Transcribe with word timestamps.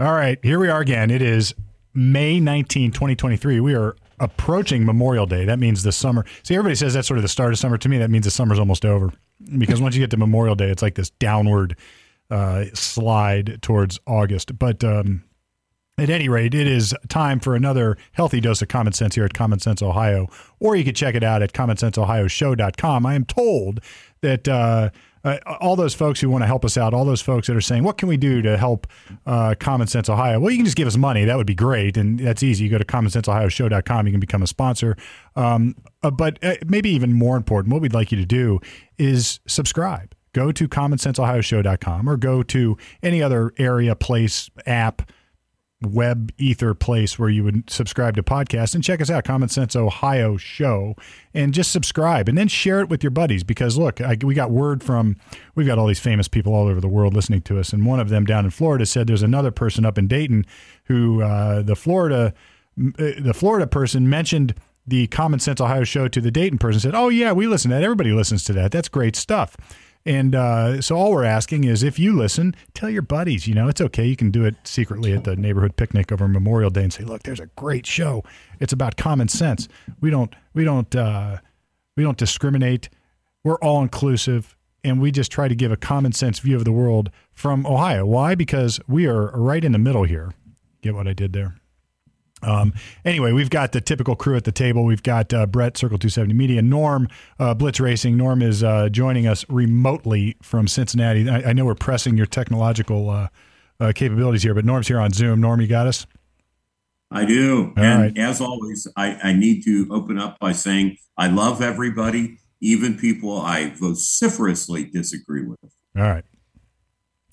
All 0.00 0.14
right, 0.14 0.38
here 0.42 0.58
we 0.58 0.70
are 0.70 0.80
again. 0.80 1.10
It 1.10 1.20
is 1.20 1.54
May 1.92 2.40
19, 2.40 2.90
2023. 2.90 3.60
We 3.60 3.74
are 3.74 3.96
approaching 4.18 4.86
Memorial 4.86 5.26
Day. 5.26 5.44
That 5.44 5.58
means 5.58 5.82
the 5.82 5.92
summer. 5.92 6.24
See, 6.42 6.54
everybody 6.54 6.74
says 6.74 6.94
that's 6.94 7.06
sort 7.06 7.18
of 7.18 7.22
the 7.22 7.28
start 7.28 7.52
of 7.52 7.58
summer. 7.58 7.76
To 7.76 7.86
me, 7.86 7.98
that 7.98 8.08
means 8.08 8.24
the 8.24 8.30
summer's 8.30 8.58
almost 8.58 8.86
over 8.86 9.12
because 9.58 9.78
once 9.82 9.94
you 9.94 10.00
get 10.00 10.10
to 10.12 10.16
Memorial 10.16 10.54
Day, 10.54 10.70
it's 10.70 10.80
like 10.80 10.94
this 10.94 11.10
downward 11.10 11.76
uh, 12.30 12.64
slide 12.72 13.60
towards 13.60 14.00
August. 14.06 14.58
But 14.58 14.82
um, 14.82 15.22
at 15.98 16.08
any 16.08 16.30
rate, 16.30 16.54
it 16.54 16.66
is 16.66 16.94
time 17.08 17.38
for 17.38 17.54
another 17.54 17.98
healthy 18.12 18.40
dose 18.40 18.62
of 18.62 18.68
common 18.68 18.94
sense 18.94 19.16
here 19.16 19.26
at 19.26 19.34
Common 19.34 19.58
Sense 19.58 19.82
Ohio, 19.82 20.28
or 20.60 20.76
you 20.76 20.84
can 20.84 20.94
check 20.94 21.14
it 21.14 21.22
out 21.22 21.42
at 21.42 21.52
commonsenseohioshow.com. 21.52 23.04
I 23.04 23.14
am 23.16 23.26
told 23.26 23.80
that 24.22 24.48
uh, 24.48 24.88
uh, 25.24 25.38
all 25.60 25.76
those 25.76 25.94
folks 25.94 26.20
who 26.20 26.30
want 26.30 26.42
to 26.42 26.46
help 26.46 26.64
us 26.64 26.76
out, 26.76 26.94
all 26.94 27.04
those 27.04 27.20
folks 27.20 27.46
that 27.46 27.56
are 27.56 27.60
saying, 27.60 27.82
what 27.82 27.98
can 27.98 28.08
we 28.08 28.16
do 28.16 28.42
to 28.42 28.56
help 28.56 28.86
uh, 29.26 29.54
Common 29.58 29.86
Sense 29.86 30.08
Ohio? 30.08 30.40
Well, 30.40 30.50
you 30.50 30.58
can 30.58 30.64
just 30.64 30.76
give 30.76 30.88
us 30.88 30.96
money. 30.96 31.24
That 31.24 31.36
would 31.36 31.46
be 31.46 31.54
great. 31.54 31.96
And 31.96 32.18
that's 32.18 32.42
easy. 32.42 32.64
You 32.64 32.70
go 32.70 32.78
to 32.78 32.84
commonsenseohioshow.com. 32.84 34.06
You 34.06 34.12
can 34.12 34.20
become 34.20 34.42
a 34.42 34.46
sponsor. 34.46 34.96
Um, 35.36 35.76
uh, 36.02 36.10
but 36.10 36.38
uh, 36.42 36.54
maybe 36.66 36.90
even 36.90 37.12
more 37.12 37.36
important, 37.36 37.72
what 37.72 37.82
we'd 37.82 37.94
like 37.94 38.10
you 38.10 38.18
to 38.18 38.26
do 38.26 38.60
is 38.98 39.40
subscribe. 39.46 40.14
Go 40.32 40.52
to 40.52 40.68
commonsenseohioshow.com 40.68 42.08
or 42.08 42.16
go 42.16 42.42
to 42.44 42.78
any 43.02 43.22
other 43.22 43.52
area, 43.58 43.96
place, 43.96 44.48
app, 44.64 45.10
web 45.82 46.30
ether 46.36 46.74
place 46.74 47.18
where 47.18 47.30
you 47.30 47.42
would 47.42 47.70
subscribe 47.70 48.14
to 48.16 48.22
podcasts. 48.22 48.74
And 48.74 48.84
check 48.84 49.00
us 49.00 49.10
out 49.10 49.24
common 49.24 49.48
sense 49.48 49.74
ohio 49.74 50.36
show. 50.36 50.94
And 51.32 51.54
just 51.54 51.70
subscribe 51.70 52.28
and 52.28 52.36
then 52.36 52.48
share 52.48 52.80
it 52.80 52.88
with 52.88 53.02
your 53.02 53.10
buddies 53.10 53.44
because 53.44 53.78
look 53.78 54.00
I, 54.00 54.18
we 54.22 54.34
got 54.34 54.50
word 54.50 54.82
from 54.82 55.16
we've 55.54 55.66
got 55.66 55.78
all 55.78 55.86
these 55.86 56.00
famous 56.00 56.28
people 56.28 56.54
all 56.54 56.66
over 56.66 56.80
the 56.80 56.88
world 56.88 57.14
listening 57.14 57.42
to 57.42 57.58
us. 57.58 57.72
And 57.72 57.86
one 57.86 58.00
of 58.00 58.08
them 58.08 58.24
down 58.24 58.44
in 58.44 58.50
florida 58.50 58.84
said 58.84 59.06
there's 59.06 59.22
another 59.22 59.50
person 59.50 59.84
up 59.84 59.96
in 59.96 60.08
dayton 60.08 60.44
who 60.84 61.22
uh, 61.22 61.62
the 61.62 61.76
florida 61.76 62.34
uh, 62.78 63.12
the 63.18 63.34
florida 63.34 63.66
person 63.66 64.08
mentioned 64.10 64.54
the 64.86 65.06
common 65.06 65.38
sense 65.38 65.60
ohio 65.60 65.84
show 65.84 66.08
to 66.08 66.20
the 66.20 66.32
dayton 66.32 66.58
person 66.58 66.80
said 66.80 66.94
oh 66.94 67.08
yeah 67.08 67.32
we 67.32 67.46
listen 67.46 67.70
to 67.70 67.76
that. 67.76 67.84
Everybody 67.84 68.12
listens 68.12 68.42
to 68.44 68.52
that. 68.54 68.72
That's 68.72 68.88
great 68.88 69.14
stuff 69.14 69.56
and 70.06 70.34
uh, 70.34 70.80
so 70.80 70.96
all 70.96 71.12
we're 71.12 71.24
asking 71.24 71.64
is 71.64 71.82
if 71.82 71.98
you 71.98 72.16
listen, 72.16 72.54
tell 72.72 72.88
your 72.88 73.02
buddies. 73.02 73.46
You 73.46 73.54
know, 73.54 73.68
it's 73.68 73.80
okay. 73.80 74.06
You 74.06 74.16
can 74.16 74.30
do 74.30 74.44
it 74.44 74.54
secretly 74.64 75.12
at 75.12 75.24
the 75.24 75.36
neighborhood 75.36 75.76
picnic 75.76 76.10
over 76.10 76.26
Memorial 76.26 76.70
Day 76.70 76.84
and 76.84 76.92
say, 76.92 77.04
"Look, 77.04 77.22
there's 77.22 77.40
a 77.40 77.46
great 77.56 77.86
show. 77.86 78.24
It's 78.60 78.72
about 78.72 78.96
common 78.96 79.28
sense. 79.28 79.68
We 80.00 80.10
don't 80.10 80.34
we 80.54 80.64
don't 80.64 80.94
uh, 80.94 81.38
we 81.96 82.02
don't 82.02 82.18
discriminate. 82.18 82.88
We're 83.44 83.58
all 83.58 83.82
inclusive." 83.82 84.56
And 84.82 84.98
we 84.98 85.10
just 85.10 85.30
try 85.30 85.46
to 85.46 85.54
give 85.54 85.70
a 85.70 85.76
common 85.76 86.12
sense 86.12 86.38
view 86.38 86.56
of 86.56 86.64
the 86.64 86.72
world 86.72 87.10
from 87.34 87.66
Ohio. 87.66 88.06
Why? 88.06 88.34
Because 88.34 88.80
we 88.88 89.06
are 89.06 89.30
right 89.32 89.62
in 89.62 89.72
the 89.72 89.78
middle 89.78 90.04
here. 90.04 90.32
Get 90.80 90.94
what 90.94 91.06
I 91.06 91.12
did 91.12 91.34
there? 91.34 91.59
Um, 92.42 92.72
anyway, 93.04 93.32
we've 93.32 93.50
got 93.50 93.72
the 93.72 93.80
typical 93.80 94.16
crew 94.16 94.36
at 94.36 94.44
the 94.44 94.52
table. 94.52 94.84
We've 94.84 95.02
got 95.02 95.32
uh, 95.32 95.46
Brett, 95.46 95.76
Circle 95.76 95.98
270 95.98 96.34
Media, 96.34 96.62
Norm, 96.62 97.08
uh, 97.38 97.54
Blitz 97.54 97.80
Racing. 97.80 98.16
Norm 98.16 98.42
is 98.42 98.62
uh, 98.62 98.88
joining 98.88 99.26
us 99.26 99.44
remotely 99.48 100.36
from 100.42 100.68
Cincinnati. 100.68 101.28
I, 101.28 101.50
I 101.50 101.52
know 101.52 101.64
we're 101.64 101.74
pressing 101.74 102.16
your 102.16 102.26
technological 102.26 103.10
uh, 103.10 103.28
uh, 103.78 103.92
capabilities 103.94 104.42
here, 104.42 104.54
but 104.54 104.64
Norm's 104.64 104.88
here 104.88 105.00
on 105.00 105.12
Zoom. 105.12 105.40
Norm, 105.40 105.60
you 105.60 105.66
got 105.66 105.86
us? 105.86 106.06
I 107.10 107.24
do. 107.24 107.72
All 107.76 107.82
and 107.82 108.02
right. 108.02 108.18
as 108.18 108.40
always, 108.40 108.86
I, 108.96 109.18
I 109.22 109.32
need 109.32 109.64
to 109.64 109.88
open 109.90 110.18
up 110.18 110.38
by 110.38 110.52
saying 110.52 110.96
I 111.16 111.26
love 111.26 111.60
everybody, 111.60 112.38
even 112.60 112.96
people 112.96 113.40
I 113.40 113.70
vociferously 113.70 114.84
disagree 114.84 115.44
with. 115.44 115.58
All 115.96 116.02
right. 116.02 116.24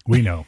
We 0.08 0.22
know. 0.22 0.46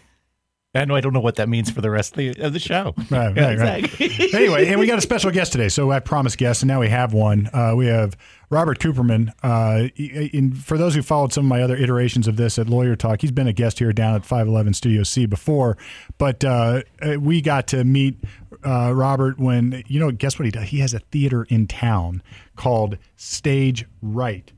And 0.76 0.94
I 0.94 1.02
don't 1.02 1.14
know 1.14 1.20
what 1.20 1.38
that 1.38 1.50
means 1.50 1.72
for 1.72 1.82
the 1.82 1.90
rest 1.90 2.12
of 2.12 2.18
the, 2.18 2.46
of 2.46 2.54
the 2.54 2.60
show. 2.60 2.94
Right, 3.10 3.36
right, 3.36 3.54
exactly. 3.54 4.08
right. 4.08 4.34
anyway, 4.36 4.68
and 4.68 4.80
we 4.80 4.86
got 4.86 5.00
a 5.00 5.02
special 5.02 5.32
guest 5.32 5.52
today. 5.52 5.68
So 5.68 5.92
I 5.92 6.00
promised 6.00 6.38
guests, 6.38 6.62
and 6.62 6.68
now 6.68 6.80
we 6.80 6.90
have 6.90 7.12
one. 7.12 7.50
Uh, 7.52 7.74
we 7.76 7.88
have 7.88 8.16
Robert 8.52 8.78
Cooperman. 8.78 9.34
Uh, 9.42 9.90
in, 9.96 10.54
for 10.54 10.78
those 10.78 10.94
who 10.94 11.02
followed 11.02 11.34
some 11.34 11.46
of 11.46 11.50
my 11.50 11.64
other 11.64 11.76
iterations 11.76 12.28
of 12.28 12.38
this 12.38 12.60
at 12.60 12.70
Lawyer 12.70 12.96
Talk, 12.96 13.22
he's 13.22 13.32
been 13.32 13.48
a 13.48 13.54
guest 13.54 13.80
here 13.80 13.92
down 13.92 14.14
at 14.14 14.24
511 14.24 14.76
Studio 14.76 15.02
C 15.02 15.26
before. 15.26 15.76
But 16.20 16.44
uh, 16.44 16.84
we 17.20 17.42
got 17.42 17.66
to 17.70 17.84
meet 17.84 18.24
uh, 18.64 18.94
Robert 18.94 19.40
when, 19.40 19.84
you 19.88 20.00
know, 20.00 20.12
guess 20.12 20.38
what 20.38 20.46
he 20.46 20.52
does? 20.52 20.70
He 20.70 20.82
has 20.82 20.94
a 20.94 21.00
theater 21.00 21.46
in 21.50 21.66
town 21.66 22.22
called 22.56 23.00
Stage 23.16 23.88
Right. 24.04 24.52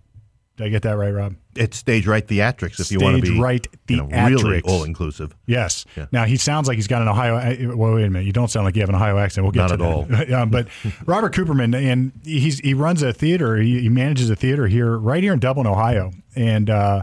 Did 0.61 0.67
I 0.67 0.69
get 0.69 0.83
that 0.83 0.95
right, 0.95 1.09
Rob? 1.09 1.35
It's 1.55 1.75
stage 1.75 2.05
right 2.05 2.25
theatrics 2.25 2.79
if 2.79 2.91
you 2.91 2.99
want 2.99 3.15
to 3.15 3.21
be 3.21 3.39
right 3.39 3.67
theatrics. 3.87 3.89
You 3.89 4.37
know, 4.37 4.43
really 4.43 4.61
all 4.61 4.83
inclusive. 4.83 5.35
Yes. 5.47 5.85
Yeah. 5.97 6.05
Now 6.11 6.25
he 6.25 6.37
sounds 6.37 6.67
like 6.67 6.75
he's 6.75 6.85
got 6.85 7.01
an 7.01 7.07
Ohio. 7.07 7.35
Uh, 7.35 7.75
well, 7.75 7.95
wait 7.95 8.05
a 8.05 8.09
minute. 8.11 8.27
You 8.27 8.31
don't 8.31 8.49
sound 8.49 8.65
like 8.65 8.75
you 8.75 8.83
have 8.83 8.89
an 8.89 8.95
Ohio 8.95 9.17
accent. 9.17 9.43
We'll 9.43 9.53
get 9.53 9.61
Not 9.61 9.67
to 9.69 9.73
at 9.73 10.29
that. 10.29 10.33
all. 10.33 10.45
but 10.45 10.67
Robert 11.07 11.33
Cooperman, 11.33 11.75
and 11.75 12.11
he's 12.23 12.59
he 12.59 12.75
runs 12.75 13.01
a 13.01 13.11
theater. 13.11 13.57
He, 13.57 13.79
he, 13.79 13.89
manages 13.89 14.29
a 14.29 14.35
theater 14.35 14.67
here, 14.67 14.97
right 14.97 15.23
here 15.23 15.33
in 15.33 15.39
Dublin, 15.39 15.65
Ohio, 15.65 16.11
and 16.35 16.69
uh, 16.69 17.01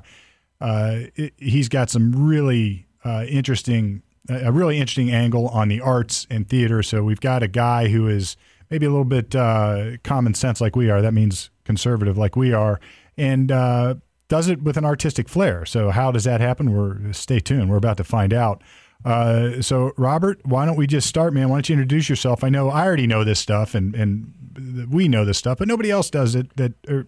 uh, 0.61 1.01
it, 1.17 1.35
he's 1.37 1.69
got 1.69 1.91
some 1.91 2.13
really 2.13 2.87
uh, 3.05 3.25
interesting, 3.29 4.03
a 4.29 4.53
really 4.53 4.79
interesting 4.79 5.11
angle 5.11 5.49
on 5.49 5.67
the 5.67 5.81
arts 5.81 6.29
and 6.31 6.49
theater. 6.49 6.85
So 6.85 7.03
we've 7.03 7.21
got 7.21 7.43
a 7.43 7.49
guy 7.49 7.89
who 7.89 8.07
is 8.07 8.37
maybe 8.71 8.87
a 8.87 8.91
little 8.91 9.05
bit 9.05 9.35
uh, 9.35 9.97
common 10.05 10.35
sense 10.35 10.61
like 10.61 10.77
we 10.77 10.91
are. 10.91 11.03
That 11.03 11.13
means 11.13 11.51
conservative 11.65 12.17
like 12.17 12.37
we 12.37 12.53
are, 12.53 12.81
and 13.19 13.53
uh, 13.53 13.95
does 14.29 14.49
it 14.49 14.63
with 14.63 14.77
an 14.77 14.85
artistic 14.85 15.29
flair. 15.29 15.65
So 15.67 15.91
how 15.91 16.13
does 16.13 16.25
that 16.25 16.41
happen? 16.41 16.73
We're 16.73 17.13
stay 17.13 17.41
tuned. 17.41 17.71
We're 17.71 17.77
about 17.77 17.97
to 17.99 18.05
find 18.05 18.33
out. 18.33 18.63
Uh, 19.05 19.63
so 19.63 19.93
Robert, 19.97 20.41
why 20.45 20.67
don't 20.67 20.77
we 20.77 20.87
just 20.87 21.07
start, 21.07 21.33
man? 21.33 21.49
Why 21.49 21.57
don't 21.57 21.69
you 21.69 21.75
introduce 21.75 22.09
yourself? 22.09 22.43
I 22.43 22.49
know 22.49 22.69
I 22.69 22.85
already 22.85 23.07
know 23.07 23.25
this 23.25 23.39
stuff, 23.39 23.75
and 23.75 23.95
and 23.95 24.89
we 24.91 25.09
know 25.09 25.25
this 25.25 25.39
stuff, 25.39 25.59
but 25.59 25.69
nobody 25.69 25.91
else 25.91 26.11
does 26.11 26.35
it. 26.35 26.57
That 26.57 26.73
or, 26.89 27.07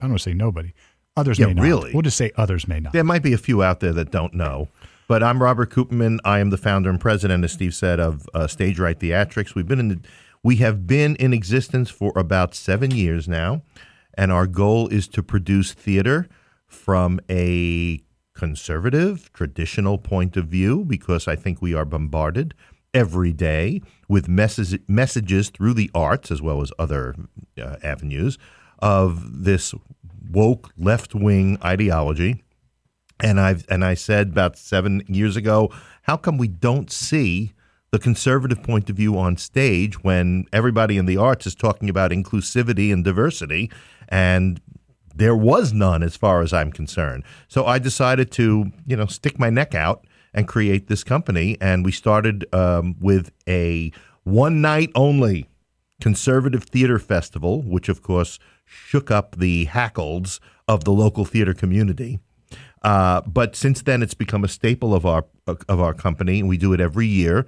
I 0.00 0.04
don't 0.04 0.10
want 0.10 0.20
to 0.20 0.30
say 0.30 0.34
nobody. 0.34 0.72
Others 1.16 1.38
yeah, 1.38 1.46
may 1.46 1.54
not. 1.54 1.62
Really, 1.62 1.92
we'll 1.92 2.02
just 2.02 2.16
say 2.16 2.30
others 2.36 2.66
may 2.66 2.80
not. 2.80 2.92
There 2.92 3.04
might 3.04 3.22
be 3.22 3.32
a 3.32 3.38
few 3.38 3.62
out 3.62 3.80
there 3.80 3.92
that 3.92 4.10
don't 4.10 4.34
know. 4.34 4.68
But 5.10 5.24
I'm 5.24 5.42
Robert 5.42 5.70
Cooperman. 5.70 6.20
I 6.24 6.38
am 6.38 6.50
the 6.50 6.56
founder 6.56 6.88
and 6.88 7.00
president, 7.00 7.42
as 7.42 7.50
Steve 7.50 7.74
said, 7.74 7.98
of 7.98 8.28
uh, 8.32 8.46
Stage 8.46 8.78
Right 8.78 8.96
Theatrics. 8.96 9.56
We've 9.56 9.66
been 9.66 9.80
in 9.80 9.88
the, 9.88 10.00
we 10.44 10.56
have 10.56 10.86
been 10.86 11.16
in 11.16 11.32
existence 11.32 11.90
for 11.90 12.12
about 12.14 12.54
seven 12.54 12.92
years 12.92 13.26
now, 13.26 13.62
and 14.20 14.30
our 14.30 14.46
goal 14.46 14.86
is 14.88 15.08
to 15.08 15.22
produce 15.22 15.72
theater 15.72 16.28
from 16.66 17.20
a 17.30 18.02
conservative, 18.34 19.32
traditional 19.32 19.96
point 19.96 20.36
of 20.36 20.44
view, 20.44 20.84
because 20.84 21.26
I 21.26 21.36
think 21.36 21.62
we 21.62 21.72
are 21.72 21.86
bombarded 21.86 22.52
every 22.92 23.32
day 23.32 23.80
with 24.10 24.28
message, 24.28 24.78
messages 24.86 25.48
through 25.48 25.72
the 25.72 25.90
arts 25.94 26.30
as 26.30 26.42
well 26.42 26.60
as 26.60 26.70
other 26.78 27.14
uh, 27.58 27.76
avenues 27.82 28.36
of 28.80 29.44
this 29.44 29.74
woke 30.30 30.70
left 30.76 31.14
wing 31.14 31.56
ideology. 31.64 32.44
And 33.20 33.40
I've 33.40 33.64
and 33.70 33.82
I 33.82 33.94
said 33.94 34.28
about 34.28 34.58
seven 34.58 35.02
years 35.08 35.34
ago, 35.34 35.70
how 36.02 36.18
come 36.18 36.36
we 36.36 36.48
don't 36.48 36.90
see 36.90 37.54
the 37.90 37.98
conservative 37.98 38.62
point 38.62 38.88
of 38.88 38.96
view 38.96 39.18
on 39.18 39.36
stage 39.36 40.04
when 40.04 40.44
everybody 40.52 40.96
in 40.96 41.06
the 41.06 41.16
arts 41.16 41.46
is 41.46 41.54
talking 41.54 41.88
about 41.88 42.12
inclusivity 42.12 42.92
and 42.92 43.04
diversity 43.04 43.70
and 44.10 44.60
there 45.14 45.36
was 45.36 45.72
none 45.72 46.02
as 46.02 46.16
far 46.16 46.40
as 46.40 46.52
I'm 46.52 46.72
concerned. 46.72 47.24
So 47.48 47.66
I 47.66 47.78
decided 47.78 48.30
to, 48.32 48.72
you 48.86 48.96
know, 48.96 49.06
stick 49.06 49.38
my 49.38 49.50
neck 49.50 49.74
out 49.74 50.06
and 50.32 50.48
create 50.48 50.88
this 50.88 51.04
company. 51.04 51.56
And 51.60 51.84
we 51.84 51.92
started 51.92 52.46
um, 52.54 52.96
with 53.00 53.30
a 53.48 53.92
one 54.24 54.60
night 54.60 54.90
only 54.94 55.46
conservative 56.00 56.64
theater 56.64 56.98
festival, 56.98 57.62
which 57.62 57.88
of 57.88 58.02
course 58.02 58.38
shook 58.64 59.10
up 59.10 59.36
the 59.36 59.66
hackles 59.66 60.40
of 60.66 60.84
the 60.84 60.92
local 60.92 61.24
theater 61.24 61.52
community. 61.52 62.20
Uh, 62.82 63.20
but 63.22 63.54
since 63.54 63.82
then, 63.82 64.02
it's 64.02 64.14
become 64.14 64.42
a 64.42 64.48
staple 64.48 64.94
of 64.94 65.04
our 65.04 65.26
of 65.46 65.80
our 65.80 65.92
company. 65.92 66.42
We 66.42 66.56
do 66.56 66.72
it 66.72 66.80
every 66.80 67.06
year, 67.06 67.46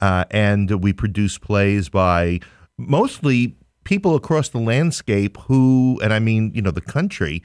uh, 0.00 0.24
and 0.30 0.82
we 0.82 0.92
produce 0.92 1.36
plays 1.36 1.88
by 1.88 2.40
mostly 2.76 3.56
people 3.88 4.14
across 4.14 4.50
the 4.50 4.58
landscape 4.58 5.38
who, 5.46 5.98
and 6.02 6.12
I 6.12 6.18
mean, 6.18 6.52
you 6.54 6.60
know, 6.60 6.70
the 6.70 6.82
country, 6.82 7.42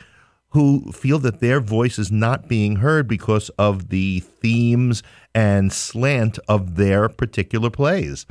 who 0.50 0.92
feel 0.92 1.18
that 1.20 1.40
their 1.40 1.62
voice 1.62 1.98
is 1.98 2.12
not 2.12 2.50
being 2.50 2.76
heard 2.76 3.08
because 3.08 3.48
of 3.58 3.88
the 3.88 4.20
themes 4.20 5.02
and 5.34 5.72
slant 5.72 6.38
of 6.50 6.76
their 6.76 7.08
particular 7.08 7.70
plays. 7.70 8.26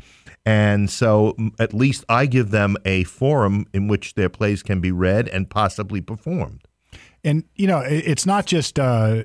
And 0.44 0.90
so 0.90 1.34
at 1.58 1.72
least 1.72 2.04
I 2.06 2.26
give 2.26 2.50
them 2.50 2.76
a 2.84 3.04
forum 3.04 3.66
in 3.72 3.88
which 3.88 4.12
their 4.12 4.28
plays 4.28 4.62
can 4.62 4.82
be 4.82 4.92
read 4.92 5.26
and 5.28 5.48
possibly 5.48 6.02
performed. 6.02 6.64
And, 7.24 7.44
you 7.56 7.66
know, 7.66 7.78
it's 7.78 8.26
not 8.26 8.44
just 8.44 8.78
uh, 8.78 9.22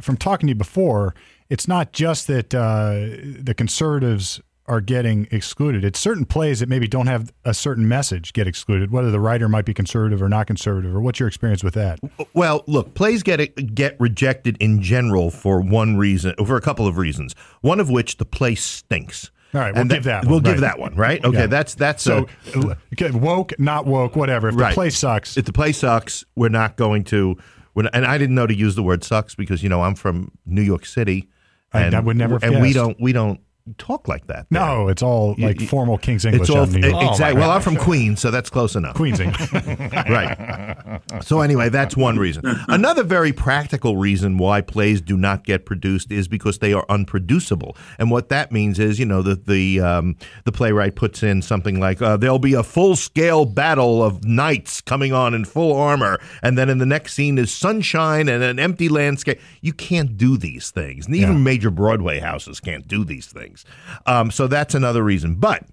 from 0.00 0.16
talking 0.16 0.46
to 0.46 0.52
you 0.52 0.54
before, 0.54 1.16
it's 1.48 1.66
not 1.66 1.92
just 1.92 2.28
that 2.28 2.54
uh, 2.54 3.16
the 3.42 3.54
conservatives 3.56 4.40
are 4.70 4.80
getting 4.80 5.26
excluded. 5.32 5.84
It's 5.84 5.98
certain 5.98 6.24
plays 6.24 6.60
that 6.60 6.68
maybe 6.68 6.86
don't 6.86 7.08
have 7.08 7.32
a 7.44 7.52
certain 7.52 7.88
message 7.88 8.32
get 8.32 8.46
excluded, 8.46 8.92
whether 8.92 9.10
the 9.10 9.18
writer 9.18 9.48
might 9.48 9.64
be 9.64 9.74
conservative 9.74 10.22
or 10.22 10.28
not 10.28 10.46
conservative, 10.46 10.94
or 10.94 11.00
what's 11.00 11.18
your 11.18 11.26
experience 11.26 11.64
with 11.64 11.74
that? 11.74 11.98
Well, 12.34 12.62
look, 12.68 12.94
plays 12.94 13.22
get 13.24 13.74
get 13.74 13.96
rejected 13.98 14.56
in 14.60 14.80
general 14.80 15.30
for 15.32 15.60
one 15.60 15.96
reason, 15.96 16.34
for 16.46 16.56
a 16.56 16.60
couple 16.60 16.86
of 16.86 16.96
reasons. 16.98 17.34
One 17.62 17.80
of 17.80 17.90
which 17.90 18.18
the 18.18 18.24
play 18.24 18.54
stinks. 18.54 19.30
All 19.52 19.60
right, 19.60 19.74
we'll 19.74 19.80
and 19.80 19.90
give 19.90 20.04
that. 20.04 20.24
We'll 20.26 20.34
one, 20.34 20.42
give 20.44 20.52
right. 20.54 20.60
that 20.60 20.78
one, 20.78 20.94
right? 20.94 21.24
Okay, 21.24 21.36
Yeah. 21.40 21.46
that's 21.48 21.74
that's 21.74 22.04
So, 22.04 22.28
a, 22.54 22.58
uh, 22.60 22.74
okay, 22.94 23.10
woke, 23.10 23.52
not 23.58 23.84
woke, 23.84 24.14
whatever. 24.14 24.48
If 24.50 24.54
Right. 24.56 24.68
the 24.70 24.74
play 24.74 24.90
sucks, 24.90 25.36
if 25.36 25.44
the 25.44 25.52
play 25.52 25.72
sucks, 25.72 26.24
we're 26.36 26.48
not 26.50 26.76
going 26.76 27.02
to. 27.04 27.36
We're 27.74 27.82
not, 27.82 27.94
and 27.96 28.04
I 28.06 28.16
didn't 28.18 28.36
know 28.36 28.46
to 28.46 28.54
use 28.54 28.76
the 28.76 28.84
word 28.84 29.02
sucks 29.02 29.34
because 29.34 29.64
you 29.64 29.68
know 29.68 29.82
I'm 29.82 29.96
from 29.96 30.30
New 30.46 30.62
York 30.62 30.86
City, 30.86 31.28
and 31.72 31.94
I 31.96 32.00
would 32.00 32.16
never 32.16 32.38
and 32.42 32.62
we 32.62 32.72
don't 32.72 32.96
we 33.00 33.12
don't 33.12 33.40
talk 33.78 34.08
like 34.08 34.26
that. 34.26 34.46
there. 34.50 34.60
no, 34.60 34.88
it's 34.88 35.02
all 35.02 35.34
like 35.38 35.60
you- 35.60 35.66
formal 35.66 35.98
King's 35.98 36.24
English. 36.24 36.42
It's 36.42 36.50
all 36.50 36.58
out 36.62 36.68
in 36.74 36.80
New 36.80 36.88
York. 36.88 37.02
Oh, 37.04 37.10
exactly. 37.10 37.34
my 37.34 37.40
Well, 37.40 37.50
I'm 37.56 37.62
from 37.62 37.76
Queens, 37.76 38.20
so 38.20 38.30
that's 38.30 38.50
close 38.50 38.74
enough. 38.76 38.94
Queens 38.94 39.20
English. 39.20 39.52
right. 40.10 41.00
So 41.22 41.40
anyway, 41.40 41.68
that's 41.68 41.96
one 41.96 42.18
reason. 42.18 42.42
Another 42.68 43.02
very 43.02 43.32
practical 43.32 43.96
reason 43.96 44.38
why 44.38 44.60
plays 44.60 45.00
do 45.00 45.16
not 45.16 45.44
get 45.44 45.64
produced 45.66 46.10
is 46.12 46.28
because 46.28 46.58
they 46.58 46.72
are 46.72 46.84
unproducible. 46.88 47.76
And 47.98 48.10
what 48.10 48.28
that 48.28 48.52
means 48.52 48.78
is, 48.78 48.98
you 48.98 49.06
know, 49.06 49.22
the 49.22 49.34
the 49.36 49.80
um, 49.80 50.16
the 50.44 50.52
playwright 50.52 50.96
puts 50.96 51.22
in 51.22 51.42
something 51.42 51.80
like 51.80 52.00
uh, 52.02 52.16
there'll 52.16 52.38
be 52.38 52.54
a 52.54 52.62
full 52.62 52.96
scale 52.96 53.44
battle 53.44 54.02
of 54.02 54.24
knights 54.24 54.80
coming 54.80 55.12
on 55.12 55.34
in 55.34 55.44
full 55.44 55.76
armor, 55.76 56.18
and 56.42 56.56
then 56.58 56.68
in 56.68 56.78
the 56.78 56.86
next 56.86 57.14
scene 57.14 57.38
is 57.38 57.52
sunshine 57.52 58.28
and 58.28 58.42
an 58.42 58.58
empty 58.58 58.88
landscape. 58.88 59.40
You 59.60 59.72
can't 59.72 60.16
do 60.16 60.36
these 60.36 60.70
things. 60.70 61.06
And 61.06 61.14
even 61.16 61.34
Yeah. 61.36 61.38
major 61.38 61.70
Broadway 61.70 62.20
houses 62.20 62.60
can't 62.60 62.86
do 62.88 63.04
these 63.04 63.26
things. 63.26 63.59
Um, 64.06 64.30
so 64.30 64.46
that's 64.46 64.74
another 64.74 65.02
reason. 65.02 65.36
But 65.36 65.64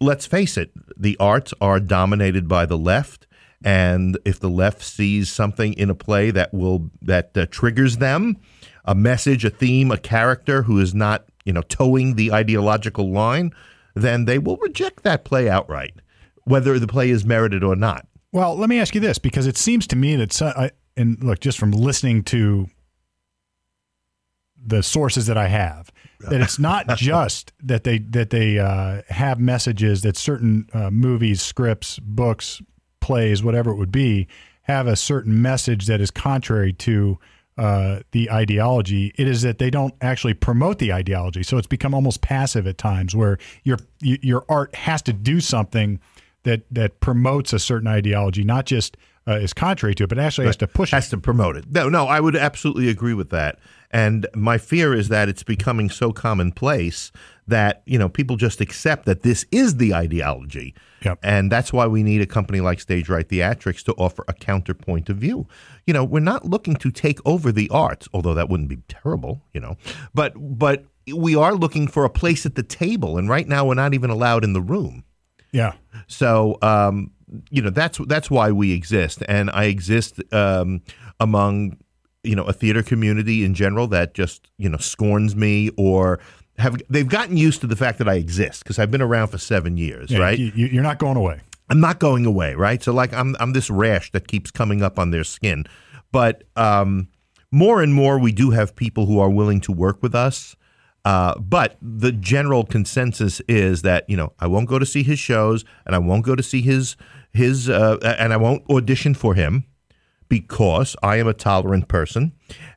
let's 0.00 0.26
face 0.26 0.56
it, 0.56 0.72
the 0.96 1.16
arts 1.18 1.54
are 1.60 1.80
dominated 1.80 2.48
by 2.48 2.66
the 2.66 2.78
left. 2.78 3.26
And 3.64 4.18
if 4.24 4.38
the 4.38 4.50
left 4.50 4.82
sees 4.82 5.30
something 5.30 5.72
in 5.74 5.90
a 5.90 5.94
play 5.94 6.30
that 6.30 6.54
will 6.54 6.90
that 7.02 7.36
uh, 7.36 7.46
triggers 7.50 7.96
them, 7.96 8.36
a 8.84 8.94
message, 8.94 9.44
a 9.44 9.50
theme, 9.50 9.90
a 9.90 9.98
character 9.98 10.62
who 10.62 10.78
is 10.78 10.94
not 10.94 11.24
you 11.44 11.52
know 11.52 11.62
towing 11.62 12.14
the 12.14 12.32
ideological 12.32 13.10
line, 13.10 13.52
then 13.94 14.26
they 14.26 14.38
will 14.38 14.56
reject 14.58 15.02
that 15.02 15.24
play 15.24 15.48
outright, 15.48 15.94
whether 16.44 16.78
the 16.78 16.86
play 16.86 17.10
is 17.10 17.24
merited 17.24 17.64
or 17.64 17.74
not. 17.74 18.06
Well, 18.32 18.56
let 18.56 18.68
me 18.68 18.78
ask 18.78 18.94
you 18.94 19.00
this 19.00 19.18
because 19.18 19.46
it 19.46 19.56
seems 19.56 19.86
to 19.88 19.96
me 19.96 20.16
that, 20.16 20.32
so, 20.32 20.46
I, 20.48 20.70
and 20.96 21.22
look, 21.22 21.40
just 21.40 21.58
from 21.58 21.70
listening 21.70 22.22
to 22.24 22.68
the 24.62 24.82
sources 24.82 25.26
that 25.26 25.38
I 25.38 25.48
have, 25.48 25.90
that 26.20 26.40
it's 26.40 26.58
not 26.58 26.88
just 26.96 27.52
that 27.62 27.84
they 27.84 27.98
that 27.98 28.30
they 28.30 28.58
uh, 28.58 29.02
have 29.08 29.38
messages 29.38 30.02
that 30.02 30.16
certain 30.16 30.68
uh, 30.72 30.90
movies, 30.90 31.42
scripts, 31.42 31.98
books, 31.98 32.60
plays, 33.00 33.42
whatever 33.42 33.70
it 33.70 33.76
would 33.76 33.92
be, 33.92 34.26
have 34.62 34.86
a 34.86 34.96
certain 34.96 35.40
message 35.40 35.86
that 35.86 36.00
is 36.00 36.10
contrary 36.10 36.72
to 36.72 37.18
uh, 37.56 38.00
the 38.12 38.30
ideology. 38.30 39.12
It 39.16 39.26
is 39.26 39.42
that 39.42 39.58
they 39.58 39.70
don't 39.70 39.94
actually 40.00 40.34
promote 40.34 40.78
the 40.78 40.92
ideology, 40.92 41.42
so 41.42 41.58
it's 41.58 41.66
become 41.66 41.94
almost 41.94 42.20
passive 42.20 42.66
at 42.66 42.78
times, 42.78 43.16
where 43.16 43.38
your 43.64 43.78
your 44.00 44.44
art 44.48 44.74
has 44.74 45.02
to 45.02 45.12
do 45.12 45.40
something 45.40 46.00
that 46.44 46.62
that 46.70 47.00
promotes 47.00 47.52
a 47.52 47.58
certain 47.58 47.88
ideology, 47.88 48.44
not 48.44 48.66
just 48.66 48.96
uh, 49.26 49.32
is 49.34 49.52
contrary 49.52 49.94
to 49.96 50.04
it, 50.04 50.08
but 50.08 50.18
actually 50.18 50.46
has 50.46 50.56
to 50.56 50.66
push 50.66 50.90
has 50.90 51.08
it. 51.08 51.10
to 51.10 51.18
promote 51.18 51.56
it. 51.56 51.64
No, 51.70 51.88
no, 51.88 52.06
I 52.06 52.20
would 52.20 52.36
absolutely 52.36 52.88
agree 52.88 53.14
with 53.14 53.30
that. 53.30 53.58
And 53.90 54.26
my 54.34 54.58
fear 54.58 54.92
is 54.94 55.08
that 55.08 55.28
it's 55.28 55.42
becoming 55.42 55.88
so 55.90 56.12
commonplace 56.12 57.10
that 57.46 57.82
you 57.86 57.98
know 57.98 58.08
people 58.10 58.36
just 58.36 58.60
accept 58.60 59.06
that 59.06 59.22
this 59.22 59.46
is 59.50 59.76
the 59.78 59.94
ideology, 59.94 60.74
Yep. 61.02 61.18
and 61.22 61.50
that's 61.50 61.72
why 61.72 61.86
we 61.86 62.02
need 62.02 62.20
a 62.20 62.26
company 62.26 62.60
like 62.60 62.80
Stage 62.80 63.08
Right 63.08 63.26
Theatrics 63.26 63.82
to 63.84 63.94
offer 63.94 64.24
a 64.28 64.34
counterpoint 64.34 65.08
of 65.08 65.16
view. 65.16 65.46
You 65.86 65.94
know, 65.94 66.04
we're 66.04 66.20
not 66.20 66.44
looking 66.44 66.76
to 66.76 66.90
take 66.90 67.18
over 67.24 67.50
the 67.50 67.70
arts, 67.70 68.06
although 68.12 68.34
that 68.34 68.50
wouldn't 68.50 68.68
be 68.68 68.78
terrible. 68.88 69.40
You 69.54 69.60
know, 69.62 69.76
but 70.12 70.34
but 70.36 70.84
we 71.14 71.34
are 71.34 71.54
looking 71.54 71.88
for 71.88 72.04
a 72.04 72.10
place 72.10 72.44
at 72.44 72.54
the 72.54 72.62
table, 72.62 73.16
and 73.16 73.30
right 73.30 73.48
now 73.48 73.64
we're 73.64 73.74
not 73.74 73.94
even 73.94 74.10
allowed 74.10 74.44
in 74.44 74.52
the 74.52 74.60
room. 74.60 75.04
Yeah, 75.50 75.72
So 76.08 76.58
um, 76.60 77.12
you 77.48 77.62
know 77.62 77.70
that's 77.70 77.96
that's 78.06 78.30
why 78.30 78.52
we 78.52 78.72
exist, 78.72 79.22
and 79.26 79.48
I 79.48 79.64
exist 79.64 80.20
um, 80.34 80.82
among 81.18 81.78
you 82.24 82.34
know 82.34 82.44
a 82.44 82.52
theater 82.52 82.82
community 82.82 83.44
in 83.44 83.54
general 83.54 83.86
that 83.88 84.14
just 84.14 84.48
you 84.58 84.68
know 84.68 84.78
scorns 84.78 85.36
me 85.36 85.70
or 85.76 86.18
have 86.58 86.80
they've 86.90 87.08
gotten 87.08 87.36
used 87.36 87.60
to 87.60 87.66
the 87.66 87.76
fact 87.76 87.98
that 87.98 88.08
I 88.08 88.14
exist 88.14 88.64
because 88.64 88.78
I've 88.78 88.90
been 88.90 89.02
around 89.02 89.28
for 89.28 89.38
seven 89.38 89.76
years, 89.76 90.10
Yeah, 90.10 90.18
right? 90.18 90.38
You, 90.38 90.50
you're 90.66 90.82
not 90.82 90.98
going 90.98 91.16
away. 91.16 91.40
I'm 91.70 91.80
not 91.80 92.00
going 92.00 92.26
away, 92.26 92.54
right? 92.54 92.82
So 92.82 92.92
like 92.92 93.12
I'm 93.12 93.36
I'm 93.38 93.52
this 93.52 93.70
rash 93.70 94.10
that 94.12 94.26
keeps 94.26 94.50
coming 94.50 94.82
up 94.82 94.98
on 94.98 95.10
their 95.10 95.24
skin. 95.24 95.66
But 96.10 96.44
um, 96.56 97.08
more 97.52 97.82
and 97.82 97.94
more 97.94 98.18
we 98.18 98.32
do 98.32 98.50
have 98.50 98.74
people 98.74 99.06
who 99.06 99.18
are 99.20 99.30
willing 99.30 99.60
to 99.62 99.72
work 99.72 100.02
with 100.02 100.14
us. 100.14 100.56
Uh, 101.04 101.38
but 101.38 101.76
the 101.80 102.10
general 102.10 102.64
consensus 102.64 103.40
is 103.48 103.82
that 103.82 104.04
you 104.08 104.16
know 104.16 104.32
I 104.40 104.46
won't 104.46 104.68
go 104.68 104.78
to 104.78 104.86
see 104.86 105.02
his 105.02 105.18
shows 105.18 105.64
and 105.86 105.94
I 105.94 105.98
won't 105.98 106.24
go 106.24 106.34
to 106.34 106.42
see 106.42 106.60
his 106.60 106.96
his 107.32 107.68
uh, 107.68 107.98
and 108.18 108.32
I 108.32 108.36
won't 108.36 108.68
audition 108.68 109.14
for 109.14 109.34
him 109.34 109.64
because 110.28 110.96
I 111.02 111.16
am 111.16 111.26
a 111.26 111.34
tolerant 111.34 111.88
person 111.88 112.32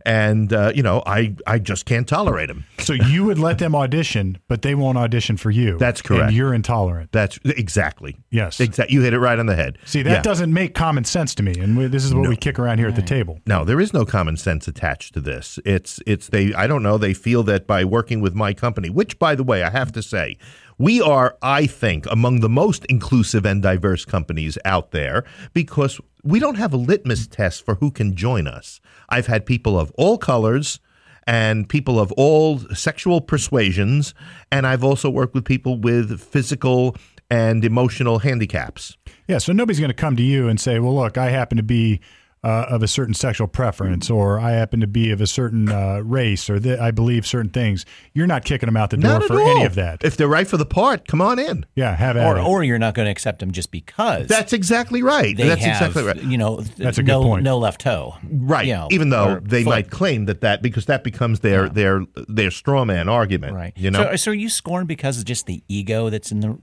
and 0.06 0.51
uh, 0.51 0.71
you 0.75 0.83
know 0.83 1.01
I 1.06 1.36
I 1.48 1.59
just 1.59 1.86
can't 1.86 2.07
tolerate 2.07 2.50
him. 2.50 2.65
So 2.80 2.94
you 2.94 3.24
would 3.25 3.39
let 3.39 3.57
them 3.59 3.75
audition, 3.75 4.38
but 4.48 4.62
they 4.63 4.75
won't 4.75 4.98
audition 4.98 5.38
for 5.38 5.51
you. 5.51 5.77
That's 5.77 6.01
correct. 6.01 6.24
And 6.27 6.33
you're 6.36 6.53
intolerant. 6.53 7.12
That's 7.12 7.39
exactly 7.45 8.18
Yes. 8.31 8.59
exactly. 8.59 8.94
You 8.94 9.01
hit 9.01 9.13
it 9.13 9.19
right 9.19 9.38
on 9.39 9.45
the 9.45 9.56
head. 9.56 9.77
See, 9.86 10.01
that 10.03 10.09
Yeah. 10.12 10.21
doesn't 10.21 10.51
make 10.53 10.74
common 10.75 11.03
sense 11.06 11.33
to 11.36 11.44
me, 11.44 11.53
and 11.59 11.77
we, 11.77 11.88
this 11.88 12.03
is 12.03 12.13
what 12.13 12.27
we 12.27 12.36
kick 12.36 12.59
around 12.59 12.80
here 12.80 12.88
at 12.88 12.95
the 12.95 13.01
table. 13.01 13.39
No, 13.45 13.63
there 13.63 13.80
is 13.80 13.94
no 13.94 14.06
common 14.06 14.36
sense 14.38 14.68
attached 14.68 15.13
to 15.13 15.21
this. 15.21 15.59
It's 15.65 16.00
it's 16.06 16.27
they 16.30 16.53
I 16.53 16.68
don't 16.68 16.83
know, 16.83 16.98
they 16.98 17.13
feel 17.13 17.44
that 17.44 17.68
by 17.68 17.86
working 17.86 18.21
with 18.21 18.33
my 18.36 18.53
company, 18.53 18.89
which 18.89 19.19
by 19.19 19.36
the 19.36 19.44
way, 19.44 19.63
I 19.63 19.69
have 19.69 19.92
to 19.94 20.01
say, 20.01 20.38
we 20.81 21.00
are 21.00 21.38
I 21.44 21.68
think 21.68 22.07
among 22.10 22.39
the 22.39 22.50
most 22.50 22.86
inclusive 22.86 23.45
and 23.45 23.62
diverse 23.62 24.04
companies 24.04 24.57
out 24.66 24.89
there 24.89 25.24
because 25.54 26.01
we 26.24 26.39
don't 26.39 26.56
have 26.56 26.74
a 26.74 26.78
litmus 26.78 27.28
test 27.28 27.63
for 27.63 27.75
who 27.75 27.92
can 27.92 28.16
join 28.16 28.48
us. 28.48 28.81
I've 29.07 29.28
had 29.28 29.45
people 29.45 29.80
of 29.80 29.92
all 29.92 30.18
colors 30.18 30.80
and 31.28 31.69
people 31.69 32.00
of 32.00 32.12
all 32.13 32.60
sexual 32.74 33.22
persuasions 33.22 34.16
and 34.51 34.66
I've 34.66 34.83
also 34.83 35.07
worked 35.07 35.36
with 35.36 35.45
people 35.45 35.78
with 35.78 36.19
physical 36.19 36.95
and 37.30 37.63
emotional 37.63 38.18
handicaps. 38.19 38.98
Yeah, 39.27 39.38
so 39.38 39.54
nobody's 39.54 39.80
going 39.80 39.92
to 39.92 39.95
come 39.95 40.16
to 40.16 40.24
you 40.24 40.50
and 40.50 40.60
say, 40.60 40.80
"Well, 40.80 40.95
look, 40.95 41.18
I 41.18 41.30
happen 41.30 41.57
to 41.57 41.63
be 41.63 42.01
uh, 42.43 42.65
of 42.69 42.81
a 42.81 42.88
certain 42.88 43.13
sexual 43.13 43.47
preference, 43.47 44.09
or 44.09 44.39
I 44.39 44.51
happen 44.51 44.79
to 44.79 44.88
be 44.88 45.11
of 45.11 45.21
a 45.21 45.27
certain 45.27 45.69
uh, 45.69 45.99
race, 46.03 46.49
or 46.49 46.59
that 46.59 46.79
I 46.79 46.91
believe 46.91 47.25
certain 47.27 47.51
things." 47.51 47.85
You're 48.13 48.27
not 48.27 48.43
kicking 48.45 48.67
them 48.67 48.75
out 48.75 48.89
the 48.89 48.97
door 48.97 49.11
Not 49.13 49.21
at 49.23 49.27
for 49.27 49.39
all. 49.41 49.47
any 49.57 49.65
of 49.65 49.75
that. 49.75 50.03
If 50.03 50.17
they're 50.17 50.27
right 50.27 50.47
for 50.47 50.57
the 50.57 50.65
part, 50.65 51.07
come 51.07 51.21
on 51.21 51.38
in. 51.39 51.65
yeah, 51.75 51.95
have 51.95 52.17
at 52.17 52.25
Or, 52.25 52.38
it. 52.38 52.43
or 52.43 52.63
you're 52.63 52.79
not 52.79 52.93
going 52.95 53.05
to 53.05 53.12
accept 53.12 53.39
them 53.39 53.51
just 53.51 53.71
because 53.71 54.27
That's 54.27 54.53
exactly 54.53 55.01
right. 55.03 55.36
they 55.38 55.48
That's 55.48 55.62
have, 55.63 55.89
exactly 55.91 56.03
right. 56.03 56.24
you 56.24 56.38
know, 56.38 56.62
That's 56.77 56.98
a 56.98 57.03
good 57.03 57.07
no, 57.07 57.21
point. 57.24 57.43
no 57.43 57.57
left 57.57 57.81
toe. 57.81 58.15
Right. 58.24 58.65
You 58.67 58.74
know, 58.74 58.88
Even 58.91 59.10
though 59.10 59.36
or 59.36 59.39
they 59.39 59.63
foot. 59.63 59.69
might 59.69 59.89
claim 59.91 60.25
that 60.25 60.41
that 60.41 60.62
because 60.62 60.86
that 60.88 61.03
becomes 61.03 61.41
their 61.41 61.69
their 61.69 62.05
their 62.27 62.51
straw 62.51 62.86
man 62.86 63.07
argument. 63.07 63.53
Right. 63.53 63.74
You 63.75 63.91
know. 63.91 64.03
So, 64.12 64.15
so 64.15 64.31
are 64.31 64.33
you 64.33 64.50
scorned 64.50 64.88
because 64.88 65.19
of 65.19 65.25
just 65.25 65.45
the 65.45 65.63
ego 65.67 66.10
that's 66.10 66.31
in 66.31 66.39
the 66.41 66.57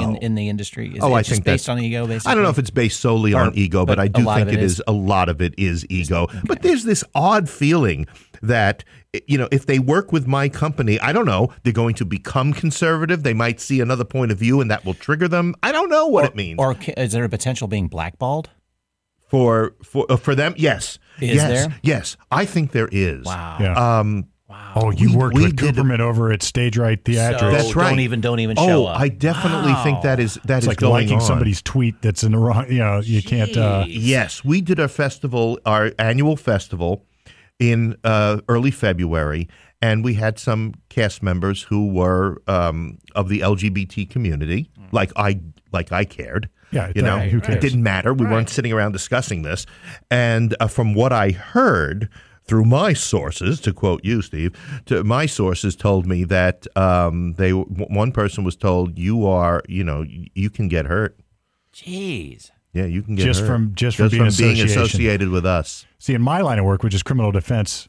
in, 0.00 0.16
in 0.16 0.34
the 0.34 0.48
industry? 0.48 0.88
Is 0.96 1.02
Oh, 1.02 1.14
it 1.14 1.18
I 1.18 1.22
just 1.22 1.30
think 1.30 1.44
based 1.44 1.68
on 1.68 1.78
ego. 1.78 2.06
Basically, 2.06 2.30
I 2.30 2.34
don't 2.34 2.44
know 2.44 2.50
if 2.50 2.58
it's 2.58 2.70
based 2.70 3.00
solely 3.00 3.34
on 3.34 3.54
ego, 3.54 3.84
but, 3.84 3.96
but 3.96 4.00
I 4.00 4.04
a 4.04 4.08
do 4.08 4.24
think 4.24 4.48
it 4.48 4.54
it 4.54 4.62
is. 4.62 4.74
is? 4.74 4.82
a 4.86 4.92
lot 4.92 5.28
of 5.28 5.40
it 5.42 5.54
is 5.58 5.86
ego. 5.90 6.28
But 6.44 6.62
there's 6.62 6.84
this 6.84 7.02
odd 7.14 7.48
feeling 7.48 8.06
that 8.42 8.84
you 9.26 9.36
know 9.38 9.48
if 9.52 9.66
they 9.66 9.78
work 9.78 10.12
with 10.12 10.26
my 10.26 10.48
company, 10.48 10.98
I 11.00 11.12
don't 11.12 11.26
know, 11.26 11.52
they're 11.62 11.72
going 11.72 11.94
to 11.96 12.04
become 12.04 12.52
conservative. 12.52 13.22
They 13.22 13.34
might 13.34 13.60
see 13.60 13.80
another 13.80 14.04
point 14.04 14.32
of 14.32 14.38
view, 14.38 14.60
and 14.60 14.70
that 14.70 14.84
will 14.84 14.94
trigger 14.94 15.28
them. 15.28 15.54
I 15.62 15.72
don't 15.72 15.88
know 15.88 16.06
what 16.06 16.24
it 16.24 16.34
means. 16.36 16.58
Or 16.58 16.76
is 16.96 17.12
there 17.12 17.24
a 17.24 17.28
potential 17.28 17.68
being 17.68 17.88
blackballed? 17.88 18.50
for 19.28 19.74
for 19.82 20.04
uh, 20.10 20.16
for 20.16 20.34
them, 20.34 20.52
yes, 20.58 20.98
Is 21.18 21.36
yes, 21.36 21.48
there? 21.48 21.78
yes. 21.82 22.16
I 22.30 22.44
think 22.44 22.72
there 22.72 22.88
is. 22.92 23.24
Wow. 23.24 23.56
yeah. 23.60 23.98
Um, 24.00 24.28
oh, 24.74 24.90
you 24.90 25.10
we- 25.10 25.16
worked 25.16 25.36
we 25.36 25.42
with 25.44 25.56
did- 25.56 25.74
Cooperman 25.74 26.00
over 26.00 26.32
at 26.32 26.42
Stage 26.42 26.76
Right 26.76 27.02
Theatrics. 27.02 27.40
So 27.40 27.50
That's 27.50 27.76
right. 27.76 27.90
Don't 27.90 28.00
even 28.00 28.20
don't 28.20 28.40
even 28.40 28.58
oh, 28.58 28.66
show 28.66 28.86
up. 28.86 29.00
I 29.00 29.08
definitely 29.08 29.74
think 29.82 30.02
that 30.02 30.20
is 30.20 30.38
that 30.44 30.58
it's 30.58 30.64
is 30.64 30.68
like 30.68 30.78
going 30.78 30.92
liking 30.92 31.16
on. 31.16 31.20
somebody's 31.20 31.62
tweet 31.62 32.00
that's 32.02 32.22
in 32.22 32.32
the 32.32 32.38
wrong. 32.38 32.70
You 32.70 32.78
know, 32.78 33.00
you 33.00 33.22
can't. 33.22 33.56
Uh, 33.56 33.84
Yes, 33.88 34.44
we 34.44 34.60
did 34.60 34.78
our 34.80 34.88
festival, 34.88 35.58
our 35.66 35.92
annual 35.98 36.36
festival, 36.36 37.04
in 37.58 37.96
uh, 38.04 38.40
early 38.48 38.70
February, 38.70 39.48
and 39.80 40.04
we 40.04 40.14
had 40.14 40.38
some 40.38 40.74
cast 40.88 41.22
members 41.22 41.62
who 41.62 41.88
were 41.92 42.42
um, 42.48 42.98
of 43.14 43.28
the 43.28 43.40
LGBT 43.40 44.08
community, 44.10 44.70
like 44.90 45.12
I 45.16 45.40
like 45.72 45.92
I 45.92 46.04
cared. 46.04 46.48
Yeah, 46.72 46.90
you 46.96 47.02
know, 47.02 47.18
right, 47.18 47.30
who 47.30 47.38
it 47.38 47.60
didn't 47.60 47.82
matter. 47.82 48.14
We 48.14 48.24
weren't 48.26 48.48
sitting 48.48 48.72
around 48.72 48.92
discussing 48.92 49.42
this, 49.42 49.66
and 50.10 50.56
uh, 50.58 50.68
from 50.68 50.94
what 50.94 51.12
I 51.12 51.30
heard. 51.30 52.08
Through 52.44 52.64
my 52.64 52.92
sources, 52.92 53.60
to 53.60 53.72
quote 53.72 54.04
you, 54.04 54.22
Steve, 54.22 54.52
to 54.86 55.04
my 55.04 55.26
sources 55.26 55.76
told 55.76 56.06
me 56.06 56.24
that 56.24 56.66
um, 56.76 57.34
they 57.34 57.50
one 57.50 58.12
person 58.12 58.44
was 58.44 58.56
told 58.56 58.98
you 58.98 59.26
are, 59.26 59.62
you 59.68 59.84
know, 59.84 60.04
you 60.34 60.50
can 60.50 60.68
get 60.68 60.86
hurt. 60.86 61.18
Jeez. 61.72 62.50
Yeah, 62.72 62.86
you 62.86 63.02
can 63.02 63.16
get 63.16 63.24
just 63.24 63.40
hurt. 63.40 63.46
from 63.46 63.74
just, 63.74 63.96
from, 63.96 64.08
being, 64.08 64.30
from 64.30 64.36
being 64.36 64.60
associated 64.60 65.28
with 65.28 65.44
us. 65.44 65.86
See, 65.98 66.14
in 66.14 66.22
my 66.22 66.40
line 66.40 66.58
of 66.58 66.64
work, 66.64 66.82
which 66.82 66.94
is 66.94 67.02
criminal 67.02 67.30
defense 67.30 67.88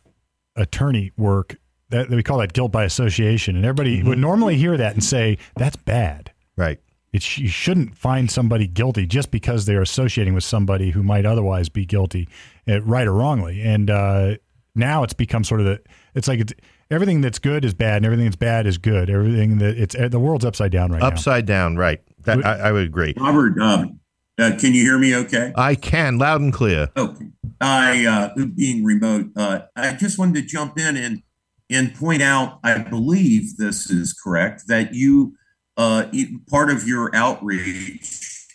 attorney 0.55 1.11
work, 1.17 1.55
that, 1.89 2.09
we 2.09 2.21
call 2.21 2.39
that 2.39 2.53
guilt 2.53 2.71
by 2.71 2.83
association, 2.83 3.55
and 3.55 3.65
everybody 3.65 3.99
mm-hmm. 3.99 4.09
would 4.09 4.17
normally 4.17 4.55
hear 4.55 4.75
that 4.77 4.93
and 4.93 5.03
say 5.03 5.37
that's 5.55 5.77
bad. 5.77 6.31
Right. 6.55 6.79
It's, 7.13 7.37
you 7.37 7.47
shouldn't 7.47 7.95
find 7.95 8.29
somebody 8.29 8.67
guilty 8.67 9.05
just 9.05 9.31
because 9.31 9.65
they're 9.65 9.83
associating 9.83 10.33
with 10.33 10.43
somebody 10.43 10.89
who 10.89 11.03
might 11.03 11.25
otherwise 11.25 11.69
be 11.69 11.85
guilty, 11.85 12.27
eh, 12.67 12.79
right 12.83 13.07
or 13.07 13.13
wrongly. 13.13 13.61
And 13.61 13.89
uh, 13.89 14.35
now 14.75 15.03
it's 15.03 15.13
become 15.13 15.43
sort 15.43 15.61
of 15.61 15.67
the 15.67 15.79
it's 16.15 16.27
like 16.27 16.39
it's, 16.39 16.53
everything 16.89 17.21
that's 17.21 17.39
good 17.39 17.63
is 17.63 17.73
bad 17.73 17.97
and 17.97 18.05
everything 18.05 18.25
that's 18.25 18.35
bad 18.35 18.67
is 18.67 18.77
good. 18.77 19.09
Everything 19.09 19.59
that 19.59 19.77
it's 19.77 19.95
the 19.95 20.19
world's 20.19 20.43
upside 20.43 20.71
down 20.71 20.91
right 20.91 21.01
upside 21.01 21.11
now. 21.11 21.15
Upside 21.15 21.45
down, 21.45 21.77
right? 21.77 22.01
That, 22.25 22.45
I, 22.45 22.69
I, 22.69 22.71
would 22.71 22.85
agree. 22.85 23.13
Robert, 23.17 23.59
um, 23.59 23.99
uh, 24.39 24.51
can 24.57 24.73
you 24.73 24.83
hear 24.83 24.97
me? 24.97 25.15
Okay. 25.15 25.51
I 25.55 25.75
can, 25.75 26.17
loud 26.17 26.41
and 26.41 26.53
clear. 26.53 26.89
Okay. 26.95 27.27
I 27.59 28.05
uh, 28.05 28.45
being 28.55 28.83
remote, 28.83 29.27
uh, 29.35 29.61
I 29.75 29.93
just 29.93 30.17
wanted 30.17 30.35
to 30.35 30.41
jump 30.41 30.79
in 30.79 30.97
and 30.97 31.21
and 31.69 31.93
point 31.93 32.21
out. 32.21 32.59
I 32.63 32.79
believe 32.79 33.57
this 33.57 33.89
is 33.89 34.13
correct 34.13 34.63
that 34.67 34.93
you 34.93 35.35
uh, 35.77 36.05
part 36.49 36.69
of 36.69 36.87
your 36.87 37.13
outreach 37.15 38.47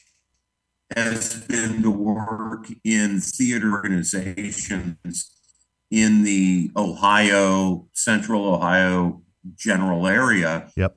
has 0.95 1.35
been 1.47 1.83
to 1.83 1.91
work 1.91 2.67
in 2.85 3.21
theater 3.21 3.73
organizations 3.73 5.31
in 5.91 6.23
the 6.23 6.71
Ohio, 6.77 7.89
Central 7.93 8.55
Ohio 8.55 9.23
general 9.55 10.07
area. 10.07 10.71
Yep. 10.77 10.97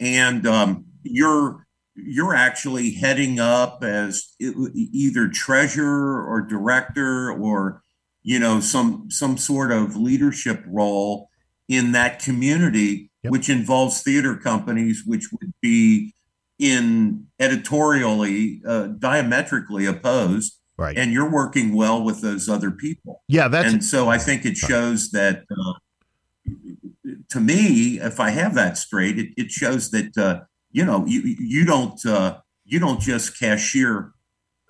And 0.00 0.46
um, 0.46 0.86
you're 1.02 1.66
you're 1.94 2.34
actually 2.34 2.92
heading 2.92 3.40
up 3.40 3.82
as 3.82 4.34
either 4.38 5.28
treasurer 5.28 6.24
or 6.24 6.42
director 6.42 7.32
or 7.32 7.82
you 8.22 8.38
know 8.38 8.60
some 8.60 9.10
some 9.10 9.36
sort 9.36 9.72
of 9.72 9.96
leadership 9.96 10.62
role 10.66 11.28
in 11.68 11.92
that 11.92 12.22
community 12.22 13.07
yep. 13.22 13.32
which 13.32 13.48
involves 13.48 14.02
theater 14.02 14.36
companies 14.36 15.02
which 15.06 15.28
would 15.32 15.52
be 15.60 16.14
in 16.58 17.26
editorially 17.38 18.60
uh, 18.66 18.86
diametrically 18.86 19.86
opposed 19.86 20.58
Right. 20.78 20.96
And 20.96 21.12
you're 21.12 21.28
working 21.28 21.74
well 21.74 22.04
with 22.04 22.22
those 22.22 22.48
other 22.48 22.70
people. 22.70 23.22
Yeah, 23.26 23.48
that's 23.48 23.72
and 23.72 23.84
so 23.84 24.08
I 24.08 24.16
think 24.16 24.46
it 24.46 24.56
shows 24.56 25.10
that 25.10 25.42
uh, 25.50 25.72
to 27.30 27.40
me, 27.40 27.98
if 28.00 28.20
I 28.20 28.30
have 28.30 28.54
that 28.54 28.78
straight, 28.78 29.18
it, 29.18 29.30
it 29.36 29.50
shows 29.50 29.90
that 29.90 30.16
uh, 30.16 30.44
you 30.70 30.84
know 30.84 31.04
you 31.04 31.20
you 31.40 31.64
don't 31.64 32.04
uh, 32.06 32.38
you 32.64 32.78
don't 32.78 33.00
just 33.00 33.38
cashier 33.38 34.12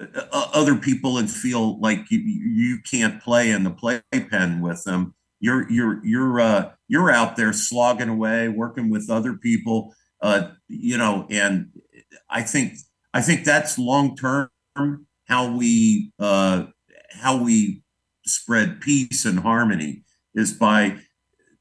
uh, 0.01 0.27
other 0.33 0.77
people 0.77 1.19
and 1.19 1.31
feel 1.31 1.79
like 1.79 2.11
you, 2.11 2.21
you 2.21 2.79
can't 2.91 3.23
play 3.23 3.51
in 3.51 3.65
the 3.65 3.71
playpen 3.71 4.63
with 4.63 4.85
them. 4.85 5.15
You're 5.41 5.71
you're 5.71 6.05
you're 6.05 6.41
uh, 6.41 6.71
you're 6.89 7.11
out 7.11 7.37
there 7.37 7.53
slogging 7.53 8.09
away, 8.09 8.49
working 8.49 8.91
with 8.91 9.09
other 9.11 9.35
people. 9.35 9.95
Uh, 10.21 10.51
you 10.67 10.99
know, 10.99 11.27
and 11.31 11.71
I 12.29 12.43
think 12.43 12.75
I 13.15 13.21
think 13.21 13.45
that's 13.45 13.79
long 13.79 14.17
term 14.17 14.51
how 15.27 15.57
we 15.57 16.13
uh, 16.19 16.65
how 17.13 17.43
we 17.43 17.83
spread 18.25 18.81
peace 18.81 19.25
and 19.25 19.41
harmony 19.41 20.03
is 20.35 20.53
by 20.53 20.99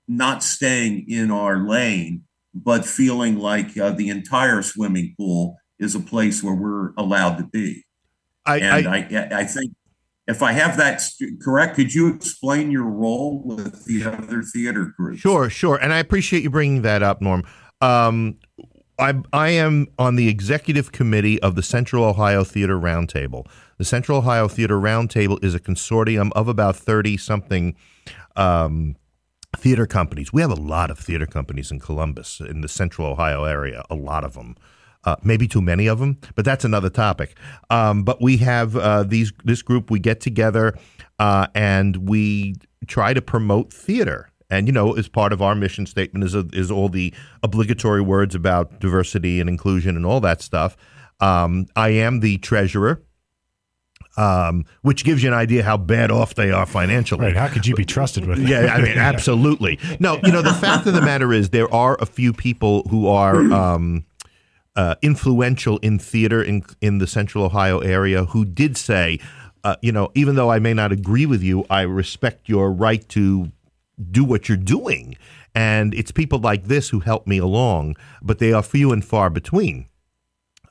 not 0.08 0.44
staying 0.44 1.06
in 1.10 1.32
our 1.32 1.58
lane, 1.68 2.24
but 2.54 2.86
feeling 2.86 3.38
like 3.38 3.78
uh, 3.78 3.92
the 3.92 4.10
entire 4.10 4.62
swimming 4.62 5.14
pool 5.18 5.58
is 5.80 5.96
a 5.96 6.00
place 6.00 6.44
where 6.44 6.54
we're 6.54 6.94
allowed 6.98 7.38
to 7.38 7.44
be. 7.44 7.84
I, 8.46 8.60
and 8.60 8.88
I, 8.88 8.98
I, 8.98 9.40
I 9.40 9.44
think 9.44 9.74
if 10.28 10.44
I 10.44 10.52
have 10.52 10.78
that 10.78 11.02
correct, 11.42 11.76
could 11.76 11.94
you 11.94 12.14
explain 12.14 12.70
your 12.70 12.84
role 12.84 13.42
with 13.44 13.86
the 13.86 14.06
other 14.06 14.42
theater 14.42 14.94
groups? 14.98 15.22
Sure, 15.22 15.50
sure. 15.50 15.78
And 15.78 15.94
I 15.94 16.00
appreciate 16.00 16.44
you 16.44 16.50
bringing 16.50 16.82
that 16.82 17.02
up, 17.02 17.22
Norm. 17.22 17.44
Um, 17.80 18.38
I, 19.00 19.14
I 19.32 19.50
am 19.50 19.88
on 19.98 20.16
the 20.16 20.28
executive 20.28 20.92
committee 20.92 21.42
of 21.42 21.56
the 21.56 21.64
Central 21.64 22.04
Ohio 22.04 22.44
Theater 22.44 22.78
Roundtable. 22.78 23.46
The 23.78 23.86
Central 23.86 24.18
Ohio 24.18 24.48
Theater 24.48 24.78
Roundtable 24.78 25.42
is 25.44 25.54
a 25.56 25.60
consortium 25.60 26.32
of 26.34 26.48
about 26.48 26.76
30 26.76 27.16
something 27.18 27.76
um, 28.36 28.96
theater 29.56 29.86
companies. 29.86 30.34
We 30.34 30.42
have 30.42 30.52
a 30.52 30.56
lot 30.56 30.92
of 30.92 31.00
theater 31.00 31.28
companies 31.28 31.72
in 31.72 31.80
Columbus, 31.80 32.42
in 32.42 32.62
the 32.62 32.68
Central 32.68 33.08
Ohio 33.08 33.44
area, 33.46 33.84
a 33.90 33.96
lot 33.96 34.24
of 34.24 34.34
them. 34.34 34.56
Uh, 35.04 35.16
maybe 35.24 35.48
too 35.48 35.62
many 35.62 35.88
of 35.88 36.00
them, 36.00 36.18
but 36.36 36.44
that's 36.44 36.66
another 36.66 36.90
topic. 36.90 37.38
Um, 37.70 38.04
but 38.04 38.22
we 38.22 38.38
have 38.38 38.76
uh, 38.76 39.04
these 39.04 39.32
this 39.46 39.62
group. 39.62 39.90
We 39.90 40.00
get 40.00 40.20
together 40.20 40.78
uh, 41.18 41.48
and 41.56 42.10
we 42.10 42.56
try 42.88 43.14
to 43.14 43.22
promote 43.22 43.72
theater 43.72 44.30
and 44.50 44.68
you 44.68 44.74
know, 44.74 44.94
as 44.94 45.08
part 45.08 45.34
of 45.34 45.42
our 45.42 45.56
mission 45.56 45.86
statement 45.86 46.24
is 46.24 46.34
a, 46.34 46.46
is 46.54 46.72
all 46.72 46.90
the 46.90 47.14
obligatory 47.44 48.02
words 48.02 48.36
about 48.36 48.80
diversity 48.80 49.40
and 49.40 49.50
inclusion 49.50 49.96
and 49.96 50.06
all 50.06 50.20
that 50.22 50.42
stuff. 50.42 50.78
Um, 51.20 51.68
I 51.76 51.90
am 51.90 52.22
the 52.22 52.38
treasurer, 52.38 53.02
um, 54.16 54.66
which 54.84 55.04
gives 55.04 55.22
you 55.22 55.30
an 55.30 55.36
idea 55.36 55.64
how 55.64 55.78
bad 55.78 56.12
off 56.12 56.36
they 56.36 56.52
are 56.52 56.66
financially. 56.66 57.26
Right? 57.26 57.36
How 57.36 57.48
could 57.48 57.66
you 57.66 57.76
be 57.76 57.86
trusted 57.86 58.26
with? 58.26 58.42
That? 58.42 58.48
yeah, 58.48 58.74
I 58.74 58.82
mean, 58.82 58.98
absolutely. 58.98 59.80
No, 60.00 60.20
you 60.24 60.32
know, 60.32 60.42
the 60.42 60.54
fact 60.54 60.88
of 60.88 60.94
the 60.94 61.02
matter 61.02 61.34
is 61.34 61.50
there 61.50 61.74
are 61.74 61.98
a 62.00 62.06
few 62.06 62.34
people 62.34 62.84
who 62.90 63.08
are. 63.08 63.52
Uh, 64.78 64.94
influential 65.02 65.80
in 65.80 65.98
theater 65.98 66.42
in 66.44 66.64
in 66.82 67.00
the 67.00 67.08
Central 67.08 67.44
Ohio 67.44 67.80
area 67.80 68.26
who 68.26 68.46
did 68.46 68.78
say, 68.78 69.20
uh, 69.64 69.76
you 69.82 69.92
know, 69.92 70.10
even 70.14 70.36
though 70.36 70.52
I 70.52 70.60
may 70.60 70.74
not 70.74 70.92
agree 70.92 71.26
with 71.26 71.42
you, 71.42 71.66
I 71.70 71.82
respect 71.82 72.48
your 72.48 72.72
right 72.72 73.08
to 73.10 73.52
do 74.12 74.24
what 74.24 74.48
you're 74.48 74.58
doing. 74.58 75.18
And 75.56 75.94
it's 75.94 76.12
people 76.12 76.40
like 76.40 76.66
this 76.66 76.90
who 76.90 77.00
help 77.00 77.26
me 77.26 77.40
along, 77.40 77.96
but 78.22 78.38
they 78.40 78.54
are 78.54 78.62
few 78.62 78.92
and 78.92 79.04
far 79.04 79.30
between. 79.30 79.88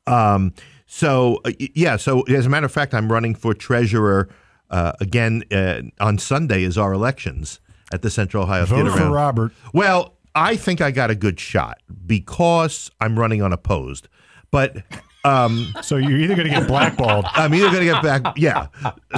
Um, 0.06 0.54
so, 0.86 1.40
uh, 1.44 1.50
yeah, 1.58 1.96
so 1.96 2.22
as 2.22 2.46
a 2.46 2.48
matter 2.48 2.66
of 2.66 2.72
fact, 2.72 2.94
I'm 2.94 3.10
running 3.10 3.34
for 3.34 3.52
treasurer 3.54 4.28
uh, 4.70 4.92
again 5.00 5.42
uh, 5.50 5.82
on 6.00 6.18
Sunday 6.18 6.62
is 6.62 6.78
our 6.78 6.92
elections 6.92 7.60
at 7.92 8.02
the 8.02 8.10
Central 8.10 8.44
Ohio 8.44 8.64
Vote 8.64 8.76
Theater. 8.76 8.90
for 8.92 8.98
Round. 8.98 9.14
Robert. 9.14 9.52
Well, 9.72 10.15
I 10.36 10.54
think 10.56 10.80
I 10.80 10.90
got 10.90 11.10
a 11.10 11.14
good 11.14 11.40
shot 11.40 11.80
because 12.06 12.90
I'm 13.00 13.18
running 13.18 13.42
unopposed. 13.42 14.08
But 14.50 14.76
um, 15.24 15.72
so 15.82 15.96
you're 15.96 16.18
either 16.18 16.36
going 16.36 16.46
to 16.46 16.54
get 16.54 16.68
blackballed. 16.68 17.24
I'm 17.32 17.52
either 17.54 17.70
going 17.70 17.86
to 17.86 17.92
get 17.92 18.02
back. 18.02 18.36
Yeah. 18.36 18.68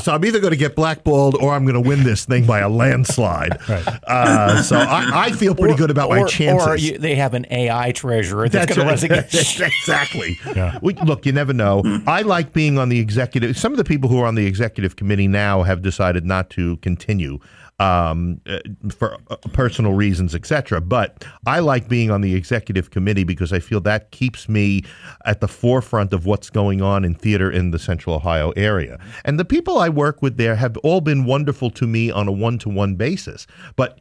So 0.01 0.15
I'm 0.15 0.25
either 0.25 0.41
going 0.41 0.53
to 0.53 0.57
get 0.57 0.75
blackballed 0.75 1.35
or 1.35 1.53
I'm 1.53 1.65
going 1.65 1.75
to 1.75 1.87
win 1.87 2.05
this 2.05 2.25
thing 2.25 2.47
by 2.47 2.61
a 2.61 2.69
landslide. 2.69 3.59
Right. 3.69 3.87
Uh, 4.05 4.63
so 4.63 4.79
I, 4.79 5.27
I, 5.27 5.33
feel 5.33 5.55
pretty 5.55 5.75
or, 5.75 5.77
good 5.77 5.91
about 5.91 6.09
or, 6.09 6.21
my 6.21 6.27
chances. 6.27 6.67
Or 6.67 6.77
you, 6.77 6.97
they 6.97 7.17
have 7.17 7.35
an 7.35 7.45
AI 7.51 7.93
treasurer 7.93 8.49
that's, 8.49 8.67
that's 8.67 8.79
going 8.79 8.89
to 8.89 8.95
run 8.95 9.21
against. 9.21 9.61
exactly. 9.61 10.39
Yeah. 10.57 10.79
We, 10.81 10.95
look, 10.95 11.27
you 11.27 11.33
never 11.33 11.53
know. 11.53 11.83
I 12.07 12.23
like 12.23 12.55
being 12.55 12.79
on 12.79 12.89
the 12.89 12.99
executive. 12.99 13.59
Some 13.59 13.73
of 13.73 13.79
the 13.79 13.85
people 13.85 14.09
who 14.09 14.21
are 14.21 14.27
on 14.27 14.37
the 14.37 14.47
executive 14.47 14.97
committee 14.97 15.29
now 15.29 15.65
have 15.65 15.83
decided 15.83 16.25
not 16.25 16.49
to 16.51 16.79
continue 16.79 17.41
um, 17.79 18.41
uh, 18.47 18.59
for 18.91 19.19
uh, 19.31 19.37
personal 19.53 19.93
reasons, 19.93 20.35
etc. 20.35 20.81
But 20.81 21.25
I 21.47 21.61
like 21.61 21.89
being 21.89 22.11
on 22.11 22.21
the 22.21 22.35
executive 22.35 22.91
committee 22.91 23.25
because 23.25 23.53
I 23.53 23.61
feel 23.61 23.81
that 23.83 24.11
keeps 24.11 24.49
me 24.49 24.85
at 25.25 25.41
the 25.41 25.49
forefront 25.49 26.13
of 26.13 26.27
what's 26.27 26.51
going 26.51 26.83
on 26.83 27.05
in 27.05 27.15
theater 27.15 27.51
in 27.51 27.71
the 27.71 27.79
Central 27.79 28.17
Ohio 28.17 28.51
area. 28.53 28.99
And 29.25 29.39
the 29.39 29.45
people 29.45 29.79
I 29.79 29.89
work 29.89 30.23
with 30.23 30.37
there 30.37 30.57
have 30.57 30.77
all 30.79 31.01
been 31.01 31.25
wonderful 31.25 31.71
to 31.73 31.87
me 31.87 32.11
on 32.11 32.27
a 32.27 32.33
one-to-one 32.33 32.97
basis. 32.97 33.47
But 33.77 34.01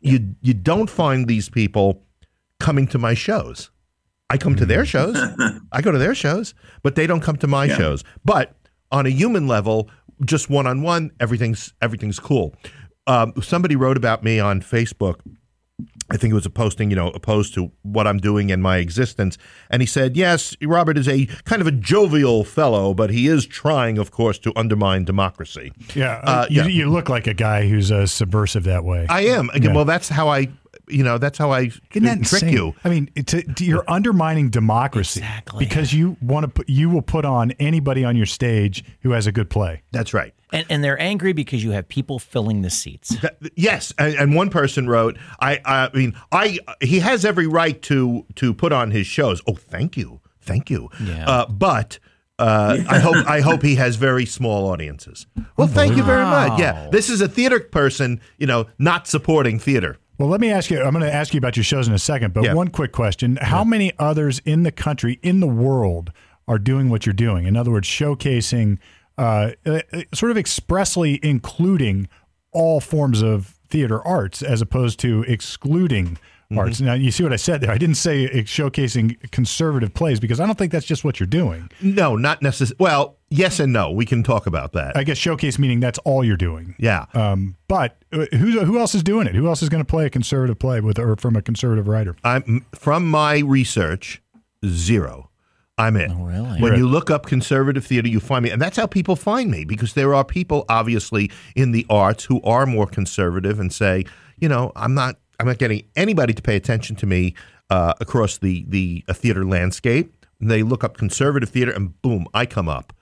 you 0.00 0.34
you 0.40 0.54
don't 0.54 0.88
find 0.88 1.26
these 1.26 1.48
people 1.48 2.02
coming 2.58 2.86
to 2.88 2.98
my 2.98 3.14
shows. 3.14 3.70
I 4.30 4.38
come 4.38 4.54
to 4.56 4.64
their 4.64 4.84
shows. 4.84 5.16
I 5.72 5.82
go 5.82 5.90
to 5.90 5.98
their 5.98 6.14
shows, 6.14 6.54
but 6.82 6.94
they 6.94 7.06
don't 7.06 7.20
come 7.20 7.36
to 7.38 7.48
my 7.48 7.64
yeah. 7.64 7.76
shows. 7.76 8.04
But 8.24 8.54
on 8.92 9.04
a 9.04 9.10
human 9.10 9.48
level, 9.48 9.90
just 10.24 10.48
one 10.48 10.66
on 10.66 10.82
one, 10.82 11.10
everything's 11.20 11.74
everything's 11.82 12.18
cool 12.18 12.54
um, 13.10 13.32
somebody 13.42 13.74
wrote 13.74 13.96
about 13.96 14.22
me 14.22 14.38
on 14.38 14.60
Facebook. 14.60 15.20
I 16.12 16.16
think 16.16 16.32
it 16.32 16.34
was 16.34 16.46
a 16.46 16.50
posting, 16.50 16.90
you 16.90 16.96
know, 16.96 17.08
opposed 17.08 17.54
to 17.54 17.70
what 17.82 18.06
I'm 18.06 18.18
doing 18.18 18.50
in 18.50 18.60
my 18.60 18.78
existence. 18.78 19.38
And 19.70 19.80
he 19.80 19.86
said, 19.86 20.16
Yes, 20.16 20.56
Robert 20.62 20.98
is 20.98 21.08
a 21.08 21.26
kind 21.44 21.62
of 21.62 21.68
a 21.68 21.72
jovial 21.72 22.44
fellow, 22.44 22.94
but 22.94 23.10
he 23.10 23.28
is 23.28 23.46
trying, 23.46 23.96
of 23.96 24.10
course, 24.10 24.38
to 24.40 24.52
undermine 24.56 25.04
democracy. 25.04 25.72
Yeah. 25.94 26.20
Uh, 26.22 26.46
you, 26.50 26.62
yeah. 26.62 26.68
you, 26.68 26.90
look 26.90 27.08
like 27.08 27.26
a 27.26 27.34
guy 27.34 27.68
who's 27.68 27.92
uh, 27.92 28.06
subversive 28.06 28.64
that 28.64 28.84
way. 28.84 29.06
I 29.08 29.22
am. 29.26 29.50
Again, 29.50 29.70
yeah. 29.70 29.76
Well, 29.76 29.84
that's 29.84 30.08
how 30.08 30.28
I 30.28 30.48
you 30.92 31.02
know 31.04 31.18
that's 31.18 31.38
how 31.38 31.50
I 31.52 31.60
Isn't 31.92 32.02
that 32.04 32.22
trick 32.24 32.42
insane? 32.42 32.52
you. 32.52 32.74
I 32.84 32.88
mean, 32.88 33.06
to, 33.26 33.42
to, 33.42 33.64
you're 33.64 33.84
undermining 33.88 34.50
democracy 34.50 35.20
Exactly. 35.20 35.64
because 35.64 35.92
you 35.92 36.16
want 36.20 36.44
to 36.44 36.48
put 36.48 36.68
you 36.68 36.90
will 36.90 37.02
put 37.02 37.24
on 37.24 37.52
anybody 37.52 38.04
on 38.04 38.16
your 38.16 38.26
stage 38.26 38.84
who 39.02 39.12
has 39.12 39.26
a 39.26 39.32
good 39.32 39.50
play. 39.50 39.82
That's 39.92 40.12
right. 40.14 40.34
And, 40.52 40.66
and 40.68 40.82
they're 40.82 41.00
angry 41.00 41.32
because 41.32 41.62
you 41.62 41.70
have 41.70 41.88
people 41.88 42.18
filling 42.18 42.62
the 42.62 42.70
seats. 42.70 43.10
That- 43.20 43.38
yes, 43.54 43.92
and, 43.98 44.14
and 44.16 44.34
one 44.34 44.50
person 44.50 44.88
wrote, 44.88 45.16
"I, 45.40 45.60
I 45.64 45.90
mean, 45.96 46.14
I 46.32 46.58
he 46.80 46.98
has 47.00 47.24
every 47.24 47.46
right 47.46 47.80
to 47.82 48.26
to 48.36 48.52
put 48.52 48.72
on 48.72 48.90
his 48.90 49.06
shows." 49.06 49.40
Oh, 49.46 49.54
thank 49.54 49.96
you, 49.96 50.20
thank 50.40 50.68
you. 50.68 50.88
Yeah. 51.00 51.28
Uh, 51.28 51.46
but 51.46 52.00
uh, 52.40 52.78
I 52.88 52.98
hope 52.98 53.16
I 53.28 53.40
hope 53.42 53.62
he 53.62 53.76
has 53.76 53.94
very 53.96 54.26
small 54.26 54.68
audiences. 54.70 55.26
Well, 55.56 55.68
thank 55.68 55.96
you 55.96 56.02
very 56.02 56.24
much. 56.24 56.58
Yeah, 56.58 56.88
this 56.90 57.10
is 57.10 57.20
a 57.20 57.28
theater 57.28 57.60
person, 57.60 58.20
you 58.38 58.46
know, 58.48 58.66
not 58.78 59.06
supporting 59.06 59.58
theater. 59.60 59.98
Well, 60.20 60.28
let 60.28 60.42
me 60.42 60.50
ask 60.50 60.70
you. 60.70 60.82
I'm 60.82 60.92
going 60.92 61.02
to 61.02 61.14
ask 61.14 61.32
you 61.32 61.38
about 61.38 61.56
your 61.56 61.64
shows 61.64 61.88
in 61.88 61.94
a 61.94 61.98
second, 61.98 62.34
but 62.34 62.44
Yeah. 62.44 62.52
one 62.52 62.68
quick 62.68 62.92
question: 62.92 63.38
How 63.40 63.64
many 63.64 63.90
others 63.98 64.38
in 64.44 64.64
the 64.64 64.70
country, 64.70 65.18
in 65.22 65.40
the 65.40 65.46
world, 65.46 66.12
are 66.46 66.58
doing 66.58 66.90
what 66.90 67.06
you're 67.06 67.14
doing? 67.14 67.46
In 67.46 67.56
other 67.56 67.70
words, 67.70 67.88
showcasing, 67.88 68.76
uh, 69.16 69.52
uh, 69.64 69.80
sort 70.12 70.30
of 70.30 70.36
expressly 70.36 71.20
including 71.22 72.06
all 72.52 72.80
forms 72.80 73.22
of 73.22 73.54
theater 73.70 74.06
arts, 74.06 74.42
as 74.42 74.60
opposed 74.60 75.00
to 75.00 75.22
excluding 75.26 76.18
Mm-hmm. 76.50 76.84
Now, 76.84 76.94
you 76.94 77.10
see 77.12 77.22
what 77.22 77.32
I 77.32 77.36
said 77.36 77.60
there? 77.60 77.70
I 77.70 77.78
didn't 77.78 77.94
say 77.96 78.28
showcasing 78.42 79.30
conservative 79.30 79.94
plays 79.94 80.18
because 80.18 80.40
I 80.40 80.46
don't 80.46 80.58
think 80.58 80.72
that's 80.72 80.86
just 80.86 81.04
what 81.04 81.20
you're 81.20 81.26
doing. 81.26 81.70
No, 81.80 82.16
not 82.16 82.42
necessarily. 82.42 82.76
Well, 82.80 83.18
yes 83.28 83.60
and 83.60 83.72
no. 83.72 83.92
We 83.92 84.04
can 84.04 84.22
talk 84.22 84.46
about 84.46 84.72
that. 84.72 84.96
I 84.96 85.04
guess 85.04 85.16
showcase 85.16 85.58
meaning 85.58 85.78
that's 85.78 85.98
all 86.00 86.24
you're 86.24 86.36
doing. 86.36 86.74
yeah. 86.78 87.06
Um, 87.14 87.56
but 87.68 88.02
uh, 88.12 88.26
who's 88.32 88.60
who 88.62 88.78
else 88.78 88.94
is 88.96 89.04
doing 89.04 89.28
it? 89.28 89.34
Who 89.34 89.46
else 89.46 89.62
is 89.62 89.68
going 89.68 89.82
to 89.82 89.88
play 89.88 90.06
a 90.06 90.10
conservative 90.10 90.58
play 90.58 90.80
with 90.80 90.98
or 90.98 91.14
from 91.16 91.36
a 91.36 91.42
conservative 91.42 91.86
writer? 91.86 92.16
I'm 92.24 92.66
from 92.74 93.08
my 93.08 93.38
research, 93.38 94.20
zero. 94.66 95.30
I'm 95.78 95.96
it. 95.96 96.10
Oh, 96.12 96.24
really? 96.24 96.60
When 96.60 96.76
you 96.76 96.86
look 96.86 97.10
up 97.10 97.26
conservative 97.26 97.86
theater, 97.86 98.08
you 98.08 98.20
find 98.20 98.42
me, 98.42 98.50
and 98.50 98.60
that's 98.60 98.76
how 98.76 98.86
people 98.86 99.16
find 99.16 99.50
me 99.50 99.64
because 99.64 99.94
there 99.94 100.14
are 100.14 100.24
people, 100.24 100.66
obviously, 100.68 101.30
in 101.56 101.72
the 101.72 101.86
arts 101.88 102.24
who 102.24 102.42
are 102.42 102.66
more 102.66 102.86
conservative 102.86 103.58
and 103.58 103.72
say, 103.72 104.04
you 104.36 104.46
know, 104.48 104.72
I'm 104.76 104.92
not, 104.92 105.16
I'm 105.40 105.46
not 105.46 105.58
getting 105.58 105.84
anybody 105.96 106.34
to 106.34 106.42
pay 106.42 106.54
attention 106.54 106.96
to 106.96 107.06
me 107.06 107.34
uh, 107.70 107.94
across 108.00 108.38
the 108.38 108.64
the 108.68 109.04
uh, 109.08 109.14
theater 109.14 109.44
landscape. 109.44 110.14
And 110.38 110.50
they 110.50 110.62
look 110.62 110.84
up 110.84 110.96
conservative 110.96 111.48
theater, 111.48 111.72
and 111.72 112.00
boom, 112.02 112.26
I 112.32 112.46
come 112.46 112.68
up. 112.68 112.92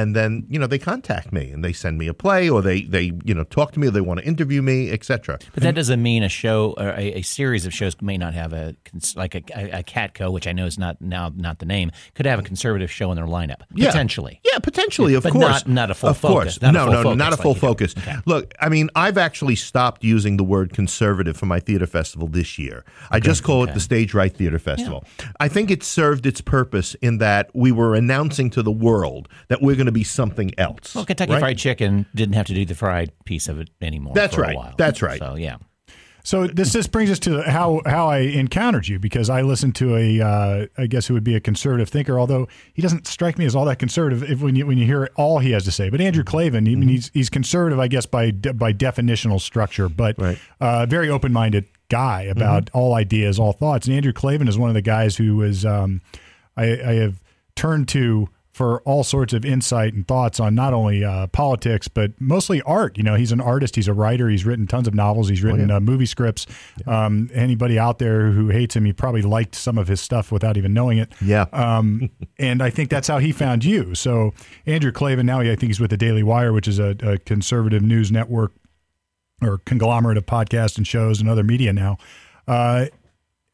And 0.00 0.14
then 0.14 0.44
you 0.48 0.58
know 0.58 0.66
they 0.66 0.78
contact 0.78 1.32
me 1.32 1.50
and 1.50 1.64
they 1.64 1.72
send 1.72 1.96
me 1.98 2.06
a 2.06 2.14
play 2.14 2.48
or 2.50 2.60
they 2.62 2.82
they 2.82 3.12
you 3.24 3.34
know 3.34 3.44
talk 3.44 3.72
to 3.72 3.80
me 3.80 3.86
or 3.88 3.90
they 3.90 4.00
want 4.02 4.20
to 4.20 4.26
interview 4.26 4.60
me, 4.62 4.90
etc. 4.92 5.38
But 5.54 5.62
that 5.62 5.74
doesn't 5.74 6.02
mean 6.02 6.22
a 6.22 6.28
show 6.28 6.74
or 6.76 6.90
a, 6.90 7.18
a 7.20 7.22
series 7.22 7.64
of 7.66 7.72
shows 7.72 7.94
may 8.02 8.18
not 8.18 8.34
have 8.34 8.52
a 8.52 8.74
like 9.16 9.34
a, 9.34 9.42
a, 9.78 9.82
Catco, 9.82 10.30
which 10.32 10.46
I 10.46 10.52
know 10.52 10.66
is 10.66 10.78
not 10.78 11.00
now 11.00 11.32
not 11.34 11.60
the 11.60 11.66
name, 11.66 11.90
could 12.14 12.26
have 12.26 12.38
a 12.38 12.42
conservative 12.42 12.90
show 12.90 13.10
in 13.10 13.16
their 13.16 13.26
lineup 13.26 13.62
Yeah. 13.74 13.86
potentially. 13.90 14.40
Yeah, 14.44 14.58
potentially, 14.58 15.14
of 15.14 15.22
But 15.22 15.32
course. 15.32 15.66
not- 15.66 15.68
not 15.68 15.90
a 15.90 15.94
full 15.94 16.10
of 16.10 16.18
focus, 16.18 16.58
Course. 16.58 16.62
no, 16.62 16.70
no, 16.72 17.02
focus 17.02 17.18
not 17.18 17.32
a 17.32 17.36
full 17.36 17.54
do. 17.54 17.60
focus. 17.60 17.94
Okay. 17.96 18.16
Look, 18.26 18.54
I 18.60 18.68
mean, 18.68 18.90
I've 18.94 19.16
actually 19.18 19.56
stopped 19.56 20.04
using 20.04 20.36
the 20.36 20.44
word 20.44 20.72
conservative 20.74 21.36
for 21.36 21.46
my 21.46 21.60
theater 21.60 21.86
festival 21.86 22.28
this 22.28 22.58
year. 22.58 22.84
I 23.10 23.20
just 23.20 23.42
call 23.42 23.64
it 23.64 23.72
the 23.74 23.80
Stage 23.80 24.12
Right 24.14 24.34
Theater 24.34 24.58
Festival. 24.58 25.04
I 25.40 25.48
think 25.48 25.70
it 25.70 25.82
served 25.82 26.26
its 26.26 26.40
purpose 26.40 26.94
in 27.02 27.18
that 27.18 27.50
we 27.54 27.72
were 27.72 27.94
announcing 27.94 28.50
to 28.50 28.62
the 28.62 28.70
world 28.72 29.28
that 29.48 29.62
we're 29.62 29.74
going 29.76 29.85
to 29.86 29.92
be 29.92 30.04
something 30.04 30.52
else. 30.58 30.94
Well, 30.94 31.04
Kentucky 31.06 31.32
right? 31.32 31.40
Fried 31.40 31.58
Chicken 31.58 32.06
didn't 32.14 32.34
have 32.34 32.46
to 32.46 32.54
do 32.54 32.64
the 32.64 32.74
fried 32.74 33.12
piece 33.24 33.48
of 33.48 33.58
it 33.60 33.70
anymore. 33.80 34.14
That's 34.14 34.34
for 34.34 34.42
right. 34.42 34.54
A 34.54 34.58
while. 34.58 34.74
That's 34.76 35.02
right. 35.02 35.18
So 35.18 35.34
yeah, 35.36 35.56
So 36.24 36.46
this 36.48 36.72
this 36.72 36.86
brings 36.88 37.10
us 37.10 37.18
to 37.20 37.42
how 37.42 37.80
how 37.86 38.08
I 38.08 38.18
encountered 38.18 38.88
you 38.88 38.98
because 38.98 39.30
I 39.30 39.42
listened 39.42 39.76
to 39.76 39.96
a 39.96 40.20
uh, 40.20 40.66
I 40.76 40.86
guess 40.88 41.06
who 41.06 41.14
would 41.14 41.22
be 41.24 41.36
a 41.36 41.40
conservative 41.40 41.88
thinker, 41.88 42.18
although 42.18 42.48
he 42.74 42.82
doesn't 42.82 43.06
strike 43.06 43.38
me 43.38 43.44
as 43.44 43.54
all 43.54 43.64
that 43.66 43.78
conservative 43.78 44.28
if, 44.28 44.40
when 44.42 44.56
you 44.56 44.66
when 44.66 44.76
you 44.78 44.86
hear 44.86 45.08
all 45.16 45.38
he 45.38 45.52
has 45.52 45.64
to 45.64 45.70
say. 45.72 45.88
But 45.88 46.00
Andrew 46.00 46.24
Klavan, 46.24 46.66
I 46.66 46.74
mean, 46.74 46.88
he's 46.88 47.10
he's 47.14 47.30
conservative, 47.30 47.78
I 47.78 47.86
guess 47.88 48.06
by 48.06 48.30
de- 48.32 48.52
by 48.54 48.72
definitional 48.72 49.40
structure, 49.40 49.88
but 49.88 50.18
Right. 50.20 50.38
uh, 50.60 50.86
very 50.86 51.08
open 51.08 51.32
minded 51.32 51.66
guy 51.88 52.22
about 52.22 52.68
all 52.74 52.94
ideas, 52.94 53.38
all 53.38 53.52
thoughts. 53.52 53.86
And 53.86 53.94
Andrew 53.94 54.12
Klavan 54.12 54.48
is 54.48 54.58
one 54.58 54.68
of 54.68 54.74
the 54.74 54.82
guys 54.82 55.16
who 55.16 55.42
is 55.42 55.64
um, 55.64 56.00
I, 56.56 56.64
I 56.64 56.92
have 56.94 57.22
turned 57.54 57.86
to 57.88 58.28
for 58.56 58.80
all 58.86 59.04
sorts 59.04 59.34
of 59.34 59.44
insight 59.44 59.92
and 59.92 60.08
thoughts 60.08 60.40
on 60.40 60.54
not 60.54 60.72
only 60.72 61.04
uh, 61.04 61.26
politics 61.26 61.88
but 61.88 62.18
mostly 62.18 62.62
art. 62.62 62.96
You 62.96 63.02
know, 63.02 63.14
he's 63.14 63.30
an 63.30 63.38
artist, 63.38 63.76
he's 63.76 63.86
a 63.86 63.92
writer, 63.92 64.30
he's 64.30 64.46
written 64.46 64.66
tons 64.66 64.88
of 64.88 64.94
novels, 64.94 65.28
he's 65.28 65.42
written 65.42 65.70
uh, 65.70 65.78
movie 65.78 66.06
scripts. 66.06 66.46
Um, 66.86 67.28
anybody 67.34 67.78
out 67.78 67.98
there 67.98 68.30
who 68.30 68.48
hates 68.48 68.74
him, 68.74 68.86
he 68.86 68.94
probably 68.94 69.20
liked 69.20 69.54
some 69.54 69.76
of 69.76 69.88
his 69.88 70.00
stuff 70.00 70.32
without 70.32 70.56
even 70.56 70.72
knowing 70.72 70.96
it. 70.96 71.12
Yeah. 71.20 71.44
Um, 71.52 72.08
and 72.38 72.62
I 72.62 72.70
think 72.70 72.88
that's 72.88 73.08
how 73.08 73.18
he 73.18 73.30
found 73.30 73.62
you. 73.62 73.94
So 73.94 74.32
Andrew 74.64 74.90
Klavan 74.90 75.26
now, 75.26 75.40
he, 75.40 75.50
I 75.50 75.54
think 75.54 75.68
he's 75.68 75.80
with 75.80 75.90
the 75.90 75.98
Daily 75.98 76.22
Wire, 76.22 76.54
which 76.54 76.66
is 76.66 76.78
a, 76.78 76.96
a 77.02 77.18
conservative 77.18 77.82
news 77.82 78.10
network 78.10 78.52
or 79.42 79.58
conglomerate 79.66 80.16
of 80.16 80.24
podcasts 80.24 80.78
and 80.78 80.86
shows 80.86 81.20
and 81.20 81.28
other 81.28 81.44
media 81.44 81.74
now. 81.74 81.98
Uh, 82.48 82.86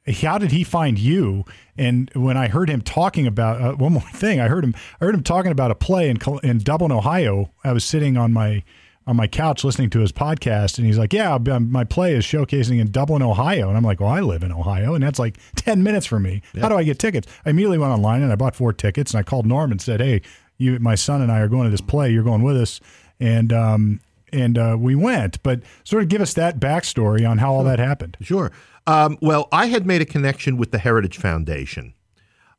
how 0.07 0.39
did 0.39 0.51
he 0.51 0.65
find 0.65 0.99
you? 0.99 1.45
And 1.77 2.11
when 2.15 2.37
I 2.37 2.49
heard 2.49 2.69
him 2.69 2.83
talking 2.83 3.27
about 3.27 3.61
uh, 3.61 3.73
one 3.75 3.93
more 3.93 4.03
thing, 4.13 4.41
I 4.41 4.49
heard 4.49 4.65
him. 4.65 4.75
I 5.01 5.05
heard 5.05 5.15
him 5.15 5.23
talking 5.23 5.53
about 5.53 5.71
a 5.71 5.75
play 5.75 6.09
in 6.09 6.19
in 6.43 6.59
Dublin, 6.59 6.93
Ohio. 6.93 7.51
I 7.65 7.73
was 7.73 7.85
sitting 7.85 8.17
on 8.17 8.33
my 8.33 8.63
on 9.07 9.17
my 9.17 9.27
couch 9.27 9.65
listening 9.65 9.91
to 9.91 10.01
his 10.01 10.13
podcast, 10.13 10.79
and 10.79 10.87
he's 10.87 10.99
like, 10.99 11.13
"Yeah, 11.13 11.35
um, 11.35 11.71
my 11.71 11.85
play 11.85 12.15
is 12.15 12.25
showcasing 12.25 12.81
in 12.81 12.91
Dublin, 12.91 13.23
Ohio." 13.23 13.69
And 13.69 13.77
I'm 13.77 13.85
like, 13.85 14.01
"Well, 14.01 14.11
I 14.11 14.21
live 14.21 14.43
in 14.43 14.53
Ohio, 14.53 14.95
and 14.95 15.03
that's 15.03 15.19
like 15.19 15.39
ten 15.57 15.83
minutes 15.83 16.07
from 16.07 16.25
me. 16.25 16.43
How 16.61 16.69
do 16.69 16.77
I 16.77 16.85
get 16.85 16.99
tickets?" 16.99 17.29
I 17.45 17.51
immediately 17.51 17.79
went 17.79 17.93
online 17.93 18.23
and 18.23 18.33
I 18.33 18.37
bought 18.37 18.57
four 18.57 18.73
tickets, 18.73 19.13
and 19.13 19.21
I 19.21 19.23
called 19.23 19.47
Norm 19.47 19.71
and 19.71 19.81
said, 19.81 20.01
"Hey, 20.01 20.23
you, 20.59 20.79
my 20.79 20.95
son 20.95 21.23
and 21.23 21.31
I 21.31 21.41
are 21.41 21.49
going 21.49 21.65
to 21.65 21.71
this 21.71 21.81
play. 21.81 22.11
You're 22.11 22.25
going 22.25 22.43
with 22.43 22.57
us." 22.57 22.81
And 23.21 23.53
um, 23.53 24.01
and 24.33 24.57
uh, 24.57 24.77
we 24.79 24.95
went, 24.95 25.43
but 25.43 25.61
sort 25.85 26.03
of 26.03 26.09
give 26.09 26.21
us 26.21 26.35
that 26.35 26.59
backstory 26.59 27.29
on 27.29 27.39
how 27.39 27.53
all 27.53 27.65
that 27.65 27.79
happened. 27.79 28.17
Sure. 28.21 28.51
Um, 28.87 29.17
well, 29.21 29.49
I 29.53 29.67
had 29.67 29.87
made 29.87 30.03
a 30.03 30.05
connection 30.05 30.57
with 30.57 30.73
the 30.73 30.79
Heritage 30.79 31.19
Foundation. 31.19 31.95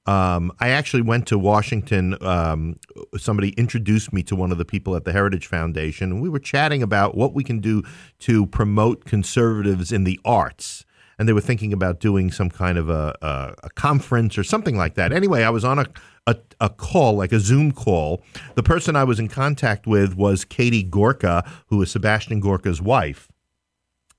Um, 0.06 0.52
I 0.60 0.70
actually 0.70 1.02
went 1.02 1.28
to 1.28 1.40
Washington. 1.40 2.18
Um, 2.22 2.80
somebody 3.18 3.50
introduced 3.52 4.12
me 4.12 4.22
to 4.24 4.36
one 4.36 4.52
of 4.52 4.58
the 4.58 4.66
people 4.66 4.96
at 4.96 5.06
the 5.06 5.14
Heritage 5.14 5.48
Foundation, 5.48 6.12
and 6.12 6.22
we 6.22 6.30
were 6.30 6.40
chatting 6.40 6.84
about 6.84 7.16
what 7.16 7.34
we 7.34 7.44
can 7.44 7.60
do 7.60 7.84
to 8.20 8.46
promote 8.48 9.06
conservatives 9.06 9.92
in 9.92 10.04
the 10.04 10.20
arts. 10.26 10.86
And 11.18 11.30
they 11.30 11.34
were 11.34 11.42
thinking 11.42 11.72
about 11.72 12.00
doing 12.00 12.32
some 12.32 12.50
kind 12.50 12.78
of 12.78 12.90
a, 12.90 13.16
a, 13.22 13.54
a 13.64 13.70
conference 13.70 14.38
or 14.38 14.44
something 14.44 14.76
like 14.76 14.96
that. 14.96 15.14
Anyway, 15.14 15.44
I 15.44 15.52
was 15.52 15.64
on 15.64 15.80
a, 15.80 15.86
a, 16.26 16.36
a 16.60 16.70
call, 16.70 17.16
like 17.16 17.32
a 17.32 17.40
Zoom 17.40 17.72
call. 17.72 18.22
The 18.56 18.64
person 18.64 18.96
I 18.96 19.04
was 19.04 19.20
in 19.20 19.30
contact 19.30 19.86
with 19.88 20.16
was 20.16 20.44
Katie 20.44 20.84
Gorka, 20.84 21.50
who 21.68 21.82
is 21.82 21.92
Sebastian 21.92 22.40
Gorka's 22.40 22.82
wife 22.82 23.30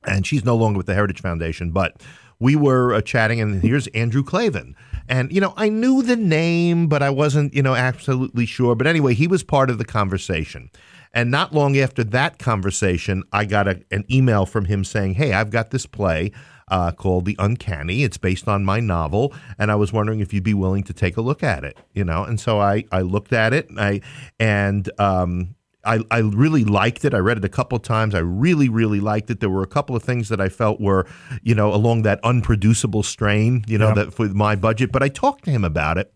and 0.06 0.26
she's 0.26 0.44
no 0.44 0.56
longer 0.56 0.76
with 0.76 0.86
the 0.86 0.94
Heritage 0.94 1.20
Foundation. 1.20 1.70
But 1.70 2.02
we 2.38 2.56
were 2.56 2.94
uh, 2.94 3.00
chatting, 3.00 3.40
and 3.40 3.62
here's 3.62 3.86
Andrew 3.88 4.22
Klavan. 4.22 4.76
And, 5.08 5.32
you 5.32 5.40
know, 5.40 5.54
I 5.56 5.68
knew 5.68 6.02
the 6.02 6.16
name, 6.16 6.88
but 6.88 7.02
I 7.02 7.10
wasn't, 7.10 7.54
you 7.54 7.62
know, 7.62 7.74
absolutely 7.74 8.46
sure. 8.46 8.74
But 8.74 8.86
anyway, 8.86 9.14
he 9.14 9.26
was 9.26 9.42
part 9.42 9.70
of 9.70 9.78
the 9.78 9.84
conversation. 9.84 10.70
And 11.12 11.30
not 11.30 11.54
long 11.54 11.76
after 11.76 12.02
that 12.04 12.38
conversation, 12.38 13.22
I 13.32 13.44
got 13.44 13.68
a, 13.68 13.82
an 13.90 14.04
email 14.10 14.46
from 14.46 14.64
him 14.64 14.82
saying, 14.84 15.14
Hey, 15.14 15.32
I've 15.32 15.50
got 15.50 15.70
this 15.70 15.86
play 15.86 16.32
uh, 16.68 16.90
called 16.92 17.26
The 17.26 17.36
Uncanny. 17.38 18.02
It's 18.02 18.16
based 18.16 18.48
on 18.48 18.64
my 18.64 18.80
novel. 18.80 19.32
And 19.58 19.70
I 19.70 19.74
was 19.74 19.92
wondering 19.92 20.20
if 20.20 20.32
you'd 20.32 20.42
be 20.42 20.54
willing 20.54 20.82
to 20.84 20.92
take 20.92 21.16
a 21.16 21.20
look 21.20 21.42
at 21.42 21.64
it, 21.64 21.78
you 21.92 22.04
know? 22.04 22.24
And 22.24 22.40
so 22.40 22.58
I, 22.58 22.84
I 22.90 23.02
looked 23.02 23.32
at 23.32 23.52
it 23.52 23.68
and 23.68 23.78
I, 23.78 24.00
and, 24.40 24.90
um, 24.98 25.54
I, 25.86 26.00
I 26.10 26.18
really 26.18 26.64
liked 26.64 27.04
it. 27.04 27.14
I 27.14 27.18
read 27.18 27.36
it 27.38 27.44
a 27.44 27.48
couple 27.48 27.76
of 27.76 27.82
times. 27.82 28.14
I 28.14 28.20
really, 28.20 28.68
really 28.68 29.00
liked 29.00 29.30
it. 29.30 29.40
There 29.40 29.50
were 29.50 29.62
a 29.62 29.66
couple 29.66 29.94
of 29.96 30.02
things 30.02 30.28
that 30.28 30.40
I 30.40 30.48
felt 30.48 30.80
were, 30.80 31.06
you 31.42 31.54
know, 31.54 31.72
along 31.74 32.02
that 32.02 32.20
unproducible 32.22 33.02
strain, 33.02 33.64
you 33.66 33.78
know, 33.78 33.88
Yeah. 33.88 33.94
that 33.94 34.14
for 34.14 34.28
my 34.28 34.56
budget. 34.56 34.92
But 34.92 35.02
I 35.02 35.08
talked 35.08 35.44
to 35.44 35.50
him 35.50 35.64
about 35.64 35.98
it. 35.98 36.12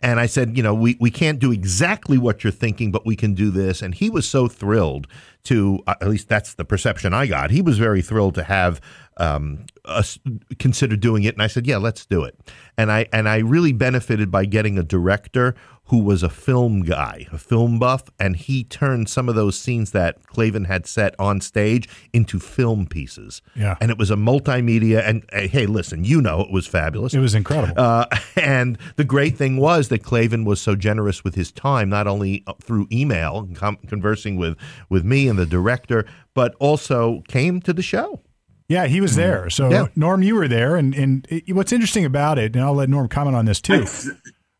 And 0.00 0.20
I 0.20 0.26
said, 0.26 0.54
you 0.54 0.62
know, 0.62 0.74
we, 0.74 0.98
we 1.00 1.10
can't 1.10 1.38
do 1.38 1.50
exactly 1.50 2.18
what 2.18 2.44
you're 2.44 2.50
thinking, 2.50 2.92
but 2.92 3.06
we 3.06 3.16
can 3.16 3.32
do 3.32 3.50
this. 3.50 3.80
And 3.80 3.94
he 3.94 4.10
was 4.10 4.28
so 4.28 4.48
thrilled 4.48 5.06
to, 5.44 5.80
uh, 5.86 5.94
at 6.02 6.08
least 6.08 6.28
that's 6.28 6.52
the 6.54 6.64
perception 6.64 7.14
I 7.14 7.26
got. 7.26 7.50
He 7.50 7.62
was 7.62 7.78
very 7.78 8.02
thrilled 8.02 8.34
to 8.34 8.42
have 8.42 8.82
um, 9.16 9.64
us 9.86 10.18
consider 10.58 10.96
doing 10.96 11.22
it. 11.22 11.34
And 11.34 11.42
I 11.42 11.46
said, 11.46 11.66
yeah, 11.66 11.78
let's 11.78 12.04
do 12.04 12.22
it. 12.24 12.38
And 12.76 12.92
I 12.92 13.06
and 13.12 13.28
I 13.28 13.38
really 13.38 13.72
benefited 13.72 14.30
by 14.30 14.44
getting 14.44 14.76
a 14.78 14.82
director 14.82 15.54
who 15.88 15.98
was 15.98 16.22
a 16.22 16.30
film 16.30 16.80
guy, 16.82 17.26
a 17.30 17.36
film 17.38 17.78
buff, 17.78 18.04
and 18.18 18.36
he 18.36 18.64
turned 18.64 19.08
some 19.08 19.28
of 19.28 19.34
those 19.34 19.58
scenes 19.58 19.90
that 19.90 20.26
Klavan 20.26 20.64
had 20.64 20.86
set 20.86 21.14
on 21.18 21.40
stage 21.42 21.88
into 22.12 22.38
film 22.38 22.86
pieces. 22.86 23.42
Yeah. 23.54 23.76
And 23.80 23.90
it 23.90 23.98
was 23.98 24.10
a 24.10 24.16
multimedia. 24.16 25.06
And 25.06 25.24
uh, 25.32 25.40
hey, 25.48 25.66
listen, 25.66 26.02
you 26.04 26.22
know 26.22 26.40
it 26.40 26.50
was 26.50 26.66
fabulous. 26.66 27.12
It 27.12 27.18
was 27.18 27.34
incredible. 27.34 27.74
Uh, 27.76 28.06
and 28.36 28.78
the 28.96 29.04
great 29.04 29.36
thing 29.36 29.58
was 29.58 29.88
that 29.88 30.02
Klavan 30.02 30.44
was 30.44 30.60
so 30.60 30.74
generous 30.74 31.22
with 31.22 31.34
his 31.34 31.52
time, 31.52 31.90
not 31.90 32.06
only 32.06 32.42
uh, 32.46 32.54
through 32.62 32.88
email, 32.90 33.40
and 33.40 33.54
com- 33.54 33.78
conversing 33.86 34.36
with, 34.36 34.56
with 34.88 35.04
me 35.04 35.28
and 35.28 35.38
the 35.38 35.46
director, 35.46 36.06
but 36.32 36.54
also 36.60 37.22
came 37.28 37.60
to 37.60 37.72
the 37.74 37.82
show. 37.82 38.20
Yeah, 38.68 38.86
he 38.86 39.02
was 39.02 39.14
there. 39.16 39.50
So 39.50 39.68
Yeah. 39.70 39.86
Norm, 39.94 40.22
you 40.22 40.34
were 40.34 40.48
there, 40.48 40.76
and 40.76 40.94
and 40.94 41.26
it, 41.28 41.54
what's 41.54 41.70
interesting 41.70 42.06
about 42.06 42.38
it, 42.38 42.56
and 42.56 42.64
I'll 42.64 42.72
let 42.72 42.88
Norm 42.88 43.08
comment 43.08 43.36
on 43.36 43.44
this 43.44 43.60
too. 43.60 43.84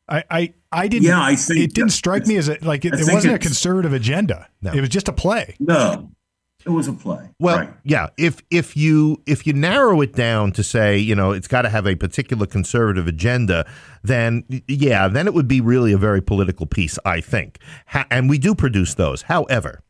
I 0.09 0.25
I, 0.31 0.55
I 0.73 0.89
didn't. 0.89 1.07
Yeah, 1.07 1.23
I 1.23 1.37
think 1.37 1.61
it 1.61 1.75
didn't 1.75 1.93
strike 1.93 2.27
me 2.27 2.37
as 2.37 2.49
a, 2.49 2.59
like 2.63 2.85
it, 2.85 2.95
it 2.95 3.13
wasn't 3.13 3.35
a 3.35 3.39
conservative 3.39 3.93
agenda. 3.93 4.49
No. 4.63 4.73
It 4.73 4.81
was 4.81 4.91
just 4.91 5.09
a 5.09 5.13
play. 5.13 5.57
No, 5.59 6.11
it 6.67 6.71
was 6.71 6.89
a 6.89 6.93
play. 6.93 7.31
Well, 7.39 7.59
right. 7.59 7.71
yeah. 7.85 8.09
If 8.19 8.43
if 8.51 8.77
you 8.77 9.23
if 9.27 9.47
you 9.47 9.53
narrow 9.53 10.01
it 10.03 10.13
down 10.15 10.53
to 10.53 10.63
say, 10.63 10.99
you 10.99 11.15
know, 11.15 11.33
it's 11.33 11.49
got 11.49 11.63
to 11.63 11.69
have 11.71 11.87
a 11.87 11.95
particular 11.95 12.47
conservative 12.47 13.07
agenda, 13.07 13.67
then 14.03 14.45
yeah, 14.69 15.09
then 15.09 15.27
it 15.27 15.35
would 15.35 15.49
be 15.49 15.61
really 15.61 15.93
a 15.93 15.99
very 15.99 16.21
political 16.21 16.67
piece, 16.67 16.99
I 17.05 17.21
think. 17.21 17.59
Ha- 17.87 18.07
and 18.11 18.29
we 18.29 18.39
do 18.39 18.55
produce 18.55 18.95
those. 18.95 19.23
However, 19.23 19.81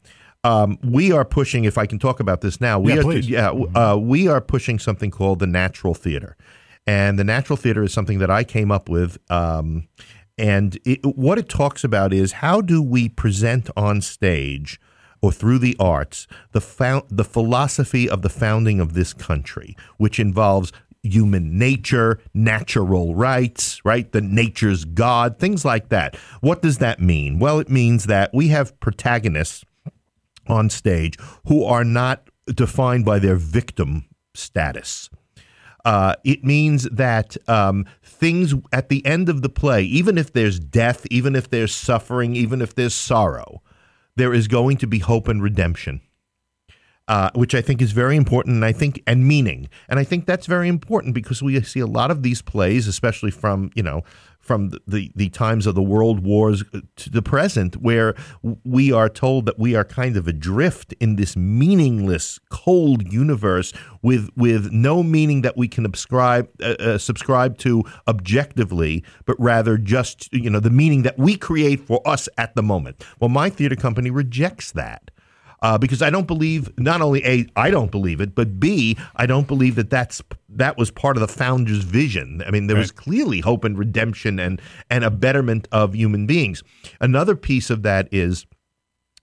um, 0.45 0.79
we 0.85 1.11
are 1.11 1.25
pushing. 1.25 1.65
If 1.65 1.79
I 1.79 1.87
can 1.87 1.99
talk 1.99 2.21
about 2.21 2.41
this 2.41 2.61
now, 2.61 2.79
we 2.79 2.93
Yeah, 2.93 3.01
are 3.01 3.03
please. 3.03 3.29
yeah, 3.29 3.49
uh, 3.51 3.97
we 3.97 4.29
are 4.29 4.41
pushing 4.41 4.79
something 4.79 5.11
called 5.11 5.39
the 5.39 5.47
natural 5.47 5.95
theater, 5.95 6.37
and 6.87 7.19
the 7.19 7.25
natural 7.25 7.57
theater 7.57 7.83
is 7.83 7.93
something 7.93 8.19
that 8.19 8.31
I 8.31 8.45
came 8.45 8.71
up 8.71 8.89
with. 8.89 9.19
Um, 9.31 9.89
and 10.37 10.79
it, 10.85 11.05
what 11.05 11.39
it 11.39 11.49
talks 11.49 11.85
about 11.85 12.13
is 12.13 12.33
how 12.33 12.61
do 12.61 12.83
we 12.83 13.09
present 13.09 13.71
on 13.77 14.01
stage 14.01 14.81
or 15.23 15.33
through 15.33 15.59
the 15.59 15.77
arts 15.79 16.27
the 16.53 17.05
the 17.09 17.25
philosophy 17.25 18.09
of 18.09 18.23
the 18.23 18.29
founding 18.29 18.81
of 18.81 18.95
this 18.95 19.13
country, 19.13 19.77
which 19.97 20.19
involves 20.19 20.73
human 21.03 21.59
nature, 21.59 22.19
natural 22.33 23.15
rights, 23.15 23.81
right? 23.85 24.11
The 24.11 24.23
nature's 24.23 24.85
God, 24.85 25.39
things 25.39 25.65
like 25.65 25.91
that. 25.91 26.17
What 26.41 26.63
does 26.63 26.79
that 26.79 27.01
mean? 27.01 27.39
Well, 27.39 27.59
it 27.61 27.69
means 27.69 28.05
that 28.05 28.31
we 28.33 28.49
have 28.49 28.79
protagonists 28.81 29.65
on 30.47 30.71
stage 30.71 31.17
who 31.47 31.65
are 31.65 31.85
not 31.85 32.29
defined 32.47 33.05
by 33.05 33.19
their 33.19 33.37
victim 33.37 34.07
status. 34.35 35.09
Uh, 35.85 36.15
it 36.25 36.45
means 36.45 36.85
that 36.85 37.37
um, 37.49 37.85
things 38.03 38.55
at 38.73 38.89
the 38.89 39.05
end 39.05 39.29
of 39.29 39.43
the 39.43 39.49
play, 39.49 39.83
even 39.83 40.17
if 40.17 40.33
there's 40.33 40.59
death, 40.59 41.07
even 41.11 41.37
if 41.37 41.51
there's 41.51 41.75
suffering, 41.75 42.35
even 42.35 42.63
if 42.63 42.75
there's 42.75 42.95
sorrow, 42.95 43.63
there 44.17 44.33
is 44.33 44.49
going 44.49 44.79
to 44.79 44.87
be 44.87 45.01
hope 45.01 45.29
and 45.29 45.43
redemption. 45.43 46.01
Uh, 47.07 47.29
which 47.35 47.55
I 47.55 47.61
think 47.61 47.83
is 47.83 47.93
very 47.93 48.17
important, 48.17 48.55
and 48.55 48.65
I 48.65 48.73
think 48.73 49.03
and 49.07 49.29
meaning, 49.29 49.69
and 49.91 49.99
I 49.99 50.05
think 50.05 50.25
that's 50.25 50.47
very 50.47 50.69
important 50.69 51.13
because 51.13 51.43
we 51.43 51.61
see 51.61 51.81
a 51.81 51.87
lot 51.87 52.11
of 52.11 52.23
these 52.23 52.41
plays, 52.41 52.89
especially 52.89 53.31
from 53.31 53.71
you 53.75 53.83
know 53.83 54.05
from 54.45 54.69
the, 54.71 54.81
the, 54.87 55.13
the 55.15 55.29
times 55.31 55.67
of 55.67 55.75
the 55.75 55.83
world 55.83 56.23
wars 56.23 56.63
to 56.97 57.11
the 57.11 57.23
present, 57.23 57.77
where 57.77 58.15
we 58.65 58.93
are 58.93 59.09
told 59.09 59.47
that 59.47 59.59
we 59.59 59.75
are 59.75 59.85
kind 59.85 60.17
of 60.17 60.29
adrift 60.29 60.93
in 61.01 61.17
this 61.17 61.35
meaningless, 61.35 62.39
cold 62.51 63.11
universe 63.13 63.73
with 64.03 64.31
with 64.37 64.71
no 64.71 65.03
meaning 65.03 65.43
that 65.43 65.57
we 65.57 65.67
can 65.67 65.85
subscribe 65.85 66.49
uh, 66.63 66.75
uh, 66.81 66.99
subscribe 66.99 67.59
to 67.59 67.85
objectively, 68.07 69.03
but 69.25 69.37
rather 69.39 69.77
just 69.77 70.33
you 70.33 70.51
know 70.51 70.61
the 70.61 70.71
meaning 70.71 71.03
that 71.03 71.19
we 71.19 71.37
create 71.37 71.81
for 71.81 72.01
us 72.07 72.29
at 72.39 72.55
the 72.55 72.63
moment. 72.63 73.05
Well, 73.21 73.31
my 73.31 73.51
theater 73.51 73.77
company 73.77 74.11
rejects 74.11 74.73
that 74.73 75.11
uh, 75.65 75.79
because 75.79 76.03
I 76.03 76.11
don't 76.11 76.27
believe 76.27 76.71
not 76.79 77.01
only 77.01 77.25
a 77.25 77.47
I 77.57 77.71
don't 77.71 77.91
believe 77.91 78.21
it, 78.21 78.35
but 78.35 78.61
b 78.61 78.99
I 79.17 79.25
don't 79.25 79.49
believe 79.49 79.77
that 79.77 79.89
that's 79.89 80.21
that 80.51 80.77
was 80.77 80.91
part 80.91 81.17
of 81.17 81.23
the 81.23 81.27
founder's 81.27 81.83
vision. 81.83 82.43
I 82.47 82.51
mean, 82.51 82.67
there 82.67 82.77
was 82.77 82.93
clearly 82.93 83.41
hope 83.41 83.65
and 83.65 83.79
redemption 83.79 84.39
and 84.39 84.61
and 84.91 85.05
a 85.05 85.11
betterment 85.11 85.67
of 85.73 85.95
human 85.95 86.27
beings. 86.27 86.63
Another 87.01 87.35
piece 87.35 87.71
of 87.71 87.83
that 87.83 88.13
is 88.13 88.45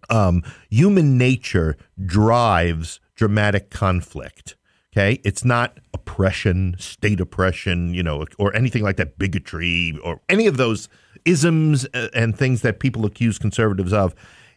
um, 0.10 0.42
human 0.72 1.16
nature 1.16 1.78
drives 2.04 3.00
dramatic 3.14 3.70
conflict. 3.70 4.56
Okay, 4.94 5.22
it's 5.24 5.46
not 5.46 5.78
oppression, 5.94 6.76
state 6.80 7.20
oppression, 7.22 7.94
you 7.94 8.02
know, 8.02 8.26
or 8.40 8.54
anything 8.56 8.82
like 8.82 8.98
that, 8.98 9.20
bigotry, 9.20 9.96
or 10.04 10.20
any 10.28 10.48
of 10.48 10.58
those 10.58 10.90
isms 11.24 11.86
uh, 11.94 12.08
and 12.16 12.36
things 12.36 12.64
that 12.64 12.80
people 12.80 13.06
accuse 13.06 13.38
conservatives 13.38 13.94
of. 13.94 14.16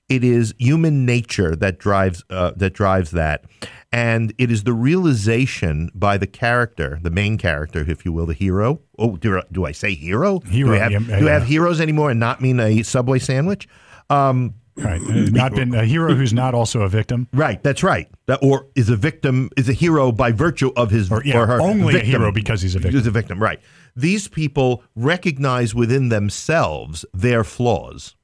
It 0.09 0.23
is 0.23 0.55
human 0.59 1.07
nature 1.07 1.57
that 1.57 1.79
drives 1.79 2.25
uh, 2.29 2.53
that 2.57 2.75
drives 2.75 3.11
that, 3.13 3.45
and 3.91 4.35
it 4.37 4.51
is 4.51 4.65
the 4.65 4.75
realization 4.75 5.91
by 5.95 6.19
the 6.19 6.27
character, 6.27 6.99
the 7.03 7.11
main 7.11 7.39
character, 7.39 7.85
if 7.89 8.05
you 8.05 8.13
will, 8.13 8.27
the 8.27 8.35
hero. 8.35 8.81
Oh, 8.99 9.17
do, 9.17 9.41
do 9.51 9.65
I 9.65 9.73
say 9.73 9.95
hero? 9.95 10.41
Hero, 10.41 10.71
Do 10.71 10.75
I 10.75 10.79
have, 10.79 10.93
yeah, 10.93 10.99
do 10.99 11.13
I 11.15 11.19
yeah. 11.21 11.33
have 11.39 11.47
heroes 11.47 11.81
anymore 11.81 12.11
and 12.11 12.21
not 12.21 12.43
mean 12.43 12.61
a 12.61 12.83
Subway 12.83 13.19
sandwich? 13.19 13.67
Um, 14.11 14.55
Right. 14.77 15.01
Uh, 15.01 15.31
not 15.31 15.55
been 15.55 15.73
a 15.73 15.85
hero 15.85 16.15
who's 16.15 16.33
not 16.33 16.53
also 16.53 16.83
a 16.83 16.89
victim. 16.89 17.29
Right, 17.33 17.63
that's 17.63 17.85
right. 17.85 18.09
That, 18.27 18.41
or 18.43 18.67
is 18.75 18.91
a 18.91 18.97
victim 18.97 19.51
is 19.57 19.69
a 19.69 19.73
hero 19.73 20.11
by 20.11 20.33
virtue 20.33 20.73
of 20.75 20.91
his 20.91 21.13
Or, 21.13 21.23
yeah, 21.25 21.47
her 21.47 21.61
only 21.61 21.95
a 21.95 22.01
hero 22.01 22.33
because 22.33 22.61
he's 22.61 22.75
a 22.75 22.81
victim. 22.81 22.99
He's 22.99 23.07
a 23.07 23.13
victim, 23.13 23.41
right? 23.41 23.61
These 23.95 24.27
people 24.27 24.83
recognize 24.97 25.77
within 25.77 26.09
themselves 26.09 27.05
their 27.15 27.45
flaws, 27.45 28.17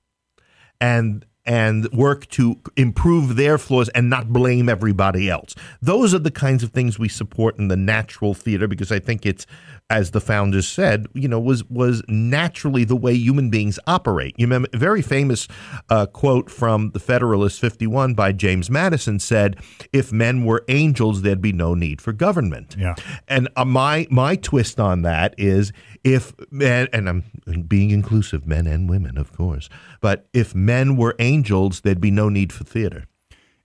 and 0.80 1.24
and 1.50 1.90
work 1.90 2.28
to 2.28 2.56
improve 2.76 3.34
their 3.34 3.58
flaws 3.58 3.88
and 3.88 4.08
not 4.08 4.32
blame 4.32 4.68
everybody 4.68 5.28
else. 5.28 5.56
Those 5.82 6.14
are 6.14 6.20
the 6.20 6.30
kinds 6.30 6.62
of 6.62 6.70
things 6.70 6.96
we 6.96 7.08
support 7.08 7.58
in 7.58 7.66
the 7.66 7.76
natural 7.76 8.34
theater 8.34 8.68
because 8.68 8.92
I 8.92 9.00
think 9.00 9.26
it's, 9.26 9.48
as 9.90 10.12
the 10.12 10.20
founders 10.20 10.68
said, 10.68 11.08
you 11.12 11.26
know, 11.26 11.40
was 11.40 11.64
was 11.64 12.04
naturally 12.06 12.84
the 12.84 12.94
way 12.94 13.14
human 13.14 13.50
beings 13.50 13.80
operate. 13.88 14.36
You 14.38 14.46
remember 14.46 14.68
a 14.72 14.78
very 14.78 15.02
famous 15.02 15.48
uh, 15.88 16.06
quote 16.06 16.48
from 16.48 16.92
the 16.92 17.00
Federalist 17.00 17.60
51 17.60 18.14
by 18.14 18.30
James 18.30 18.70
Madison 18.70 19.18
said, 19.18 19.56
"If 19.92 20.12
men 20.12 20.44
were 20.44 20.64
angels, 20.68 21.22
there'd 21.22 21.42
be 21.42 21.52
no 21.52 21.74
need 21.74 22.00
for 22.00 22.12
government." 22.12 22.76
Yeah. 22.78 22.94
And 23.26 23.48
uh, 23.56 23.64
my 23.64 24.06
my 24.08 24.36
twist 24.36 24.78
on 24.78 25.02
that 25.02 25.34
is 25.36 25.72
if 26.04 26.32
men 26.50 26.88
and 26.92 27.08
I'm 27.08 27.24
being 27.68 27.90
inclusive, 27.90 28.46
men 28.46 28.66
and 28.66 28.88
women, 28.88 29.18
of 29.18 29.32
course, 29.32 29.68
but 30.00 30.28
if 30.32 30.54
men 30.54 30.96
were 30.96 31.14
angels, 31.18 31.82
there'd 31.82 32.00
be 32.00 32.10
no 32.10 32.28
need 32.28 32.52
for 32.52 32.64
theater. 32.64 33.06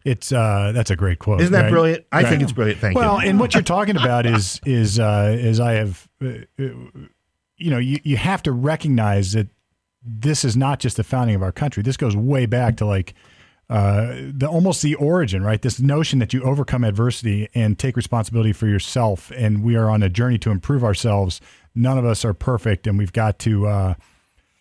It's 0.04 0.32
uh, 0.32 0.71
that's 0.74 0.91
a 0.91 0.95
great 0.95 1.17
quote. 1.19 1.41
Isn't 1.41 1.54
that 1.54 1.63
right? 1.63 1.71
brilliant? 1.71 2.06
I 2.12 2.21
Right. 2.21 2.30
think 2.30 2.43
it's 2.43 2.52
brilliant. 2.52 2.80
Thank 2.80 2.95
well, 2.95 3.13
you. 3.13 3.17
Well, 3.17 3.28
and 3.30 3.39
what 3.39 3.54
you're 3.56 3.63
talking 3.63 3.98
about 3.98 4.26
is 4.28 4.62
is 4.65 5.00
uh, 5.00 5.36
is 5.38 5.60
I 5.60 5.74
have, 5.74 6.08
uh, 6.24 6.28
uh, 6.60 6.63
you 7.58 7.71
know, 7.71 7.80
you 7.80 8.00
you 8.04 8.17
have 8.17 8.43
to 8.43 8.52
recognize 8.52 9.34
that 9.34 9.48
this 10.04 10.45
is 10.45 10.56
not 10.56 10.80
just 10.80 10.98
the 10.98 11.04
founding 11.04 11.36
of 11.36 11.41
our 11.41 11.52
country. 11.52 11.82
This 11.82 11.98
goes 11.98 12.15
way 12.15 12.45
back 12.45 12.78
to 12.78 12.86
like 12.86 13.15
uh, 13.67 14.13
the 14.32 14.48
almost 14.48 14.84
the 14.84 14.93
origin, 14.93 15.41
right? 15.43 15.60
This 15.60 15.80
notion 15.80 16.19
that 16.19 16.34
you 16.34 16.43
overcome 16.43 16.84
adversity 16.84 17.50
and 17.56 17.80
take 17.80 17.98
responsibility 17.98 18.54
for 18.54 18.67
yourself, 18.67 19.32
and 19.36 19.63
we 19.63 19.76
are 19.76 19.89
on 19.89 20.04
a 20.04 20.10
journey 20.10 20.38
to 20.38 20.52
improve 20.52 20.84
ourselves. 20.84 21.41
None 21.75 21.97
of 21.97 22.05
us 22.05 22.23
are 22.25 22.33
perfect, 22.33 22.88
and 22.88 22.97
we've 22.97 23.13
got 23.13 23.39
to. 23.39 23.67
Uh, 23.67 23.93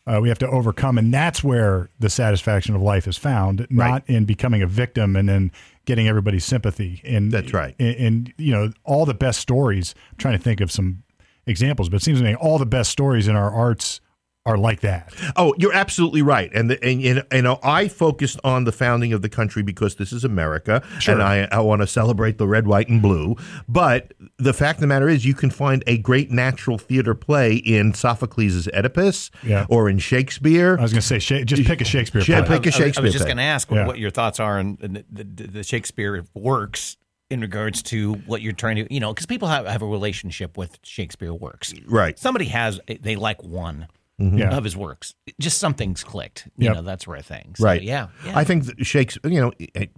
uh, 0.07 0.18
we 0.20 0.29
have 0.29 0.38
to 0.38 0.48
overcome, 0.48 0.98
and 0.98 1.14
that's 1.14 1.42
where 1.42 1.88
the 1.98 2.11
satisfaction 2.11 2.74
of 2.74 2.83
life 2.83 3.09
is 3.09 3.16
found, 3.16 3.66
not 3.70 4.03
in 4.07 4.27
becoming 4.27 4.61
a 4.61 4.66
victim 4.66 5.16
and 5.16 5.27
then 5.27 5.50
getting 5.87 6.07
everybody's 6.09 6.44
sympathy. 6.44 7.00
And 7.05 7.33
That's 7.33 7.55
right. 7.55 7.74
And, 7.79 7.96
and 7.96 8.35
you 8.37 8.53
know, 8.53 8.70
all 8.85 9.07
the 9.07 9.14
best 9.14 9.40
stories. 9.40 9.94
I'm 10.11 10.18
trying 10.18 10.37
to 10.37 10.42
think 10.44 10.61
of 10.61 10.70
some 10.70 11.05
examples, 11.46 11.88
but 11.88 11.96
it 11.96 12.05
seems 12.05 12.18
to 12.18 12.24
me 12.24 12.35
all 12.35 12.59
the 12.59 12.66
best 12.66 12.90
stories 12.90 13.29
in 13.29 13.37
our 13.37 13.50
arts 13.50 14.03
are 14.46 14.59
like 14.59 14.80
that. 14.80 15.11
Oh, 15.37 15.54
you're 15.57 15.72
absolutely 15.72 16.20
right, 16.20 16.50
and 16.54 16.68
the, 16.70 16.85
and, 16.85 17.02
and 17.02 17.24
you 17.33 17.42
know 17.42 17.59
I 17.62 17.88
focused 17.88 18.38
on 18.44 18.64
the 18.64 18.72
founding 18.72 19.12
of 19.14 19.22
the 19.22 19.28
country 19.30 19.62
because 19.62 19.96
this 19.96 20.12
is 20.12 20.22
America, 20.22 20.83
Sure. 20.98 21.14
and 21.14 21.22
I 21.22 21.48
I 21.50 21.61
want 21.61 21.80
to 21.80 21.87
celebrate 21.87 22.37
the 22.37 22.46
red, 22.46 22.66
white, 22.66 22.88
and 22.88 23.00
blue. 23.00 23.37
But 23.68 24.12
the 24.38 24.52
fact 24.52 24.76
of 24.76 24.80
the 24.83 24.87
matter 24.87 25.09
is, 25.09 25.24
you 25.24 25.35
can 25.35 25.50
find 25.50 25.83
a 25.87 25.96
great 25.96 26.30
natural 26.30 26.76
theater 26.76 27.14
play 27.14 27.54
in 27.54 27.94
Sophocles' 27.94 28.68
Oedipus, 28.74 29.30
Yeah. 29.42 29.64
or 29.70 29.88
in 29.88 29.98
Shakespeare. 29.98 30.76
I 30.78 30.83
was 30.83 30.92
going 30.92 31.00
to 31.00 31.07
say, 31.07 31.18
Sha- 31.18 31.44
just 31.44 31.64
pick 31.64 31.80
a 31.80 31.85
Shakespeare. 31.85 32.20
Shall 32.20 32.42
I 32.42 32.46
play. 32.46 32.59
pick 32.59 32.66
a 32.66 32.68
I- 32.68 32.74
I, 32.76 32.78
Shakespeare 32.85 33.02
I 33.02 33.04
was 33.04 33.12
just 33.14 33.24
going 33.24 33.38
to 33.38 33.42
ask 33.42 33.70
Yeah. 33.70 33.87
what 33.87 33.98
your 33.98 34.11
thoughts 34.11 34.40
are 34.40 34.59
on 34.59 34.76
the, 34.80 35.04
the, 35.11 35.24
the 35.46 35.62
Shakespeare 35.64 36.22
works 36.35 36.98
in 37.30 37.40
regards 37.40 37.83
to 37.85 38.12
what 38.26 38.42
you're 38.42 38.52
trying 38.52 38.76
to, 38.76 38.92
you 38.92 39.00
know, 39.00 39.12
because 39.14 39.24
people 39.24 39.48
have, 39.48 39.66
have 39.66 39.80
a 39.80 39.87
relationship 39.87 40.59
with 40.59 40.78
Shakespeare 40.83 41.33
works. 41.33 41.72
Right. 41.87 42.18
Somebody 42.18 42.44
has, 42.46 42.78
they 43.00 43.16
like 43.16 43.42
one 43.42 43.87
Yeah. 44.18 44.57
of 44.57 44.62
his 44.62 44.77
works. 44.77 45.14
Just 45.40 45.59
something's 45.59 46.05
clicked. 46.05 46.46
You 46.57 46.66
Yep. 46.66 46.74
know, 46.77 46.83
that 46.83 47.03
sort 47.03 47.18
of 47.18 47.27
thing. 47.27 47.55
So, 47.57 47.64
Right. 47.64 47.83
Yeah. 47.83 48.09
yeah. 48.24 48.38
I 48.38 48.44
think 48.44 48.64
Shakespeare, 48.85 49.31
you 49.33 49.40
know, 49.40 49.53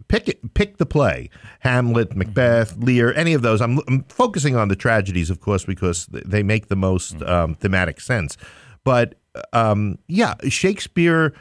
pick 0.09 0.29
it, 0.29 0.55
pick 0.55 0.79
the 0.79 0.87
play, 0.87 1.29
Hamlet, 1.61 2.17
Macbeth, 2.17 2.77
Lear, 2.79 3.13
any 3.15 3.35
of 3.35 3.43
those. 3.43 3.61
I'm, 3.61 3.79
I'm 3.89 4.05
focusing 4.05 4.57
on 4.57 4.69
the 4.69 4.77
tragedies, 4.77 5.29
of 5.29 5.41
course, 5.41 5.65
because 5.67 6.07
they 6.11 6.43
make 6.43 6.69
the 6.69 6.77
most 6.77 7.21
um, 7.23 7.55
thematic 7.57 8.01
sense. 8.01 8.39
But 8.85 9.17
um, 9.53 9.99
yeah, 10.09 10.35
Shakespeare 10.49 11.35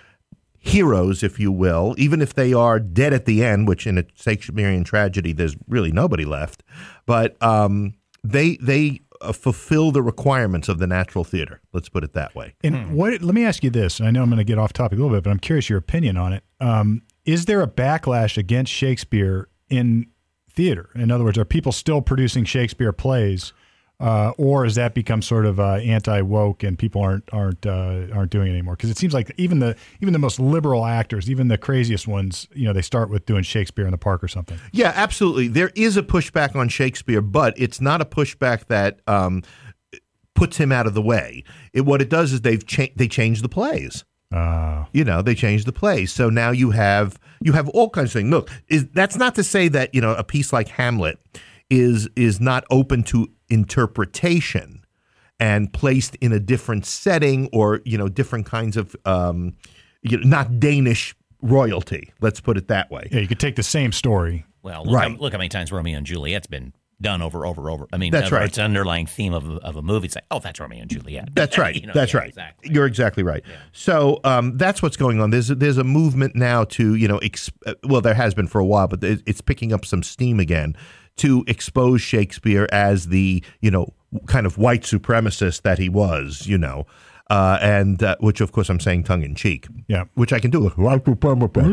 heroes, 0.59 1.23
if 1.23 1.39
you 1.39 1.51
will, 1.51 1.95
even 1.97 2.21
if 2.21 2.33
they 2.33 2.53
are 2.53 2.79
dead 2.79 3.13
at 3.13 3.25
the 3.25 3.43
end, 3.43 3.67
which 3.67 3.85
in 3.87 3.97
a 3.97 4.03
Shakespearean 4.15 4.83
tragedy, 4.83 5.31
there's 5.31 5.55
really 5.67 5.91
nobody 5.91 6.25
left, 6.25 6.63
but 7.05 7.41
um, 7.41 7.93
they 8.23 8.57
they 8.57 9.01
uh, 9.21 9.31
fulfill 9.31 9.91
the 9.91 10.01
requirements 10.01 10.69
of 10.69 10.79
the 10.79 10.87
natural 10.87 11.23
theater. 11.23 11.61
Let's 11.73 11.89
put 11.89 12.03
it 12.03 12.13
that 12.13 12.35
way. 12.35 12.55
And 12.63 12.93
what? 12.95 13.21
Let 13.21 13.35
me 13.35 13.45
ask 13.45 13.63
you 13.63 13.69
this. 13.69 13.99
and 13.99 14.07
I 14.07 14.11
know 14.11 14.21
I'm 14.21 14.29
going 14.29 14.37
to 14.37 14.43
get 14.43 14.57
off 14.57 14.73
topic 14.73 14.97
a 14.99 15.01
little 15.01 15.15
bit, 15.15 15.23
but 15.23 15.29
I'm 15.31 15.39
curious 15.39 15.69
your 15.69 15.79
opinion 15.79 16.17
on 16.17 16.33
it. 16.33 16.43
Um, 16.59 17.01
is 17.25 17.45
there 17.45 17.61
a 17.61 17.67
backlash 17.67 18.37
against 18.37 18.71
Shakespeare 18.71 19.49
in 19.69 20.07
theater? 20.49 20.89
In 20.95 21.11
other 21.11 21.23
words, 21.23 21.37
are 21.37 21.45
people 21.45 21.71
still 21.71 22.01
producing 22.01 22.45
Shakespeare 22.45 22.91
plays, 22.91 23.53
uh, 23.99 24.33
or 24.37 24.63
has 24.65 24.75
that 24.75 24.93
become 24.93 25.21
sort 25.21 25.45
of 25.45 25.59
uh, 25.59 25.75
anti 25.75 26.21
woke 26.21 26.63
and 26.63 26.77
people 26.77 27.01
aren't 27.01 27.23
aren't 27.33 27.65
uh, 27.65 28.07
aren't 28.13 28.31
doing 28.31 28.47
it 28.47 28.51
anymore? 28.51 28.75
Because 28.75 28.89
it 28.89 28.97
seems 28.97 29.13
like 29.13 29.33
even 29.37 29.59
the 29.59 29.75
even 30.01 30.13
the 30.13 30.19
most 30.19 30.39
liberal 30.39 30.85
actors, 30.85 31.29
even 31.29 31.47
the 31.47 31.57
craziest 31.57 32.07
ones, 32.07 32.47
you 32.53 32.65
know, 32.65 32.73
they 32.73 32.81
start 32.81 33.09
with 33.09 33.25
doing 33.25 33.43
Shakespeare 33.43 33.85
in 33.85 33.91
the 33.91 33.97
Park 33.97 34.23
or 34.23 34.27
something. 34.27 34.59
Yeah, 34.71 34.91
absolutely. 34.95 35.47
There 35.47 35.71
is 35.75 35.97
a 35.97 36.03
pushback 36.03 36.55
on 36.55 36.67
Shakespeare, 36.69 37.21
but 37.21 37.53
it's 37.57 37.79
not 37.79 38.01
a 38.01 38.05
pushback 38.05 38.65
that 38.67 38.99
um, 39.07 39.43
puts 40.33 40.57
him 40.57 40.71
out 40.71 40.87
of 40.87 40.93
the 40.93 41.01
way. 41.01 41.43
It, 41.73 41.81
what 41.81 42.01
it 42.01 42.09
does 42.09 42.33
is 42.33 42.41
they've 42.41 42.65
cha- 42.65 42.93
they 42.95 43.07
change 43.07 43.41
the 43.41 43.49
plays. 43.49 44.03
Uh, 44.33 44.85
You 44.91 45.05
know, 45.05 45.21
they 45.21 45.35
changed 45.35 45.65
the 45.67 45.71
plays, 45.71 46.11
so 46.11 46.29
now 46.29 46.51
you 46.51 46.71
have 46.71 47.17
you 47.41 47.53
have 47.53 47.69
all 47.69 47.89
kinds 47.89 48.09
of 48.09 48.13
things. 48.19 48.29
Look, 48.29 48.49
is 48.67 48.87
that's 48.89 49.15
not 49.15 49.35
to 49.35 49.43
say 49.43 49.69
that 49.69 49.95
you 49.95 50.01
know 50.01 50.13
a 50.15 50.23
piece 50.23 50.51
like 50.51 50.67
Hamlet 50.67 51.19
is 51.69 52.09
is 52.15 52.41
not 52.41 52.65
open 52.69 53.03
to 53.03 53.29
interpretation 53.49 54.81
and 55.39 55.71
placed 55.73 56.15
in 56.15 56.31
a 56.31 56.39
different 56.39 56.85
setting 56.85 57.49
or 57.51 57.81
you 57.85 57.97
know 57.97 58.07
different 58.07 58.45
kinds 58.45 58.77
of 58.77 58.95
um, 59.05 59.55
you 60.01 60.17
know, 60.17 60.27
not 60.27 60.59
Danish 60.59 61.15
royalty. 61.41 62.11
Let's 62.21 62.39
put 62.39 62.57
it 62.57 62.67
that 62.69 62.89
way. 62.91 63.07
yeah, 63.11 63.19
you 63.19 63.27
could 63.27 63.39
take 63.39 63.55
the 63.55 63.63
same 63.63 63.91
story. 63.91 64.45
Well, 64.63 64.83
look, 64.85 64.95
Right. 64.95 65.11
how, 65.11 65.17
look 65.17 65.33
how 65.33 65.37
many 65.37 65.49
times 65.49 65.71
Romeo 65.71 65.97
and 65.97 66.05
Juliet's 66.07 66.47
been 66.47 66.73
done 67.01 67.21
over, 67.21 67.45
over, 67.45 67.69
over. 67.69 67.87
I 67.91 67.97
mean, 67.97 68.11
That's 68.11 68.31
uh, 68.31 68.37
right. 68.37 68.45
It's 68.45 68.57
an 68.57 68.63
underlying 68.63 69.05
theme 69.05 69.33
of, 69.33 69.47
a- 69.49 69.55
of 69.57 69.75
a 69.75 69.81
movie. 69.81 70.05
It's 70.05 70.15
like, 70.15 70.23
oh, 70.31 70.39
that's 70.39 70.59
Romeo 70.59 70.81
and 70.81 70.89
Juliet. 70.89 71.29
That's 71.35 71.57
right. 71.63 71.75
You 71.75 71.87
know, 71.87 71.93
that's 71.93 72.13
yeah, 72.13 72.19
right. 72.21 72.29
Exactly. 72.29 72.71
You're 72.73 72.85
exactly 72.85 73.21
right. 73.21 73.43
So 73.73 74.21
um, 74.23 74.57
that's 74.57 74.81
what's 74.81 74.95
going 74.97 75.19
on. 75.19 75.29
There's 75.29 75.49
there's 75.49 75.77
a 75.77 75.83
movement 75.83 76.35
now 76.35 76.63
to 76.63 76.95
you 76.95 77.07
know, 77.07 77.17
ex- 77.17 77.51
uh, 77.65 77.73
well, 77.83 78.01
there 78.01 78.13
has 78.15 78.33
been 78.33 78.47
for 78.47 78.59
a 78.59 78.65
while, 78.65 78.87
but 78.87 79.03
it's 79.03 79.41
picking 79.41 79.73
up 79.73 79.85
some 79.85 80.01
steam 80.01 80.39
again 80.39 80.75
to 81.17 81.43
expose 81.47 82.01
Shakespeare 82.01 82.67
as 82.71 83.07
the 83.07 83.43
you 83.61 83.71
know 83.71 83.93
kind 84.27 84.45
of 84.45 84.57
white 84.57 84.83
supremacist 84.83 85.61
that 85.63 85.79
he 85.79 85.89
was. 85.89 86.47
You 86.47 86.57
know. 86.57 86.85
Uh, 87.29 87.57
and 87.59 88.03
uh, 88.03 88.15
which, 88.19 88.39
of 88.39 88.51
course, 88.51 88.69
I'm 88.69 88.79
saying 88.79 89.03
tongue 89.03 89.23
in 89.23 89.33
cheek. 89.33 89.67
Yeah. 89.87 90.05
which 90.13 90.31
I 90.31 90.39
can 90.39 90.51
do. 90.51 90.71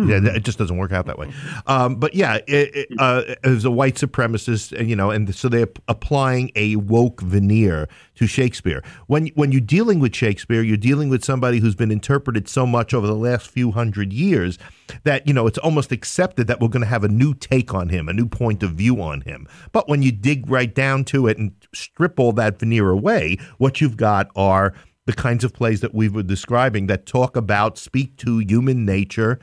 Yeah, 0.09 0.35
it 0.35 0.45
just 0.45 0.59
doesn't 0.59 0.79
work 0.79 0.93
out 0.93 1.07
that 1.07 1.19
way. 1.19 1.31
Um, 1.67 1.97
but 1.97 2.15
yeah, 2.15 2.37
it, 2.47 2.75
it, 2.75 2.89
uh, 2.99 3.35
as 3.45 3.65
a 3.67 3.71
white 3.71 3.97
supremacist, 3.97 4.73
and 4.73 4.89
you 4.89 4.97
know, 4.97 5.11
and 5.11 5.35
so 5.35 5.49
they're 5.49 5.69
applying 5.89 6.51
a 6.57 6.77
woke 6.77 7.21
veneer 7.21 7.89
to 8.15 8.27
Shakespeare. 8.27 8.83
When 9.09 9.27
when 9.29 9.53
you're 9.53 9.61
dealing 9.61 10.01
with 10.01 10.15
Shakespeare, 10.15 10.63
you're 10.63 10.77
dealing 10.79 11.11
with 11.11 11.23
somebody 11.23 11.59
who's 11.59 11.75
been 11.75 11.91
interpreted 11.91 12.49
so 12.49 12.67
much 12.67 12.95
over 12.95 13.07
the 13.07 13.15
last 13.15 13.51
few 13.51 13.73
hundred 13.73 14.13
years 14.13 14.59
that 15.05 15.27
you 15.27 15.35
know 15.35 15.47
it's 15.47 15.59
almost 15.59 15.93
accepted 15.93 16.47
that 16.47 16.61
we're 16.61 16.69
going 16.69 16.83
to 16.83 16.89
have 16.89 17.05
a 17.05 17.09
new 17.09 17.35
take 17.35 17.75
on 17.75 17.91
him, 17.91 18.09
a 18.09 18.13
new 18.13 18.27
point 18.27 18.63
of 18.63 18.73
view 18.73 19.03
on 19.03 19.21
him. 19.23 19.47
But 19.73 19.89
when 19.89 20.03
you 20.03 20.13
dig 20.13 20.49
right 20.49 20.75
down 20.75 21.05
to 21.07 21.27
it 21.27 21.37
and 21.37 21.53
strip 21.75 22.19
all 22.19 22.33
that 22.33 22.59
veneer 22.59 22.89
away, 22.89 23.37
what 23.59 23.81
you've 23.81 23.97
got 23.97 24.29
are 24.35 24.73
the 25.07 25.13
kinds 25.13 25.43
of 25.45 25.53
plays 25.53 25.81
that 25.81 25.95
we 25.95 26.09
were 26.09 26.23
describing 26.23 26.87
that 26.87 27.07
talk 27.07 27.37
about, 27.37 27.77
speak 27.79 28.17
to 28.19 28.39
human 28.39 28.85
nature, 28.85 29.41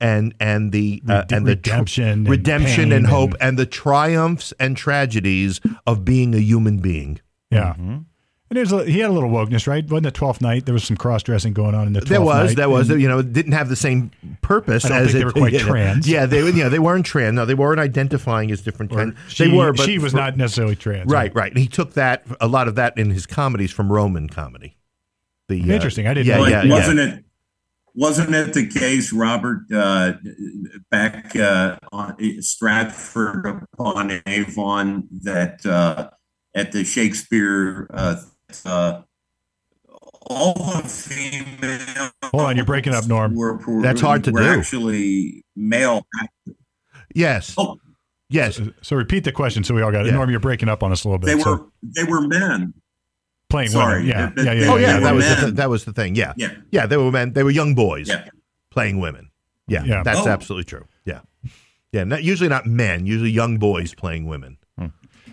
and 0.00 0.34
and 0.40 0.72
the 0.72 1.02
uh, 1.08 1.14
Rede- 1.22 1.32
and 1.32 1.46
the 1.46 1.56
tr- 1.56 1.70
redemption 1.70 2.04
and 2.08 2.28
redemption 2.28 2.92
and 2.92 3.06
hope, 3.06 3.32
and- 3.34 3.42
and 3.42 3.58
the 3.58 3.66
triumphs 3.66 4.52
and 4.60 4.76
tragedies 4.76 5.60
of 5.86 6.04
being 6.04 6.34
a 6.34 6.38
human 6.38 6.78
being. 6.78 7.20
Yeah. 7.50 7.72
Mm-hmm. 7.74 7.98
And 8.52 8.56
there's 8.56 8.72
a, 8.72 8.84
he 8.84 8.98
had 8.98 9.10
a 9.10 9.12
little 9.12 9.30
wokeness, 9.30 9.68
right? 9.68 9.84
Wasn't 9.88 10.02
the 10.02 10.10
twelfth 10.10 10.40
night? 10.40 10.66
There 10.66 10.72
was 10.72 10.82
some 10.82 10.96
cross 10.96 11.22
dressing 11.22 11.52
going 11.52 11.74
on 11.76 11.86
in 11.86 11.92
the 11.92 12.00
12th 12.00 12.08
There 12.08 12.20
was, 12.20 12.50
night, 12.50 12.56
there 12.56 12.68
was, 12.68 12.90
and- 12.90 13.00
you 13.00 13.06
know, 13.08 13.20
it 13.20 13.32
didn't 13.32 13.52
have 13.52 13.68
the 13.68 13.76
same 13.76 14.10
purpose 14.42 14.84
I 14.84 14.88
don't 14.88 14.98
as 14.98 15.04
think 15.06 15.12
they 15.14 15.20
it- 15.20 15.24
were 15.26 15.32
quite 15.32 15.52
yeah, 15.54 15.58
trans. 15.60 16.08
Yeah, 16.08 16.26
they, 16.26 16.48
yeah, 16.50 16.68
they 16.68 16.80
weren't 16.80 17.06
trans. 17.06 17.34
No, 17.36 17.44
they 17.46 17.54
weren't 17.54 17.78
identifying 17.78 18.50
as 18.50 18.60
different. 18.60 18.90
or 18.92 18.96
kind. 18.96 19.16
she, 19.28 19.48
they 19.48 19.56
were, 19.56 19.72
but 19.72 19.86
she 19.86 19.98
was 19.98 20.10
for- 20.12 20.18
not 20.18 20.36
necessarily 20.36 20.74
trans. 20.76 21.10
Right, 21.10 21.32
right. 21.34 21.52
And 21.52 21.60
he 21.60 21.68
took 21.68 21.92
that 21.94 22.24
a 22.40 22.48
lot 22.48 22.66
of 22.66 22.74
that 22.74 22.98
in 22.98 23.10
his 23.10 23.24
comedies 23.26 23.70
from 23.70 23.90
Roman 23.92 24.28
comedy. 24.28 24.76
The 25.50 25.60
uh, 25.60 25.74
Interesting. 25.74 26.06
I 26.06 26.14
didn't 26.14 26.28
yeah, 26.28 26.36
know 26.36 26.44
But 26.44 26.50
yeah, 26.50 26.62
yeah. 26.62 26.74
wasn't 26.74 27.00
it 27.00 27.24
wasn't 27.92 28.34
it 28.34 28.54
the 28.54 28.68
case, 28.68 29.12
Robert, 29.12 29.64
uh, 29.74 30.12
back 30.90 31.34
uh, 31.34 31.76
on 31.92 32.16
Stratford 32.40 33.46
upon 33.46 34.22
Avon 34.26 35.08
that 35.22 35.66
uh, 35.66 36.10
at 36.54 36.70
the 36.70 36.84
Shakespeare 36.84 37.88
uh, 37.92 38.22
uh, 38.64 39.02
all 40.28 40.54
the 40.54 40.88
female 40.88 42.10
Hold 42.30 42.44
on, 42.44 42.56
you're 42.56 42.64
breaking 42.64 42.94
up, 42.94 43.08
Norm. 43.08 43.34
Were, 43.34 43.56
were, 43.56 43.82
That's 43.82 44.00
hard 44.00 44.22
to 44.24 44.30
were 44.30 44.40
do. 44.40 44.60
Actually, 44.60 45.44
male. 45.56 46.06
Yes, 47.12 47.56
Oh, 47.58 47.76
yes. 48.28 48.60
So 48.82 48.94
repeat 48.94 49.24
the 49.24 49.32
question 49.32 49.64
so 49.64 49.74
we 49.74 49.82
all 49.82 49.90
got 49.90 50.02
it. 50.02 50.10
Yeah. 50.10 50.14
Norm, 50.14 50.30
you're 50.30 50.38
breaking 50.38 50.68
up 50.68 50.84
on 50.84 50.92
us 50.92 51.02
a 51.02 51.08
little 51.08 51.18
bit. 51.18 51.36
they 51.36 51.42
so 51.42 51.50
were 51.50 51.66
they 51.82 52.04
were 52.04 52.20
men. 52.20 52.72
Playing 53.50 53.68
sorry. 53.70 53.94
women. 54.04 54.06
Yeah. 54.08 54.30
They- 54.34 54.44
yeah, 54.44 54.54
they- 54.54 54.60
yeah, 54.60 54.72
Oh 54.72 54.76
yeah, 54.76 54.86
yeah, 54.94 55.00
that 55.00 55.14
was 55.14 55.28
the 55.28 55.34
th- 55.36 55.54
that 55.54 55.68
was 55.70 55.84
the 55.84 55.92
thing. 55.92 56.14
Yeah, 56.14 56.32
Yeah. 56.36 56.52
yeah. 56.70 56.86
They 56.86 56.96
were 56.96 57.10
men. 57.10 57.32
They 57.34 57.42
were 57.42 57.50
young 57.50 57.74
boys 57.74 58.08
Yeah. 58.08 58.24
playing 58.70 58.98
women. 59.00 59.30
Yeah, 59.68 59.84
Yeah. 59.84 60.02
that's 60.02 60.26
Oh. 60.26 60.28
absolutely 60.28 60.64
true. 60.64 60.86
Yeah, 61.04 61.20
yeah. 61.92 62.04
Not, 62.04 62.22
usually 62.24 62.48
not 62.48 62.66
men. 62.66 63.06
Usually 63.06 63.30
young 63.30 63.58
boys 63.58 63.94
playing 63.94 64.26
women. 64.26 64.56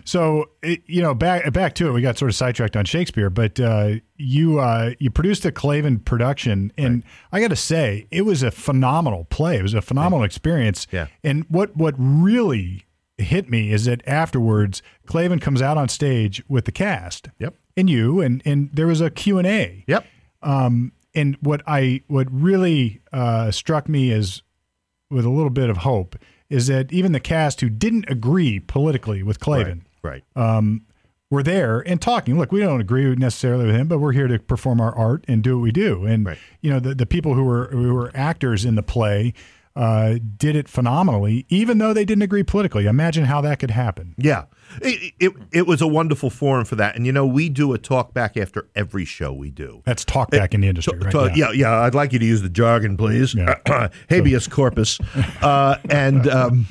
So 0.04 0.46
it, 0.62 0.80
you 0.86 1.02
know, 1.02 1.12
back 1.12 1.52
back 1.52 1.74
to 1.74 1.88
it. 1.88 1.92
We 1.92 2.00
got 2.00 2.16
sort 2.16 2.30
of 2.30 2.34
sidetracked 2.34 2.76
on 2.78 2.86
Shakespeare, 2.86 3.28
but 3.28 3.60
uh, 3.60 3.96
you 4.16 4.58
uh, 4.58 4.92
you 4.98 5.10
produced 5.10 5.44
a 5.44 5.52
Klavan 5.52 5.98
production, 5.98 6.72
and 6.78 7.02
I 7.30 7.40
got 7.40 7.48
to 7.50 7.56
say, 7.56 8.06
it 8.10 8.22
was 8.22 8.42
a 8.42 8.50
phenomenal 8.50 9.24
play. 9.24 9.58
It 9.58 9.62
was 9.62 9.74
a 9.74 9.82
phenomenal 9.82 10.24
experience. 10.24 10.86
Yeah. 10.90 11.08
And 11.22 11.44
what 11.50 11.76
what 11.76 11.94
really 11.98 12.84
hit 13.18 13.50
me 13.50 13.70
is 13.70 13.84
that 13.84 14.00
afterwards, 14.06 14.80
Klavan 15.04 15.40
comes 15.40 15.60
out 15.60 15.76
on 15.76 15.90
stage 15.90 16.42
with 16.48 16.64
the 16.64 16.72
cast. 16.72 17.28
Yep. 17.38 17.54
And 17.78 17.88
you, 17.88 18.20
and 18.20 18.42
and 18.44 18.68
there 18.72 18.86
was 18.86 19.00
a 19.00 19.08
Q 19.08 19.38
and 19.38 19.46
A. 19.46 19.84
Yep. 19.86 20.04
Um, 20.42 20.92
and 21.14 21.36
what 21.40 21.62
I 21.66 22.02
what 22.08 22.26
really 22.30 23.00
uh, 23.12 23.50
struck 23.50 23.88
me 23.88 24.10
as 24.12 24.42
with 25.10 25.24
a 25.24 25.30
little 25.30 25.50
bit 25.50 25.70
of 25.70 25.78
hope 25.78 26.16
is 26.50 26.66
that 26.66 26.92
even 26.92 27.12
the 27.12 27.20
cast 27.20 27.60
who 27.60 27.68
didn't 27.70 28.06
agree 28.10 28.58
politically 28.60 29.22
with 29.22 29.38
Klavan 29.40 29.86
Right. 30.02 30.22
um, 30.36 30.82
were 31.30 31.42
there 31.42 31.80
and 31.80 32.00
talking. 32.00 32.38
Look, 32.38 32.52
we 32.52 32.60
don't 32.60 32.80
agree 32.80 33.14
necessarily 33.16 33.66
with 33.66 33.74
him, 33.74 33.86
but 33.88 33.98
we're 33.98 34.12
here 34.12 34.28
to 34.28 34.38
perform 34.38 34.80
our 34.80 34.94
art 34.94 35.24
and 35.28 35.42
do 35.42 35.56
what 35.58 35.62
we 35.62 35.72
do. 35.72 36.04
And 36.06 36.24
Right. 36.26 36.38
you 36.62 36.70
know, 36.70 36.80
the, 36.80 36.94
the 36.94 37.06
people 37.06 37.34
who 37.34 37.44
were 37.44 37.68
who 37.70 37.94
were 37.94 38.10
actors 38.14 38.64
in 38.64 38.74
the 38.74 38.82
play 38.82 39.34
uh, 39.78 40.18
did 40.36 40.56
it 40.56 40.68
phenomenally, 40.68 41.46
even 41.48 41.78
though 41.78 41.94
they 41.94 42.04
didn't 42.04 42.22
agree 42.22 42.42
politically. 42.42 42.86
Imagine 42.86 43.24
how 43.24 43.40
that 43.40 43.60
could 43.60 43.70
happen. 43.70 44.12
Yeah. 44.18 44.46
It, 44.82 45.14
it 45.20 45.32
it 45.52 45.66
was 45.66 45.80
a 45.80 45.86
wonderful 45.86 46.28
forum 46.30 46.64
for 46.66 46.74
that, 46.74 46.94
and 46.96 47.06
you 47.06 47.12
know 47.12 47.24
we 47.24 47.48
do 47.48 47.72
a 47.72 47.78
talk 47.78 48.12
back 48.12 48.36
after 48.36 48.68
every 48.74 49.06
show 49.06 49.32
we 49.32 49.50
do. 49.50 49.80
That's 49.86 50.04
talk 50.04 50.30
back 50.30 50.52
in 50.52 50.60
the 50.60 50.68
industry, 50.68 50.98
right? 50.98 51.12
so- 51.12 51.28
yeah. 51.28 51.52
yeah, 51.52 51.80
I'd 51.80 51.94
like 51.94 52.12
you 52.12 52.18
to 52.18 52.26
use 52.26 52.42
the 52.42 52.50
jargon, 52.50 52.96
please. 52.96 53.34
Yeah. 53.34 53.88
Habeas 54.10 54.46
corpus, 54.48 54.98
uh, 55.40 55.78
and 55.88 56.28
um, 56.28 56.66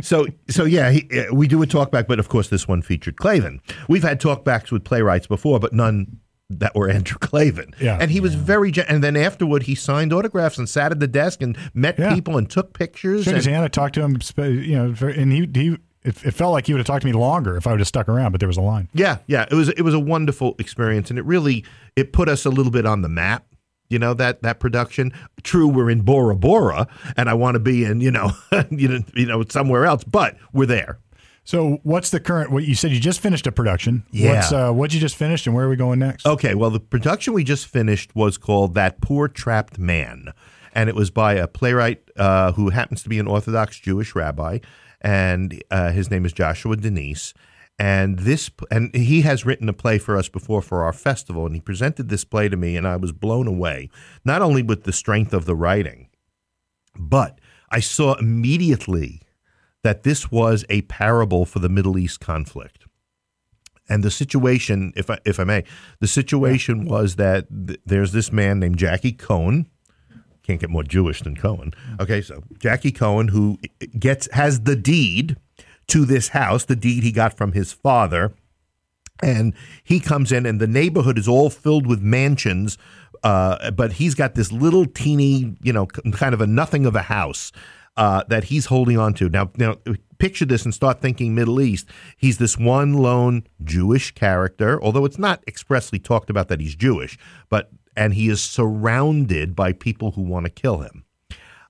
so 0.00 0.26
so 0.48 0.64
yeah, 0.64 0.90
he, 0.90 1.08
uh, 1.20 1.32
we 1.32 1.46
do 1.46 1.62
a 1.62 1.66
talkback, 1.66 2.08
but 2.08 2.18
of 2.18 2.28
course 2.28 2.48
this 2.48 2.66
one 2.66 2.82
featured 2.82 3.16
Klavan. 3.16 3.60
We've 3.88 4.02
had 4.02 4.20
talkbacks 4.20 4.72
with 4.72 4.82
playwrights 4.82 5.28
before, 5.28 5.60
but 5.60 5.72
none 5.72 6.18
that 6.50 6.74
were 6.74 6.88
Andrew 6.88 7.18
Klavan. 7.18 7.74
Yeah. 7.80 7.98
and 8.00 8.10
he 8.10 8.20
was 8.20 8.34
very 8.34 8.70
gen- 8.70 8.86
and 8.88 9.02
then 9.02 9.16
afterward 9.16 9.64
he 9.64 9.74
signed 9.74 10.12
autographs 10.12 10.58
and 10.58 10.68
sat 10.68 10.92
at 10.92 11.00
the 11.00 11.08
desk 11.08 11.42
and 11.42 11.56
met 11.74 11.98
Yeah. 11.98 12.14
people 12.14 12.36
and 12.38 12.48
took 12.48 12.72
pictures. 12.72 13.24
Shook 13.24 13.34
his 13.34 13.46
and- 13.46 13.54
hand. 13.54 13.64
I 13.64 13.68
talked 13.68 13.94
to 13.96 14.02
him, 14.02 14.18
you 14.38 14.76
know, 14.76 14.94
and 15.08 15.32
he 15.32 15.48
he. 15.54 15.76
It, 16.04 16.24
it 16.24 16.30
felt 16.34 16.52
like 16.52 16.68
he 16.68 16.72
would 16.72 16.78
have 16.78 16.86
talked 16.86 17.00
to 17.02 17.06
me 17.08 17.12
longer 17.12 17.56
if 17.56 17.66
I 17.66 17.72
would 17.72 17.80
have 17.80 17.88
stuck 17.88 18.08
around, 18.08 18.30
but 18.30 18.38
there 18.38 18.46
was 18.46 18.56
a 18.56 18.60
line. 18.62 18.88
Yeah, 18.94 19.18
yeah, 19.26 19.44
it 19.50 19.54
was 19.56 19.70
it 19.70 19.82
was 19.82 19.92
a 19.92 19.98
wonderful 19.98 20.54
experience, 20.60 21.10
and 21.10 21.18
it 21.18 21.24
really 21.24 21.64
it 21.96 22.12
put 22.12 22.28
us 22.28 22.44
a 22.44 22.50
little 22.50 22.70
bit 22.70 22.86
on 22.86 23.02
the 23.02 23.08
map. 23.08 23.44
You 23.90 23.98
know 23.98 24.14
that 24.14 24.42
that 24.42 24.60
production. 24.60 25.12
True, 25.42 25.66
we're 25.66 25.90
in 25.90 26.02
Bora 26.02 26.36
Bora, 26.36 26.86
and 27.16 27.28
I 27.28 27.34
want 27.34 27.56
to 27.56 27.58
be 27.58 27.84
in 27.84 28.00
you 28.00 28.12
know 28.12 28.30
you 28.70 28.86
know 28.86 28.98
you 29.14 29.26
know 29.26 29.42
somewhere 29.48 29.84
else, 29.84 30.04
but 30.04 30.36
we're 30.52 30.66
there. 30.66 31.00
So, 31.46 31.78
what's 31.84 32.10
the 32.10 32.18
current? 32.18 32.50
What 32.50 32.64
you 32.64 32.74
said 32.74 32.90
you 32.90 32.98
just 32.98 33.20
finished 33.20 33.46
a 33.46 33.52
production. 33.52 34.04
Yeah. 34.10 34.34
What's 34.34 34.52
uh, 34.52 34.72
what 34.72 34.92
you 34.92 34.98
just 34.98 35.14
finished, 35.14 35.46
and 35.46 35.54
where 35.54 35.66
are 35.66 35.68
we 35.68 35.76
going 35.76 36.00
next? 36.00 36.26
Okay, 36.26 36.56
well, 36.56 36.70
the 36.70 36.80
production 36.80 37.34
we 37.34 37.44
just 37.44 37.68
finished 37.68 38.16
was 38.16 38.36
called 38.36 38.74
That 38.74 39.00
Poor 39.00 39.28
Trapped 39.28 39.78
Man. 39.78 40.32
And 40.74 40.88
it 40.90 40.96
was 40.96 41.10
by 41.10 41.34
a 41.34 41.46
playwright 41.46 42.02
uh, 42.16 42.52
who 42.52 42.70
happens 42.70 43.02
to 43.04 43.08
be 43.08 43.20
an 43.20 43.28
Orthodox 43.28 43.78
Jewish 43.78 44.14
rabbi. 44.14 44.58
And 45.00 45.62
uh, 45.70 45.92
his 45.92 46.10
name 46.10 46.26
is 46.26 46.32
Joshua 46.32 46.76
Denise. 46.76 47.32
And 47.78 48.18
this, 48.18 48.50
and 48.70 48.94
he 48.94 49.22
has 49.22 49.46
written 49.46 49.68
a 49.68 49.72
play 49.72 49.98
for 49.98 50.16
us 50.16 50.28
before 50.28 50.62
for 50.62 50.82
our 50.82 50.92
festival. 50.92 51.46
And 51.46 51.54
he 51.54 51.60
presented 51.60 52.08
this 52.08 52.24
play 52.24 52.48
to 52.48 52.56
me, 52.56 52.76
and 52.76 52.88
I 52.88 52.96
was 52.96 53.12
blown 53.12 53.46
away, 53.46 53.88
not 54.24 54.42
only 54.42 54.62
with 54.62 54.82
the 54.82 54.92
strength 54.92 55.32
of 55.32 55.44
the 55.44 55.54
writing, 55.54 56.08
but 56.98 57.40
I 57.70 57.80
saw 57.80 58.14
immediately 58.14 59.22
that 59.86 60.02
this 60.02 60.32
was 60.32 60.64
a 60.68 60.82
parable 60.82 61.44
for 61.44 61.60
the 61.60 61.68
Middle 61.68 61.96
East 61.96 62.18
conflict. 62.18 62.86
And 63.88 64.02
the 64.02 64.10
situation, 64.10 64.92
if 64.96 65.08
I, 65.08 65.20
if 65.24 65.38
I 65.38 65.44
may, 65.44 65.62
the 66.00 66.08
situation 66.08 66.86
was 66.86 67.14
that 67.16 67.46
th- 67.68 67.78
there's 67.86 68.10
this 68.10 68.32
man 68.32 68.58
named 68.58 68.78
Jackie 68.78 69.12
Cohen. 69.12 69.68
Can't 70.42 70.58
get 70.58 70.70
more 70.70 70.82
Jewish 70.82 71.22
than 71.22 71.36
Cohen. 71.36 71.72
Okay, 72.00 72.20
so 72.20 72.42
Jackie 72.58 72.90
Cohen, 72.90 73.28
who 73.28 73.58
gets 73.96 74.28
has 74.32 74.62
the 74.62 74.74
deed 74.74 75.36
to 75.86 76.04
this 76.04 76.30
house, 76.30 76.64
the 76.64 76.74
deed 76.74 77.04
he 77.04 77.12
got 77.12 77.36
from 77.36 77.52
his 77.52 77.72
father. 77.72 78.34
And 79.22 79.54
he 79.84 80.00
comes 80.00 80.32
in, 80.32 80.46
and 80.46 80.60
the 80.60 80.66
neighborhood 80.66 81.16
is 81.16 81.28
all 81.28 81.48
filled 81.48 81.86
with 81.86 82.00
mansions. 82.02 82.76
Uh, 83.22 83.70
but 83.70 83.92
he's 83.92 84.16
got 84.16 84.34
this 84.34 84.50
little 84.50 84.84
teeny, 84.84 85.54
you 85.62 85.72
know, 85.72 85.86
kind 85.86 86.34
of 86.34 86.40
a 86.40 86.46
nothing 86.48 86.86
of 86.86 86.96
a 86.96 87.02
house 87.02 87.52
uh, 87.96 88.24
that 88.28 88.44
he's 88.44 88.66
holding 88.66 88.98
on 88.98 89.14
to. 89.14 89.28
Now, 89.28 89.50
now, 89.56 89.76
picture 90.18 90.44
this 90.44 90.64
and 90.64 90.74
start 90.74 91.00
thinking 91.00 91.34
Middle 91.34 91.60
East. 91.60 91.88
He's 92.16 92.38
this 92.38 92.58
one 92.58 92.94
lone 92.94 93.46
Jewish 93.62 94.12
character, 94.12 94.82
although 94.82 95.04
it's 95.04 95.18
not 95.18 95.42
expressly 95.46 95.98
talked 95.98 96.30
about 96.30 96.48
that 96.48 96.60
he's 96.60 96.74
Jewish, 96.74 97.18
but 97.48 97.70
and 97.96 98.14
he 98.14 98.28
is 98.28 98.42
surrounded 98.42 99.56
by 99.56 99.72
people 99.72 100.12
who 100.12 100.22
want 100.22 100.44
to 100.44 100.50
kill 100.50 100.78
him. 100.78 101.04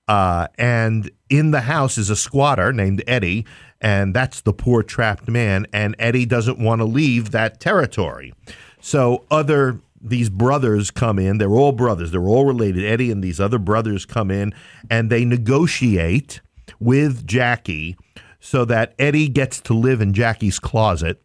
Uh, 0.07 0.47
and 0.57 1.11
in 1.29 1.51
the 1.51 1.61
house 1.61 1.97
is 1.97 2.09
a 2.09 2.15
squatter 2.15 2.71
named 2.71 3.03
Eddie, 3.07 3.45
and 3.81 4.13
that's 4.13 4.41
the 4.41 4.53
poor 4.53 4.81
trapped 4.83 5.27
man. 5.27 5.67
And 5.73 5.95
Eddie 5.99 6.25
doesn't 6.25 6.59
want 6.59 6.79
to 6.79 6.85
leave 6.85 7.31
that 7.31 7.59
territory. 7.59 8.33
So 8.79 9.25
other 9.29 9.81
these 10.01 10.29
brothers 10.29 10.91
come 10.91 11.19
in. 11.19 11.37
They're 11.37 11.49
all 11.49 11.71
brothers. 11.71 12.11
They're 12.11 12.21
all 12.27 12.45
related. 12.45 12.85
Eddie 12.85 13.11
and 13.11 13.23
these 13.23 13.39
other 13.39 13.59
brothers 13.59 14.05
come 14.05 14.31
in, 14.31 14.53
and 14.89 15.09
they 15.09 15.25
negotiate 15.25 16.41
with 16.79 17.25
Jackie 17.25 17.97
so 18.39 18.65
that 18.65 18.93
Eddie 18.99 19.29
gets 19.29 19.59
to 19.61 19.73
live 19.73 20.01
in 20.01 20.13
Jackie's 20.13 20.59
closet 20.59 21.21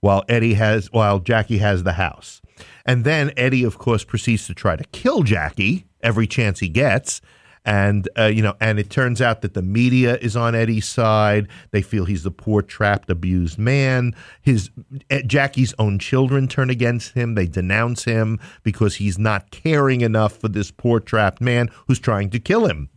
while 0.00 0.24
Eddie 0.28 0.54
has 0.54 0.90
while 0.92 1.18
Jackie 1.20 1.58
has 1.58 1.82
the 1.84 1.92
house. 1.92 2.40
And 2.84 3.04
then 3.04 3.32
Eddie, 3.36 3.64
of 3.64 3.78
course, 3.78 4.04
proceeds 4.04 4.46
to 4.46 4.54
try 4.54 4.76
to 4.76 4.84
kill 4.84 5.22
Jackie 5.22 5.86
every 6.02 6.26
chance 6.26 6.60
he 6.60 6.68
gets 6.68 7.20
and 7.64 8.08
uh, 8.18 8.24
you 8.24 8.42
know, 8.42 8.54
and 8.60 8.78
it 8.78 8.90
turns 8.90 9.20
out 9.20 9.42
that 9.42 9.54
the 9.54 9.62
media 9.62 10.16
is 10.18 10.36
on 10.36 10.54
Eddie's 10.54 10.86
side. 10.88 11.48
They 11.70 11.82
feel 11.82 12.04
he's 12.04 12.24
the 12.24 12.30
poor, 12.30 12.62
trapped, 12.62 13.10
abused 13.10 13.58
man. 13.58 14.14
His 14.40 14.70
uh, 15.10 15.20
Jackie's 15.26 15.74
own 15.78 15.98
children 15.98 16.48
turn 16.48 16.70
against 16.70 17.14
him. 17.14 17.34
They 17.34 17.46
denounce 17.46 18.04
him 18.04 18.40
because 18.62 18.96
he's 18.96 19.18
not 19.18 19.50
caring 19.50 20.00
enough 20.00 20.36
for 20.36 20.48
this 20.48 20.70
poor, 20.70 21.00
trapped 21.00 21.40
man 21.40 21.70
who's 21.86 22.00
trying 22.00 22.30
to 22.30 22.40
kill 22.40 22.66
him. 22.66 22.88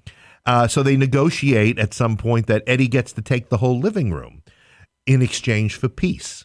Uh, 0.45 0.67
so 0.67 0.83
they 0.83 0.95
negotiate 0.95 1.79
at 1.79 1.93
some 1.93 2.17
point 2.17 2.47
that 2.47 2.63
Eddie 2.67 2.87
gets 2.87 3.11
to 3.13 3.21
take 3.21 3.49
the 3.49 3.57
whole 3.57 3.79
living 3.79 4.11
room 4.11 4.43
in 5.05 5.21
exchange 5.21 5.75
for 5.75 5.89
peace. 5.89 6.44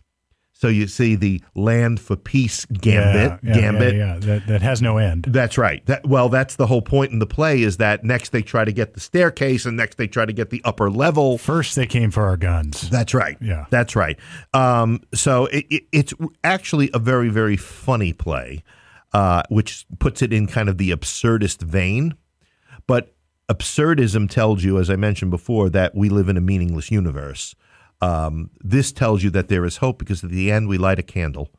So 0.61 0.69
you 0.69 0.89
see 0.89 1.15
the 1.15 1.43
land 1.55 2.01
for 2.01 2.17
peace 2.17 2.67
gambit, 2.67 3.41
yeah, 3.43 3.55
yeah, 3.55 3.61
gambit. 3.61 3.95
Yeah, 3.95 4.13
yeah, 4.13 4.19
That, 4.19 4.47
that 4.47 4.61
has 4.61 4.83
no 4.83 4.99
end. 4.99 5.25
That's 5.27 5.57
right. 5.57 5.85
That 5.87 6.07
well, 6.07 6.29
that's 6.29 6.57
the 6.57 6.67
whole 6.67 6.83
point 6.83 7.13
in 7.13 7.19
the 7.19 7.27
play 7.27 7.63
is 7.63 7.79
that 7.79 8.05
next 8.05 8.29
they 8.29 8.43
try 8.43 8.67
to 8.67 8.73
get 8.73 8.93
the 8.93 9.01
staircase, 9.01 9.65
and 9.65 9.75
next 9.75 9.97
they 9.97 10.07
try 10.07 10.27
to 10.27 10.35
get 10.35 10.51
the 10.51 10.61
upper 10.63 10.91
level. 10.91 11.39
First, 11.39 11.77
they 11.77 11.87
came 11.87 12.11
for 12.11 12.25
our 12.25 12.37
guns. 12.37 12.91
That's 12.91 13.15
right. 13.15 13.39
Yeah, 13.41 13.65
that's 13.71 13.97
right. 13.97 14.19
Um, 14.53 15.01
so 15.15 15.47
it, 15.47 15.65
it, 15.71 15.85
it's 15.93 16.13
actually 16.45 16.91
a 16.93 16.99
very, 16.99 17.31
very 17.31 17.57
funny 17.57 18.13
play, 18.13 18.63
uh, 19.15 19.45
which 19.49 19.87
puts 19.99 20.21
it 20.21 20.31
in 20.31 20.47
kind 20.47 20.69
of 20.69 20.77
the 20.77 20.91
absurdist 20.91 21.63
vein, 21.63 22.17
but 22.87 23.15
absurdism 23.49 24.29
tells 24.29 24.63
you, 24.63 24.79
as 24.79 24.91
I 24.91 24.97
mentioned 24.97 25.31
before, 25.31 25.71
that 25.71 25.95
we 25.95 26.11
live 26.11 26.29
in 26.29 26.37
a 26.37 26.43
meaningless 26.43 26.91
universe. 26.91 27.55
Um, 28.01 28.51
this 28.61 28.93
tells 28.93 29.23
you 29.23 29.31
that 29.31 29.49
there 29.49 29.65
is 29.65 29.79
hope 29.79 29.99
because 29.99 30.25
at 30.25 30.31
the 30.31 30.51
end 30.51 30.69
we 30.69 30.79
light 30.79 30.99
a 30.99 31.03
candle 31.03 31.51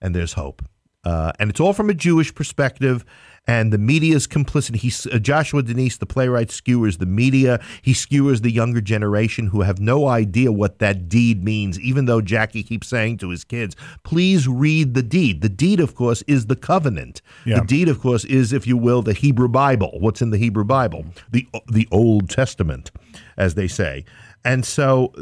and 0.00 0.14
there's 0.14 0.34
hope. 0.34 0.62
Uh, 1.04 1.32
and 1.38 1.48
it's 1.48 1.60
all 1.60 1.72
from 1.72 1.88
a 1.88 1.94
Jewish 1.94 2.34
perspective, 2.34 3.04
and 3.46 3.72
the 3.72 3.78
media's 3.78 4.26
complicit. 4.26 4.76
He's 4.76 5.06
uh, 5.06 5.18
Joshua 5.18 5.62
Denise, 5.62 5.96
the 5.96 6.06
playwright, 6.06 6.50
skewers 6.50 6.98
the 6.98 7.06
media. 7.06 7.60
He 7.80 7.94
skewers 7.94 8.42
the 8.42 8.50
younger 8.50 8.80
generation 8.80 9.46
who 9.46 9.62
have 9.62 9.78
no 9.78 10.06
idea 10.06 10.52
what 10.52 10.80
that 10.80 11.08
deed 11.08 11.42
means. 11.42 11.80
Even 11.80 12.04
though 12.04 12.20
Jackie 12.20 12.62
keeps 12.62 12.88
saying 12.88 13.18
to 13.18 13.30
his 13.30 13.44
kids, 13.44 13.74
"Please 14.02 14.46
read 14.48 14.94
the 14.94 15.02
deed." 15.02 15.40
The 15.40 15.48
deed, 15.48 15.80
of 15.80 15.94
course, 15.94 16.22
is 16.22 16.46
the 16.46 16.56
covenant. 16.56 17.22
Yeah. 17.46 17.60
The 17.60 17.66
deed, 17.66 17.88
of 17.88 18.00
course, 18.00 18.24
is, 18.24 18.52
if 18.52 18.66
you 18.66 18.76
will, 18.76 19.00
the 19.00 19.14
Hebrew 19.14 19.48
Bible. 19.48 19.96
What's 20.00 20.20
in 20.20 20.30
the 20.30 20.38
Hebrew 20.38 20.64
Bible? 20.64 21.06
The 21.30 21.46
the 21.68 21.88
Old 21.90 22.28
Testament, 22.28 22.90
as 23.38 23.54
they 23.54 23.68
say. 23.68 24.04
And 24.44 24.66
so 24.66 25.14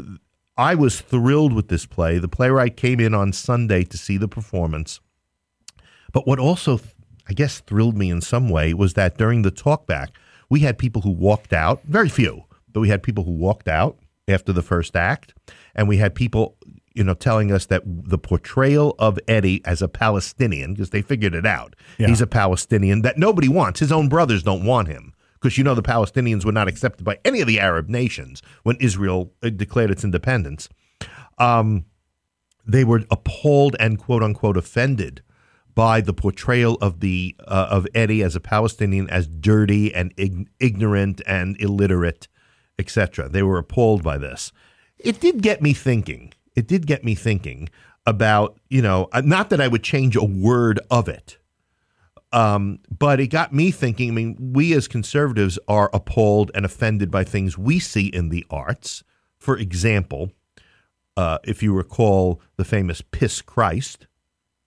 I 0.57 0.73
was 0.73 1.01
thrilled 1.01 1.53
with 1.53 1.67
this 1.67 1.85
play. 1.85 2.17
The 2.17 2.27
playwright 2.27 2.75
came 2.75 2.99
in 2.99 3.13
on 3.13 3.31
Sunday 3.31 3.83
to 3.83 3.97
see 3.97 4.17
the 4.17 4.27
performance. 4.27 4.99
But 6.11 6.25
what 6.25 6.39
also, 6.39 6.79
I 7.29 7.33
guess, 7.33 7.59
thrilled 7.59 7.97
me 7.97 8.09
in 8.09 8.21
some 8.21 8.49
way 8.49 8.73
was 8.73 8.95
that 8.95 9.17
during 9.17 9.43
the 9.43 9.51
talkback, 9.51 10.09
we 10.49 10.61
had 10.61 10.77
people 10.77 11.03
who 11.03 11.11
walked 11.11 11.53
out, 11.53 11.83
very 11.83 12.09
few, 12.09 12.45
but 12.73 12.79
we 12.79 12.89
had 12.89 13.03
people 13.03 13.23
who 13.23 13.31
walked 13.31 13.67
out 13.67 13.99
after 14.27 14.51
the 14.51 14.63
first 14.63 14.95
act. 14.95 15.33
And 15.75 15.87
we 15.87 15.97
had 15.97 16.15
people, 16.15 16.57
you 16.95 17.03
know, 17.03 17.13
telling 17.13 17.51
us 17.51 17.67
that 17.67 17.83
the 17.85 18.17
portrayal 18.17 18.95
of 18.97 19.19
Eddie 19.27 19.61
as 19.63 19.83
a 19.83 19.87
Palestinian, 19.87 20.73
because 20.73 20.89
they 20.89 21.03
figured 21.03 21.35
it 21.35 21.45
out, 21.45 21.75
yeah. 21.99 22.07
he's 22.07 22.21
a 22.21 22.27
Palestinian 22.27 23.03
that 23.03 23.19
nobody 23.19 23.47
wants. 23.47 23.79
His 23.79 23.91
own 23.91 24.09
brothers 24.09 24.41
don't 24.41 24.65
want 24.65 24.87
him 24.87 25.13
because 25.39 25.57
you 25.57 25.63
know 25.63 25.75
the 25.75 25.83
Palestinians 25.83 26.45
were 26.45 26.51
not 26.51 26.67
accepted 26.67 27.03
by 27.03 27.19
any 27.23 27.41
of 27.41 27.47
the 27.47 27.59
Arab 27.59 27.89
nations 27.89 28.41
when 28.63 28.77
Israel 28.77 29.33
uh, 29.43 29.49
declared 29.49 29.91
its 29.91 30.03
independence. 30.03 30.69
Um, 31.37 31.85
they 32.65 32.83
were 32.83 33.03
appalled 33.09 33.75
and 33.79 33.97
quote 33.97 34.23
unquote 34.23 34.57
offended 34.57 35.21
by 35.73 36.01
the 36.01 36.13
portrayal 36.13 36.75
of 36.81 37.01
the 37.01 37.35
uh, 37.47 37.67
of 37.69 37.87
Eddie 37.93 38.23
as 38.23 38.35
a 38.35 38.39
Palestinian 38.39 39.09
as 39.09 39.27
dirty 39.27 39.93
and 39.93 40.13
ig- 40.17 40.49
ignorant 40.59 41.21
and 41.27 41.55
illiterate, 41.61 42.27
etc. 42.79 43.29
They 43.29 43.43
were 43.43 43.59
appalled 43.59 44.03
by 44.03 44.17
this. 44.17 44.51
It 44.97 45.19
did 45.19 45.41
get 45.41 45.61
me 45.61 45.73
thinking. 45.73 46.33
It 46.55 46.67
did 46.67 46.87
get 46.87 47.03
me 47.03 47.13
thinking 47.13 47.69
about 48.07 48.57
you 48.69 48.81
know 48.81 49.07
uh, 49.11 49.21
not 49.23 49.49
that 49.51 49.61
I 49.61 49.67
would 49.67 49.83
change 49.83 50.15
a 50.15 50.23
word 50.23 50.79
of 50.89 51.07
it 51.07 51.36
um, 52.31 52.79
but 52.97 53.19
it 53.19 53.27
got 53.27 53.53
me 53.53 53.71
thinking. 53.71 54.09
I 54.09 54.13
mean, 54.13 54.53
we 54.53 54.73
as 54.73 54.87
conservatives 54.87 55.57
are 55.67 55.89
appalled 55.93 56.51
and 56.53 56.65
offended 56.65 57.09
by 57.09 57.23
things 57.23 57.57
we 57.57 57.79
see 57.79 58.07
in 58.07 58.29
the 58.29 58.45
arts. 58.49 59.03
For 59.39 59.57
example, 59.57 60.31
uh, 61.15 61.39
if 61.43 61.63
you 61.63 61.73
recall 61.73 62.41
the 62.57 62.65
famous 62.65 63.01
Piss 63.01 63.41
Christ, 63.41 64.07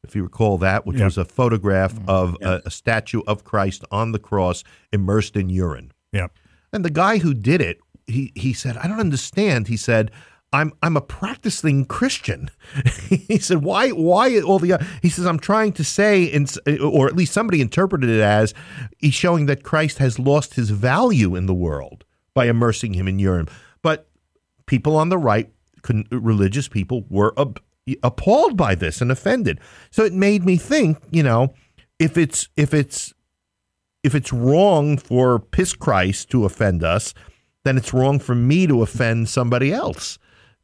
if 0.02 0.16
you 0.16 0.22
recall 0.22 0.58
that, 0.58 0.86
which 0.86 0.96
yep. 0.96 1.04
was 1.04 1.18
a 1.18 1.24
photograph 1.24 1.94
mm-hmm. 1.94 2.08
of 2.08 2.36
yep. 2.40 2.62
a, 2.64 2.68
a, 2.68 2.70
statue 2.70 3.20
of 3.26 3.44
Christ 3.44 3.84
on 3.90 4.12
the 4.12 4.18
cross 4.18 4.64
immersed 4.92 5.36
in 5.36 5.50
urine. 5.50 5.92
Yep. 6.12 6.32
And 6.72 6.84
the 6.84 6.90
guy 6.90 7.18
who 7.18 7.34
did 7.34 7.60
it, 7.60 7.78
he, 8.06 8.32
he 8.34 8.52
said, 8.52 8.76
I 8.78 8.88
don't 8.88 9.00
understand. 9.00 9.68
He 9.68 9.76
said, 9.76 10.10
I'm 10.52 10.72
I'm 10.82 10.96
a 10.96 11.00
practicing 11.00 11.84
Christian. 11.84 12.50
he 13.08 13.38
said, 13.38 13.62
why 13.62 13.90
why 13.90 14.40
all 14.40 14.58
the 14.58 14.84
he 15.00 15.08
says 15.08 15.26
I'm 15.26 15.38
trying 15.38 15.72
to 15.74 15.84
say, 15.84 16.24
in, 16.24 16.46
or 16.82 17.06
at 17.06 17.16
least 17.16 17.32
somebody 17.32 17.60
interpreted 17.60 18.10
it 18.10 18.20
as 18.20 18.52
he's 18.98 19.14
showing 19.14 19.46
that 19.46 19.62
Christ 19.62 19.98
has 19.98 20.18
lost 20.18 20.54
his 20.54 20.70
value 20.70 21.36
in 21.36 21.46
the 21.46 21.54
world 21.54 22.04
by 22.34 22.46
immersing 22.46 22.94
him 22.94 23.06
in 23.06 23.18
urine. 23.18 23.48
But 23.82 24.08
people 24.66 24.96
on 24.96 25.08
the 25.08 25.18
right, 25.18 25.50
religious 26.10 26.68
people, 26.68 27.04
were 27.08 27.34
appalled 28.02 28.56
by 28.56 28.74
this 28.74 29.00
and 29.00 29.12
offended. 29.12 29.60
So 29.90 30.04
it 30.04 30.12
made 30.12 30.44
me 30.44 30.56
think, 30.56 30.98
you 31.10 31.22
know, 31.22 31.54
if 31.98 32.16
it's 32.16 32.48
if 32.56 32.74
it's 32.74 33.14
if 34.02 34.14
it's 34.14 34.32
wrong 34.32 34.96
for 34.96 35.38
piss 35.38 35.74
Christ 35.74 36.30
to 36.30 36.44
offend 36.44 36.82
us, 36.82 37.14
then 37.64 37.76
it's 37.76 37.92
wrong 37.92 38.18
for 38.18 38.34
me 38.34 38.66
to 38.66 38.82
offend 38.82 39.28
somebody 39.28 39.72
else 39.72 40.18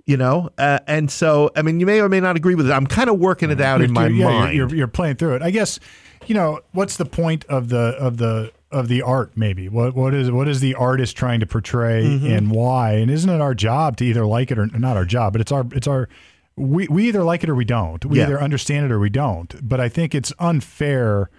you 0.07 0.17
know? 0.17 0.51
Uh, 0.57 0.79
and 0.87 1.11
so 1.11 1.51
i 1.57 1.63
mean 1.63 1.81
you 1.81 1.87
may 1.87 2.01
or 2.01 2.09
may 2.09 2.21
not 2.21 2.37
agree 2.37 2.55
with 2.55 2.69
it. 2.69 2.73
I'm 2.73 2.87
kind 2.87 3.11
of 3.11 3.19
working 3.19 3.51
it 3.51 3.61
out 3.61 3.79
you're, 3.79 3.89
in 3.89 3.93
my 3.93 4.07
yeah, 4.07 4.25
mind. 4.25 4.57
you're, 4.57 4.75
you're, 4.75 4.87
playing 4.87 5.17
through 5.17 5.35
it. 5.35 5.43
I 5.43 5.51
guess 5.51 5.79
you 6.27 6.35
know 6.35 6.61
what's 6.73 6.97
the 6.97 7.05
point 7.05 7.45
of 7.47 7.69
the 7.69 7.97
of 7.99 8.17
the 8.17 8.53
of 8.71 8.89
the 8.89 9.03
art 9.03 9.37
maybe? 9.37 9.69
What 9.69 9.95
what 9.95 10.15
is 10.15 10.31
what 10.31 10.49
is 10.49 10.61
the 10.61 10.75
artist 10.75 11.17
trying 11.17 11.41
to 11.41 11.47
portray 11.47 12.05
mm-hmm. 12.05 12.27
and 12.27 12.51
why? 12.51 12.95
And 12.95 13.11
isn't 13.11 13.29
it 13.29 13.41
our 13.41 13.55
job 13.55 13.97
to 13.99 14.05
either 14.05 14.25
like 14.27 14.51
it 14.51 14.59
or 14.59 14.67
not 14.67 14.97
our 14.97 15.05
job 15.05 15.33
but 15.33 15.41
it's 15.41 15.53
our 15.53 15.67
it's 15.73 15.87
our 15.87 16.09
we, 16.57 16.89
we 16.89 17.07
either 17.09 17.23
like 17.23 17.45
it 17.45 17.51
or 17.51 17.55
we 17.55 17.67
don't. 17.67 18.03
We 18.07 18.19
yeah. 18.19 18.25
either 18.25 18.41
understand 18.41 18.87
it 18.87 18.93
or 18.93 18.99
we 18.99 19.11
don't. 19.11 19.55
But 19.67 19.81
i 19.81 19.89
think 19.89 20.15
it's 20.15 20.33
unfair. 20.39 21.31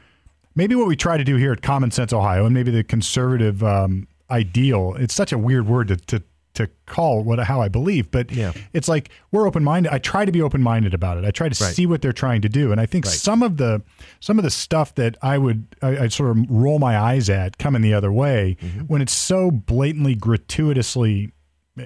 Maybe 0.56 0.75
what 0.75 0.88
we 0.88 0.95
try 0.95 1.17
to 1.17 1.23
do 1.23 1.36
here 1.36 1.51
at 1.51 1.62
common 1.62 1.91
sense 1.91 2.12
ohio 2.12 2.45
and 2.45 2.53
maybe 2.53 2.71
the 2.71 2.84
conservative 2.84 3.63
um, 3.63 4.08
ideal 4.30 4.93
it's 4.99 5.13
such 5.13 5.32
a 5.32 5.38
weird 5.38 5.67
word 5.67 5.88
to, 5.88 5.95
to 5.95 6.21
to 6.58 6.70
call 6.86 7.24
what 7.24 7.39
how 7.39 7.62
I 7.62 7.70
believe, 7.70 8.12
but 8.12 8.32
yeah. 8.32 8.52
it's 8.74 8.88
like 8.88 9.10
we're 9.32 9.48
open 9.48 9.63
minded. 9.63 9.91
I 9.91 10.00
try 10.00 10.26
to 10.26 10.32
be 10.32 10.41
open 10.41 10.62
minded 10.62 10.93
about 10.93 11.17
it. 11.17 11.26
I 11.26 11.32
try 11.32 11.50
to 11.50 11.63
right. 11.63 11.74
see 11.74 11.86
what 11.86 12.02
they're 12.02 12.13
trying 12.13 12.41
to 12.41 12.50
do, 12.50 12.72
and 12.72 12.82
I 12.82 12.86
think 12.86 13.06
right. 13.06 13.13
some 13.13 13.41
of 13.41 13.58
the 13.58 13.82
some 14.20 14.38
of 14.38 14.43
the 14.43 14.52
stuff 14.52 14.93
that 14.96 15.17
I 15.22 15.38
would 15.38 15.76
I, 15.82 15.98
I 15.98 16.08
sort 16.10 16.38
of 16.38 16.46
roll 16.50 16.80
my 16.80 16.98
eyes 16.98 17.30
at 17.30 17.58
coming 17.58 17.82
the 17.82 17.93
other 17.93 18.12
way 18.12 18.58
mm-hmm. 18.62 18.82
when 18.82 19.02
it's 19.02 19.15
so 19.15 19.52
blatantly 19.52 20.15
gratuitously 20.15 21.32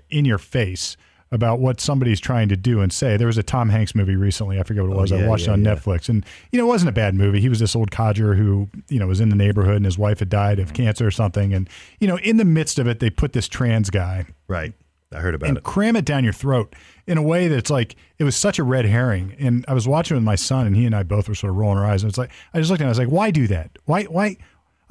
in 0.09 0.25
your 0.25 0.37
face 0.37 0.97
about 1.31 1.59
what 1.59 1.79
somebody's 1.79 2.19
trying 2.19 2.49
to 2.49 2.57
do 2.57 2.81
and 2.81 2.91
say. 2.91 3.15
There 3.17 3.27
was 3.27 3.37
a 3.37 3.43
Tom 3.43 3.69
Hanks 3.69 3.95
movie 3.95 4.15
recently. 4.15 4.59
I 4.59 4.63
forget 4.63 4.83
what 4.83 4.91
it 4.91 4.97
oh, 4.97 5.01
was. 5.01 5.11
Oh, 5.11 5.17
yeah, 5.17 5.25
I 5.25 5.27
watched 5.27 5.45
yeah, 5.45 5.51
it 5.51 5.53
on 5.53 5.65
yeah. 5.65 5.75
Netflix, 5.75 6.09
and 6.09 6.25
you 6.51 6.59
know, 6.59 6.65
it 6.65 6.69
wasn't 6.69 6.89
a 6.89 6.93
bad 6.93 7.15
movie. 7.15 7.39
He 7.39 7.49
was 7.49 7.59
this 7.59 7.75
old 7.75 7.91
codger 7.91 8.35
who 8.35 8.69
you 8.89 8.99
know 8.99 9.07
was 9.07 9.19
in 9.19 9.29
the 9.29 9.35
neighborhood, 9.35 9.77
and 9.77 9.85
his 9.85 9.97
wife 9.97 10.19
had 10.19 10.29
died 10.29 10.59
of 10.59 10.67
mm-hmm. 10.67 10.83
cancer 10.83 11.07
or 11.07 11.11
something. 11.11 11.53
And 11.53 11.69
you 11.99 12.07
know, 12.07 12.17
in 12.17 12.37
the 12.37 12.45
midst 12.45 12.79
of 12.79 12.87
it, 12.87 12.99
they 12.99 13.09
put 13.09 13.33
this 13.33 13.47
trans 13.47 13.89
guy 13.89 14.25
right 14.47 14.73
I 15.13 15.19
heard 15.19 15.35
about 15.35 15.47
it. 15.47 15.49
and 15.49 15.57
it. 15.57 15.63
cram 15.63 15.95
it 15.95 16.05
down 16.05 16.23
your 16.23 16.33
throat 16.33 16.73
in 17.05 17.17
a 17.17 17.21
way 17.21 17.47
that's 17.47 17.69
like 17.69 17.95
it 18.17 18.23
was 18.23 18.35
such 18.35 18.59
a 18.59 18.63
red 18.63 18.85
herring. 18.85 19.35
And 19.39 19.65
I 19.67 19.73
was 19.73 19.87
watching 19.87 20.15
with 20.15 20.23
my 20.23 20.35
son, 20.35 20.67
and 20.67 20.75
he 20.75 20.85
and 20.85 20.95
I 20.95 21.03
both 21.03 21.27
were 21.27 21.35
sort 21.35 21.51
of 21.51 21.57
rolling 21.57 21.77
our 21.77 21.85
eyes. 21.85 22.03
And 22.03 22.09
it's 22.09 22.17
like 22.17 22.31
I 22.53 22.59
just 22.59 22.69
looked 22.69 22.81
at. 22.81 22.85
And 22.85 22.89
I 22.89 22.91
was 22.91 22.99
like, 22.99 23.09
why 23.09 23.31
do 23.31 23.47
that? 23.47 23.77
Why? 23.85 24.03
Why? 24.03 24.37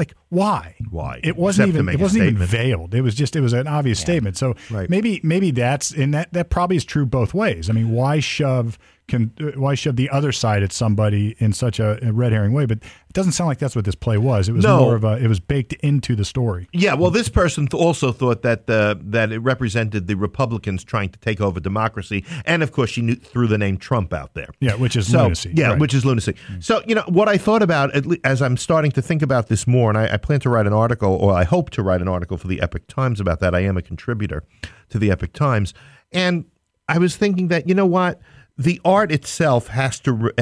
Like 0.00 0.14
why? 0.30 0.76
Why? 0.88 1.20
It 1.22 1.36
wasn't 1.36 1.68
Except 1.68 1.82
even. 1.82 1.94
It 1.94 2.00
wasn't 2.00 2.24
even 2.24 2.38
veiled. 2.38 2.94
It 2.94 3.02
was 3.02 3.14
just. 3.14 3.36
It 3.36 3.42
was 3.42 3.52
an 3.52 3.66
obvious 3.66 4.00
statement. 4.00 4.38
So 4.38 4.56
Right. 4.70 4.88
maybe 4.88 5.20
maybe 5.22 5.50
that's 5.50 5.90
and 5.90 6.14
that 6.14 6.32
that 6.32 6.48
probably 6.48 6.76
is 6.76 6.86
true 6.86 7.04
both 7.04 7.34
ways. 7.34 7.68
I 7.68 7.74
mean, 7.74 7.90
why 7.90 8.18
shove 8.18 8.78
can 9.10 9.32
why 9.56 9.74
shove 9.74 9.96
the 9.96 10.08
other 10.10 10.32
side 10.32 10.62
at 10.62 10.72
somebody 10.72 11.34
in 11.38 11.52
such 11.52 11.78
a, 11.78 11.98
a 12.06 12.12
red 12.12 12.32
herring 12.32 12.52
way? 12.52 12.64
But 12.64 12.78
it 12.78 13.12
doesn't 13.12 13.32
sound 13.32 13.48
like 13.48 13.58
that's 13.58 13.76
what 13.76 13.84
this 13.84 13.94
play 13.94 14.16
was. 14.16 14.48
It 14.48 14.52
was 14.52 14.64
No. 14.64 14.78
more 14.80 14.94
of 14.94 15.04
a. 15.04 15.18
It 15.18 15.26
was 15.26 15.40
baked 15.40 15.72
into 15.74 16.16
the 16.16 16.24
story. 16.24 16.68
Yeah, 16.72 16.94
well, 16.94 17.10
this 17.10 17.28
person 17.28 17.66
th- 17.66 17.78
also 17.82 18.12
thought 18.12 18.42
that 18.42 18.70
uh, 18.70 18.94
that 19.00 19.32
it 19.32 19.40
represented 19.40 20.06
the 20.06 20.14
Republicans 20.14 20.84
trying 20.84 21.10
to 21.10 21.18
take 21.18 21.40
over 21.40 21.60
democracy, 21.60 22.24
and 22.46 22.62
of 22.62 22.72
course, 22.72 22.90
she 22.90 23.02
knew, 23.02 23.16
threw 23.16 23.46
the 23.46 23.58
name 23.58 23.76
Trump 23.76 24.12
out 24.14 24.34
there. 24.34 24.48
Yeah, 24.60 24.76
which 24.76 24.96
is 24.96 25.10
so, 25.10 25.24
lunacy. 25.24 25.52
Yeah, 25.54 25.68
Right. 25.68 25.76
Mm. 25.76 25.80
which 25.80 25.92
is 25.94 26.04
lunacy. 26.04 26.34
So, 26.60 26.82
you 26.86 26.94
know, 26.94 27.04
what 27.08 27.28
I 27.28 27.36
thought 27.36 27.62
about 27.62 27.94
at 27.94 28.06
le- 28.06 28.16
as 28.24 28.40
I'm 28.40 28.56
starting 28.56 28.92
to 28.92 29.02
think 29.02 29.22
about 29.22 29.48
this 29.48 29.66
more, 29.66 29.90
and 29.90 29.98
I, 29.98 30.14
I 30.14 30.16
plan 30.16 30.40
to 30.40 30.48
write 30.48 30.66
an 30.66 30.72
article, 30.72 31.12
or 31.14 31.32
I 31.34 31.44
hope 31.44 31.70
to 31.70 31.82
write 31.82 32.00
an 32.00 32.08
article 32.08 32.36
for 32.36 32.46
the 32.48 32.60
Epoch 32.62 32.86
Times 32.86 33.20
about 33.20 33.40
that. 33.40 33.54
I 33.54 33.60
am 33.60 33.76
a 33.76 33.82
contributor 33.82 34.44
to 34.90 34.98
the 34.98 35.10
Epoch 35.10 35.32
Times, 35.32 35.74
and 36.12 36.44
I 36.88 36.98
was 36.98 37.16
thinking 37.16 37.48
that 37.48 37.68
you 37.68 37.74
know 37.74 37.86
what, 37.86 38.20
the 38.60 38.80
art 38.84 39.10
itself 39.12 39.68
has 39.68 39.98
to. 40.00 40.32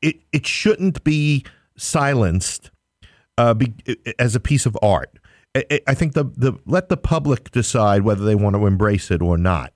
It 0.00 0.20
it 0.32 0.46
shouldn't 0.46 1.02
be 1.04 1.44
silenced 1.76 2.70
uh, 3.38 3.54
be, 3.54 3.74
as 4.18 4.34
a 4.34 4.40
piece 4.40 4.66
of 4.66 4.76
art. 4.82 5.18
I, 5.54 5.80
I 5.86 5.94
think 5.94 6.14
the 6.14 6.24
the 6.24 6.52
let 6.66 6.88
the 6.88 6.96
public 6.96 7.50
decide 7.50 8.02
whether 8.02 8.24
they 8.24 8.34
want 8.34 8.56
to 8.56 8.66
embrace 8.66 9.10
it 9.10 9.22
or 9.22 9.36
not. 9.38 9.72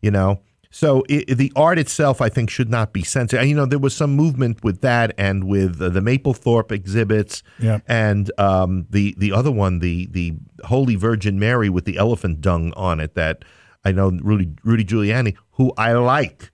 You 0.00 0.10
know, 0.10 0.40
so 0.70 1.04
it, 1.08 1.36
the 1.36 1.52
art 1.54 1.78
itself, 1.78 2.20
I 2.20 2.28
think, 2.30 2.48
should 2.48 2.70
not 2.70 2.92
be 2.92 3.02
censored. 3.02 3.40
And, 3.40 3.48
you 3.50 3.54
know, 3.54 3.66
there 3.66 3.78
was 3.78 3.94
some 3.94 4.14
movement 4.16 4.64
with 4.64 4.80
that 4.80 5.12
and 5.18 5.44
with 5.44 5.80
uh, 5.80 5.90
the 5.90 6.00
Mapplethorpe 6.00 6.72
exhibits, 6.72 7.42
Yeah. 7.58 7.80
and 7.86 8.30
um, 8.38 8.86
the 8.90 9.14
the 9.18 9.32
other 9.32 9.50
one, 9.52 9.80
the 9.80 10.06
the 10.10 10.34
Holy 10.64 10.96
Virgin 10.96 11.38
Mary 11.38 11.68
with 11.68 11.84
the 11.84 11.96
elephant 11.98 12.40
dung 12.40 12.72
on 12.76 12.98
it. 13.00 13.14
That 13.14 13.44
I 13.84 13.92
know 13.92 14.10
Rudy 14.10 14.50
Rudy 14.64 14.84
Giuliani, 14.84 15.36
who 15.52 15.72
I 15.76 15.92
like, 15.92 16.50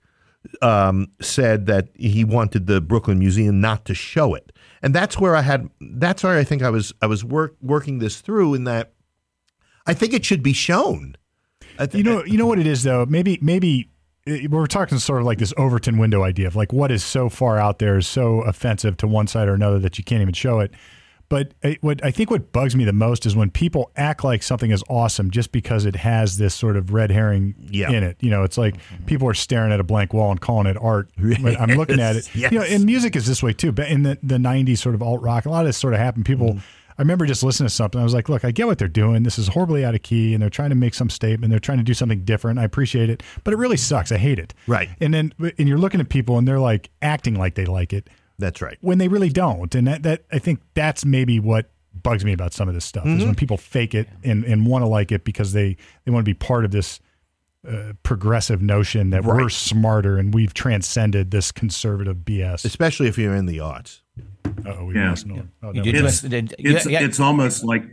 um, 0.61 1.07
said 1.21 1.65
that 1.67 1.89
he 1.95 2.23
wanted 2.23 2.67
the 2.67 2.81
Brooklyn 2.81 3.19
Museum 3.19 3.59
not 3.59 3.85
to 3.85 3.93
show 3.93 4.33
it, 4.33 4.51
and 4.81 4.93
that's 4.93 5.19
where 5.19 5.35
I 5.35 5.41
had. 5.41 5.69
That's 5.79 6.23
where 6.23 6.37
I 6.37 6.43
think 6.43 6.63
I 6.63 6.69
was. 6.69 6.93
I 7.01 7.07
was 7.07 7.23
work, 7.23 7.55
working 7.61 7.99
this 7.99 8.21
through 8.21 8.53
in 8.53 8.63
that 8.65 8.93
I 9.87 9.93
think 9.93 10.13
it 10.13 10.25
should 10.25 10.43
be 10.43 10.53
shown. 10.53 11.15
I 11.79 11.87
You 11.91 12.03
know, 12.03 12.23
you 12.25 12.37
know 12.37 12.45
what 12.45 12.59
it 12.59 12.67
is 12.67 12.83
though. 12.83 13.05
Maybe, 13.05 13.39
maybe 13.41 13.89
uh, 14.27 14.35
we're 14.49 14.67
talking 14.67 14.99
sort 14.99 15.21
of 15.21 15.25
like 15.25 15.39
this 15.39 15.53
Overton 15.57 15.97
window 15.97 16.23
idea 16.23 16.47
of 16.47 16.55
like 16.55 16.73
what 16.73 16.91
is 16.91 17.03
so 17.03 17.29
far 17.29 17.57
out 17.57 17.79
there 17.79 17.97
is 17.97 18.05
so 18.05 18.41
offensive 18.41 18.97
to 18.97 19.07
one 19.07 19.27
side 19.27 19.47
or 19.47 19.53
another 19.53 19.79
that 19.79 19.97
you 19.97 20.03
can't 20.03 20.21
even 20.21 20.33
show 20.33 20.59
it. 20.59 20.71
But 21.29 21.53
it, 21.61 21.83
what 21.83 22.03
I 22.05 22.11
think 22.11 22.31
what 22.31 22.53
bugs 22.53 22.75
me 22.75 22.85
the 22.85 22.93
most 22.93 23.25
is 23.25 23.35
when 23.35 23.49
people 23.49 23.91
act 23.97 24.23
like 24.23 24.41
something 24.43 24.71
is 24.71 24.83
awesome 24.89 25.29
just 25.29 25.51
because 25.51 25.83
it 25.85 25.97
has 25.97 26.37
this 26.37 26.55
sort 26.55 26.77
of 26.77 26.93
red 26.93 27.11
herring 27.11 27.53
Yeah. 27.69 27.91
in 27.91 28.03
it. 28.03 28.15
You 28.21 28.29
know, 28.29 28.43
it's 28.43 28.57
like 28.57 28.75
people 29.07 29.27
are 29.27 29.33
staring 29.33 29.71
at 29.73 29.79
a 29.79 29.83
blank 29.83 30.13
wall 30.13 30.31
and 30.31 30.39
calling 30.39 30.67
it 30.67 30.77
art. 30.79 31.09
But 31.41 31.59
I'm 31.59 31.71
looking 31.77 31.99
at 31.99 32.15
it. 32.15 32.29
Yes, 32.33 32.51
You 32.51 32.59
know, 32.59 32.65
and 32.65 32.85
music 32.85 33.15
is 33.17 33.25
this 33.25 33.43
way 33.43 33.51
too. 33.53 33.71
But 33.73 33.89
in 33.89 34.03
the 34.03 34.17
the 34.23 34.37
'90s, 34.37 34.77
sort 34.77 34.95
of 34.95 35.01
alt 35.03 35.21
rock, 35.21 35.45
a 35.45 35.49
lot 35.49 35.61
of 35.61 35.67
this 35.67 35.77
sort 35.77 35.93
of 35.93 35.99
happened. 35.99 36.25
People. 36.25 36.51
Mm-hmm. 36.51 36.59
I 36.99 37.03
remember 37.03 37.27
just 37.27 37.43
listening 37.43 37.67
to 37.67 37.73
something. 37.75 38.01
I 38.01 38.03
was 38.03 38.15
like, 38.15 38.27
look, 38.27 38.43
I 38.43 38.49
get 38.49 38.65
what 38.65 38.79
they're 38.79 38.87
doing. 38.87 39.21
This 39.21 39.37
is 39.37 39.49
horribly 39.49 39.85
out 39.85 39.93
of 39.93 40.01
key, 40.01 40.33
and 40.33 40.41
they're 40.41 40.49
trying 40.49 40.69
to 40.71 40.75
make 40.75 40.95
some 40.95 41.11
statement. 41.11 41.51
They're 41.51 41.59
trying 41.59 41.77
to 41.77 41.83
do 41.83 41.93
something 41.93 42.23
different. 42.25 42.57
I 42.57 42.63
appreciate 42.63 43.11
it, 43.11 43.21
but 43.43 43.53
it 43.53 43.57
really 43.57 43.77
sucks. 43.77 44.11
I 44.11 44.17
hate 44.17 44.39
it. 44.39 44.55
Right. 44.65 44.89
And 44.99 45.13
then, 45.13 45.31
and 45.59 45.67
you're 45.69 45.77
looking 45.77 45.99
at 45.99 46.09
people, 46.09 46.39
and 46.39 46.47
they're 46.47 46.59
like 46.59 46.89
acting 47.03 47.35
like 47.35 47.53
they 47.53 47.65
like 47.65 47.93
it 47.93 48.09
that's 48.39 48.61
right. 48.61 48.77
when 48.81 48.97
they 48.97 49.07
really 49.07 49.29
don't. 49.29 49.73
And 49.75 49.87
that, 49.87 50.03
that 50.03 50.25
I 50.31 50.39
think 50.39 50.61
that's 50.73 51.05
maybe 51.05 51.39
what 51.39 51.71
bugs 51.93 52.23
me 52.23 52.33
about 52.33 52.53
some 52.53 52.67
of 52.69 52.75
this 52.75 52.85
stuff 52.85 53.05
is 53.05 53.13
Mm-hmm. 53.17 53.25
when 53.25 53.35
people 53.35 53.57
fake 53.57 53.95
it 53.95 54.07
and, 54.23 54.43
and 54.43 54.65
want 54.67 54.83
to 54.83 54.87
like 54.87 55.11
it 55.11 55.23
because 55.23 55.53
they, 55.53 55.77
they 56.05 56.11
want 56.11 56.23
to 56.23 56.29
be 56.29 56.33
part 56.35 56.63
of 56.65 56.71
this 56.71 56.99
uh, 57.67 57.93
progressive 58.03 58.61
notion 58.61 59.09
that 59.09 59.23
we're 59.25 59.49
smarter 59.49 60.17
and 60.17 60.33
we've 60.33 60.53
transcended 60.53 61.31
this 61.31 61.51
conservative 61.51 62.17
BS. 62.17 62.63
Especially 62.65 63.07
if 63.07 63.17
you're 63.17 63.35
in 63.35 63.45
the 63.47 63.59
arts. 63.59 64.03
Oh, 64.65 64.85
we 64.85 64.95
Yeah. 64.95 65.09
lost 65.09 65.25
Norm. 65.25 65.51
Oh, 65.63 65.71
no. 65.71 65.81
It's- 65.83 66.23
it's 66.23 66.53
yeah, 66.59 66.99
yeah. 66.99 67.03
it's 67.05 67.19
almost 67.19 67.63
like 67.63 67.83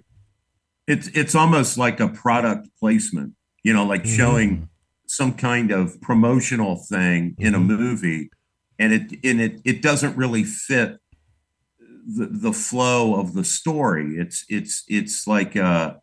it's 0.87 1.09
it's 1.09 1.35
almost 1.35 1.79
like 1.79 1.99
a 2.01 2.09
product 2.09 2.69
placement 2.79 3.33
you 3.63 3.73
know 3.73 3.85
like 3.87 4.03
Mm-hmm. 4.03 4.17
showing 4.17 4.69
some 5.07 5.33
kind 5.33 5.71
of 5.71 5.99
promotional 6.03 6.77
thing 6.77 7.35
in 7.39 7.55
a 7.55 7.59
Mm-hmm. 7.59 7.67
movie 7.67 8.31
and 8.79 8.93
it 8.93 9.13
and 9.25 9.41
it 9.41 9.61
it 9.65 9.83
doesn't 9.83 10.17
really 10.17 10.45
fit 10.45 10.99
the 12.07 12.27
the 12.27 12.53
flow 12.53 13.19
of 13.19 13.33
the 13.35 13.45
story 13.45 14.17
it's 14.19 14.45
it's 14.49 14.85
it's 14.89 15.27
like 15.27 15.57
a 15.57 16.01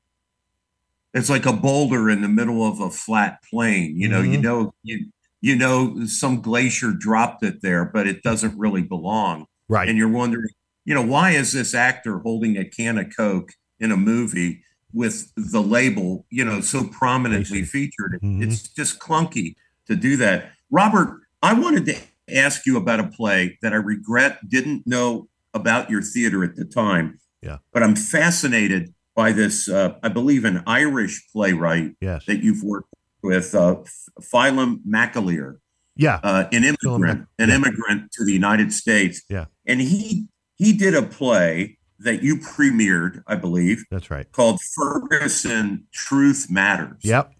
it's 1.13 1.29
like 1.29 1.45
a 1.45 1.53
boulder 1.53 2.09
in 2.09 2.21
the 2.21 2.27
middle 2.29 2.65
of 2.65 2.79
a 2.79 2.89
flat 2.89 3.39
plain 3.49 3.97
you 3.97 4.07
know 4.07 4.21
you 4.21 4.37
Mhm. 4.39 4.43
know 4.43 4.73
you 4.83 5.05
you 5.41 5.55
know 5.55 6.05
some 6.05 6.41
glacier 6.41 6.91
dropped 6.91 7.43
it 7.43 7.61
there 7.61 7.85
but 7.85 8.07
it 8.07 8.23
doesn't 8.23 8.57
really 8.57 8.81
belong 8.83 9.45
Right. 9.69 9.87
and 9.87 9.97
you're 9.97 10.09
wondering, 10.09 10.49
you 10.83 10.93
know, 10.93 11.01
why 11.01 11.31
is 11.31 11.53
this 11.53 11.73
actor 11.73 12.19
holding 12.19 12.57
a 12.57 12.65
can 12.65 12.97
of 12.97 13.15
Coke 13.15 13.53
in 13.79 13.89
a 13.89 13.95
movie 13.95 14.63
with 14.91 15.31
the 15.37 15.61
label, 15.61 16.25
you 16.29 16.43
know, 16.43 16.59
so 16.59 16.83
prominently 16.83 17.63
featured? 17.63 18.19
Mhm. 18.21 18.43
It's 18.43 18.67
just 18.67 18.99
clunky 18.99 19.55
to 19.87 19.95
do 19.95 20.17
that. 20.17 20.51
Robert, 20.71 21.21
I 21.41 21.53
wanted 21.53 21.85
to 21.85 21.95
ask 22.31 22.65
you 22.65 22.77
about 22.77 22.99
a 22.99 23.07
play 23.07 23.57
that 23.61 23.73
I 23.73 23.77
regret 23.77 24.49
didn't 24.49 24.85
know 24.85 25.27
about 25.53 25.89
your 25.89 26.01
theater 26.01 26.43
at 26.43 26.55
the 26.55 26.65
time. 26.65 27.19
Yeah. 27.41 27.57
But 27.73 27.83
I'm 27.83 27.95
fascinated 27.95 28.93
by 29.15 29.31
this, 29.31 29.67
uh, 29.67 29.95
I 30.01 30.09
believe, 30.09 30.45
an 30.45 30.63
Irish 30.65 31.27
playwright 31.31 31.91
yes. 31.99 32.25
that 32.25 32.43
you've 32.43 32.63
worked 32.63 32.93
with, 33.21 33.53
uh, 33.53 33.75
Phelim 34.21 34.79
McAleer 34.87 35.57
Yeah. 35.95 36.19
uh, 36.23 36.47
an 36.51 36.63
immigrant, 36.63 37.27
an 37.37 37.49
yeah. 37.49 37.55
immigrant 37.55 38.11
to 38.13 38.25
the 38.25 38.33
United 38.33 38.71
States. 38.73 39.21
Yeah. 39.29 39.45
And 39.65 39.81
he 39.81 40.27
he 40.55 40.73
did 40.73 40.93
a 40.93 41.01
play 41.01 41.77
that 41.99 42.23
you 42.23 42.37
premiered, 42.37 43.23
I 43.27 43.35
believe, 43.35 43.83
That's 43.91 44.09
right. 44.11 44.31
called 44.31 44.59
Ferguson 44.61 45.87
Truth 45.91 46.49
Matters. 46.49 46.99
Yep. 47.01 47.33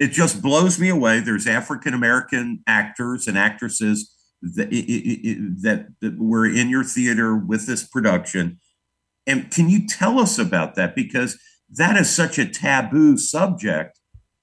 It 0.00 0.08
just 0.10 0.42
blows 0.42 0.80
me 0.80 0.88
away. 0.88 1.20
There's 1.20 1.46
African 1.46 1.94
American 1.94 2.64
actors 2.66 3.28
and 3.28 3.38
actresses 3.38 4.12
that, 4.42 4.68
i- 4.72 4.86
i- 4.96 5.30
i- 5.30 5.48
that 5.62 5.88
that 6.00 6.18
were 6.18 6.46
in 6.46 6.70
your 6.70 6.82
theater 6.82 7.36
with 7.36 7.66
this 7.66 7.84
production. 7.86 8.58
And 9.26 9.50
can 9.50 9.68
you 9.68 9.86
tell 9.86 10.18
us 10.18 10.38
about 10.38 10.74
that? 10.76 10.96
Because 10.96 11.38
that 11.76 11.96
is 11.96 12.10
such 12.10 12.38
a 12.38 12.46
taboo 12.48 13.18
subject. 13.18 14.00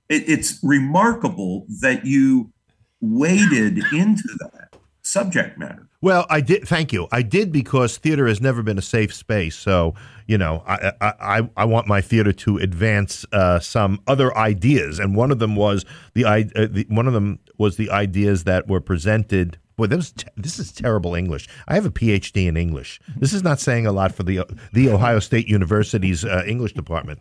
It, 0.07 0.29
it's 0.29 0.59
remarkable 0.63 1.65
that 1.81 2.05
you 2.05 2.53
waded 3.01 3.79
into 3.91 4.29
that 4.39 4.66
subject 5.07 5.57
matter. 5.57 5.87
Well, 6.01 6.27
I 6.29 6.41
did. 6.41 6.67
Thank 6.67 6.93
you. 6.93 7.07
I 7.11 7.21
did 7.23 7.51
because 7.51 7.97
theater 7.97 8.27
has 8.27 8.39
never 8.39 8.61
been 8.61 8.77
a 8.77 8.83
safe 8.83 9.13
space. 9.13 9.55
So 9.55 9.95
you 10.27 10.37
know, 10.37 10.63
I 10.67 10.91
I, 11.01 11.49
I, 11.55 11.65
want 11.65 11.87
my 11.87 12.01
theater 12.01 12.33
to 12.33 12.57
advance 12.57 13.25
uh, 13.31 13.59
some 13.59 14.01
other 14.05 14.35
ideas, 14.37 14.99
and 14.99 15.15
one 15.15 15.31
of 15.31 15.39
them 15.39 15.55
was 15.55 15.85
the, 16.13 16.25
uh, 16.25 16.43
the 16.69 16.85
one 16.89 17.07
of 17.07 17.13
them 17.13 17.39
was 17.57 17.77
the 17.77 17.89
ideas 17.89 18.43
that 18.43 18.67
were 18.67 18.81
presented. 18.81 19.57
Boy, 19.77 19.87
this, 19.87 20.13
this 20.35 20.57
is 20.57 20.71
terrible 20.71 21.13
English. 21.13 21.47
I 21.67 21.75
have 21.75 21.85
a 21.85 21.91
PhD 21.91 22.47
in 22.47 22.57
English. 22.57 22.99
This 23.15 23.31
is 23.31 23.43
not 23.43 23.59
saying 23.59 23.87
a 23.87 23.91
lot 23.91 24.11
for 24.13 24.23
the 24.23 24.41
the 24.73 24.89
Ohio 24.89 25.19
State 25.19 25.47
University's 25.47 26.25
uh, 26.25 26.43
English 26.45 26.73
department. 26.73 27.19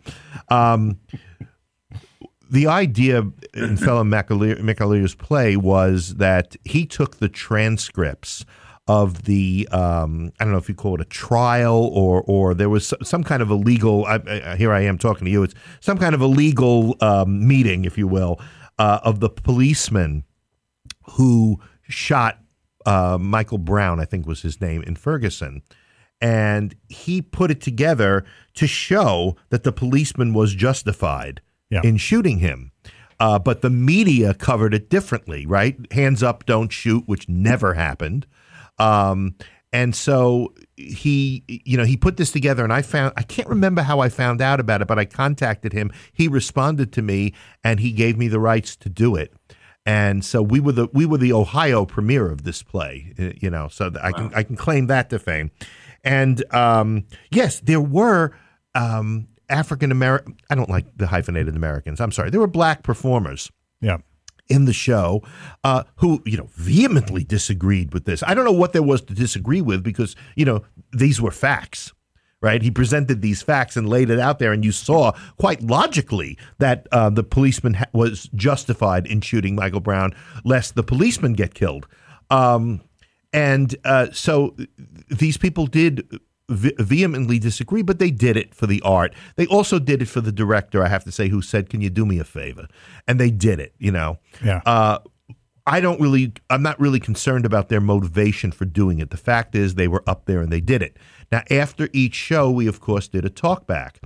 Um, 0.49 0.99
the 2.49 2.67
idea 2.67 3.19
in 3.19 3.77
Phelim 3.77 4.09
McAleer, 4.09 4.59
McAleer's 4.59 5.15
play 5.15 5.55
was 5.55 6.15
that 6.15 6.55
he 6.63 6.85
took 6.85 7.17
the 7.17 7.29
transcripts 7.29 8.45
of 8.87 9.23
the 9.23 9.67
um, 9.71 10.31
I 10.39 10.43
don't 10.45 10.53
know 10.53 10.57
if 10.59 10.69
you 10.69 10.75
call 10.75 10.95
it 10.95 11.01
a 11.01 11.05
trial 11.05 11.89
or 11.93 12.21
or 12.25 12.53
there 12.53 12.69
was 12.69 12.87
some- 12.87 13.03
some 13.03 13.23
kind 13.23 13.41
of 13.41 13.49
a 13.49 13.55
legal. 13.55 14.05
I, 14.05 14.19
I, 14.25 14.55
here 14.55 14.71
I 14.71 14.81
am 14.81 14.97
talking 14.97 15.25
to 15.25 15.31
you. 15.31 15.43
It's 15.43 15.53
some 15.81 15.97
kind 15.97 16.15
of 16.15 16.21
a 16.21 16.27
legal 16.27 16.95
um, 17.01 17.45
meeting, 17.47 17.83
if 17.85 17.97
you 17.97 18.07
will, 18.07 18.39
uh, 18.79 18.99
of 19.03 19.19
the 19.19 19.29
policeman 19.29 20.23
who 21.11 21.59
shot 21.83 22.39
uh, 22.85 23.17
Michael 23.19 23.57
Brown, 23.57 23.99
I 23.99 24.05
think 24.05 24.25
was 24.25 24.41
his 24.41 24.61
name, 24.61 24.83
in 24.83 24.95
Ferguson. 24.95 25.61
And 26.21 26.75
he 26.89 27.21
put 27.21 27.51
it 27.51 27.61
together 27.61 28.25
to 28.55 28.67
show 28.67 29.35
that 29.49 29.63
the 29.63 29.71
policeman 29.71 30.33
was 30.33 30.55
justified 30.55 31.41
Yeah. 31.69 31.81
in 31.83 31.97
shooting 31.97 32.39
him. 32.39 32.71
Uh, 33.19 33.39
but 33.39 33.61
the 33.61 33.69
media 33.69 34.33
covered 34.33 34.73
it 34.73 34.89
differently, 34.89 35.45
right? 35.45 35.75
Hands 35.91 36.21
up, 36.21 36.45
don't 36.45 36.71
shoot, 36.71 37.03
which 37.07 37.27
never 37.27 37.73
happened. 37.73 38.27
Um, 38.77 39.35
and 39.73 39.95
so 39.95 40.53
he 40.75 41.43
you 41.47 41.77
know 41.77 41.83
he 41.83 41.97
put 41.97 42.17
this 42.17 42.31
together 42.31 42.63
and 42.63 42.71
i 42.71 42.81
found 42.81 43.13
i 43.17 43.23
can't 43.23 43.47
remember 43.49 43.81
how 43.81 43.99
i 43.99 44.09
found 44.09 44.41
out 44.41 44.59
about 44.59 44.81
it 44.81 44.87
but 44.87 44.97
i 44.97 45.05
contacted 45.05 45.73
him 45.73 45.91
he 46.13 46.27
responded 46.27 46.93
to 46.93 47.01
me 47.01 47.33
and 47.63 47.79
he 47.79 47.91
gave 47.91 48.17
me 48.17 48.27
the 48.27 48.39
rights 48.39 48.75
to 48.75 48.89
do 48.89 49.15
it 49.15 49.33
and 49.85 50.23
so 50.23 50.41
we 50.41 50.59
were 50.59 50.71
the 50.71 50.87
we 50.93 51.05
were 51.05 51.17
the 51.17 51.33
ohio 51.33 51.85
premiere 51.85 52.31
of 52.31 52.43
this 52.43 52.63
play 52.63 53.13
uh, 53.19 53.31
you 53.41 53.49
know 53.49 53.67
so 53.67 53.91
i 54.01 54.11
can 54.11 54.33
i 54.33 54.43
can 54.43 54.55
claim 54.55 54.87
that 54.87 55.09
to 55.09 55.19
fame 55.19 55.51
and 56.03 56.43
um, 56.53 57.05
yes 57.31 57.59
there 57.59 57.81
were 57.81 58.31
um, 58.75 59.27
african 59.49 59.91
american 59.91 60.35
i 60.49 60.55
don't 60.55 60.69
like 60.69 60.85
the 60.97 61.07
hyphenated 61.07 61.55
americans 61.55 61.99
i'm 62.01 62.11
sorry 62.11 62.29
there 62.29 62.39
were 62.39 62.47
black 62.47 62.83
performers 62.83 63.51
Yeah. 63.81 63.97
in 64.49 64.65
the 64.65 64.73
show 64.73 65.21
uh, 65.63 65.83
who 65.97 66.21
you 66.25 66.37
know 66.37 66.47
vehemently 66.55 67.23
disagreed 67.23 67.93
with 67.93 68.05
this. 68.05 68.23
I 68.23 68.33
don't 68.33 68.45
know 68.45 68.51
what 68.61 68.71
there 68.73 68.83
was 68.83 69.01
to 69.03 69.13
disagree 69.13 69.61
with 69.61 69.83
because 69.83 70.15
you 70.35 70.45
know 70.45 70.63
these 70.93 71.21
were 71.21 71.31
facts, 71.31 71.91
right? 72.41 72.61
He 72.61 72.71
presented 72.71 73.21
these 73.21 73.41
facts 73.43 73.75
and 73.77 73.89
laid 73.89 74.09
it 74.09 74.19
out 74.19 74.39
there, 74.39 74.53
and 74.53 74.63
you 74.63 74.71
saw 74.71 75.11
quite 75.37 75.61
logically 75.61 76.37
that 76.59 76.87
uh, 76.93 77.09
the 77.09 77.23
policeman 77.23 77.73
ha- 77.75 77.91
was 77.93 78.29
justified 78.35 79.05
in 79.05 79.19
shooting 79.21 79.55
Michael 79.55 79.81
Brown, 79.81 80.13
lest 80.45 80.75
the 80.75 80.83
policeman 80.83 81.33
get 81.33 81.53
killed. 81.53 81.85
Um, 82.29 82.81
and 83.33 83.75
uh, 83.83 84.07
so 84.13 84.55
these 85.09 85.37
people 85.37 85.67
did 85.67 86.07
ve- 86.49 86.75
vehemently 86.79 87.39
disagree, 87.39 87.81
but 87.81 87.99
they 87.99 88.11
did 88.11 88.37
it 88.37 88.53
for 88.53 88.67
the 88.67 88.81
art. 88.81 89.13
They 89.35 89.47
also 89.47 89.79
did 89.79 90.01
it 90.01 90.07
for 90.07 90.21
the 90.21 90.31
director, 90.31 90.83
I 90.83 90.87
have 90.87 91.03
to 91.05 91.11
say, 91.11 91.29
who 91.29 91.41
said, 91.41 91.69
Can 91.69 91.81
you 91.81 91.89
do 91.89 92.05
me 92.05 92.19
a 92.19 92.23
favor? 92.23 92.67
And 93.07 93.19
they 93.19 93.31
did 93.31 93.59
it, 93.59 93.73
you 93.77 93.91
know. 93.91 94.17
Yeah. 94.43 94.61
Uh, 94.65 94.99
I 95.65 95.81
don't 95.81 95.99
really, 95.99 96.31
I'm 96.49 96.63
not 96.63 96.79
really 96.79 96.99
concerned 96.99 97.45
about 97.45 97.67
their 97.67 97.81
motivation 97.81 98.53
for 98.53 98.63
doing 98.63 98.99
it. 98.99 99.09
The 99.09 99.17
fact 99.17 99.53
is, 99.53 99.75
they 99.75 99.89
were 99.89 100.03
up 100.07 100.25
there 100.25 100.39
and 100.39 100.51
they 100.51 100.61
did 100.61 100.81
it. 100.81 100.97
Now, 101.29 101.43
after 101.51 101.89
each 101.91 102.15
show, 102.15 102.49
we 102.49 102.67
of 102.67 102.79
course 102.79 103.09
did 103.09 103.25
a 103.25 103.29
talk 103.29 103.67
back, 103.67 103.99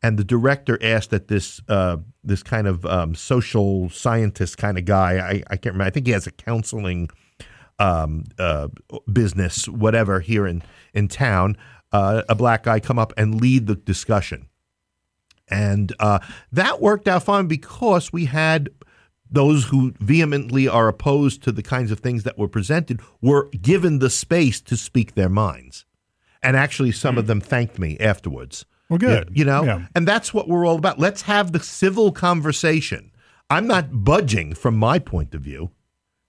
and 0.00 0.16
the 0.16 0.22
director 0.22 0.78
asked 0.80 1.10
that 1.10 1.26
this 1.26 1.60
uh, 1.68 1.96
this 2.22 2.44
kind 2.44 2.68
of 2.68 2.86
um, 2.86 3.16
social 3.16 3.90
scientist 3.90 4.58
kind 4.58 4.78
of 4.78 4.84
guy, 4.84 5.18
I, 5.18 5.42
I 5.50 5.56
can't 5.56 5.74
remember, 5.74 5.84
I 5.84 5.90
think 5.90 6.06
he 6.06 6.12
has 6.12 6.28
a 6.28 6.30
counseling 6.30 7.10
um, 7.80 8.24
uh, 8.38 8.68
business, 9.12 9.66
whatever, 9.68 10.20
here 10.20 10.46
in 10.46 10.62
in 10.94 11.08
town, 11.08 11.56
uh, 11.92 12.22
a 12.28 12.34
black 12.34 12.62
guy 12.64 12.80
come 12.80 12.98
up 12.98 13.12
and 13.16 13.40
lead 13.40 13.66
the 13.66 13.74
discussion, 13.74 14.48
and 15.48 15.92
uh, 16.00 16.18
that 16.52 16.80
worked 16.80 17.08
out 17.08 17.22
fine 17.24 17.46
because 17.46 18.12
we 18.12 18.26
had 18.26 18.68
those 19.30 19.64
who 19.66 19.92
vehemently 20.00 20.66
are 20.68 20.88
opposed 20.88 21.42
to 21.42 21.52
the 21.52 21.62
kinds 21.62 21.90
of 21.90 22.00
things 22.00 22.22
that 22.24 22.38
were 22.38 22.48
presented 22.48 23.00
were 23.20 23.48
given 23.50 23.98
the 23.98 24.08
space 24.10 24.60
to 24.62 24.76
speak 24.76 25.14
their 25.14 25.28
minds, 25.28 25.84
and 26.42 26.56
actually, 26.56 26.92
some 26.92 27.18
of 27.18 27.26
them 27.26 27.40
thanked 27.40 27.78
me 27.78 27.98
afterwards. 27.98 28.64
Well, 28.88 28.98
good. 28.98 29.28
You 29.34 29.44
know, 29.44 29.64
Yeah. 29.64 29.86
and 29.94 30.08
that's 30.08 30.32
what 30.32 30.48
we're 30.48 30.66
all 30.66 30.76
about. 30.78 30.98
Let's 30.98 31.22
have 31.22 31.52
the 31.52 31.60
civil 31.60 32.10
conversation. 32.10 33.10
I'm 33.50 33.66
not 33.66 34.02
budging 34.04 34.54
from 34.54 34.76
my 34.76 34.98
point 34.98 35.34
of 35.34 35.42
view, 35.42 35.72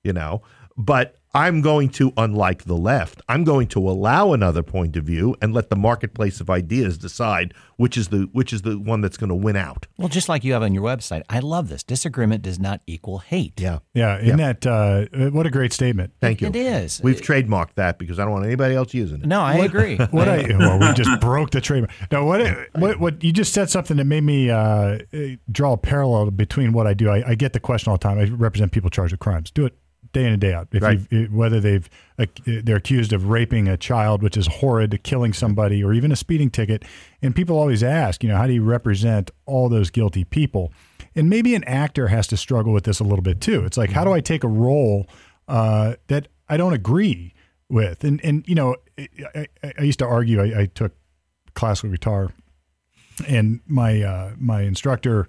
you 0.03 0.11
know, 0.11 0.41
but 0.75 1.15
I'm 1.33 1.61
going 1.61 1.89
to, 1.89 2.11
unlike 2.17 2.63
the 2.63 2.75
left, 2.75 3.21
I'm 3.29 3.43
going 3.43 3.67
to 3.67 3.87
allow 3.87 4.33
another 4.33 4.63
point 4.63 4.95
of 4.95 5.03
view 5.03 5.35
and 5.41 5.53
let 5.53 5.69
the 5.69 5.75
marketplace 5.75 6.41
of 6.41 6.49
ideas 6.49 6.97
decide 6.97 7.53
which 7.79 7.97
is 7.97 8.09
the 8.09 8.27
which 8.33 8.51
is 8.51 8.63
the 8.63 8.77
one 8.77 8.99
that's 8.99 9.15
going 9.15 9.29
to 9.29 9.35
win 9.35 9.55
out. 9.55 9.87
Well, 9.97 10.09
just 10.09 10.27
like 10.27 10.43
you 10.43 10.51
have 10.51 10.61
on 10.61 10.73
your 10.73 10.83
website, 10.83 11.23
I 11.29 11.39
love 11.39 11.69
this. 11.69 11.81
Disagreement 11.81 12.41
does 12.41 12.59
not 12.59 12.81
equal 12.87 13.19
hate. 13.19 13.53
Yeah. 13.57 13.79
Yeah. 13.93 14.19
Isn't 14.19 14.35
that 14.37 14.67
uh, 14.67 15.29
what 15.29 15.45
a 15.45 15.49
great 15.49 15.71
statement? 15.71 16.11
Thank 16.19 16.41
you. 16.41 16.47
It 16.47 16.57
is. 16.57 16.99
We've 17.01 17.21
trademarked 17.21 17.75
that 17.75 17.97
because 17.97 18.19
I 18.19 18.23
don't 18.23 18.33
want 18.33 18.45
anybody 18.45 18.75
else 18.75 18.93
using 18.93 19.21
it. 19.21 19.27
No, 19.27 19.39
I 19.39 19.55
agree. 19.55 19.97
What 20.09 20.27
I 20.27 20.43
well, 20.57 20.79
we 20.79 20.93
just 20.93 21.21
broke 21.21 21.51
the 21.51 21.61
trademark. 21.61 21.91
No, 22.11 22.25
what 22.25 22.67
what 22.73 22.99
what 22.99 23.23
you 23.23 23.31
just 23.31 23.53
said 23.53 23.69
something 23.69 23.95
that 23.97 24.05
made 24.05 24.23
me 24.23 24.49
uh, 24.49 24.97
draw 25.51 25.73
a 25.73 25.77
parallel 25.77 26.31
between 26.31 26.73
what 26.73 26.87
I 26.87 26.93
do. 26.93 27.09
I, 27.09 27.29
I 27.29 27.35
get 27.35 27.53
the 27.53 27.59
question 27.59 27.91
all 27.91 27.97
the 27.97 28.01
time. 28.01 28.17
I 28.17 28.25
represent 28.25 28.71
people 28.71 28.89
charged 28.89 29.13
with 29.13 29.19
crimes. 29.19 29.51
Do 29.51 29.65
it 29.65 29.77
day 30.13 30.25
in 30.25 30.31
and 30.33 30.41
day 30.41 30.53
out. 30.53 30.67
If 30.71 30.81
Right. 30.83 30.99
you've, 31.09 31.33
whether 31.33 31.59
they've 31.59 31.89
uh, 32.17 32.25
they're 32.45 32.77
accused 32.77 33.13
of 33.13 33.29
raping 33.29 33.67
a 33.67 33.77
child, 33.77 34.21
which 34.23 34.35
is 34.37 34.47
horrid, 34.47 35.01
killing 35.03 35.33
somebody, 35.33 35.83
or 35.83 35.93
even 35.93 36.11
a 36.11 36.15
speeding 36.15 36.49
ticket, 36.49 36.83
and 37.21 37.35
people 37.35 37.57
always 37.57 37.83
ask, 37.83 38.23
you 38.23 38.29
know, 38.29 38.37
how 38.37 38.47
do 38.47 38.53
you 38.53 38.63
represent 38.63 39.31
all 39.45 39.69
those 39.69 39.89
guilty 39.89 40.23
people? 40.23 40.71
And 41.15 41.29
maybe 41.29 41.55
an 41.55 41.63
actor 41.65 42.07
has 42.07 42.27
to 42.27 42.37
struggle 42.37 42.71
with 42.73 42.83
this 42.83 42.99
a 42.99 43.03
little 43.03 43.23
bit 43.23 43.41
too. 43.41 43.65
It's 43.65 43.77
like, 43.77 43.91
how 43.91 44.03
do 44.03 44.11
I 44.11 44.19
take 44.19 44.43
a 44.43 44.47
role 44.47 45.07
uh, 45.47 45.95
that 46.07 46.27
I 46.47 46.57
don't 46.57 46.73
agree 46.73 47.33
with? 47.69 48.03
And 48.03 48.19
and 48.23 48.47
you 48.47 48.55
know, 48.55 48.75
I, 48.97 49.47
I, 49.63 49.73
I 49.79 49.83
used 49.83 49.99
to 49.99 50.05
argue. 50.05 50.41
I, 50.41 50.61
I 50.61 50.65
took 50.67 50.93
classical 51.55 51.89
guitar, 51.91 52.31
and 53.27 53.59
my 53.67 54.01
uh, 54.01 54.33
my 54.37 54.61
instructor 54.61 55.27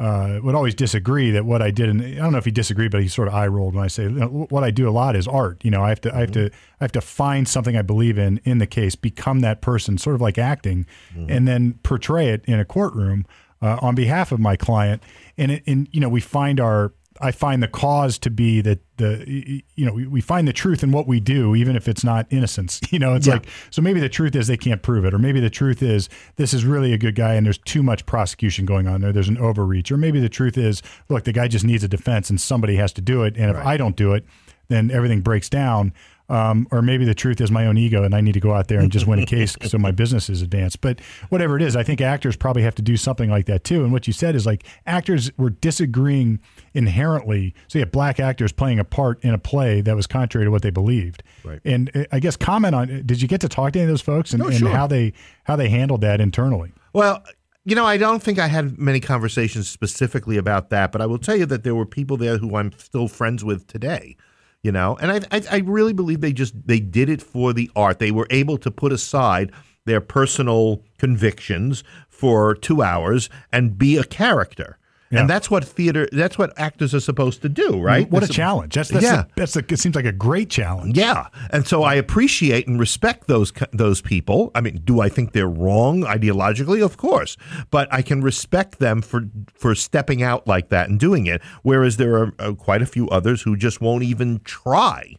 uh, 0.00 0.40
would 0.42 0.54
always 0.54 0.74
disagree 0.74 1.30
that 1.30 1.44
what 1.44 1.60
I 1.60 1.70
did, 1.70 1.90
and 1.90 2.02
I 2.02 2.14
don't 2.14 2.32
know 2.32 2.38
if 2.38 2.46
he 2.46 2.50
disagreed, 2.50 2.90
but 2.90 3.02
he 3.02 3.08
sort 3.08 3.28
of 3.28 3.34
eye 3.34 3.46
rolled 3.46 3.74
when 3.74 3.84
I 3.84 3.88
say 3.88 4.04
"You 4.04 4.10
know, 4.10 4.46
what 4.48 4.64
I 4.64 4.70
do 4.70 4.88
a 4.88 4.90
lot 4.90 5.14
is 5.14 5.28
art. 5.28 5.62
You 5.62 5.70
know, 5.70 5.84
I 5.84 5.90
have 5.90 6.00
to 6.02 6.14
I 6.16 6.20
have 6.20 6.32
to 6.32 6.46
I 6.80 6.84
have 6.84 6.92
to 6.92 7.02
find 7.02 7.46
something 7.46 7.76
I 7.76 7.82
believe 7.82 8.16
in 8.16 8.40
in 8.44 8.58
the 8.58 8.66
case, 8.66 8.94
become 8.94 9.40
that 9.40 9.60
person, 9.60 9.98
sort 9.98 10.14
of 10.14 10.22
like 10.22 10.38
acting, 10.38 10.86
and 11.28 11.46
then 11.46 11.78
portray 11.82 12.28
it 12.30 12.42
in 12.46 12.58
a 12.58 12.64
courtroom 12.64 13.26
uh, 13.60 13.76
on 13.82 13.94
behalf 13.94 14.32
of 14.32 14.40
my 14.40 14.56
client. 14.56 15.02
And 15.36 15.52
it, 15.52 15.64
and 15.66 15.86
you 15.92 16.00
know, 16.00 16.08
we 16.08 16.22
find 16.22 16.60
our 16.60 16.94
I 17.20 17.32
find 17.32 17.62
the 17.62 17.68
cause 17.68 18.18
to 18.20 18.30
be 18.30 18.60
that 18.62 18.80
the 18.96 19.62
you 19.74 19.86
know 19.86 19.92
we, 19.92 20.06
we 20.06 20.20
find 20.20 20.48
the 20.48 20.52
truth 20.52 20.82
in 20.82 20.92
what 20.92 21.06
we 21.06 21.20
do, 21.20 21.54
even 21.54 21.76
if 21.76 21.88
it's 21.88 22.04
not 22.04 22.26
innocence. 22.30 22.80
You 22.90 22.98
know, 22.98 23.14
it's 23.14 23.28
like 23.28 23.46
so 23.70 23.80
maybe 23.82 24.00
the 24.00 24.08
truth 24.08 24.34
is 24.34 24.48
they 24.48 24.56
can't 24.56 24.82
prove 24.82 25.04
it, 25.04 25.14
or 25.14 25.18
maybe 25.18 25.38
the 25.38 25.50
truth 25.50 25.80
is 25.82 26.08
this 26.36 26.52
is 26.52 26.64
really 26.64 26.92
a 26.92 26.98
good 26.98 27.14
guy 27.14 27.34
and 27.34 27.46
there's 27.46 27.58
too 27.58 27.82
much 27.82 28.04
prosecution 28.04 28.66
going 28.66 28.88
on 28.88 29.00
there. 29.00 29.12
There's 29.12 29.28
an 29.28 29.38
overreach, 29.38 29.92
or 29.92 29.96
maybe 29.96 30.18
the 30.18 30.28
truth 30.28 30.58
is 30.58 30.82
look, 31.08 31.24
the 31.24 31.32
guy 31.32 31.46
just 31.46 31.64
needs 31.64 31.84
a 31.84 31.88
defense 31.88 32.30
and 32.30 32.40
somebody 32.40 32.76
has 32.76 32.92
to 32.94 33.00
do 33.00 33.22
it, 33.22 33.36
and 33.36 33.50
if 33.50 33.56
I 33.56 33.76
don't 33.76 33.96
do 33.96 34.12
it, 34.12 34.24
then 34.68 34.90
everything 34.90 35.20
breaks 35.20 35.48
down. 35.48 35.92
Um, 36.30 36.68
or 36.70 36.80
maybe 36.80 37.04
the 37.04 37.14
truth 37.14 37.40
is 37.40 37.50
my 37.50 37.66
own 37.66 37.76
ego 37.76 38.04
and 38.04 38.14
I 38.14 38.20
need 38.20 38.34
to 38.34 38.40
go 38.40 38.54
out 38.54 38.68
there 38.68 38.78
and 38.78 38.92
just 38.92 39.04
win 39.04 39.18
a 39.18 39.26
case 39.36 39.56
so 39.64 39.78
my 39.78 39.90
business 39.90 40.30
is 40.30 40.42
advanced. 40.42 40.80
But 40.80 41.00
whatever 41.28 41.56
it 41.56 41.62
is, 41.62 41.74
I 41.74 41.82
think 41.82 42.00
actors 42.00 42.36
probably 42.36 42.62
have 42.62 42.76
to 42.76 42.82
do 42.82 42.96
something 42.96 43.28
like 43.28 43.46
that 43.46 43.64
too. 43.64 43.82
And 43.82 43.92
what 43.92 44.06
you 44.06 44.12
said 44.12 44.36
is 44.36 44.46
like 44.46 44.64
actors 44.86 45.30
were 45.36 45.50
disagreeing 45.50 46.38
inherently. 46.72 47.52
So 47.66 47.78
you 47.78 47.84
have 47.84 47.90
black 47.90 48.20
actors 48.20 48.52
playing 48.52 48.78
a 48.78 48.84
part 48.84 49.22
in 49.24 49.34
a 49.34 49.38
play 49.38 49.80
that 49.80 49.96
was 49.96 50.06
contrary 50.06 50.46
to 50.46 50.52
what 50.52 50.62
they 50.62 50.70
believed. 50.70 51.24
Right. 51.44 51.60
And 51.64 51.90
uh, 51.96 52.04
I 52.12 52.20
guess 52.20 52.36
comment 52.36 52.76
on 52.76 53.02
did 53.04 53.20
you 53.20 53.26
get 53.26 53.40
to 53.40 53.48
talk 53.48 53.72
to 53.72 53.80
any 53.80 53.84
of 53.84 53.90
those 53.90 54.00
folks 54.00 54.32
and, 54.32 54.40
Oh, 54.40 54.46
and 54.46 54.68
how 54.68 54.86
they 54.86 55.12
how 55.44 55.56
they 55.56 55.68
handled 55.68 56.00
that 56.02 56.20
internally? 56.20 56.72
Well, 56.92 57.24
you 57.64 57.74
know, 57.74 57.84
I 57.84 57.96
don't 57.96 58.22
think 58.22 58.38
I 58.38 58.46
had 58.46 58.78
many 58.78 59.00
conversations 59.00 59.68
specifically 59.68 60.36
about 60.36 60.70
that, 60.70 60.92
but 60.92 61.02
I 61.02 61.06
will 61.06 61.18
tell 61.18 61.36
you 61.36 61.46
that 61.46 61.64
there 61.64 61.74
were 61.74 61.86
people 61.86 62.16
there 62.16 62.38
who 62.38 62.56
I'm 62.56 62.72
still 62.78 63.08
friends 63.08 63.44
with 63.44 63.66
today. 63.66 64.16
You 64.62 64.72
know, 64.72 64.98
and 65.00 65.10
I, 65.10 65.36
I, 65.36 65.42
I 65.50 65.58
really 65.58 65.94
believe 65.94 66.20
they 66.20 66.34
just 66.34 66.66
they 66.66 66.80
did 66.80 67.08
it 67.08 67.22
for 67.22 67.52
the 67.52 67.70
art. 67.74 67.98
They 67.98 68.10
were 68.10 68.26
able 68.28 68.58
to 68.58 68.70
put 68.70 68.92
aside 68.92 69.52
their 69.86 70.02
personal 70.02 70.82
convictions 70.98 71.82
for 72.08 72.54
two 72.54 72.82
hours 72.82 73.30
and 73.50 73.78
be 73.78 73.96
a 73.96 74.04
character. 74.04 74.78
Yeah. 75.10 75.20
And 75.22 75.28
that's 75.30 75.50
what 75.50 75.64
theater. 75.64 76.08
That's 76.12 76.38
what 76.38 76.52
actors 76.56 76.94
are 76.94 77.00
supposed 77.00 77.42
to 77.42 77.48
do, 77.48 77.80
right? 77.80 78.08
What 78.08 78.22
a 78.22 78.28
challenge! 78.28 78.74
That's 78.74 78.90
that's 78.90 79.02
Yeah. 79.04 79.22
the, 79.22 79.28
that's 79.34 79.54
the, 79.54 79.64
it 79.68 79.78
seems 79.80 79.96
like 79.96 80.04
a 80.04 80.12
great 80.12 80.50
challenge. 80.50 80.96
Yeah, 80.96 81.26
and 81.50 81.66
so 81.66 81.82
I 81.82 81.94
appreciate 81.94 82.68
and 82.68 82.78
respect 82.78 83.26
those 83.26 83.52
those 83.72 84.00
people. 84.00 84.52
I 84.54 84.60
mean, 84.60 84.82
do 84.84 85.00
I 85.00 85.08
think 85.08 85.32
they're 85.32 85.48
wrong 85.48 86.02
ideologically? 86.02 86.80
Of 86.84 86.96
course, 86.96 87.36
but 87.72 87.92
I 87.92 88.02
can 88.02 88.20
respect 88.22 88.78
them 88.78 89.02
for 89.02 89.24
for 89.52 89.74
stepping 89.74 90.22
out 90.22 90.46
like 90.46 90.68
that 90.68 90.88
and 90.88 91.00
doing 91.00 91.26
it. 91.26 91.42
Whereas 91.62 91.96
there 91.96 92.14
are 92.14 92.32
uh, 92.38 92.52
quite 92.52 92.80
a 92.80 92.86
few 92.86 93.08
others 93.08 93.42
who 93.42 93.56
just 93.56 93.80
won't 93.80 94.04
even 94.04 94.40
try. 94.44 95.14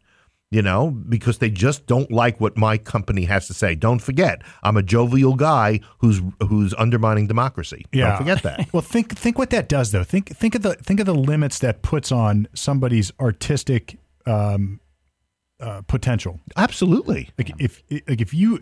You 0.52 0.62
know, 0.62 0.92
because 0.92 1.38
they 1.38 1.50
just 1.50 1.86
don't 1.86 2.12
like 2.12 2.42
what 2.42 2.58
my 2.58 2.78
company 2.78 3.24
has 3.24 3.48
to 3.48 3.54
say. 3.54 3.74
Don't 3.74 4.00
forget, 4.00 4.42
I'm 4.64 4.76
a 4.76 4.84
jovial 4.84 5.36
guy 5.36 5.80
who's 6.00 6.22
who's 6.46 6.74
undermining 6.74 7.28
democracy. 7.28 7.86
Don't 7.94 8.18
forget 8.18 8.44
that. 8.44 8.68
well, 8.74 8.82
think 8.82 9.18
think 9.18 9.38
what 9.38 9.50
that 9.52 9.70
does 9.70 9.94
though. 9.94 10.04
Think 10.04 10.36
think 10.36 10.56
of 10.56 10.62
the 10.62 10.74
think 10.76 11.00
of 11.00 11.06
the 11.06 11.16
limits 11.16 11.60
that 11.60 11.82
puts 11.84 12.12
on 12.12 12.50
somebody's 12.54 13.14
artistic 13.18 13.98
um, 14.26 14.82
uh, 15.62 15.82
potential. 15.84 16.40
Absolutely. 16.58 17.30
Like 17.38 17.52
if 17.60 17.84
like 18.08 18.22
if 18.22 18.34
you, 18.34 18.62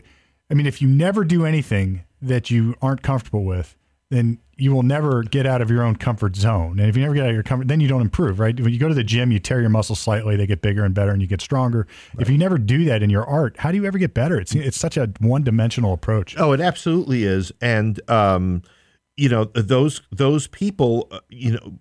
I 0.51 0.53
mean, 0.53 0.67
if 0.67 0.81
you 0.81 0.87
never 0.87 1.23
do 1.23 1.45
anything 1.45 2.03
that 2.21 2.51
you 2.51 2.75
aren't 2.81 3.01
comfortable 3.01 3.45
with, 3.45 3.75
then 4.09 4.39
you 4.59 4.73
will 4.73 4.83
never 4.83 5.23
get 5.23 5.45
out 5.45 5.61
of 5.61 5.71
your 5.71 5.83
own 5.83 5.95
comfort 5.95 6.35
zone. 6.35 6.79
And 6.79 6.89
if 6.89 6.95
you 6.95 7.01
never 7.01 7.13
get 7.13 7.23
out 7.23 7.29
of 7.29 7.35
your 7.35 7.43
comfort, 7.43 7.67
then 7.67 7.79
you 7.79 7.87
don't 7.87 8.01
improve, 8.01 8.39
right? 8.39 8.59
When 8.59 8.73
you 8.73 8.79
go 8.79 8.87
to 8.87 8.93
the 8.93 9.03
gym, 9.03 9.31
you 9.31 9.39
tear 9.39 9.61
your 9.61 9.69
muscles 9.69 9.99
slightly, 9.99 10.35
they 10.35 10.45
get 10.45 10.61
bigger 10.61 10.83
and 10.83 10.93
better, 10.93 11.11
and 11.11 11.21
you 11.21 11.27
get 11.27 11.41
stronger. 11.41 11.87
If 12.19 12.29
you 12.29 12.37
never 12.37 12.57
do 12.57 12.83
that 12.85 13.01
in 13.01 13.09
your 13.09 13.25
art, 13.25 13.57
how 13.57 13.71
do 13.71 13.77
you 13.77 13.85
ever 13.85 13.97
get 13.97 14.13
better? 14.13 14.39
It's 14.39 14.53
it's 14.53 14.77
such 14.77 14.97
a 14.97 15.11
one 15.19 15.43
dimensional 15.43 15.93
approach. 15.93 16.35
Oh, 16.37 16.51
it 16.51 16.59
absolutely 16.61 17.23
is, 17.23 17.51
and 17.61 17.99
um, 18.09 18.63
you 19.15 19.29
know 19.29 19.45
those 19.45 20.01
those 20.11 20.47
people, 20.47 21.07
uh, 21.11 21.19
you 21.29 21.53
know, 21.53 21.79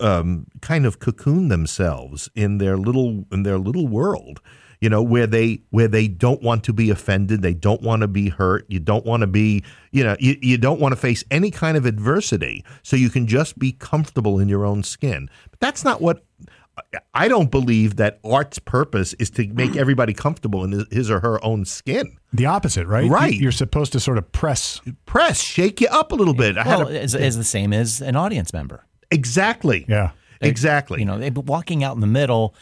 um, 0.00 0.46
kind 0.60 0.84
of 0.84 0.98
cocoon 0.98 1.48
themselves 1.48 2.28
in 2.34 2.58
their 2.58 2.76
little 2.76 3.24
in 3.32 3.42
their 3.42 3.58
little 3.58 3.86
world. 3.86 4.40
You 4.82 4.90
know, 4.90 5.02
where 5.02 5.26
they 5.26 5.62
where 5.70 5.88
they 5.88 6.08
don't 6.08 6.42
want 6.42 6.64
to 6.64 6.72
be 6.72 6.90
offended, 6.90 7.40
they 7.40 7.54
don't 7.54 7.80
want 7.82 8.02
to 8.02 8.08
be 8.08 8.28
hurt, 8.28 8.66
you 8.68 8.80
don't 8.80 9.06
want 9.06 9.20
to 9.22 9.26
be, 9.26 9.62
you 9.92 10.02
know, 10.04 10.16
you, 10.20 10.36
you 10.42 10.58
don't 10.58 10.80
want 10.80 10.92
to 10.92 10.96
face 11.00 11.24
any 11.30 11.50
kind 11.50 11.76
of 11.76 11.86
adversity, 11.86 12.64
so 12.82 12.96
you 12.96 13.08
can 13.08 13.26
just 13.26 13.58
be 13.58 13.72
comfortable 13.72 14.38
in 14.38 14.48
your 14.48 14.64
own 14.66 14.82
skin. 14.82 15.30
But 15.50 15.60
that's 15.60 15.84
not 15.84 16.00
what 16.02 16.24
I 17.14 17.28
don't 17.28 17.50
believe 17.50 17.96
that 17.96 18.18
art's 18.24 18.58
purpose 18.58 19.12
is 19.14 19.30
to 19.30 19.46
make 19.48 19.76
everybody 19.76 20.14
comfortable 20.14 20.64
in 20.64 20.86
his 20.90 21.10
or 21.10 21.20
her 21.20 21.42
own 21.44 21.64
skin. 21.66 22.16
The 22.32 22.46
opposite, 22.46 22.86
right? 22.86 23.08
Right. 23.10 23.34
You're 23.34 23.52
supposed 23.52 23.92
to 23.92 24.00
sort 24.00 24.16
of 24.18 24.32
press. 24.32 24.80
Press, 25.06 25.40
shake 25.40 25.80
you 25.82 25.88
up 25.88 26.12
a 26.12 26.14
little 26.14 26.32
bit. 26.34 26.56
I 26.56 26.62
had 26.64 26.78
Well, 26.78 26.88
a- 26.88 26.92
it's, 26.92 27.14
it's 27.14 27.36
the 27.36 27.44
same 27.44 27.72
as 27.74 28.00
an 28.00 28.16
audience 28.16 28.52
member. 28.52 28.84
exactly. 29.10 29.84
Yeah. 29.88 30.10
Exactly. 30.40 30.98
You 30.98 31.04
know, 31.04 31.30
walking 31.46 31.84
out 31.84 31.94
in 31.94 32.00
the 32.00 32.06
middle, 32.08 32.56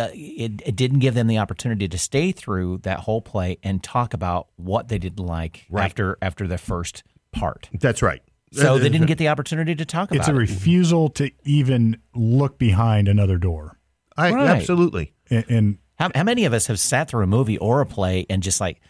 uh, 0.00 0.08
it, 0.12 0.62
it 0.66 0.76
didn't 0.76 0.98
give 1.00 1.14
them 1.14 1.26
the 1.26 1.38
opportunity 1.38 1.86
to 1.88 1.98
stay 1.98 2.32
through 2.32 2.78
that 2.78 3.00
whole 3.00 3.20
play 3.20 3.58
and 3.62 3.82
talk 3.82 4.14
about 4.14 4.48
what 4.56 4.88
they 4.88 4.98
didn't 4.98 5.24
like 5.24 5.66
Right. 5.70 5.84
after 5.84 6.16
after 6.22 6.46
the 6.48 6.58
first 6.58 7.02
part. 7.32 7.68
That's 7.78 8.02
right. 8.02 8.22
So 8.52 8.78
they 8.78 8.88
didn't 8.88 9.06
get 9.06 9.18
the 9.18 9.28
opportunity 9.28 9.76
to 9.76 9.84
talk 9.84 10.10
about 10.10 10.18
It's 10.20 10.28
a 10.28 10.32
it. 10.32 10.38
refusal 10.38 11.08
to 11.10 11.30
even 11.44 11.98
look 12.14 12.58
behind 12.58 13.06
another 13.06 13.38
door. 13.38 13.78
I, 14.16 14.32
Right. 14.32 14.48
Absolutely. 14.48 15.12
And, 15.30 15.44
and 15.48 15.78
How, 16.00 16.10
how 16.14 16.24
many 16.24 16.44
of 16.46 16.52
us 16.52 16.66
have 16.66 16.80
sat 16.80 17.08
through 17.08 17.22
a 17.22 17.28
movie 17.28 17.58
or 17.58 17.80
a 17.80 17.86
play 17.86 18.26
and 18.28 18.42
just 18.42 18.60
like, 18.60 18.80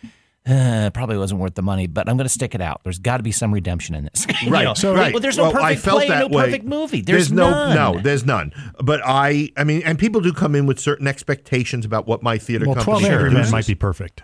uh, 0.46 0.90
probably 0.94 1.18
wasn't 1.18 1.40
worth 1.40 1.54
the 1.54 1.62
money, 1.62 1.86
but 1.86 2.08
I'm 2.08 2.16
going 2.16 2.24
to 2.24 2.32
stick 2.32 2.54
it 2.54 2.60
out. 2.60 2.80
There's 2.82 2.98
got 2.98 3.18
to 3.18 3.22
be 3.22 3.32
some 3.32 3.52
redemption 3.52 3.94
in 3.94 4.04
this. 4.04 4.26
Right. 4.48 4.64
know, 4.64 4.74
So- 4.74 4.94
well, 4.94 5.20
there's 5.20 5.36
no 5.36 5.50
Well, 5.50 5.58
I 5.58 5.74
perfect 5.74 5.84
felt 5.84 5.98
play, 5.98 6.08
that 6.08 6.30
no 6.30 6.36
way. 6.36 6.44
perfect 6.46 6.64
movie. 6.64 7.02
There's, 7.02 7.30
no, 7.30 7.50
none. 7.50 7.74
no, 7.76 8.00
there's 8.00 8.24
none. 8.24 8.52
But 8.82 9.02
I, 9.04 9.50
I 9.56 9.64
mean, 9.64 9.82
and 9.84 9.98
people 9.98 10.20
do 10.22 10.32
come 10.32 10.54
in 10.54 10.64
with 10.66 10.80
certain 10.80 11.06
expectations 11.06 11.84
about 11.84 12.06
what 12.06 12.22
my 12.22 12.38
theater 12.38 12.64
well, 12.64 12.76
company 12.76 13.00
12 13.00 13.12
Angry 13.12 13.30
Men 13.32 13.50
might 13.50 13.66
be 13.66 13.74
perfect. 13.74 14.22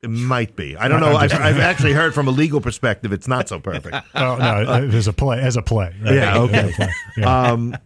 It 0.00 0.10
might 0.10 0.54
be. 0.54 0.76
I 0.76 0.86
don't 0.86 1.00
know. 1.00 1.16
I've, 1.16 1.32
I've 1.32 1.58
actually 1.58 1.92
heard 1.92 2.14
from 2.14 2.28
a 2.28 2.30
legal 2.30 2.60
perspective, 2.60 3.12
it's 3.12 3.26
not 3.26 3.48
so 3.48 3.58
perfect. 3.58 3.96
Oh, 4.14 4.36
no, 4.36 4.88
as 4.92 5.08
a 5.08 5.12
play, 5.12 5.40
as 5.40 5.56
a 5.56 5.62
play. 5.62 5.92
right? 6.04 6.14
Yeah, 6.14 6.38
okay. 6.38 6.72
Play. 6.72 6.88
Yeah. 7.16 7.42
Um, 7.50 7.76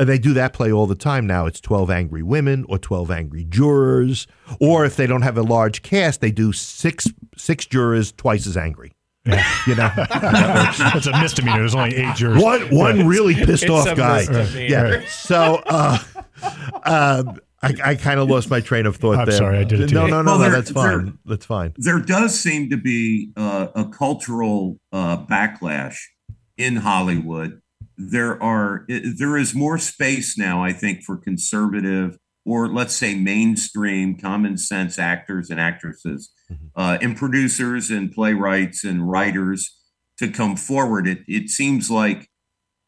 they 0.00 0.18
do 0.18 0.32
that 0.34 0.52
play 0.54 0.72
all 0.72 0.86
the 0.88 0.94
time 0.96 1.26
now. 1.26 1.46
It's 1.46 1.60
12 1.60 1.88
angry 1.90 2.22
women 2.22 2.64
or 2.68 2.78
12 2.78 3.10
angry 3.12 3.44
jurors. 3.44 4.26
Or 4.60 4.84
if 4.84 4.96
they 4.96 5.06
don't 5.06 5.22
have 5.22 5.36
a 5.38 5.42
large 5.42 5.82
cast, 5.82 6.20
they 6.20 6.32
do 6.32 6.52
six 6.52 7.06
six 7.36 7.64
jurors 7.66 8.10
twice 8.12 8.46
as 8.46 8.56
angry. 8.56 8.92
You 9.68 9.76
know? 9.76 9.88
That's 9.96 11.06
a 11.06 11.12
misdemeanor. 11.20 11.58
There's 11.60 11.76
only 11.76 11.94
eight 11.94 12.16
jurors. 12.16 12.42
one 12.42 12.62
one 12.74 13.06
really 13.06 13.34
pissed 13.36 13.62
It's 13.64 13.70
off 13.70 13.86
a 13.86 13.94
guy. 13.94 14.26
misdemeanor. 14.28 14.66
Yeah. 14.98 15.06
So 15.08 15.62
uh, 15.66 15.98
um, 16.84 17.38
I, 17.62 17.74
I 17.84 17.94
kind 17.94 18.18
of 18.18 18.28
lost 18.28 18.50
my 18.50 18.60
train 18.60 18.86
of 18.86 18.96
thought 18.96 19.18
I'm 19.18 19.26
there. 19.26 19.36
sorry, 19.38 19.58
I 19.58 19.64
did 19.64 19.80
it 19.80 19.88
to 19.88 19.94
No, 19.94 20.06
no, 20.06 20.22
no, 20.22 20.32
Well, 20.32 20.38
no. 20.38 20.42
there- 20.44 20.50
That's 20.50 20.70
fine. 20.70 21.04
there- 21.04 21.14
That's 21.26 21.46
fine. 21.46 21.72
there 21.76 22.00
does 22.00 22.38
seem 22.38 22.70
to 22.70 22.76
be 22.76 23.30
uh, 23.36 23.68
a 23.74 23.84
cultural 23.84 24.78
uh, 24.92 25.24
backlash 25.26 25.96
in 26.58 26.76
Hollywood. 26.76 27.60
There 27.96 28.42
are 28.42 28.84
there 28.88 29.36
is 29.36 29.54
more 29.54 29.78
space 29.78 30.36
now, 30.36 30.62
I 30.64 30.72
think, 30.72 31.02
for 31.04 31.16
conservative 31.16 32.18
or 32.44 32.66
let's 32.66 32.94
say 32.94 33.14
mainstream 33.14 34.16
common 34.18 34.56
sense 34.56 34.98
actors 34.98 35.48
and 35.50 35.60
actresses, 35.60 36.32
uh, 36.74 36.98
and 37.00 37.16
producers 37.16 37.90
and 37.90 38.10
playwrights 38.10 38.82
and 38.82 39.08
writers 39.08 39.78
to 40.18 40.28
come 40.28 40.56
forward. 40.56 41.06
It 41.06 41.20
it 41.28 41.50
seems 41.50 41.88
like 41.90 42.28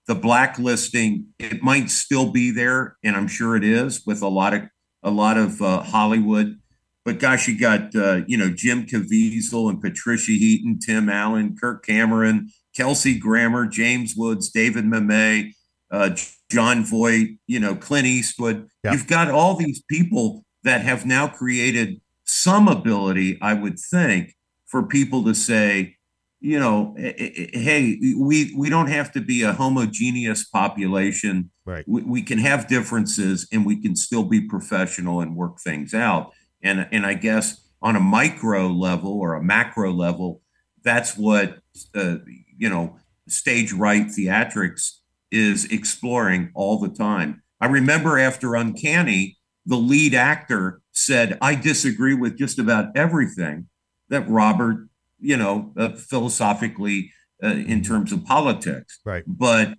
the 0.07 0.15
blacklisting 0.15 1.27
it 1.39 1.63
might 1.63 1.91
still 1.91 2.31
be 2.31 2.51
there, 2.51 2.97
and 3.03 3.17
I'm 3.17 3.29
sure 3.29 3.57
it 3.57 3.65
is 3.65 4.05
with 4.07 4.23
a 4.23 4.29
lot 4.29 4.55
of 4.55 4.63
a 5.03 5.11
lot 5.11 5.37
of 5.37 5.61
uh, 5.61 5.83
Hollywood 5.83 6.59
but 7.05 7.19
gosh, 7.19 7.47
you 7.49 7.59
got 7.59 7.95
uh, 7.95 8.23
you 8.27 8.37
know 8.39 8.51
Jim 8.51 8.87
Caviezel 8.87 9.69
and 9.69 9.81
Patricia 9.81 10.33
Heaton, 10.33 10.79
Tim 10.79 11.09
Allen, 11.09 11.57
Kirk 11.61 11.85
Cameron, 11.85 12.49
Kelsey 12.75 13.19
Grammer, 13.19 13.67
James 13.67 14.15
Woods, 14.17 14.51
David 14.51 14.85
Mamet, 14.85 15.53
uh, 15.91 16.17
Jon 16.51 16.85
Voight, 16.85 17.39
you 17.47 17.61
know 17.61 17.75
Clint 17.75 18.07
Eastwood. 18.07 18.69
Yeah. 18.83 18.93
You've 18.93 19.07
got 19.07 19.31
all 19.31 19.55
these 19.55 19.83
people 19.91 20.45
that 20.63 20.81
have 20.81 21.05
now 21.05 21.29
created 21.29 22.01
some 22.25 22.69
ability, 22.69 23.39
I 23.43 23.53
would 23.53 23.79
think, 23.79 24.35
for 24.65 24.83
people 24.83 25.25
to 25.25 25.35
say, 25.35 25.97
you 26.45 26.61
know, 26.61 26.95
eh, 26.99 27.15
eh, 27.17 27.31
eh, 27.39 27.59
hey, 27.59 27.99
we 28.19 28.55
we 28.55 28.69
don't 28.69 28.89
have 28.89 29.11
to 29.13 29.23
be 29.23 29.41
a 29.41 29.55
homogeneous 29.55 30.45
population. 30.45 31.51
Right. 31.65 31.89
We, 31.89 32.03
we 32.03 32.23
can 32.23 32.37
have 32.37 32.69
differences 32.69 33.49
and 33.51 33.65
we 33.65 33.81
can 33.81 33.97
still 33.97 34.25
be 34.25 34.43
professional 34.43 35.23
and 35.23 35.35
work 35.37 35.59
things 35.59 35.95
out. 35.95 36.35
And 36.63 36.87
and 36.93 37.07
I 37.07 37.15
guess 37.15 37.67
on 37.81 37.97
a 37.97 38.01
micro 38.01 38.69
level 38.69 39.19
or 39.19 39.33
a 39.33 39.43
macro 39.43 39.91
level, 39.91 40.43
that's 40.83 41.17
what 41.17 41.61
uh, 41.95 42.17
you 42.59 42.69
know 42.69 42.99
stage 43.27 43.73
right 43.73 44.07
theatrics 44.07 44.99
is 45.31 45.65
exploring 45.73 46.51
all 46.55 46.79
the 46.79 46.91
time. 46.91 47.43
I 47.59 47.69
remember 47.69 48.19
after 48.19 48.55
Uncanny, 48.55 49.39
the 49.65 49.77
lead 49.77 50.13
actor 50.13 50.83
said, 50.93 51.39
"I 51.41 51.55
disagree 51.55 52.13
with 52.13 52.37
just 52.37 52.59
about 52.59 52.95
everything 52.95 53.69
that 54.11 54.29
Robert, 54.29 54.91
you 55.25 55.37
know, 55.37 55.73
uh, 55.77 55.91
philosophically 55.91 57.13
uh, 57.43 57.49
in 57.49 57.83
terms 57.83 58.13
of 58.13 58.25
politics." 58.25 59.01
Right. 59.05 59.25
But 59.27 59.75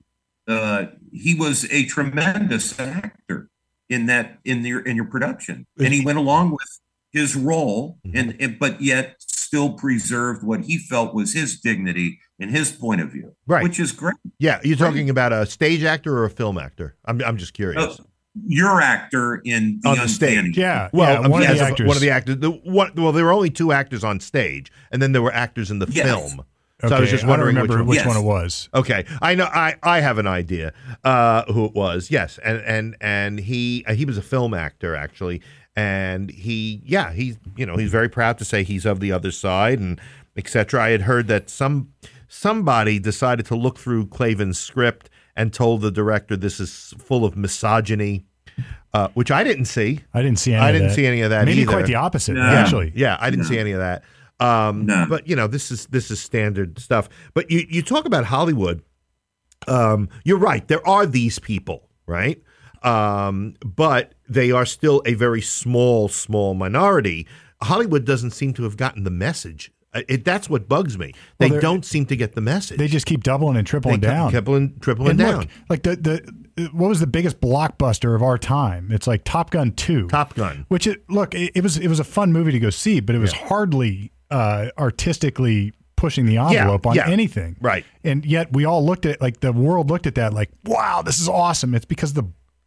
uh, 0.47 0.87
he 1.11 1.33
was 1.35 1.71
a 1.71 1.85
tremendous 1.85 2.79
actor 2.79 3.49
in 3.89 4.07
that 4.07 4.39
in 4.43 4.65
your 4.65 4.81
in 4.81 4.95
your 4.95 5.05
production, 5.05 5.67
and 5.77 5.93
he 5.93 6.03
went 6.03 6.17
along 6.17 6.51
with 6.51 6.79
his 7.11 7.35
role, 7.35 7.97
and, 8.13 8.35
and 8.41 8.59
but 8.59 8.81
yet 8.81 9.15
still 9.19 9.71
preserved 9.73 10.43
what 10.43 10.65
he 10.65 10.77
felt 10.77 11.13
was 11.15 11.33
his 11.33 11.59
dignity 11.59 12.19
and 12.39 12.51
his 12.51 12.73
point 12.73 12.99
of 12.99 13.09
view, 13.09 13.33
Right. 13.47 13.63
Which 13.63 13.79
is 13.79 13.93
great. 13.93 14.15
Yeah. 14.37 14.59
You're 14.63 14.75
talking 14.75 15.09
about 15.09 15.31
a 15.31 15.45
stage 15.45 15.83
actor 15.83 16.17
or 16.17 16.25
a 16.25 16.29
film 16.29 16.57
actor? 16.57 16.95
I'm, 17.05 17.21
I'm 17.23 17.37
just 17.37 17.53
curious. 17.53 18.01
Your 18.47 18.81
actor 18.81 19.41
in 19.45 19.79
the, 19.81 19.89
On 19.89 19.97
the 19.97 20.07
stage. 20.09 20.57
Yeah. 20.57 20.89
Well, 20.91 21.21
yeah, 21.21 21.27
one 21.27 21.41
yes, 21.41 21.51
of 21.51 21.57
the 21.57 21.63
of- 21.63 21.69
actors. 21.71 21.87
one 21.87 21.95
of 21.97 22.01
the 22.01 22.09
actors. 22.09 22.37
The, 22.39 22.51
one, 22.51 22.91
well, 22.95 23.11
there 23.11 23.23
were 23.25 23.31
only 23.31 23.49
two 23.49 23.71
actors 23.71 24.03
on 24.03 24.19
stage, 24.19 24.71
and 24.91 25.01
then 25.01 25.13
there 25.13 25.21
were 25.21 25.33
actors 25.33 25.71
in 25.71 25.79
the 25.79 25.87
Yes. 25.89 26.05
film. 26.05 26.43
Okay, 26.83 26.89
So 26.89 26.97
I 26.97 26.99
was 26.99 27.09
just 27.09 27.21
don't 27.21 27.29
wondering 27.29 27.55
remember 27.55 27.77
which 27.83 27.99
which, 27.99 28.05
one. 28.05 28.15
Yes. 28.15 28.15
one 28.15 28.17
it 28.17 28.27
was. 28.27 28.69
Okay, 28.73 29.05
I 29.21 29.33
know. 29.35 29.45
I, 29.45 29.75
I 29.81 30.01
have 30.01 30.17
an 30.17 30.27
idea 30.27 30.73
uh, 31.05 31.45
who 31.51 31.63
it 31.65 31.73
was. 31.73 32.11
Yes, 32.11 32.37
and 32.43 32.59
and 32.63 32.97
and 32.99 33.39
he 33.39 33.85
uh, 33.87 33.93
he 33.93 34.03
was 34.03 34.17
a 34.17 34.21
film 34.21 34.53
actor 34.53 34.93
actually, 34.93 35.41
and 35.77 36.29
he 36.29 36.81
yeah 36.85 37.13
he's 37.13 37.37
you 37.55 37.65
know 37.65 37.77
he's 37.77 37.91
very 37.91 38.09
proud 38.09 38.37
to 38.39 38.45
say 38.45 38.63
he's 38.63 38.85
of 38.85 38.99
the 38.99 39.13
other 39.13 39.31
side 39.31 39.79
and 39.79 40.01
etc. 40.35 40.83
I 40.83 40.89
had 40.89 41.03
heard 41.03 41.27
that 41.29 41.49
some 41.49 41.93
somebody 42.27 42.99
decided 42.99 43.45
to 43.45 43.55
look 43.55 43.79
through 43.79 44.07
Klavan's 44.07 44.59
script 44.59 45.09
and 45.35 45.51
told 45.53 45.81
the 45.81 45.91
director 45.91 46.35
this 46.37 46.59
is 46.59 46.93
full 46.97 47.25
of 47.25 47.35
misogyny, 47.35 48.25
uh, 48.93 49.09
which 49.15 49.31
I 49.31 49.43
didn't 49.43 49.65
see. 49.65 50.01
I 50.13 50.21
didn't 50.21 50.39
see 50.39 50.53
any 50.53 50.63
I 50.63 50.71
didn't 50.71 50.87
that. 50.89 50.95
see 50.95 51.05
any 51.05 51.21
of 51.21 51.29
that 51.31 51.45
Maybe 51.45 51.61
either. 51.61 51.71
quite 51.71 51.85
the 51.87 51.95
opposite, 51.95 52.33
No. 52.35 52.41
actually. 52.41 52.91
Yeah, 52.95 53.17
I 53.19 53.29
didn't 53.29 53.45
see 53.45 53.57
any 53.59 53.71
of 53.71 53.79
that. 53.79 54.03
Um, 54.39 54.85
No. 54.85 55.05
But 55.09 55.27
you 55.27 55.35
know, 55.35 55.47
this 55.47 55.71
is 55.71 55.85
this 55.87 56.09
is 56.11 56.19
standard 56.21 56.79
stuff. 56.79 57.09
But 57.33 57.49
you 57.51 57.65
you 57.69 57.81
talk 57.81 58.05
about 58.05 58.25
Hollywood. 58.25 58.81
Um, 59.67 60.09
you're 60.23 60.37
right. 60.37 60.67
There 60.67 60.85
are 60.87 61.05
these 61.05 61.39
people, 61.39 61.89
right? 62.05 62.41
Um, 62.83 63.55
but 63.65 64.13
they 64.29 64.51
are 64.51 64.65
still 64.65 65.01
a 65.05 65.15
very 65.15 65.41
small, 65.41 66.07
small 66.07 66.53
minority. 66.53 67.25
Hollywood 67.63 68.05
doesn't 68.05 68.31
seem 68.31 68.53
to 68.53 68.63
have 68.63 68.77
gotten 68.77 69.03
the 69.05 69.09
message. 69.09 69.71
Uh, 69.95 70.01
It, 70.07 70.25
that's 70.25 70.49
what 70.49 70.67
bugs 70.67 70.97
me. 70.97 71.13
They 71.39 71.49
Well, 71.49 71.61
don't 71.61 71.85
seem 71.85 72.05
to 72.07 72.15
get 72.15 72.33
the 72.35 72.41
message. 72.41 72.77
They 72.77 72.87
just 72.87 73.05
keep 73.05 73.23
doubling 73.23 73.57
and 73.57 73.65
They 73.65 73.69
tripling 73.69 73.99
down. 74.01 74.31
kept 74.31 74.45
tripling, 74.45 74.77
tripling 74.79 75.09
and 75.11 75.19
down. 75.19 75.39
look, 75.39 75.49
like 75.69 75.83
the, 75.83 75.95
the 75.95 76.69
what 76.71 76.87
was 76.87 76.99
the 76.99 77.07
biggest 77.07 77.41
blockbuster 77.41 78.15
of 78.15 78.23
our 78.23 78.37
time? 78.37 78.91
It's 78.91 79.07
like 79.07 79.23
Top 79.23 79.49
Gun 79.51 79.71
Two. 79.71 80.07
Top 80.07 80.35
Gun. 80.35 80.65
Which 80.69 80.87
it, 80.87 81.09
look, 81.09 81.33
it, 81.33 81.51
it 81.55 81.63
was 81.63 81.77
it 81.77 81.87
was 81.87 81.99
a 81.99 82.03
fun 82.03 82.31
movie 82.31 82.51
to 82.51 82.59
go 82.59 82.69
see, 82.69 82.99
but 82.99 83.15
it 83.15 83.19
was 83.19 83.33
hardly 83.33 84.11
uh, 84.31 84.67
artistically 84.77 85.73
pushing 85.95 86.25
the 86.25 86.37
envelope 86.37 86.85
on 86.85 86.95
yeah. 86.95 87.09
anything. 87.09 87.55
Right. 87.59 87.85
And 88.03 88.25
yet 88.25 88.53
we 88.53 88.65
all 88.65 88.85
looked 88.85 89.05
at 89.05 89.21
like 89.21 89.39
the 89.39 89.51
world 89.53 89.89
looked 89.89 90.07
at 90.07 90.15
that 90.15 90.33
like, 90.33 90.49
wow, 90.65 91.01
this 91.01 91.19
is 91.19 91.27
awesome. 91.27 91.73
It's 91.73 91.85
because 91.85 92.13
the 92.13 92.23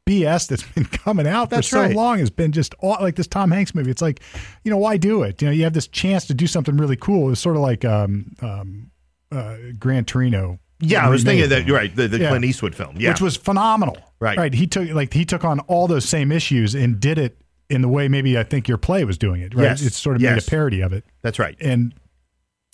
BS 0.09 0.49
that's 0.49 0.63
been 0.63 0.85
coming 1.05 1.27
out 1.27 1.51
That's 1.51 1.69
for 1.69 1.77
so 1.77 1.83
right. 1.83 1.95
long 1.95 2.19
has 2.19 2.31
been 2.31 2.53
just 2.53 2.75
aw- 2.81 3.03
like 3.03 3.17
this 3.17 3.27
Tom 3.27 3.51
Hanks 3.51 3.75
movie. 3.75 3.91
It's 3.91 4.03
like, 4.03 4.21
you 4.65 4.71
know, 4.71 4.79
why 4.79 4.97
do 4.97 5.23
it? 5.23 5.41
You 5.43 5.49
know, 5.49 5.53
you 5.53 5.65
have 5.65 5.75
this 5.75 5.87
chance 5.87 6.27
to 6.27 6.35
do 6.35 6.47
something 6.47 6.77
really 6.77 6.97
cool. 6.97 7.31
It's 7.31 7.41
sort 7.41 7.57
of 7.57 7.63
like 7.63 7.85
um, 7.85 8.35
um, 8.41 8.91
uh, 9.31 9.57
Gran 9.79 10.05
Torino. 10.05 10.59
Yeah, 10.81 11.05
I 11.05 11.09
was 11.09 11.25
thinking 11.25 11.49
that 11.51 11.69
right. 11.71 11.95
The, 11.95 12.07
the 12.09 12.19
Yeah. 12.21 12.29
Clint 12.31 12.45
Eastwood 12.45 12.75
film. 12.75 12.97
Yeah, 12.99 13.11
which 13.11 13.21
was 13.21 13.37
phenomenal. 13.37 13.99
Right. 14.21 14.39
right. 14.39 14.55
He 14.55 14.67
took 14.67 14.89
like 14.91 15.13
he 15.13 15.25
took 15.25 15.45
on 15.45 15.61
all 15.61 15.87
those 15.89 16.09
same 16.09 16.31
issues 16.33 16.75
and 16.75 16.99
did 17.01 17.19
it 17.19 17.37
in 17.69 17.83
the 17.83 17.89
way 17.89 18.09
maybe 18.09 18.39
I 18.39 18.45
think 18.45 18.67
your 18.69 18.79
play 18.79 19.05
was 19.05 19.19
doing 19.19 19.43
it. 19.43 19.55
Right, 19.55 19.65
Yes. 19.65 19.83
it's 19.83 19.97
sort 19.99 20.17
of 20.17 20.23
made 20.23 20.39
a 20.39 20.43
parody 20.43 20.81
of 20.81 20.93
it, 20.93 21.05
that's 21.23 21.39
right. 21.39 21.57
and 21.61 21.95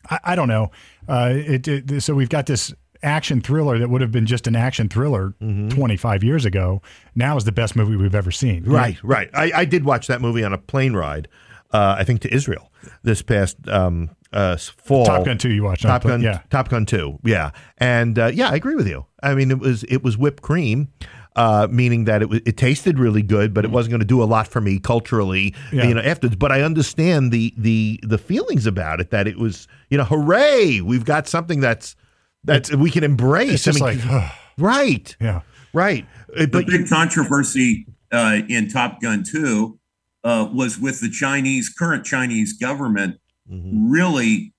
I, 0.08 0.20
I 0.22 0.36
don't 0.36 0.48
know. 0.48 0.70
Uh, 1.08 1.32
it, 1.34 1.66
it 1.66 2.02
so 2.02 2.14
we've 2.14 2.28
got 2.28 2.46
this 2.46 2.72
action 3.04 3.40
thriller 3.40 3.78
that 3.78 3.88
would 3.90 4.00
have 4.00 4.10
been 4.10 4.26
just 4.26 4.46
an 4.46 4.56
action 4.56 4.88
thriller 4.88 5.34
25 5.40 6.24
years 6.24 6.44
ago 6.44 6.82
now 7.14 7.36
is 7.36 7.44
the 7.44 7.52
best 7.52 7.76
movie 7.76 7.96
we've 7.96 8.14
ever 8.14 8.30
seen. 8.30 8.64
Right, 8.64 8.96
right. 9.04 9.30
I, 9.34 9.52
I 9.54 9.64
did 9.64 9.84
watch 9.84 10.06
that 10.08 10.20
movie 10.20 10.42
on 10.42 10.52
a 10.52 10.58
plane 10.58 10.94
ride, 10.94 11.28
uh, 11.72 11.96
I 11.98 12.04
think 12.04 12.20
to 12.22 12.34
Israel 12.34 12.70
this 13.02 13.22
past 13.22 13.56
um, 13.68 14.10
uh, 14.32 14.56
fall. 14.56 15.04
Top 15.06 15.24
Gun 15.24 15.38
2 15.38 15.50
you 15.50 15.62
watched. 15.64 15.82
Top 15.82 16.02
Gun, 16.02 16.20
Yeah. 16.20 16.40
Top 16.50 16.68
Gun 16.68 16.86
Two, 16.86 17.18
yeah, 17.24 17.50
and 17.78 18.18
uh, 18.18 18.26
yeah, 18.26 18.50
I 18.50 18.54
agree 18.54 18.74
with 18.74 18.88
you. 18.88 19.06
I 19.22 19.34
mean, 19.34 19.50
it 19.50 19.58
was 19.58 19.84
it 19.84 20.02
was 20.02 20.18
whipped 20.18 20.42
cream, 20.42 20.88
uh, 21.36 21.66
meaning 21.70 22.04
that 22.04 22.20
it 22.22 22.28
was, 22.28 22.40
it 22.44 22.56
tasted 22.56 22.98
really 22.98 23.22
good, 23.22 23.54
but 23.54 23.64
it 23.64 23.70
wasn't 23.70 23.92
going 23.92 24.00
to 24.00 24.06
do 24.06 24.22
a 24.22 24.24
lot 24.24 24.48
for 24.48 24.60
me 24.60 24.78
culturally. 24.78 25.54
Yeah. 25.72 25.84
you 25.84 25.94
know. 25.94 26.00
Afterwards, 26.02 26.36
but 26.36 26.52
I 26.52 26.62
understand 26.62 27.32
the 27.32 27.54
the 27.56 28.00
the 28.02 28.18
feelings 28.18 28.66
about 28.66 29.00
it. 29.00 29.10
That 29.10 29.26
it 29.26 29.38
was, 29.38 29.66
you 29.88 29.98
know, 29.98 30.04
hooray, 30.04 30.80
we've 30.80 31.04
got 31.04 31.26
something 31.26 31.60
that's 31.60 31.96
that 32.44 32.74
we 32.74 32.90
can 32.90 33.04
embrace. 33.04 33.52
It's 33.52 33.64
just 33.64 33.82
I 33.82 33.94
mean, 33.94 34.06
like, 34.08 34.32
right, 34.58 35.16
yeah. 35.20 35.40
right. 35.72 36.06
The 36.28 36.46
But 36.46 36.66
big 36.66 36.88
controversy 36.88 37.86
uh, 38.12 38.40
in 38.48 38.68
Top 38.68 39.00
Gun 39.00 39.24
2 39.24 39.78
uh, 40.24 40.48
was 40.52 40.78
with 40.78 41.00
the 41.00 41.10
Chinese, 41.10 41.68
current 41.68 42.04
Chinese 42.04 42.52
government 42.54 43.18
Mhm. 43.50 43.90
really 43.90 44.54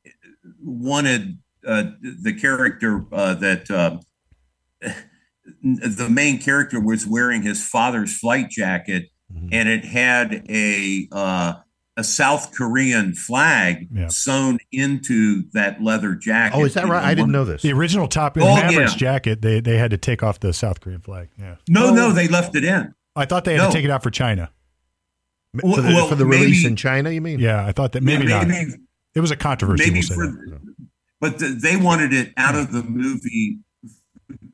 wanted 0.63 1.39
uh, 1.67 1.85
the 2.01 2.31
character 2.33 3.03
uh, 3.11 3.33
that 3.33 3.71
uh, 3.71 3.97
the 5.63 6.07
main 6.09 6.37
character 6.37 6.79
was 6.79 7.07
wearing 7.07 7.41
his 7.41 7.67
father's 7.67 8.15
flight 8.19 8.51
jacket, 8.51 9.05
Mhm. 9.33 9.49
and 9.51 9.67
it 9.69 9.85
had 9.85 10.45
a 10.47 11.07
uh, 11.11 11.53
a 11.97 12.03
South 12.03 12.51
Korean 12.53 13.13
flag 13.13 13.87
Yeah. 13.93 14.07
sewn 14.09 14.59
into 14.71 15.43
that 15.53 15.81
leather 15.81 16.13
jacket. 16.15 16.57
oh, 16.57 16.65
is 16.65 16.73
that 16.73 16.87
right? 16.87 17.03
I 17.03 17.13
didn't 17.13 17.31
know 17.31 17.45
this. 17.45 17.61
The 17.61 17.71
original 17.71 18.07
Top 18.07 18.35
Gun 18.35 18.43
Oh, 18.47 18.55
Maverick's 18.55 18.93
yeah. 18.93 18.97
jacket, 18.97 19.41
they, 19.41 19.61
they 19.61 19.77
had 19.77 19.91
to 19.91 19.97
take 19.97 20.21
off 20.21 20.39
the 20.41 20.51
South 20.53 20.81
Korean 20.81 20.99
flag. 21.01 21.29
Yeah. 21.39 21.55
No, 21.69 21.87
Oh. 21.87 21.93
no, 21.93 22.11
they 22.11 22.27
left 22.27 22.55
it 22.55 22.65
in. 22.65 22.93
I 23.15 23.25
thought 23.25 23.45
they 23.45 23.53
had 23.53 23.59
No. 23.61 23.67
to 23.67 23.73
take 23.73 23.85
it 23.85 23.91
out 23.91 24.03
for 24.03 24.11
China. 24.11 24.51
for 25.61 25.81
the, 25.81 25.87
well, 25.87 26.07
for 26.09 26.15
the 26.15 26.25
maybe- 26.25 26.43
release 26.43 26.65
in 26.65 26.75
China, 26.75 27.09
you 27.11 27.21
mean? 27.21 27.39
Yeah, 27.39 27.65
I 27.65 27.71
thought 27.71 27.93
that 27.93 28.03
maybe, 28.03 28.25
not. 28.25 28.45
maybe 28.45 28.73
It 29.13 29.21
was 29.21 29.31
a 29.31 29.37
controversy. 29.37 29.85
maybe 29.89 30.01
we'll 30.09 30.17
for, 30.17 30.25
that. 30.49 30.59
but 31.21 31.39
the, 31.39 31.47
they 31.47 31.77
wanted 31.77 32.11
it 32.11 32.33
out 32.35 32.55
of 32.55 32.73
the 32.73 32.83
movie 32.83 33.59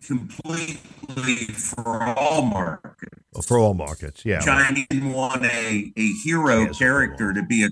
completely 0.05 1.45
for 1.53 2.03
all 2.03 2.41
markets. 2.43 3.21
Well, 3.33 3.41
for 3.41 3.57
all 3.57 3.73
markets, 3.73 4.25
yeah. 4.25 4.39
China 4.39 4.79
didn't 4.89 5.13
want 5.13 5.43
a, 5.45 5.93
a 5.95 6.07
hero 6.23 6.61
Yes, 6.65 6.77
character 6.77 7.33
to 7.33 7.43
be 7.43 7.63
a 7.65 7.69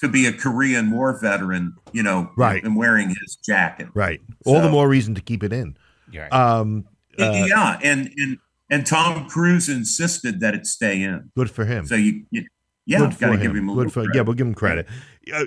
to 0.00 0.08
be 0.08 0.26
a 0.26 0.32
Korean 0.32 0.90
War 0.90 1.18
veteran, 1.20 1.74
you 1.92 2.02
know, 2.02 2.30
Right. 2.36 2.64
and 2.64 2.74
wearing 2.74 3.08
his 3.10 3.36
jacket. 3.44 3.88
Right. 3.92 4.20
All 4.46 4.62
the 4.62 4.70
more 4.70 4.88
reason 4.88 5.14
to 5.16 5.20
keep 5.20 5.42
it 5.42 5.52
in. 5.52 5.76
You're 6.10 6.22
right. 6.22 6.32
Um, 6.32 6.86
uh, 7.18 7.44
yeah, 7.46 7.78
and 7.82 8.10
and 8.16 8.38
and 8.70 8.86
Tom 8.86 9.28
Cruise 9.28 9.68
insisted 9.68 10.40
that 10.40 10.54
it 10.54 10.66
stay 10.66 11.02
in. 11.02 11.30
good 11.36 11.50
for 11.50 11.64
him. 11.66 11.86
So 11.86 11.96
you, 11.96 12.24
you 12.30 12.46
yeah, 12.86 12.98
good 13.00 13.14
for 13.14 13.20
got 13.20 13.26
to 13.26 13.32
him. 13.34 13.40
give 13.42 13.56
him 13.56 13.74
good 13.74 13.92
for 13.92 14.00
credit. 14.02 14.14
yeah. 14.16 14.22
We'll 14.22 14.34
give 14.34 14.46
him 14.46 14.54
credit. 14.54 14.86
Uh, 15.34 15.44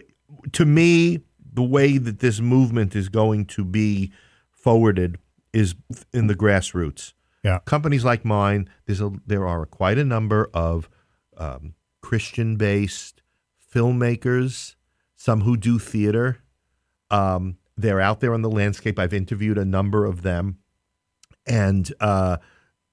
to 0.51 0.65
me, 0.65 1.21
the 1.53 1.63
way 1.63 1.97
that 1.97 2.19
this 2.19 2.39
movement 2.41 2.95
is 2.95 3.09
going 3.09 3.45
to 3.45 3.63
be 3.65 4.11
forwarded 4.51 5.17
is 5.53 5.75
in 6.13 6.27
the 6.27 6.35
grassroots. 6.35 7.13
Yeah. 7.43 7.59
Companies 7.65 8.03
like 8.05 8.23
mine, 8.25 8.69
there's 8.85 9.01
a 9.01 9.11
there 9.25 9.45
are 9.47 9.65
quite 9.65 9.97
a 9.97 10.03
number 10.05 10.49
of 10.53 10.89
um, 11.37 11.73
Christian-based 12.01 13.21
filmmakers, 13.73 14.75
some 15.15 15.41
who 15.41 15.57
do 15.57 15.79
theater. 15.79 16.39
Um, 17.11 17.57
they're 17.75 17.99
out 18.01 18.19
there 18.19 18.33
on 18.33 18.41
the 18.43 18.49
landscape. 18.49 18.97
I've 18.99 19.13
interviewed 19.13 19.57
a 19.57 19.65
number 19.65 20.05
of 20.05 20.21
them, 20.21 20.59
and 21.45 21.91
uh, 21.99 22.37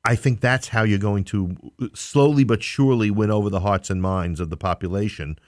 I 0.04 0.16
think 0.16 0.40
that's 0.40 0.68
how 0.68 0.82
you're 0.82 0.98
going 0.98 1.24
to 1.24 1.56
slowly 1.94 2.44
but 2.44 2.62
surely 2.62 3.10
win 3.10 3.30
over 3.30 3.50
the 3.50 3.60
hearts 3.60 3.90
and 3.90 4.00
minds 4.02 4.40
of 4.40 4.50
the 4.50 4.56
population, 4.56 5.38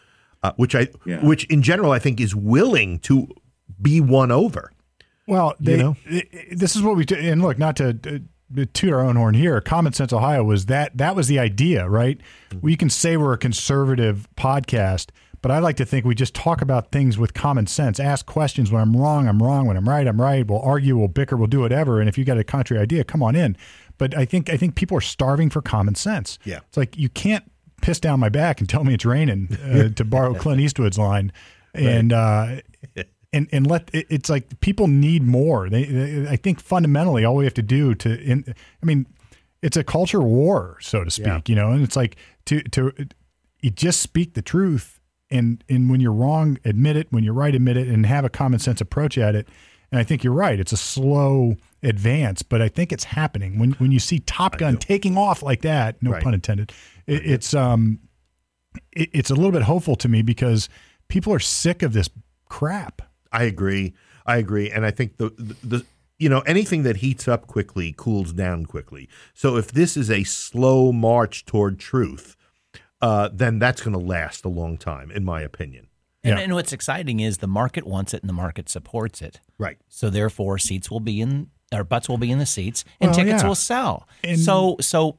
uh, 0.42 0.52
which 0.56 0.74
I, 0.74 0.88
Yeah. 1.06 1.24
which 1.24 1.44
in 1.46 1.62
general 1.62 1.92
I 1.92 1.98
think 1.98 2.20
is 2.20 2.34
willing 2.34 2.98
to 3.00 3.28
be 3.80 4.00
won 4.00 4.30
over. 4.30 4.70
Well, 5.26 5.54
they, 5.60 5.76
know? 5.76 5.96
i- 6.10 6.24
i- 6.32 6.46
this 6.52 6.74
is 6.76 6.82
what 6.82 6.96
we 6.96 7.04
do. 7.04 7.14
And 7.16 7.40
look, 7.42 7.58
not 7.58 7.76
to 7.76 8.22
uh, 8.58 8.64
toot 8.74 8.92
our 8.92 9.00
own 9.00 9.16
horn 9.16 9.34
here. 9.34 9.60
Common 9.60 9.92
Sense 9.92 10.12
Ohio 10.12 10.42
was 10.44 10.66
that 10.66 10.96
that 10.98 11.14
was 11.16 11.28
the 11.28 11.38
idea, 11.38 11.88
right? 11.88 12.20
We 12.60 12.76
can 12.76 12.90
say 12.90 13.16
we're 13.16 13.32
a 13.32 13.38
conservative 13.38 14.28
podcast, 14.36 15.08
but 15.40 15.50
I 15.50 15.58
like 15.60 15.76
to 15.76 15.84
think 15.86 16.04
we 16.04 16.14
just 16.14 16.34
talk 16.34 16.60
about 16.60 16.92
things 16.92 17.16
with 17.18 17.34
common 17.34 17.66
sense. 17.66 17.98
Ask 17.98 18.26
questions 18.26 18.70
when 18.70 18.82
I'm 18.82 18.96
wrong, 18.96 19.26
I'm 19.28 19.42
wrong. 19.42 19.66
When 19.66 19.76
I'm 19.76 19.88
right, 19.88 20.06
I'm 20.06 20.20
right. 20.20 20.46
We'll 20.46 20.60
argue, 20.60 20.96
we'll 20.98 21.08
bicker, 21.08 21.36
we'll 21.36 21.46
do 21.46 21.60
whatever. 21.60 21.98
And 22.00 22.08
if 22.08 22.18
you 22.18 22.24
got 22.24 22.36
a 22.38 22.44
contrary 22.44 22.82
idea, 22.82 23.04
come 23.04 23.22
on 23.22 23.34
in. 23.36 23.56
But 23.98 24.16
I 24.16 24.24
think 24.24 24.50
I 24.50 24.56
think 24.56 24.74
people 24.74 24.96
are 24.98 25.00
starving 25.02 25.48
for 25.50 25.62
common 25.62 25.94
sense. 25.94 26.38
Yeah. 26.44 26.58
it's 26.68 26.76
like 26.76 26.96
you 26.98 27.08
can't 27.08 27.44
piss 27.80 27.98
down 28.00 28.20
my 28.20 28.28
back 28.28 28.60
and 28.60 28.68
tell 28.68 28.84
me 28.84 28.92
it's 28.94 29.04
raining, 29.04 29.56
uh, 29.64 29.88
to 29.94 30.04
borrow 30.04 30.34
Clint 30.34 30.60
Eastwood's 30.60 30.98
line, 30.98 31.32
and. 31.74 32.12
Uh, 32.12 32.56
and 33.33 33.49
and 33.53 33.66
let 33.66 33.91
it, 33.93 34.07
it's 34.11 34.28
like 34.28 34.61
people 34.61 34.87
need 34.89 35.22
more. 35.22 35.68
They, 35.68 35.85
they, 35.85 36.28
I 36.28 36.37
think 36.37 36.61
fundamentally, 36.61 37.24
all 37.24 37.37
we 37.37 37.45
have 37.45 37.55
to 37.55 37.62
do 37.62 37.95
to, 37.97 38.20
in, 38.20 38.45
I 38.83 38.87
mean, 38.87 39.07
it's 39.62 39.76
a 39.76 39.85
culture 39.85 40.20
war, 40.20 40.76
so 40.80 41.05
to 41.05 41.11
speak. 41.11 41.26
Yeah. 41.26 41.41
You 41.47 41.55
know, 41.55 41.70
and 41.72 41.83
it's 41.83 41.97
like 41.97 42.16
to 42.47 42.62
to 42.62 42.93
you 43.61 43.70
just 43.70 44.01
speak 44.01 44.35
the 44.35 44.43
truth, 44.43 45.01
and 45.30 45.62
and 45.68 45.91
when 45.91 46.01
you're 46.01 46.12
wrong, 46.12 46.59
admit 46.64 46.97
it. 46.97 47.09
When 47.11 47.24
you're 47.24 47.35
right, 47.35 47.55
admit 47.55 47.76
it, 47.76 47.89
and 47.89 48.05
have 48.07 48.24
a 48.24 48.30
common 48.30 48.59
sense 48.59 48.80
approach 48.80 49.16
at 49.18 49.35
it. 49.35 49.49
And 49.91 50.01
I 50.01 50.05
think 50.05 50.24
you're 50.24 50.33
right. 50.33 50.59
It's 50.59 50.72
a 50.72 50.76
slow 50.78 51.57
advance, 51.83 52.43
but 52.43 52.62
I 52.62 52.68
think 52.68 52.93
it's 52.93 53.05
happening. 53.05 53.59
When 53.59 53.72
when 53.72 53.93
you 53.93 53.99
see 53.99 54.18
Top 54.20 54.57
Gun 54.59 54.76
taking 54.78 55.16
off 55.18 55.43
like 55.43 55.62
that, 55.62 56.03
no 56.03 56.12
Right. 56.12 56.22
pun 56.22 56.35
intended, 56.35 56.72
it, 57.07 57.26
it's 57.26 57.55
um, 57.55 57.99
it, 58.93 59.11
it's 59.12 59.30
a 59.30 59.35
little 59.35 59.53
bit 59.53 59.62
hopeful 59.62 59.97
to 59.97 60.09
me 60.09 60.22
because 60.22 60.68
people 61.09 61.33
are 61.33 61.39
sick 61.39 61.83
of 61.83 61.93
this 61.93 62.09
crap. 62.49 63.03
I 63.33 63.45
agree. 63.45 63.95
I 64.26 64.37
agree, 64.37 64.70
and 64.70 64.87
I 64.87 64.91
think 64.91 65.16
the, 65.16 65.30
the 65.37 65.57
the 65.78 65.87
you 66.18 66.28
know 66.28 66.41
anything 66.41 66.83
that 66.85 66.99
heats 66.99 67.26
up 67.26 67.47
quickly 67.47 67.93
cools 67.97 68.33
down 68.33 68.66
quickly. 68.66 69.09
So 69.35 69.57
if 69.57 69.72
this 69.72 69.97
is 69.97 70.11
a 70.11 70.22
slow 70.24 70.93
march 70.93 71.45
toward 71.45 71.78
truth, 71.80 72.37
uh, 73.01 73.30
then 73.33 73.59
that's 73.59 73.83
going 73.83 73.95
to 73.95 73.99
last 74.05 74.45
a 74.45 74.49
long 74.49 74.76
time, 74.78 75.11
in 75.11 75.24
my 75.24 75.41
opinion. 75.41 75.89
and, 76.22 76.39
yeah. 76.39 76.45
and 76.45 76.55
what's 76.55 76.72
exciting 76.72 77.18
is 77.20 77.39
the 77.39 77.49
market 77.49 77.85
wants 77.87 78.14
it 78.14 78.22
and 78.22 78.28
the 78.28 78.35
market 78.35 78.68
supports 78.68 79.20
it. 79.20 79.41
Right. 79.59 79.78
So 79.89 80.09
therefore, 80.11 80.59
seats 80.59 80.89
will 80.91 81.01
be 81.01 81.20
in 81.20 81.49
or 81.74 81.83
butts 81.85 82.09
will 82.09 82.18
be 82.18 82.30
in 82.30 82.39
the 82.39 82.47
seats, 82.47 82.85
and 83.01 83.09
Well, 83.11 83.18
tickets 83.18 83.43
yeah. 83.43 83.49
will 83.49 83.55
sell. 83.57 84.07
And- 84.22 84.39
so 84.39 84.76
so 84.80 85.18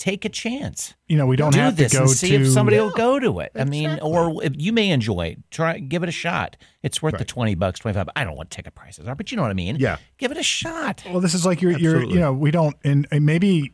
take 0.00 0.24
a 0.24 0.28
chance. 0.28 0.94
You 1.06 1.16
know, 1.18 1.26
we 1.26 1.36
don't 1.36 1.52
do 1.52 1.60
have 1.60 1.76
this 1.76 1.92
to 1.92 1.98
go 1.98 2.02
and 2.04 2.10
see 2.10 2.30
to 2.30 2.42
if 2.42 2.48
somebody 2.48 2.78
will 2.78 2.90
go 2.90 3.20
to 3.20 3.38
it. 3.40 3.52
I 3.54 3.64
mean, 3.64 3.98
or 4.00 4.42
you 4.56 4.72
may 4.72 4.90
enjoy. 4.90 5.26
it. 5.26 5.50
Try 5.50 5.78
give 5.78 6.02
it 6.02 6.08
a 6.08 6.12
shot. 6.12 6.56
It's 6.82 7.00
worth 7.02 7.18
the 7.18 7.24
twenty 7.24 7.54
bucks, 7.54 7.78
twenty 7.80 7.94
five. 7.96 8.08
I 8.16 8.24
don't 8.24 8.32
know 8.32 8.36
what 8.38 8.50
ticket 8.50 8.74
prices 8.74 9.06
are, 9.06 9.14
but 9.14 9.30
you 9.30 9.36
know 9.36 9.42
what 9.42 9.50
I 9.50 9.54
mean. 9.54 9.76
Yeah. 9.76 9.98
give 10.18 10.32
it 10.32 10.38
a 10.38 10.42
shot. 10.42 11.04
Well, 11.08 11.20
this 11.20 11.34
is 11.34 11.44
like 11.46 11.60
you're, 11.62 11.78
you're, 11.78 12.02
you 12.02 12.18
know, 12.18 12.32
we 12.32 12.50
don't, 12.50 12.74
and, 12.82 13.06
and 13.12 13.24
maybe 13.26 13.72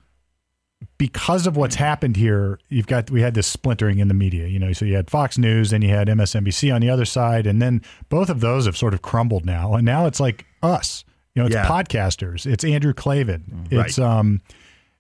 because 0.99 1.47
of 1.47 1.57
what's 1.57 1.75
happened 1.77 2.17
here, 2.17 2.59
you've 2.69 2.87
got, 2.87 3.11
we 3.11 3.23
had 3.23 3.35
this 3.35 3.47
splintering 3.47 3.99
in 3.99 4.09
the 4.09 4.15
media, 4.15 4.47
you 4.47 4.59
know, 4.59 4.73
so 4.73 4.85
you 4.85 4.95
had 4.95 5.11
Fox 5.11 5.39
News 5.39 5.73
and 5.73 5.83
you 5.83 5.91
had 5.91 6.09
MSNBC 6.09 6.75
on 6.75 6.81
the 6.81 6.91
other 6.91 7.05
side, 7.05 7.47
and 7.47 7.61
then 7.63 7.83
both 8.09 8.29
of 8.29 8.41
those 8.41 8.67
have 8.67 8.77
sort 8.77 8.93
of 8.95 9.03
crumbled 9.03 9.45
now, 9.47 9.75
and 9.75 9.85
now 9.85 10.07
it's 10.07 10.21
like 10.21 10.45
us, 10.63 11.05
you 11.35 11.41
know, 11.43 11.47
it's 11.47 11.55
Yeah. 11.55 11.67
podcasters, 11.67 12.47
it's 12.47 12.65
Andrew 12.65 12.93
Klavan, 12.93 13.69
Right. 13.73 13.87
it's 13.87 13.99
um, 13.99 14.41
it- 14.49 14.55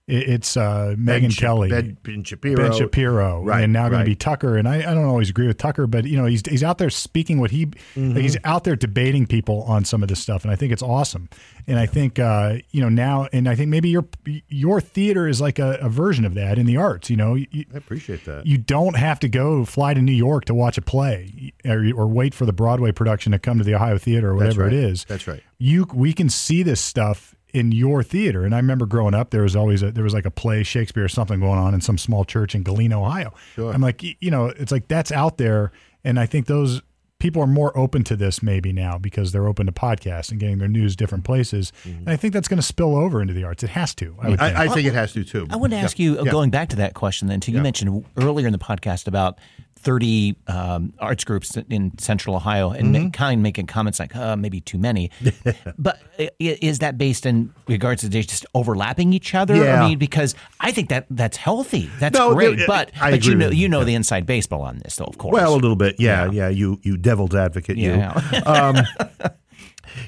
it's 0.09 0.57
uh, 0.57 0.95
Megyn 0.97 1.37
Kelly, 1.37 1.69
Ben, 1.69 1.97
Ben 2.03 2.23
Shapiro. 2.23 2.57
Ben 2.57 2.73
Shapiro, 2.73 3.43
Right, 3.43 3.65
and 3.65 3.73
now 3.73 3.89
going 3.89 4.01
to 4.01 4.07
be 4.07 4.15
Tucker. 4.15 4.57
And 4.57 4.69
I, 4.69 4.77
I 4.79 4.95
don't 4.95 5.05
always 5.05 5.31
agree 5.31 5.49
with 5.49 5.59
Tucker, 5.59 5.87
but 5.87 6.05
you 6.05 6.17
know 6.17 6.27
he's 6.27 6.43
he's 6.49 6.63
out 6.63 6.79
there 6.79 6.91
speaking 6.91 7.41
what 7.41 7.51
he 7.51 7.67
Mm-hmm. 7.67 8.13
like, 8.15 8.23
he's 8.23 8.37
out 8.45 8.65
there 8.65 8.77
debating 8.77 9.27
people 9.27 9.63
on 9.65 9.85
some 9.85 10.03
of 10.03 10.09
this 10.09 10.21
stuff, 10.21 10.45
and 10.45 10.53
I 10.53 10.57
think 10.57 10.73
it's 10.73 10.83
awesome. 10.83 11.29
And 11.67 11.79
I 11.79 11.87
think 11.87 12.19
uh, 12.19 12.59
you 12.71 12.81
know 12.81 12.89
now, 12.89 13.29
and 13.33 13.49
I 13.49 13.55
think 13.57 13.69
maybe 13.71 13.89
your 13.89 14.07
your 14.49 14.81
theater 14.81 15.27
is 15.27 15.41
like 15.41 15.59
a, 15.59 15.79
a 15.81 15.89
version 15.89 16.25
of 16.25 16.35
that 16.35 16.59
in 16.59 16.67
the 16.67 16.77
arts. 16.77 17.11
You 17.11 17.17
know, 17.17 17.35
you, 17.35 17.65
I 17.75 17.79
appreciate 17.79 18.25
that. 18.27 18.47
you 18.47 18.59
don't 18.59 18.97
have 18.97 19.19
to 19.21 19.29
go 19.29 19.65
fly 19.65 19.95
to 19.95 20.01
New 20.01 20.13
York 20.13 20.45
to 20.47 20.55
watch 20.55 20.79
a 20.79 20.83
play, 20.83 21.53
or, 21.65 21.85
or 21.97 22.07
wait 22.07 22.35
for 22.35 22.47
the 22.47 22.53
Broadway 22.53 22.93
production 22.93 23.33
to 23.33 23.39
come 23.39 23.59
to 23.59 23.65
the 23.65 23.75
Ohio 23.75 23.99
Theater 23.99 24.31
or 24.31 24.35
whatever 24.37 24.63
right. 24.65 24.73
it 24.73 24.79
is 24.79 25.05
That's 25.07 25.27
right. 25.27 25.43
you 25.59 25.87
we 25.93 26.13
can 26.13 26.29
see 26.29 26.63
this 26.63 26.81
stuff 26.81 27.35
in 27.57 27.73
your 27.73 28.03
theater. 28.03 28.45
And 28.45 28.55
I 28.55 28.59
remember 28.59 28.87
growing 28.87 29.15
up, 29.15 29.31
there 29.31 29.43
was 29.43 29.57
always 29.57 29.83
a, 29.83 29.91
there 29.91 30.05
was 30.05 30.13
like 30.15 30.27
a 30.27 30.31
play, 30.31 30.63
Shakespeare, 30.63 31.05
or 31.05 31.09
something 31.09 31.41
going 31.41 31.59
on 31.59 31.73
in 31.75 31.81
some 31.81 31.97
small 31.99 32.25
church 32.25 32.55
in 32.55 32.63
Galena, 32.63 33.01
Ohio. 33.01 33.33
Sure. 33.55 33.73
I'm 33.73 33.81
like, 33.81 34.03
you 34.03 34.31
know, 34.31 34.47
it's 34.47 34.71
like 34.73 34.89
that's 34.89 35.11
out 35.11 35.39
there, 35.39 35.73
and 36.05 36.21
I 36.21 36.27
think 36.27 36.47
those 36.47 36.83
people 37.19 37.41
are 37.41 37.47
more 37.47 37.77
open 37.79 38.05
to 38.05 38.15
this 38.15 38.43
maybe 38.43 38.73
now 38.75 38.99
because 38.99 39.33
they're 39.33 39.47
open 39.47 39.65
to 39.65 39.73
podcasts 39.73 40.31
and 40.31 40.39
getting 40.39 40.59
their 40.59 40.69
news 40.69 40.95
different 40.95 41.25
places. 41.25 41.73
And 41.87 42.11
I 42.11 42.17
think 42.17 42.35
that's 42.35 42.47
going 42.47 42.59
to 42.59 42.63
spill 42.67 42.95
over 42.95 43.23
into 43.23 43.33
the 43.33 43.43
arts. 43.43 43.63
It 43.63 43.71
has 43.71 43.95
to. 43.95 44.15
I 44.21 44.29
would 44.29 44.39
think. 44.39 44.57
I, 44.59 44.65
I 44.65 44.69
think 44.69 44.87
it 44.87 44.93
has 44.93 45.15
to 45.15 45.25
too. 45.25 45.47
I 45.49 45.57
want 45.57 45.73
to 45.73 45.79
ask 45.79 45.99
Yeah. 45.99 46.05
you, 46.11 46.19
uh, 46.21 46.25
Yeah. 46.25 46.31
going 46.33 46.51
back 46.51 46.69
to 46.69 46.77
that 46.77 46.93
question 46.93 47.27
then, 47.29 47.41
too. 47.41 47.53
You 47.53 47.57
Yeah. 47.59 47.63
mentioned 47.63 48.05
earlier 48.19 48.47
in 48.47 48.53
the 48.53 48.59
podcast 48.59 49.07
about 49.09 49.39
30 49.87 50.35
um, 50.49 50.93
arts 50.99 51.23
groups 51.23 51.57
in 51.71 51.97
Central 51.99 52.35
Ohio, 52.35 52.71
and 52.71 52.93
Mm-hmm. 52.95 53.11
kind 53.11 53.39
of 53.39 53.43
making 53.43 53.67
comments 53.67 54.01
like, 54.01 54.17
uh, 54.17 54.35
maybe 54.35 54.61
too 54.61 54.79
many. 54.79 55.11
but 55.79 56.01
is 56.41 56.81
that 56.81 56.99
based 56.99 57.25
in 57.25 57.53
regards 57.69 58.03
to 58.03 58.09
just 58.09 58.45
overlapping 58.53 59.13
each 59.13 59.33
other? 59.35 59.55
Yeah. 59.55 59.83
I 59.85 59.89
mean, 59.89 59.99
because 59.99 60.35
I 60.61 60.73
think 60.73 60.89
that 60.89 61.07
that's 61.09 61.37
healthy. 61.37 61.89
That's 62.01 62.19
No, 62.19 62.35
great. 62.35 62.59
but 62.67 62.91
I 63.01 63.13
but 63.13 63.25
you 63.25 63.37
know 63.37 63.51
you. 63.51 63.69
know 63.69 63.85
the 63.85 63.95
inside 63.95 64.27
baseball 64.27 64.63
on 64.63 64.79
this, 64.79 64.97
though, 64.97 65.05
of 65.05 65.19
course. 65.19 65.35
Well, 65.35 65.55
a 65.55 65.61
little 65.61 65.77
bit, 65.77 65.97
yeah, 66.01 66.29
yeah. 66.33 66.49
you, 66.49 66.81
you 66.83 66.97
devil's 66.97 67.35
advocate, 67.37 67.77
you. 67.79 67.93
yeah. 67.93 68.83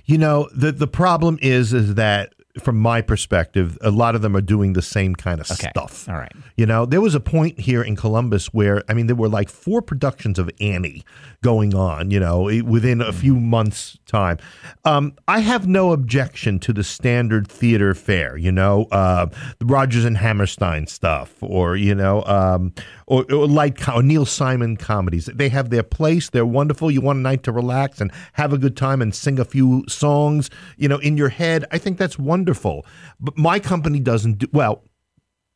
You 0.05 0.19
know, 0.19 0.49
the 0.55 0.73
the 0.73 0.87
problem 0.87 1.39
is 1.41 1.73
is 1.73 1.95
that 1.95 2.35
from 2.61 2.77
my 2.79 3.01
perspective, 3.01 3.79
a 3.81 3.91
lot 3.91 4.15
of 4.15 4.23
them 4.23 4.37
are 4.37 4.41
doing 4.41 4.73
the 4.75 4.83
same 4.83 5.15
kind 5.15 5.41
of 5.41 5.51
Okay. 5.51 5.69
stuff. 5.71 6.09
All 6.09 6.17
right. 6.17 6.33
You 6.57 6.67
know, 6.67 6.85
there 6.87 7.01
was 7.01 7.15
a 7.15 7.21
point 7.21 7.59
here 7.61 7.83
in 7.83 7.97
Columbus 7.97 8.47
where 8.53 8.83
I 8.89 8.95
mean 8.95 9.07
there 9.07 9.17
were 9.17 9.29
like 9.29 9.49
four 9.49 9.81
productions 9.83 10.39
of 10.39 10.51
Annie 10.61 11.05
going 11.43 11.75
on, 11.75 12.11
you 12.11 12.19
know, 12.19 12.43
within 12.65 13.01
a 13.01 13.13
few 13.13 13.37
months 13.37 13.97
time. 14.07 14.39
Um, 14.85 15.13
I 15.29 15.39
have 15.41 15.69
no 15.69 15.93
objection 15.93 16.59
to 16.61 16.73
the 16.73 16.83
standard 16.83 17.47
theater 17.47 17.95
fare, 17.95 18.37
you 18.37 18.51
know, 18.51 18.87
uh, 18.91 19.27
the 19.59 19.67
Rodgers 19.67 20.05
and 20.05 20.17
Hammerstein 20.17 20.87
stuff 20.89 21.35
or 21.41 21.77
you 21.77 21.95
know, 21.95 22.25
um, 22.25 22.73
or, 23.07 23.25
or 23.33 23.47
light 23.47 23.77
co- 23.79 23.95
or 23.97 24.03
Neil 24.03 24.27
Simon 24.27 24.77
comedies. 24.77 25.27
They 25.33 25.49
have 25.51 25.71
their 25.71 25.83
place. 25.85 26.31
They're 26.31 26.45
wonderful. 26.47 26.91
You 26.91 27.01
want 27.01 27.19
a 27.19 27.23
night 27.23 27.43
to 27.45 27.53
relax 27.53 28.01
and 28.01 28.11
have 28.33 28.53
a 28.53 28.59
good 28.59 28.77
time 28.77 29.01
and 29.01 29.15
sing 29.15 29.39
a 29.39 29.45
few 29.45 29.85
songs, 29.89 30.51
you 30.77 30.89
know, 30.89 30.99
in 30.99 31.17
your 31.17 31.29
head. 31.29 31.65
I 31.71 31.79
think 31.79 31.99
that's 31.99 32.19
wonderful. 32.19 32.48
But 32.55 33.37
my 33.37 33.59
company 33.59 34.01
doesn't 34.01 34.39
do 34.39 34.47
well 34.53 34.83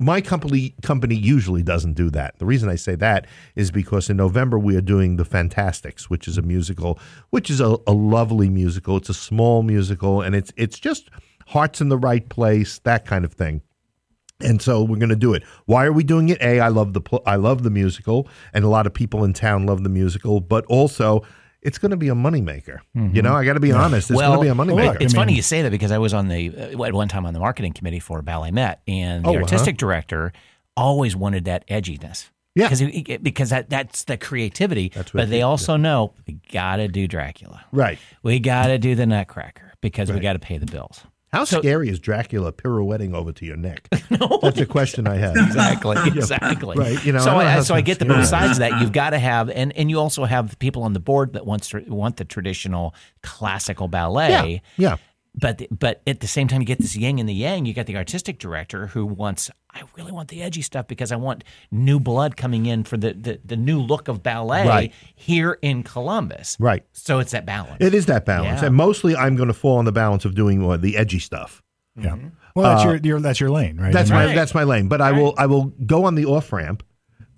my 0.02 0.20
company 0.20 0.74
company 0.82 1.14
usually 1.14 1.62
doesn't 1.62 1.94
do 1.94 2.10
that. 2.10 2.38
The 2.38 2.46
reason 2.46 2.68
I 2.68 2.74
say 2.74 2.94
that 2.96 3.26
is 3.54 3.70
because 3.70 4.10
in 4.10 4.16
November 4.16 4.58
we 4.58 4.76
are 4.76 4.82
doing 4.82 5.16
The 5.16 5.24
Fantasticks, 5.24 6.10
which 6.10 6.26
is 6.26 6.36
a 6.36 6.42
musical, 6.42 6.98
which 7.30 7.48
is 7.48 7.60
a, 7.60 7.76
a 7.86 7.92
lovely 7.92 8.50
musical. 8.50 8.96
It's 8.96 9.08
a 9.08 9.14
small 9.14 9.62
musical, 9.62 10.20
and 10.20 10.34
it's 10.34 10.52
it's 10.56 10.78
just 10.78 11.08
hearts 11.46 11.80
in 11.80 11.88
the 11.88 11.98
right 11.98 12.28
place, 12.28 12.80
that 12.80 13.06
kind 13.06 13.24
of 13.24 13.32
thing. 13.32 13.62
And 14.40 14.60
so 14.60 14.82
we're 14.82 14.96
going 14.96 15.08
to 15.08 15.16
do 15.16 15.34
it. 15.34 15.44
Why 15.66 15.84
are 15.84 15.92
we 15.92 16.02
doing 16.02 16.28
it? 16.28 16.42
A, 16.42 16.58
I 16.58 16.68
love 16.68 16.94
the 16.94 17.00
pl- 17.00 17.22
I 17.24 17.36
love 17.36 17.62
the 17.62 17.70
musical, 17.70 18.28
and 18.52 18.64
a 18.64 18.68
lot 18.68 18.86
of 18.86 18.94
people 18.94 19.24
in 19.24 19.32
town 19.32 19.66
love 19.66 19.84
the 19.84 19.88
musical. 19.88 20.40
But 20.40 20.66
also, 20.66 21.22
it's 21.62 21.78
going 21.78 21.90
to 21.92 21.96
be 21.96 22.08
a 22.08 22.14
moneymaker. 22.14 22.78
You 22.94 23.22
know, 23.22 23.34
I 23.34 23.44
got 23.44 23.54
to 23.54 23.60
be 23.60 23.72
honest. 23.72 24.10
It's 24.10 24.20
going 24.20 24.36
to 24.38 24.42
be 24.42 24.48
a 24.48 24.54
moneymaker. 24.54 24.74
Well, 24.74 24.96
it's 25.00 25.14
I 25.14 25.16
funny 25.16 25.34
you 25.34 25.42
say 25.42 25.62
that 25.62 25.70
because 25.70 25.90
I 25.92 25.98
was 25.98 26.12
on 26.12 26.28
the 26.28 26.50
uh, 26.76 26.82
at 26.84 26.92
one 26.92 27.08
time 27.08 27.24
on 27.26 27.34
the 27.34 27.40
marketing 27.40 27.72
committee 27.72 28.00
for 28.00 28.22
BalletMet, 28.22 28.76
and 28.88 29.24
the 29.24 29.28
Oh, 29.28 29.32
uh-huh. 29.32 29.42
artistic 29.42 29.76
director 29.78 30.32
always 30.76 31.14
wanted 31.16 31.44
that 31.46 31.66
edginess. 31.68 32.28
Yeah. 32.54 32.68
because 32.68 33.18
because 33.22 33.50
that 33.50 33.70
that's 33.70 34.04
the 34.04 34.16
creativity. 34.18 34.90
That's 34.94 35.14
what 35.14 35.22
but 35.22 35.30
they 35.30 35.36
he- 35.38 35.42
also 35.42 35.76
know 35.76 36.12
we 36.26 36.34
got 36.50 36.76
to 36.76 36.88
do 36.88 37.06
Dracula. 37.08 37.64
right. 37.72 37.98
We 38.22 38.40
got 38.40 38.66
to 38.66 38.76
do 38.78 38.94
the 38.94 39.06
Nutcracker 39.06 39.72
because 39.80 40.12
we 40.12 40.20
got 40.20 40.34
to 40.34 40.38
pay 40.38 40.58
the 40.58 40.66
bills. 40.66 41.02
How 41.32 41.44
scary 41.44 41.88
is 41.88 41.98
Dracula 41.98 42.52
pirouetting 42.52 43.14
over 43.14 43.32
to 43.32 43.46
your 43.46 43.56
neck? 43.56 43.88
That's 44.42 44.60
a 44.60 44.66
question 44.66 45.06
I 45.06 45.16
have. 45.16 45.34
Exactly, 45.34 45.96
exactly. 46.06 46.76
Right, 46.76 47.02
you 47.04 47.12
know, 47.12 47.20
so 47.20 47.30
I 47.36 47.56
I, 47.56 47.60
so 47.60 47.74
I 47.74 47.80
get 47.80 47.98
the 47.98 48.04
both 48.04 48.26
sides 48.26 48.52
of 48.52 48.58
that. 48.58 48.80
You've 48.80 48.92
got 48.92 49.10
to 49.10 49.18
have, 49.18 49.48
and 49.48 49.74
and 49.76 49.88
you 49.88 49.98
also 49.98 50.24
have 50.24 50.58
people 50.58 50.82
on 50.82 50.92
the 50.92 51.00
board 51.00 51.32
that 51.32 51.46
wants 51.46 51.70
to 51.70 51.80
want 51.88 52.18
the 52.18 52.26
traditional 52.26 52.94
classical 53.22 53.88
ballet. 53.88 54.62
Yeah, 54.76 54.90
yeah. 54.90 54.96
But 55.34 55.62
but 55.70 56.02
at 56.06 56.20
the 56.20 56.26
same 56.26 56.46
time, 56.46 56.60
you 56.60 56.66
get 56.66 56.78
this 56.78 56.94
yin 56.94 57.18
and 57.18 57.26
the 57.28 57.32
yang. 57.34 57.64
You 57.64 57.72
got 57.72 57.86
the 57.86 57.96
artistic 57.96 58.38
director 58.38 58.88
who 58.88 59.06
wants. 59.06 59.50
I 59.74 59.80
really 59.96 60.12
want 60.12 60.28
the 60.28 60.42
edgy 60.42 60.60
stuff 60.60 60.86
because 60.86 61.10
I 61.10 61.16
want 61.16 61.42
new 61.70 61.98
blood 61.98 62.36
coming 62.36 62.66
in 62.66 62.84
for 62.84 62.98
the 62.98 63.14
the, 63.14 63.40
the 63.42 63.56
new 63.56 63.80
look 63.80 64.08
of 64.08 64.22
ballet 64.22 64.66
Right. 64.68 64.92
here 65.14 65.58
in 65.62 65.84
Columbus. 65.84 66.58
Right. 66.60 66.84
So 66.92 67.18
it's 67.18 67.32
that 67.32 67.46
balance. 67.46 67.78
It 67.80 67.94
is 67.94 68.04
that 68.06 68.26
balance, 68.26 68.60
Yeah. 68.60 68.66
and 68.66 68.76
mostly 68.76 69.16
I'm 69.16 69.34
going 69.36 69.48
to 69.48 69.54
fall 69.54 69.78
on 69.78 69.86
the 69.86 69.92
balance 69.92 70.26
of 70.26 70.34
doing 70.34 70.68
uh, 70.70 70.76
the 70.76 70.98
edgy 70.98 71.18
stuff. 71.18 71.62
Yeah. 71.96 72.16
Well, 72.54 72.70
that's 72.76 72.84
your, 72.84 72.96
your 72.96 73.20
that's 73.20 73.40
your 73.40 73.50
lane, 73.50 73.78
right? 73.78 73.92
That's 73.92 74.10
I 74.10 74.18
mean, 74.18 74.28
my 74.28 74.34
that's 74.34 74.54
my 74.54 74.64
lane. 74.64 74.88
But 74.88 75.00
I 75.00 75.12
will 75.12 75.34
I 75.38 75.46
will 75.46 75.72
go 75.86 76.04
on 76.04 76.14
the 76.14 76.26
off 76.26 76.52
ramp 76.52 76.82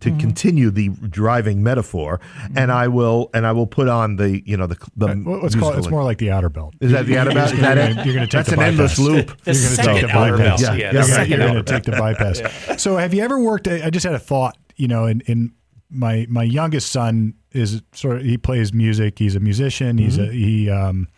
to 0.04 0.10
continue 0.18 0.70
the 0.70 0.88
driving 0.88 1.62
metaphor, 1.62 2.20
and 2.56 2.72
I 2.72 2.88
will 2.88 3.28
and 3.34 3.46
I 3.46 3.52
will 3.52 3.66
put 3.66 3.88
on 3.88 4.16
the 4.16 4.42
you 4.46 4.56
know 4.56 4.66
the 4.66 4.76
the 4.96 5.08
what- 5.08 5.42
What's 5.42 5.54
called? 5.54 5.76
It's 5.78 5.90
more 5.90 6.04
like 6.04 6.18
the 6.18 6.30
outer 6.30 6.48
belt. 6.48 6.74
Is 6.80 6.92
that 6.92 7.06
the 7.06 7.18
outer 7.18 7.32
belt? 7.34 7.52
Is 7.52 7.60
that 7.60 7.76
You're 7.76 7.84
it? 7.86 7.94
gonna- 7.96 8.04
You're 8.06 8.14
going 8.14 8.28
to 8.28 8.36
take 8.36 8.46
That's 8.46 8.48
the 8.50 8.54
an 8.60 8.62
endless 8.62 8.98
loop. 8.98 9.26
The 9.44 9.52
You're 9.52 9.76
gonna 9.76 10.00
take 10.00 10.00
the 10.02 10.14
bypass. 10.14 10.38
belt. 10.38 10.60
Yeah, 10.60 10.66
Yeah, 10.66 10.74
yeah, 10.76 10.84
You're 10.84 10.92
gonna- 11.02 11.04
second 11.14 11.30
you're 11.30 11.38
going 11.38 11.50
outer 11.50 11.62
to 11.62 11.72
take 11.72 11.82
the 11.84 11.92
bypass. 11.92 12.82
So, 12.82 12.96
have 12.96 13.12
you 13.14 13.22
ever 13.22 13.38
worked? 13.40 13.68
I 13.68 13.90
just 13.90 14.04
had 14.06 14.14
a 14.14 14.18
thought. 14.18 14.56
You 14.76 14.88
know, 14.88 15.06
in, 15.06 15.20
in 15.26 15.52
my 15.90 16.26
my 16.28 16.42
youngest 16.42 16.90
son 16.90 17.34
is 17.52 17.80
sort 17.92 18.16
of 18.16 18.22
he 18.24 18.36
plays 18.38 18.72
music. 18.72 19.18
He's 19.18 19.36
a 19.36 19.40
musician. 19.40 19.98
He's 19.98 20.18
Mm-hmm. 20.18 20.30
a 20.30 20.32
he. 20.32 20.70
Um, 20.70 21.08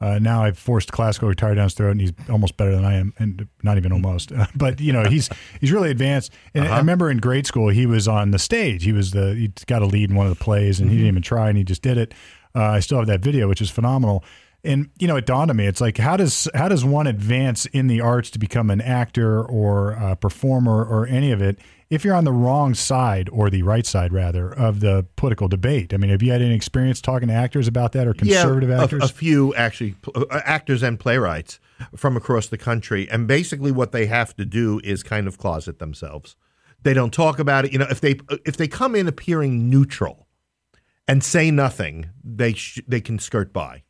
uh, 0.00 0.18
now 0.18 0.42
I've 0.44 0.58
forced 0.58 0.92
classical 0.92 1.28
guitar 1.30 1.54
down 1.54 1.64
his 1.64 1.74
throat, 1.74 1.92
and 1.92 2.00
he's 2.00 2.12
almost 2.28 2.56
better 2.56 2.74
than 2.74 2.84
I 2.84 2.94
am, 2.94 3.14
and 3.18 3.46
not 3.62 3.76
even 3.78 3.92
almost. 3.92 4.32
but 4.56 4.80
you 4.80 4.92
know, 4.92 5.04
he's 5.04 5.30
he's 5.60 5.72
really 5.72 5.90
advanced. 5.90 6.32
And 6.54 6.64
Uh-huh. 6.64 6.74
I 6.74 6.78
remember 6.78 7.10
in 7.10 7.18
grade 7.18 7.46
school, 7.46 7.68
he 7.68 7.86
was 7.86 8.06
on 8.08 8.30
the 8.32 8.38
stage. 8.38 8.84
He 8.84 8.92
was 8.92 9.12
the 9.12 9.34
he 9.34 9.52
got 9.66 9.82
a 9.82 9.86
lead 9.86 10.10
in 10.10 10.16
one 10.16 10.26
of 10.26 10.36
the 10.36 10.42
plays, 10.44 10.80
and 10.80 10.90
he 10.90 10.96
Mm-hmm. 10.96 11.02
didn't 11.04 11.14
even 11.14 11.22
try, 11.22 11.48
and 11.48 11.56
he 11.58 11.64
just 11.64 11.82
did 11.82 11.96
it. 11.98 12.12
Uh, 12.54 12.62
I 12.62 12.80
still 12.80 12.98
have 12.98 13.06
that 13.08 13.20
video, 13.20 13.48
which 13.48 13.60
is 13.60 13.70
phenomenal. 13.70 14.24
And 14.66 14.88
you 14.98 15.06
know, 15.06 15.16
it 15.16 15.26
dawned 15.26 15.50
on 15.50 15.56
me. 15.58 15.66
It's 15.66 15.80
like 15.80 15.98
how 15.98 16.16
does 16.16 16.48
how 16.54 16.68
does 16.68 16.84
one 16.84 17.06
advance 17.06 17.66
in 17.66 17.86
the 17.86 18.00
arts 18.00 18.30
to 18.30 18.38
become 18.38 18.70
an 18.70 18.80
actor 18.80 19.42
or 19.44 19.92
a 19.92 20.16
performer 20.16 20.84
or 20.84 21.06
any 21.06 21.32
of 21.32 21.42
it 21.42 21.58
if 21.94 22.04
you're 22.04 22.14
on 22.14 22.24
the 22.24 22.32
wrong 22.32 22.74
side 22.74 23.28
or 23.30 23.50
the 23.50 23.62
right 23.62 23.86
side 23.86 24.12
rather 24.12 24.52
of 24.52 24.80
the 24.80 25.06
political 25.16 25.48
debate? 25.48 25.94
I 25.94 25.96
mean, 25.96 26.10
have 26.10 26.22
you 26.22 26.32
had 26.32 26.42
any 26.42 26.54
experience 26.54 27.00
talking 27.00 27.28
to 27.28 27.34
actors 27.34 27.68
about 27.68 27.92
that 27.92 28.06
or 28.06 28.14
conservative 28.14 28.68
yeah, 28.68 28.80
a- 28.80 28.82
actors? 28.82 29.04
A, 29.04 29.08
few 29.08 29.54
actually, 29.54 29.94
uh, 30.14 30.24
actors 30.30 30.82
and 30.82 30.98
playwrights 30.98 31.60
from 31.96 32.16
across 32.16 32.48
the 32.48 32.58
country, 32.58 33.08
and 33.10 33.26
basically 33.26 33.72
what 33.72 33.92
they 33.92 34.06
have 34.06 34.34
to 34.36 34.44
do 34.44 34.80
is 34.84 35.02
kind 35.02 35.26
of 35.26 35.38
closet 35.38 35.78
themselves. 35.78 36.36
They 36.82 36.94
don't 36.94 37.12
talk 37.12 37.38
about 37.38 37.64
it. 37.64 37.72
You 37.72 37.78
know, 37.78 37.86
if 37.88 38.00
they 38.00 38.18
if 38.44 38.56
they 38.56 38.68
come 38.68 38.94
in 38.94 39.08
appearing 39.08 39.70
neutral 39.70 40.26
and 41.08 41.22
say 41.24 41.50
nothing, 41.50 42.10
they 42.22 42.52
sh- 42.52 42.82
they 42.86 43.00
can 43.00 43.18
skirt 43.18 43.52
by. 43.52 43.84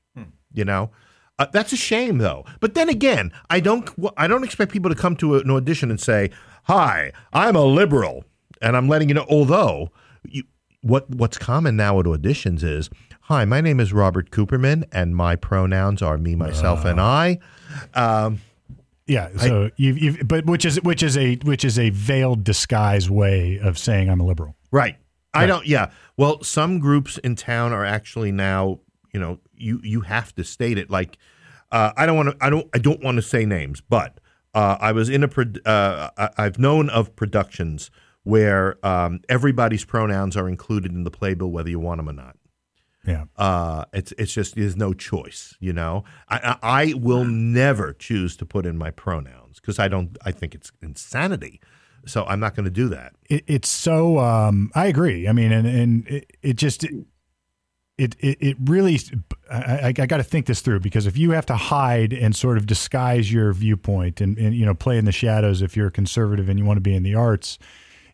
You 0.52 0.64
know. 0.64 0.90
Uh, 1.36 1.46
that's 1.52 1.72
a 1.72 1.76
shame, 1.76 2.18
though. 2.18 2.44
But 2.60 2.74
then 2.74 2.88
again, 2.88 3.32
I 3.50 3.58
don't. 3.58 3.90
I 4.16 4.28
don't 4.28 4.44
expect 4.44 4.70
people 4.70 4.88
to 4.90 4.96
come 4.96 5.16
to 5.16 5.34
an 5.34 5.50
audition 5.50 5.90
and 5.90 6.00
say, 6.00 6.30
"Hi, 6.64 7.12
I'm 7.32 7.56
a 7.56 7.64
liberal," 7.64 8.24
and 8.60 8.76
I'm 8.76 8.88
letting 8.88 9.08
you 9.08 9.14
know. 9.14 9.26
Although, 9.28 9.90
you, 10.24 10.44
what 10.82 11.08
what's 11.10 11.38
common 11.38 11.76
now 11.76 11.98
at 12.00 12.06
auditions 12.06 12.62
is, 12.62 12.90
"Hi, 13.22 13.44
my 13.44 13.60
name 13.60 13.80
is 13.80 13.92
Robert 13.92 14.30
Cooperman, 14.30 14.84
and 14.92 15.16
my 15.16 15.36
pronouns 15.36 16.02
are 16.02 16.18
me, 16.18 16.34
myself, 16.34 16.84
and 16.84 17.00
I." 17.00 17.38
Um, 17.94 18.40
yeah. 19.06 19.28
So 19.36 19.70
you've, 19.76 19.98
you've 19.98 20.28
but 20.28 20.46
which 20.46 20.64
is 20.64 20.80
which 20.82 21.02
is 21.02 21.16
a 21.16 21.36
which 21.36 21.64
is 21.64 21.78
a 21.78 21.90
veiled 21.90 22.44
disguise 22.44 23.10
way 23.10 23.58
of 23.58 23.78
saying 23.78 24.08
I'm 24.08 24.20
a 24.20 24.24
liberal. 24.24 24.56
Right. 24.70 24.96
I 25.34 25.46
don't. 25.46 25.66
Yeah. 25.66 25.90
Well, 26.16 26.42
some 26.42 26.78
groups 26.78 27.18
in 27.18 27.34
town 27.36 27.72
are 27.72 27.84
actually 27.84 28.32
now. 28.32 28.80
You 29.12 29.20
know, 29.20 29.38
you 29.56 29.80
you 29.82 30.00
have 30.02 30.34
to 30.36 30.44
state 30.44 30.78
it. 30.78 30.90
Like, 30.90 31.18
uh, 31.72 31.92
I 31.96 32.06
don't 32.06 32.16
want 32.16 32.30
to. 32.30 32.44
I 32.44 32.50
don't. 32.50 32.68
I 32.74 32.78
don't 32.78 33.02
want 33.02 33.16
to 33.16 33.22
say 33.22 33.44
names, 33.44 33.80
but 33.80 34.18
uh, 34.54 34.76
I 34.80 34.92
was 34.92 35.08
in 35.08 35.22
a. 35.22 35.28
prod- 35.28 35.60
Uh, 35.66 36.10
I- 36.16 36.30
I've 36.38 36.58
known 36.58 36.88
of 36.90 37.14
productions 37.16 37.90
where 38.22 38.76
um, 38.86 39.20
everybody's 39.28 39.84
pronouns 39.84 40.36
are 40.36 40.48
included 40.48 40.92
in 40.92 41.04
the 41.04 41.10
playbill, 41.10 41.50
whether 41.50 41.68
you 41.70 41.78
want 41.80 41.98
them 41.98 42.08
or 42.08 42.12
not. 42.12 42.36
Yeah. 43.06 43.24
Uh, 43.36 43.84
it's 43.92 44.12
it's 44.12 44.32
just 44.32 44.54
there's 44.54 44.76
no 44.76 44.94
choice. 44.94 45.54
You 45.60 45.72
know, 45.74 46.04
I 46.28 46.56
I, 46.62 46.80
I 46.90 46.94
will 46.94 47.24
never 47.26 47.92
choose 47.92 48.34
to 48.38 48.46
put 48.46 48.64
in 48.64 48.78
my 48.78 48.90
pronouns 48.90 49.60
because 49.60 49.78
I 49.78 49.88
don't. 49.88 50.16
I 50.24 50.32
think 50.32 50.54
it's 50.54 50.72
insanity. 50.82 51.60
So 52.06 52.24
I'm 52.24 52.38
not 52.40 52.54
going 52.54 52.64
to 52.64 52.70
do 52.70 52.88
that. 52.90 53.14
it, 53.30 53.44
it's 53.46 53.68
so 53.68 54.18
um, 54.18 54.70
I 54.74 54.86
agree. 54.86 55.26
I 55.28 55.32
mean, 55.32 55.52
and 55.52 55.66
and 55.66 56.06
it, 56.08 56.30
it 56.42 56.56
just 56.56 56.84
it 56.84 56.92
it, 57.96 58.16
it 58.18 58.38
it 58.40 58.56
really 58.64 58.98
I, 59.50 59.88
I, 59.88 59.92
got 59.92 60.16
to 60.16 60.24
think 60.24 60.46
this 60.46 60.60
through 60.60 60.80
because 60.80 61.06
if 61.06 61.16
you 61.16 61.30
have 61.30 61.46
to 61.46 61.54
hide 61.54 62.12
and 62.12 62.34
sort 62.34 62.56
of 62.56 62.66
disguise 62.66 63.32
your 63.32 63.52
viewpoint 63.52 64.20
and, 64.20 64.36
and 64.36 64.54
you 64.54 64.66
know 64.66 64.74
play 64.74 64.98
in 64.98 65.04
the 65.04 65.12
shadows 65.12 65.62
if 65.62 65.76
you're 65.76 65.86
a 65.88 65.92
conservative 65.92 66.48
and 66.48 66.58
you 66.58 66.64
want 66.64 66.76
to 66.76 66.82
be 66.82 66.94
in 66.94 67.02
the 67.02 67.14
arts. 67.14 67.58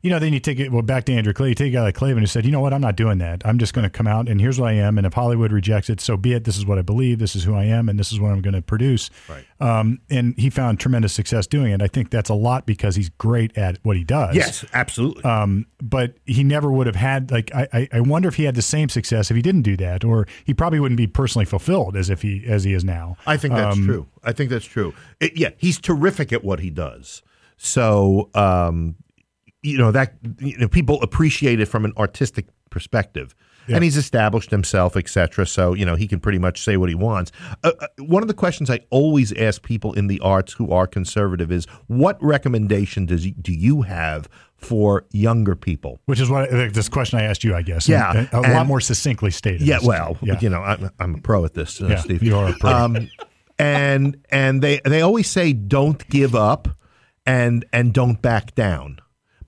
You 0.03 0.09
know, 0.09 0.19
then 0.19 0.33
you 0.33 0.41
take 0.41 0.59
it 0.59 0.73
well 0.73 0.81
back 0.81 1.05
to 1.05 1.13
Andrew 1.13 1.35
Clay. 1.35 1.51
You 1.51 1.55
take 1.55 1.73
a 1.73 1.77
guy 1.77 1.83
like 1.83 1.95
Klavan 1.95 2.21
who 2.23 2.27
said, 2.27 2.47
"You 2.47 2.53
know 2.53 2.61
what? 2.61 2.73
I'm 2.73 2.81
not 2.81 2.97
doing 2.97 3.19
that. 3.19 3.43
I'm 3.45 3.59
just 3.59 3.75
going 3.75 3.83
to 3.83 3.91
come 3.91 4.07
out 4.07 4.29
and 4.31 4.41
here's 4.41 4.59
what 4.59 4.71
I 4.71 4.73
am. 4.73 4.97
And 4.97 5.07
if 5.07 5.13
Hollywood 5.13 5.53
rejects 5.53 5.91
it, 5.91 6.01
so 6.01 6.17
be 6.17 6.33
it. 6.33 6.45
This 6.45 6.57
is 6.57 6.65
what 6.65 6.79
I 6.79 6.83
believe. 6.83 7.19
This 7.19 7.37
is 7.37 7.45
who 7.45 7.55
I 7.55 7.65
am, 7.65 7.87
and 7.89 7.99
this 7.99 8.11
is 8.11 8.19
what 8.19 8.33
I'm 8.33 8.41
going 8.41 8.55
to 8.55 8.63
produce." 8.63 9.11
Right. 9.29 9.45
Um, 9.61 10.01
and 10.09 10.35
he 10.39 10.49
found 10.49 10.81
tremendous 10.81 11.13
success 11.13 11.47
doing 11.47 11.71
it. 11.73 11.83
I 11.83 11.87
think 11.87 12.09
that's 12.09 12.31
a 12.31 12.35
lot 12.35 12.65
because 12.65 12.97
he's 12.97 13.11
great 13.11 13.59
at 13.59 13.77
what 13.83 13.95
he 13.99 14.05
does. 14.05 14.35
Yes, 14.35 14.65
absolutely. 14.73 15.23
Um, 15.25 15.67
but 15.83 16.15
he 16.25 16.45
never 16.45 16.73
would 16.73 16.87
have 16.87 16.97
had 16.97 17.31
like 17.31 17.55
I, 17.55 17.87
I- 17.93 18.01
wonder 18.01 18.29
if 18.29 18.37
he 18.37 18.45
had 18.45 18.55
the 18.55 18.63
same 18.63 18.89
success 18.89 19.31
if 19.31 19.37
he 19.37 19.43
didn't 19.43 19.63
do 19.63 19.77
that, 19.77 20.03
or 20.03 20.27
he 20.45 20.55
probably 20.55 20.81
wouldn't 20.81 20.97
be 20.97 21.09
personally 21.09 21.45
fulfilled 21.45 21.95
as 21.95 22.09
if 22.09 22.23
he 22.23 22.43
as 22.47 22.65
he 22.65 22.73
is 22.73 22.85
now. 22.85 23.19
I 23.27 23.37
think 23.37 23.53
that's 23.53 23.77
Um, 23.77 23.85
true. 23.85 24.07
I 24.25 24.33
think 24.33 24.49
that's 24.49 24.65
true. 24.65 24.95
It- 25.21 25.37
yeah, 25.37 25.51
he's 25.59 25.79
terrific 25.79 26.33
at 26.33 26.43
what 26.43 26.61
he 26.61 26.71
does. 26.71 27.21
So, 27.59 28.31
um, 28.35 28.95
you 29.63 29.79
know 29.79 29.91
that 29.93 30.15
you 30.39 30.57
know 30.59 30.69
people 30.69 31.01
appreciate 31.03 31.61
it 31.61 31.67
from 31.67 31.85
an 31.85 31.93
artistic 31.97 32.47
perspective. 32.71 33.35
And 33.73 33.85
he's 33.85 33.97
established 33.97 34.51
himself, 34.51 34.97
etc. 34.97 35.47
So 35.47 35.75
you 35.75 35.85
know 35.87 35.95
he 35.95 36.09
can 36.09 36.19
pretty 36.19 36.41
much 36.41 36.61
say 36.61 36.77
what 36.77 36.89
he 36.89 36.97
wants. 36.97 37.31
Uh, 37.63 37.71
uh, 37.79 37.87
one 37.99 38.21
of 38.21 38.27
the 38.27 38.35
questions 38.35 38.69
I 38.69 38.81
always 38.91 39.33
ask 39.35 39.63
people 39.63 39.93
in 39.93 40.09
the 40.09 40.19
arts 40.19 40.53
who 40.55 40.73
are 40.73 40.89
conservative 40.89 41.53
is, 41.53 41.67
"What 41.87 42.21
recommendation 42.21 43.07
does 43.07 43.27
you, 43.27 43.33
do 43.33 43.53
you 43.53 43.83
have 43.83 44.29
for 44.57 45.05
younger 45.13 45.55
people?" 45.55 46.01
Which 46.07 46.19
is 46.19 46.29
what 46.29 46.51
this 46.51 46.89
question 46.89 47.21
I 47.21 47.23
asked 47.23 47.45
you, 47.45 47.55
I 47.55 47.63
guess. 47.63 47.89
Yeah, 47.89 48.27
And 48.33 48.45
a 48.45 48.55
lot 48.55 48.67
more 48.67 48.81
succinctly 48.81 49.31
stated. 49.31 49.63
Yeah, 49.63 49.79
well, 49.85 50.19
yeah. 50.21 50.41
you 50.41 50.49
know, 50.49 50.63
I'm, 50.63 50.91
I'm 50.99 51.15
a 51.15 51.19
pro 51.19 51.45
at 51.45 51.55
this, 51.55 51.81
uh, 51.81 51.87
Yeah, 51.87 51.97
Steve. 52.01 52.25
you 52.25 52.37
are 52.37 52.49
a 52.49 52.55
pro. 52.55 52.73
Um, 52.73 53.09
and 53.57 54.17
and 54.31 54.63
they 54.63 54.81
they 54.85 55.03
always 55.03 55.31
say 55.31 55.53
don't 55.53 56.09
give 56.09 56.35
up 56.35 56.67
and 57.25 57.65
and 57.73 57.93
don't 57.95 58.21
back 58.21 58.57
down. 58.57 58.99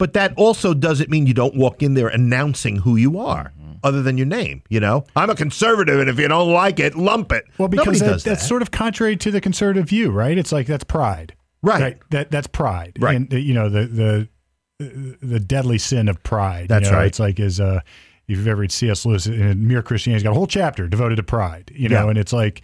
But 0.03 0.15
that 0.15 0.35
also 0.37 0.75
doesn't 0.75 1.11
mean 1.11 1.27
you 1.29 1.35
don't 1.35 1.55
walk 1.55 1.81
in 1.83 1.95
there 1.95 2.09
announcing 2.09 2.77
who 2.85 2.97
you 2.97 3.19
are, 3.21 3.53
Mm-hmm. 3.57 3.73
other 3.85 4.03
than 4.03 4.17
your 4.19 4.27
name. 4.27 4.63
You 4.69 4.81
know, 4.81 5.05
I'm 5.15 5.31
a 5.31 5.37
conservative, 5.37 6.01
and 6.01 6.11
if 6.11 6.19
you 6.19 6.27
don't 6.27 6.53
like 6.53 6.81
it, 6.81 6.97
lump 6.97 7.31
it. 7.33 7.45
Well, 7.59 7.69
because 7.69 8.01
that, 8.01 8.07
does 8.07 8.25
that's 8.25 8.47
sort 8.47 8.63
of 8.63 8.71
contrary 8.73 9.17
to 9.19 9.31
the 9.31 9.41
conservative 9.41 9.89
view, 9.89 10.11
right? 10.11 10.37
It's 10.37 10.51
like 10.51 10.67
that's 10.67 10.85
pride, 10.85 11.35
Right. 11.63 11.99
That 12.11 12.31
that's 12.33 12.49
pride, 12.49 12.97
Right. 12.99 13.17
And 13.17 13.33
you 13.33 13.55
know 13.55 13.69
the 13.69 13.87
the 13.87 14.29
the 15.23 15.39
deadly 15.41 15.79
sin 15.79 16.09
of 16.09 16.21
pride. 16.25 16.63
you 16.63 16.69
That's 16.69 16.91
know? 16.91 16.97
right. 16.97 17.07
It's 17.07 17.21
like 17.21 17.39
is 17.39 17.61
uh, 17.61 17.81
if 18.27 18.37
you've 18.39 18.49
ever 18.49 18.63
read 18.63 18.73
C.S. 18.73 19.07
Lewis 19.07 19.27
in 19.29 19.69
Mere 19.69 19.83
Christianity, 19.83 20.17
he's 20.17 20.25
got 20.25 20.33
a 20.33 20.35
whole 20.35 20.47
chapter 20.49 20.89
devoted 20.89 21.17
to 21.17 21.23
pride. 21.23 21.71
You 21.75 21.89
know, 21.89 22.05
Yeah. 22.05 22.11
and 22.11 22.19
it's 22.19 22.33
like 22.33 22.63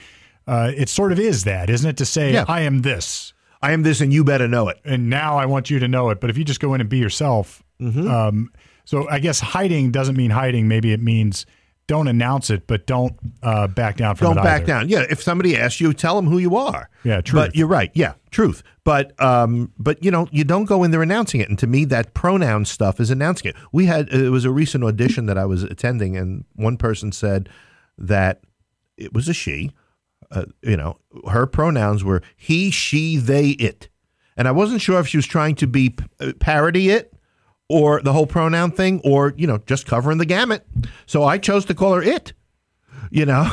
uh, 0.49 0.73
it 0.77 0.89
sort 0.89 1.13
of 1.13 1.19
is 1.21 1.45
that, 1.45 1.71
isn't 1.71 1.89
it? 1.89 1.97
To 1.99 2.05
say 2.05 2.33
Yeah. 2.33 2.45
I 2.49 2.63
am 2.63 2.83
this, 2.83 3.33
I 3.61 3.73
am 3.73 3.83
this, 3.83 4.01
and 4.01 4.13
you 4.13 4.23
better 4.25 4.47
know 4.49 4.69
it. 4.69 4.79
and 4.85 5.11
now 5.11 5.37
I 5.37 5.47
want 5.47 5.69
you 5.71 5.79
to 5.81 5.89
know 5.89 6.11
it. 6.11 6.21
But 6.21 6.31
if 6.31 6.39
you 6.39 6.45
just 6.45 6.61
go 6.61 6.75
in 6.75 6.81
and 6.81 6.89
be 6.91 6.99
yourself, 6.99 7.63
Mm-hmm. 7.81 8.09
um, 8.11 8.51
so 8.85 9.09
I 9.09 9.19
guess 9.21 9.39
hiding 9.39 9.93
doesn't 9.93 10.17
mean 10.17 10.31
hiding. 10.31 10.67
Maybe 10.67 10.93
it 10.93 11.01
means 11.01 11.47
don't 11.87 12.09
announce 12.09 12.51
it, 12.51 12.67
but 12.67 12.87
don't 12.87 13.15
uh, 13.43 13.69
back 13.69 13.97
down 13.97 14.17
from 14.17 14.35
Don't 14.35 14.43
back 14.45 14.63
either. 14.63 14.67
down. 14.67 14.89
Yeah, 14.89 15.05
if 15.09 15.23
somebody 15.23 15.57
asks 15.57 15.81
you, 15.81 15.93
tell 15.93 16.17
them 16.17 16.27
who 16.27 16.39
you 16.39 16.57
are. 16.57 16.91
Yeah, 17.05 17.21
truth. 17.21 17.47
But 17.47 17.55
you're 17.57 17.69
right. 17.69 17.91
Yeah, 17.95 18.15
truth. 18.33 18.63
But 18.85 19.13
um, 19.23 19.73
but 19.79 20.03
you 20.05 20.11
know, 20.11 20.27
you 20.33 20.43
don't 20.45 20.65
go 20.65 20.83
in 20.85 20.91
there 20.91 21.03
announcing 21.03 21.41
it. 21.41 21.49
And 21.49 21.59
to 21.61 21.67
me, 21.69 21.85
that 21.87 22.15
pronoun 22.15 22.65
stuff 22.65 22.99
is 23.01 23.11
announcing 23.11 23.51
it. 23.51 23.57
We 23.73 23.87
had 23.87 24.09
it 24.09 24.31
was 24.31 24.45
a 24.45 24.51
recent 24.51 24.83
audition 24.85 25.27
that 25.27 25.39
I 25.39 25.45
was 25.47 25.63
attending, 25.63 26.17
and 26.17 26.45
one 26.57 26.77
person 26.79 27.13
said 27.13 27.49
that 27.97 28.41
it 28.97 29.13
was 29.15 29.29
a 29.29 29.35
she. 29.35 29.71
Uh, 30.31 30.45
you 30.63 30.77
know, 30.77 30.97
her 31.31 31.47
pronouns 31.47 32.05
were 32.05 32.23
he, 32.37 32.71
she, 32.71 33.17
they, 33.17 33.51
it, 33.51 33.89
and 34.37 34.47
I 34.47 34.51
wasn't 34.51 34.83
sure 34.83 35.01
if 35.01 35.09
she 35.09 35.17
was 35.17 35.27
trying 35.27 35.55
to 35.57 35.67
be 35.67 35.97
uh, 36.21 36.33
parody 36.39 36.91
it 36.91 37.15
or 37.69 38.01
the 38.03 38.13
whole 38.13 38.27
pronoun 38.27 38.71
thing, 38.71 39.01
or 39.05 39.35
you 39.37 39.47
know, 39.47 39.59
just 39.67 39.87
covering 39.87 40.19
the 40.19 40.27
gamut. 40.27 40.67
So 41.07 41.25
I 41.25 41.39
chose 41.39 41.65
to 41.67 41.75
call 41.75 41.95
her 41.95 42.03
it 42.03 42.33
you 43.11 43.25
know? 43.25 43.51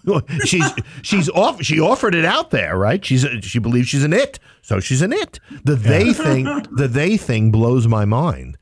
She's 0.44 0.68
she's 1.02 1.28
off 1.30 1.62
she 1.62 1.80
offered 1.80 2.14
it 2.14 2.24
out 2.24 2.50
there 2.50 2.76
right? 2.76 3.04
She's 3.04 3.24
a, 3.24 3.40
she 3.40 3.58
believes 3.58 3.88
she's 3.88 4.04
an 4.04 4.12
it 4.12 4.38
so 4.62 4.80
she's 4.80 5.02
an 5.02 5.12
it. 5.12 5.38
The 5.64 5.74
they 5.76 6.12
thing 6.12 6.44
the 6.72 6.88
they 6.88 7.16
thing 7.16 7.50
blows 7.50 7.86
my 7.86 8.04
mind. 8.04 8.58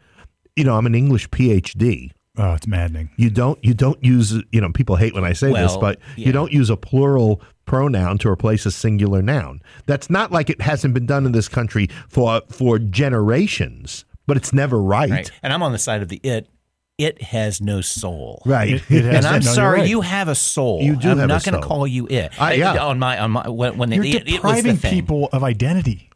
You 0.57 0.65
know 0.65 0.77
i'm 0.77 0.87
an 0.87 0.95
english 0.95 1.29
phd 1.31 2.11
Oh, 2.37 2.55
it's 2.55 2.67
maddening. 2.67 3.11
you 3.17 3.31
don't 3.31 3.59
you 3.65 3.75
don't 3.75 4.03
use 4.05 4.35
you 4.53 4.61
know 4.61 4.71
people 4.71 4.97
hate 4.97 5.15
when 5.15 5.25
i 5.25 5.33
say 5.33 5.53
this 5.53 5.77
but 5.77 5.99
yeah. 6.17 6.27
you 6.27 6.33
don't 6.33 6.53
use 6.53 6.71
a 6.71 6.77
plural 6.77 7.41
pronoun 7.67 8.19
to 8.19 8.29
replace 8.29 8.67
a 8.67 8.71
singular 8.71 9.23
noun 9.23 9.61
that's 9.87 10.11
not 10.11 10.31
like 10.31 10.51
it 10.51 10.61
hasn't 10.61 10.93
been 10.95 11.07
done 11.07 11.25
in 11.27 11.33
this 11.33 11.49
country 11.49 11.89
for 12.09 12.41
for 12.51 12.79
generations 12.79 14.05
but 14.27 14.37
it's 14.37 14.53
never 14.53 14.81
right 14.81 15.11
Right. 15.11 15.31
And 15.43 15.53
I'm 15.53 15.63
on 15.63 15.73
the 15.73 15.79
side 15.79 16.03
of 16.03 16.09
the 16.09 16.21
it. 16.23 16.49
It 16.97 17.21
has 17.23 17.61
no 17.61 17.81
soul. 17.81 18.41
right 18.47 18.75
It- 18.75 18.83
it 18.91 19.05
has- 19.05 19.17
And 19.17 19.27
I'm 19.27 19.41
no, 19.41 19.47
you're 19.47 19.55
sorry, 19.55 19.81
right. 19.81 19.89
you 19.89 20.01
have 20.03 20.29
a 20.29 20.35
soul. 20.35 20.81
You 20.83 20.95
do 20.97 21.11
I'm 21.11 21.19
have 21.19 21.29
not 21.29 21.45
going 21.45 21.61
to 21.61 21.67
call 21.67 21.87
you 21.87 22.07
it. 22.09 22.33
I- 22.41 22.55
yeah. 22.55 22.77
On 22.85 22.99
my 23.01 23.19
on 23.19 23.33
my 23.33 23.49
when, 23.49 23.77
when 23.79 23.91
You're 23.91 24.05
it, 24.05 24.15
it, 24.15 24.17
it 24.17 24.23
was 24.25 24.29
the 24.29 24.37
depriving 24.37 24.77
thing. 24.77 24.93
people 24.93 25.29
of 25.33 25.43
identity. 25.43 26.11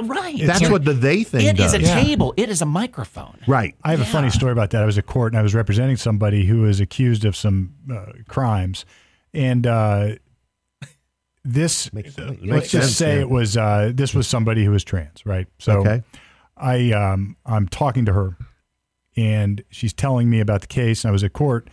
Right. 0.00 0.40
that's 0.44 0.68
what 0.68 0.84
the 0.84 0.92
they 0.94 1.22
thing 1.22 1.46
It 1.46 1.60
is 1.60 1.72
does 1.72 1.74
a 1.74 1.82
Yeah. 1.82 2.02
table. 2.02 2.34
It 2.36 2.48
is 2.48 2.62
a 2.62 2.66
microphone. 2.66 3.38
right 3.46 3.74
I 3.84 3.90
have 3.92 4.00
a 4.00 4.04
funny 4.06 4.30
story 4.30 4.52
about 4.52 4.70
that. 4.70 4.82
I 4.82 4.86
was 4.86 4.98
at 4.98 5.06
court 5.06 5.32
and 5.32 5.38
I 5.38 5.42
was 5.42 5.54
representing 5.54 5.96
somebody 5.96 6.46
who 6.46 6.62
was 6.62 6.80
accused 6.80 7.24
of 7.24 7.36
some 7.36 7.74
uh, 7.92 8.06
crimes, 8.26 8.84
and 9.34 9.66
uh, 9.66 10.14
this 11.44 11.92
Makes- 11.92 12.18
uh, 12.18 12.34
let's 12.42 12.70
just 12.70 12.84
sense, 12.88 12.96
say 12.96 13.14
yeah. 13.16 13.20
it 13.22 13.30
was 13.30 13.56
uh, 13.56 13.90
this 13.94 14.14
was 14.14 14.26
somebody 14.28 14.64
who 14.64 14.70
was 14.70 14.84
trans, 14.84 15.24
right? 15.26 15.46
So 15.58 15.80
Okay. 15.80 16.02
I 16.56 16.92
um, 16.92 17.36
I'm 17.44 17.66
talking 17.68 18.04
to 18.04 18.12
her, 18.12 18.36
and 19.16 19.64
she's 19.70 19.92
telling 19.92 20.30
me 20.30 20.40
about 20.40 20.60
the 20.60 20.66
case. 20.68 21.04
And 21.04 21.08
I 21.10 21.12
was 21.12 21.24
at 21.24 21.32
court, 21.32 21.68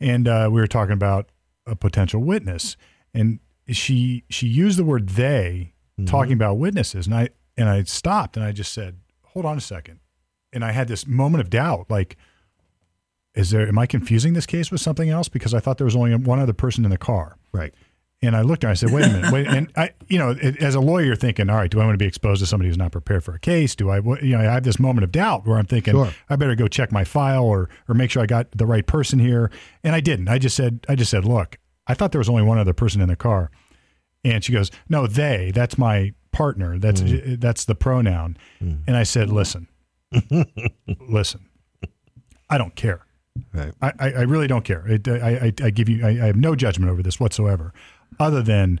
and 0.00 0.28
uh, 0.28 0.48
we 0.52 0.60
were 0.60 0.66
talking 0.66 0.92
about 0.92 1.30
a 1.66 1.74
potential 1.74 2.20
witness, 2.22 2.76
and 3.14 3.38
she 3.68 4.24
she 4.28 4.46
used 4.46 4.78
the 4.78 4.84
word 4.84 5.10
they 5.10 5.72
talking 6.06 6.34
about 6.34 6.58
witnesses, 6.58 7.06
and 7.06 7.14
I 7.14 7.28
and 7.56 7.68
I 7.68 7.84
stopped 7.84 8.36
and 8.36 8.44
I 8.44 8.52
just 8.52 8.72
said, 8.74 8.98
"Hold 9.28 9.46
on 9.46 9.56
a 9.56 9.60
second. 9.62 10.00
and 10.52 10.64
I 10.64 10.72
had 10.72 10.88
this 10.88 11.06
moment 11.06 11.40
of 11.40 11.50
doubt, 11.50 11.86
like. 11.90 12.16
Is 13.34 13.50
there? 13.50 13.66
Am 13.66 13.76
I 13.78 13.86
confusing 13.86 14.34
this 14.34 14.46
case 14.46 14.70
with 14.70 14.80
something 14.80 15.10
else? 15.10 15.28
Because 15.28 15.54
I 15.54 15.58
thought 15.58 15.76
there 15.78 15.84
was 15.84 15.96
only 15.96 16.14
one 16.14 16.38
other 16.38 16.52
person 16.52 16.84
in 16.84 16.90
the 16.92 16.96
car. 16.98 17.36
right 17.50 17.74
And 18.26 18.36
I 18.36 18.42
looked 18.42 18.64
at 18.64 18.68
her. 18.68 18.70
I 18.72 18.74
said, 18.74 18.90
"Wait 18.90 19.04
a 19.04 19.08
minute." 19.08 19.32
Wait, 19.32 19.46
and 19.46 19.70
I, 19.76 19.90
you 20.08 20.18
know, 20.18 20.30
it, 20.30 20.62
as 20.62 20.74
a 20.74 20.80
lawyer, 20.80 21.04
you're 21.04 21.16
thinking, 21.16 21.50
"All 21.50 21.56
right, 21.56 21.70
do 21.70 21.80
I 21.80 21.84
want 21.84 21.94
to 21.94 21.98
be 21.98 22.06
exposed 22.06 22.40
to 22.40 22.46
somebody 22.46 22.68
who's 22.68 22.78
not 22.78 22.92
prepared 22.92 23.24
for 23.24 23.34
a 23.34 23.38
case? 23.38 23.74
Do 23.74 23.90
I, 23.90 24.00
what- 24.00 24.22
you 24.22 24.36
know, 24.36 24.40
I 24.40 24.52
have 24.54 24.62
this 24.62 24.78
moment 24.78 25.04
of 25.04 25.12
doubt 25.12 25.46
where 25.46 25.58
I'm 25.58 25.66
thinking, 25.66 25.94
Sure. 25.94 26.10
I 26.28 26.36
better 26.36 26.54
go 26.54 26.68
check 26.68 26.92
my 26.92 27.04
file 27.04 27.44
or 27.44 27.68
or 27.88 27.94
make 27.94 28.10
sure 28.10 28.22
I 28.22 28.26
got 28.26 28.50
the 28.52 28.66
right 28.66 28.86
person 28.86 29.18
here." 29.18 29.50
And 29.82 29.94
I 29.94 30.00
didn't. 30.00 30.28
I 30.28 30.38
just 30.38 30.56
said, 30.56 30.84
I 30.88 30.94
just 30.94 31.10
said, 31.10 31.24
"Look, 31.24 31.58
I 31.86 31.94
thought 31.94 32.12
there 32.12 32.20
was 32.20 32.28
only 32.28 32.42
one 32.42 32.58
other 32.58 32.72
person 32.72 33.00
in 33.00 33.08
the 33.08 33.16
car." 33.16 33.50
And 34.24 34.42
she 34.42 34.52
goes, 34.52 34.70
"No, 34.88 35.06
they. 35.06 35.50
That's 35.54 35.76
my 35.76 36.12
partner. 36.32 36.78
That's 36.78 37.00
mm. 37.02 37.40
that's 37.40 37.64
the 37.64 37.74
pronoun." 37.74 38.36
Mm. 38.62 38.82
And 38.86 38.96
I 38.96 39.02
said, 39.02 39.30
"Listen, 39.30 39.68
listen, 41.00 41.48
I 42.48 42.58
don't 42.58 42.74
care." 42.74 43.04
right 43.52 43.72
I, 43.82 43.92
I 43.98 44.12
I 44.12 44.22
really 44.22 44.46
don't 44.46 44.64
care. 44.64 44.86
It, 44.86 45.08
I, 45.08 45.12
I, 45.46 45.52
I 45.64 45.70
give 45.70 45.88
you, 45.88 46.06
I, 46.06 46.10
I 46.10 46.26
have 46.26 46.36
no 46.36 46.54
judgment 46.54 46.90
over 46.90 47.02
this 47.02 47.18
whatsoever, 47.18 47.72
other 48.18 48.42
than 48.42 48.80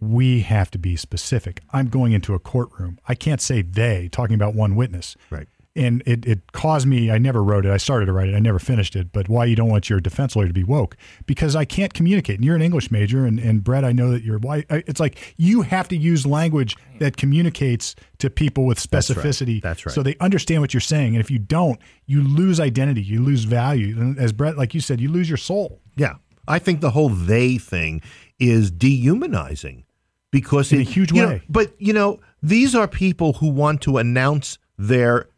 we 0.00 0.40
have 0.40 0.70
to 0.70 0.78
be 0.78 0.96
specific. 0.96 1.60
I'm 1.72 1.88
going 1.88 2.12
into 2.12 2.34
a 2.34 2.38
courtroom. 2.38 2.98
I 3.06 3.14
can't 3.14 3.40
say 3.40 3.62
they 3.62 4.08
talking 4.08 4.34
about 4.34 4.54
one 4.54 4.74
witness. 4.74 5.16
Right. 5.28 5.46
And 5.76 6.02
it, 6.04 6.26
it 6.26 6.52
caused 6.52 6.86
me, 6.86 7.12
I 7.12 7.18
never 7.18 7.44
wrote 7.44 7.64
it. 7.64 7.70
I 7.70 7.76
started 7.76 8.06
to 8.06 8.12
write 8.12 8.28
it. 8.28 8.34
I 8.34 8.40
never 8.40 8.58
finished 8.58 8.96
it. 8.96 9.12
But 9.12 9.28
why 9.28 9.44
you 9.44 9.54
don't 9.54 9.68
want 9.68 9.88
your 9.88 10.00
defense 10.00 10.34
lawyer 10.34 10.48
to 10.48 10.52
be 10.52 10.64
woke? 10.64 10.96
Because 11.26 11.54
I 11.54 11.64
can't 11.64 11.94
communicate. 11.94 12.36
And 12.36 12.44
you're 12.44 12.56
an 12.56 12.62
English 12.62 12.90
major. 12.90 13.24
And, 13.24 13.38
and 13.38 13.62
Brett, 13.62 13.84
I 13.84 13.92
know 13.92 14.10
that 14.10 14.24
you're 14.24 14.38
white. 14.38 14.66
It's 14.68 14.98
like 14.98 15.34
you 15.36 15.62
have 15.62 15.86
to 15.88 15.96
use 15.96 16.26
language 16.26 16.76
that 16.98 17.16
communicates 17.16 17.94
to 18.18 18.28
people 18.30 18.64
with 18.64 18.78
right. 18.78 19.00
specificity. 19.02 19.62
That's 19.62 19.86
right. 19.86 19.94
So 19.94 20.02
they 20.02 20.16
understand 20.16 20.60
what 20.60 20.74
you're 20.74 20.80
saying. 20.80 21.14
And 21.14 21.20
if 21.20 21.30
you 21.30 21.38
don't, 21.38 21.78
you 22.06 22.22
lose 22.22 22.58
identity, 22.58 23.02
you 23.02 23.22
lose 23.22 23.44
value. 23.44 24.00
And 24.00 24.18
as 24.18 24.32
Brett, 24.32 24.58
like 24.58 24.74
you 24.74 24.80
said, 24.80 25.00
you 25.00 25.08
lose 25.08 25.30
your 25.30 25.38
soul. 25.38 25.80
Yeah. 25.94 26.14
I 26.48 26.58
think 26.58 26.80
the 26.80 26.90
whole 26.90 27.10
they 27.10 27.58
thing 27.58 28.02
is 28.40 28.70
dehumanizing 28.70 29.84
because 30.32 30.72
In 30.72 30.80
it, 30.80 30.88
a 30.88 30.90
huge 30.90 31.12
you 31.12 31.22
know, 31.22 31.28
way. 31.28 31.42
but 31.48 31.74
you 31.78 31.92
know, 31.92 32.20
these 32.42 32.74
are 32.74 32.88
people 32.88 33.34
who 33.34 33.48
want 33.50 33.82
to 33.82 33.98
announce 33.98 34.58
their 34.78 35.28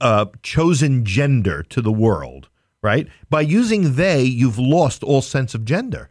uh, 0.00 0.26
chosen 0.42 1.04
gender 1.04 1.62
to 1.64 1.80
the 1.82 1.92
world, 1.92 2.48
right? 2.82 3.06
By 3.28 3.42
using 3.42 3.94
they, 3.96 4.22
you've 4.22 4.58
lost 4.58 5.02
all 5.02 5.20
sense 5.22 5.54
of 5.54 5.64
gender, 5.64 6.10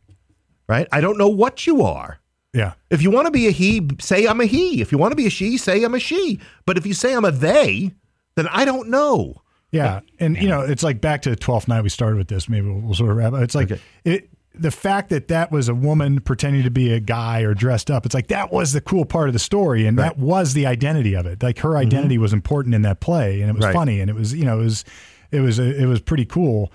right? 0.68 0.88
I 0.92 1.02
don't 1.02 1.18
know 1.18 1.30
what 1.30 1.66
you 1.66 1.82
are. 1.82 2.20
Yeah. 2.54 2.74
If 2.90 3.02
you 3.02 3.12
want 3.12 3.26
to 3.28 3.32
be 3.32 3.48
a 3.48 3.52
he, 3.52 3.88
say 4.00 4.28
I'm 4.28 4.42
a 4.42 4.46
he. 4.46 4.82
If 4.82 4.92
you 4.92 4.98
want 4.98 5.12
to 5.12 5.16
be 5.16 5.28
a 5.28 5.30
she, 5.30 5.58
say 5.58 5.84
I'm 5.84 5.94
a 5.96 6.00
she. 6.00 6.40
But 6.66 6.78
if 6.78 6.86
you 6.86 6.94
say 6.94 7.14
I'm 7.14 7.26
a 7.26 7.32
they, 7.32 7.92
then 8.36 8.48
I 8.50 8.66
don't 8.66 8.90
know. 8.90 9.42
Yeah, 9.72 10.00
and 10.20 10.38
you 10.42 10.48
know, 10.48 10.62
it's 10.62 10.82
like 10.82 11.02
back 11.02 11.22
to 11.24 11.30
the 11.30 11.36
twelfth 11.36 11.68
night 11.68 11.82
we 11.82 11.90
started 11.90 12.16
with 12.18 12.30
this. 12.30 12.48
Maybe 12.48 12.68
we'll, 12.70 12.80
we'll 12.80 12.94
sort 12.96 13.12
of 13.12 13.18
wrap. 13.18 13.34
up. 13.34 13.42
It's 13.42 13.54
like 13.54 13.70
Okay. 13.72 13.82
it. 14.06 14.30
The 14.60 14.72
fact 14.72 15.10
that 15.10 15.28
that 15.28 15.52
was 15.52 15.70
a 15.70 15.76
woman 15.76 16.20
pretending 16.20 16.64
to 16.64 16.72
be 16.72 16.92
a 16.94 17.00
guy 17.00 17.42
or 17.42 17.54
dressed 17.54 17.92
up, 17.92 18.06
it's 18.06 18.16
like 18.16 18.28
that 18.28 18.52
was 18.52 18.74
the 18.74 18.82
cool 18.82 19.06
part 19.06 19.30
of 19.30 19.34
the 19.34 19.40
story, 19.40 19.86
and 19.86 19.98
that 20.00 20.18
was 20.18 20.54
the 20.54 20.66
identity 20.66 21.16
of 21.16 21.26
it. 21.26 21.42
Like 21.42 21.60
her 21.60 21.70
mm-hmm. 21.70 21.78
identity 21.78 22.18
was 22.18 22.34
important 22.34 22.76
in 22.76 22.82
that 22.84 23.00
play, 23.00 23.42
and 23.42 23.50
it 23.50 23.56
was 23.56 23.66
Right. 23.66 23.74
funny, 23.74 24.00
and 24.02 24.10
it 24.10 24.16
was 24.16 24.34
you 24.34 24.46
know 24.46 24.60
it 24.60 24.64
was 24.64 24.86
it 25.32 25.42
was 25.42 25.60
it 25.60 25.86
was 25.88 26.02
pretty 26.02 26.26
cool. 26.26 26.72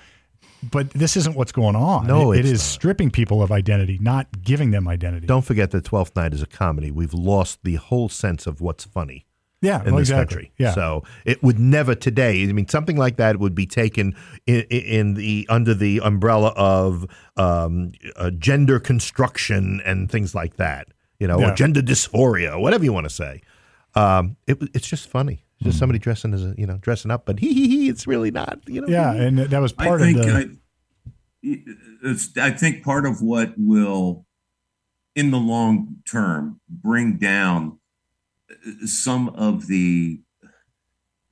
But 0.70 0.90
this 0.90 1.16
isn't 1.16 1.34
what's 1.34 1.50
going 1.50 1.74
on. 1.74 2.06
No, 2.06 2.30
it, 2.30 2.40
it 2.40 2.44
it's 2.44 2.52
not. 2.52 2.60
stripping 2.60 3.10
people 3.10 3.42
of 3.42 3.50
identity, 3.50 3.98
not 4.00 4.42
giving 4.42 4.70
them 4.70 4.86
identity. 4.86 5.26
Don't 5.26 5.44
forget 5.44 5.72
that 5.72 5.84
Twelfth 5.84 6.14
Night 6.14 6.32
is 6.32 6.42
a 6.42 6.46
comedy. 6.46 6.90
We've 6.92 7.14
lost 7.14 7.60
the 7.64 7.74
whole 7.76 8.08
sense 8.08 8.46
of 8.46 8.60
what's 8.60 8.84
funny. 8.84 9.26
Yeah, 9.62 9.78
in 9.80 9.86
well, 9.92 9.96
this 10.00 10.10
exactly. 10.10 10.36
country. 10.36 10.52
Yeah, 10.58 10.72
So 10.74 11.04
it 11.24 11.42
would 11.42 11.58
never 11.58 11.94
today. 11.94 12.42
I 12.42 12.52
mean, 12.52 12.68
something 12.68 12.96
like 12.96 13.16
that 13.16 13.38
would 13.38 13.54
be 13.54 13.64
taken 13.64 14.14
in, 14.46 14.62
in 14.62 15.14
the 15.14 15.46
under 15.48 15.72
the 15.72 16.00
umbrella 16.00 16.52
of 16.56 17.06
um, 17.36 17.92
uh, 18.16 18.30
gender 18.32 18.78
construction 18.78 19.80
and 19.84 20.10
things 20.10 20.34
like 20.34 20.56
that. 20.56 20.88
You 21.18 21.28
know, 21.28 21.38
Yeah. 21.38 21.52
or 21.52 21.54
gender 21.54 21.80
dysphoria, 21.80 22.60
whatever 22.60 22.82
you 22.84 22.92
want 22.92 23.04
to 23.04 23.14
say. 23.14 23.42
Um, 23.94 24.36
it, 24.48 24.58
it's 24.74 24.88
just 24.88 25.08
funny. 25.08 25.44
It's 25.58 25.64
just 25.66 25.78
somebody 25.78 26.00
dressing 26.00 26.34
as 26.34 26.44
a 26.44 26.54
you 26.58 26.66
know 26.66 26.78
dressing 26.78 27.12
up, 27.12 27.24
but 27.24 27.38
he 27.38 27.52
he 27.54 27.68
he. 27.68 27.88
It's 27.88 28.06
really 28.06 28.32
not. 28.32 28.58
You 28.66 28.80
know. 28.80 28.88
yeah, 28.88 29.12
and 29.12 29.38
that 29.38 29.60
was 29.60 29.72
I 29.78 29.86
part 29.86 30.00
think 30.00 30.18
of 30.18 30.24
the. 30.26 30.58
I, 31.44 31.58
it's, 32.02 32.36
I 32.36 32.50
think 32.50 32.82
part 32.82 33.06
of 33.06 33.22
what 33.22 33.54
will, 33.56 34.26
in 35.14 35.30
the 35.30 35.38
long 35.38 35.98
term, 36.10 36.60
bring 36.68 37.16
down 37.18 37.78
some 38.84 39.28
of 39.30 39.66
the 39.66 40.20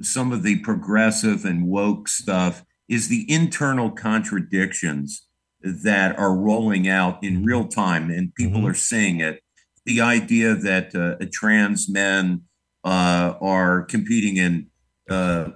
some 0.02 0.32
of 0.32 0.42
the 0.42 0.58
progressive 0.60 1.44
and 1.44 1.66
woke 1.66 2.08
stuff 2.08 2.64
is 2.88 3.08
the 3.08 3.30
internal 3.30 3.90
contradictions 3.90 5.26
that 5.62 6.18
are 6.18 6.34
rolling 6.34 6.88
out 6.88 7.22
in 7.22 7.44
real 7.44 7.66
time 7.68 8.10
and 8.10 8.34
people 8.34 8.62
Mhm. 8.62 8.70
are 8.70 8.74
seeing 8.74 9.20
it 9.20 9.42
the 9.84 10.00
idea 10.00 10.54
that 10.54 10.94
uh, 10.94 11.22
trans 11.32 11.88
men 11.88 12.42
uh, 12.84 13.34
are 13.42 13.82
competing 13.82 14.36
in 14.38 14.66
uh, 15.10 15.50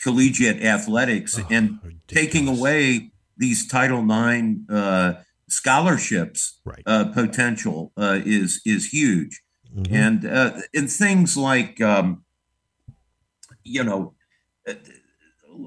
collegiate 0.00 0.62
athletics 0.62 1.38
Oh, 1.38 1.46
and 1.50 1.78
taking 2.06 2.48
away 2.48 3.10
these 3.36 3.66
Title 3.66 4.00
IX 4.10 4.60
uh, 4.70 5.14
scholarships 5.48 6.60
Right. 6.64 6.82
uh, 6.86 7.04
potential 7.12 7.92
uh, 7.98 8.20
is 8.24 8.62
is 8.64 8.86
huge, 8.92 9.41
Mhm. 9.74 9.92
and 9.92 10.24
uh, 10.26 10.60
and 10.74 10.90
things 10.90 11.36
like 11.36 11.80
um, 11.80 12.24
you 13.64 13.82
know 13.82 14.14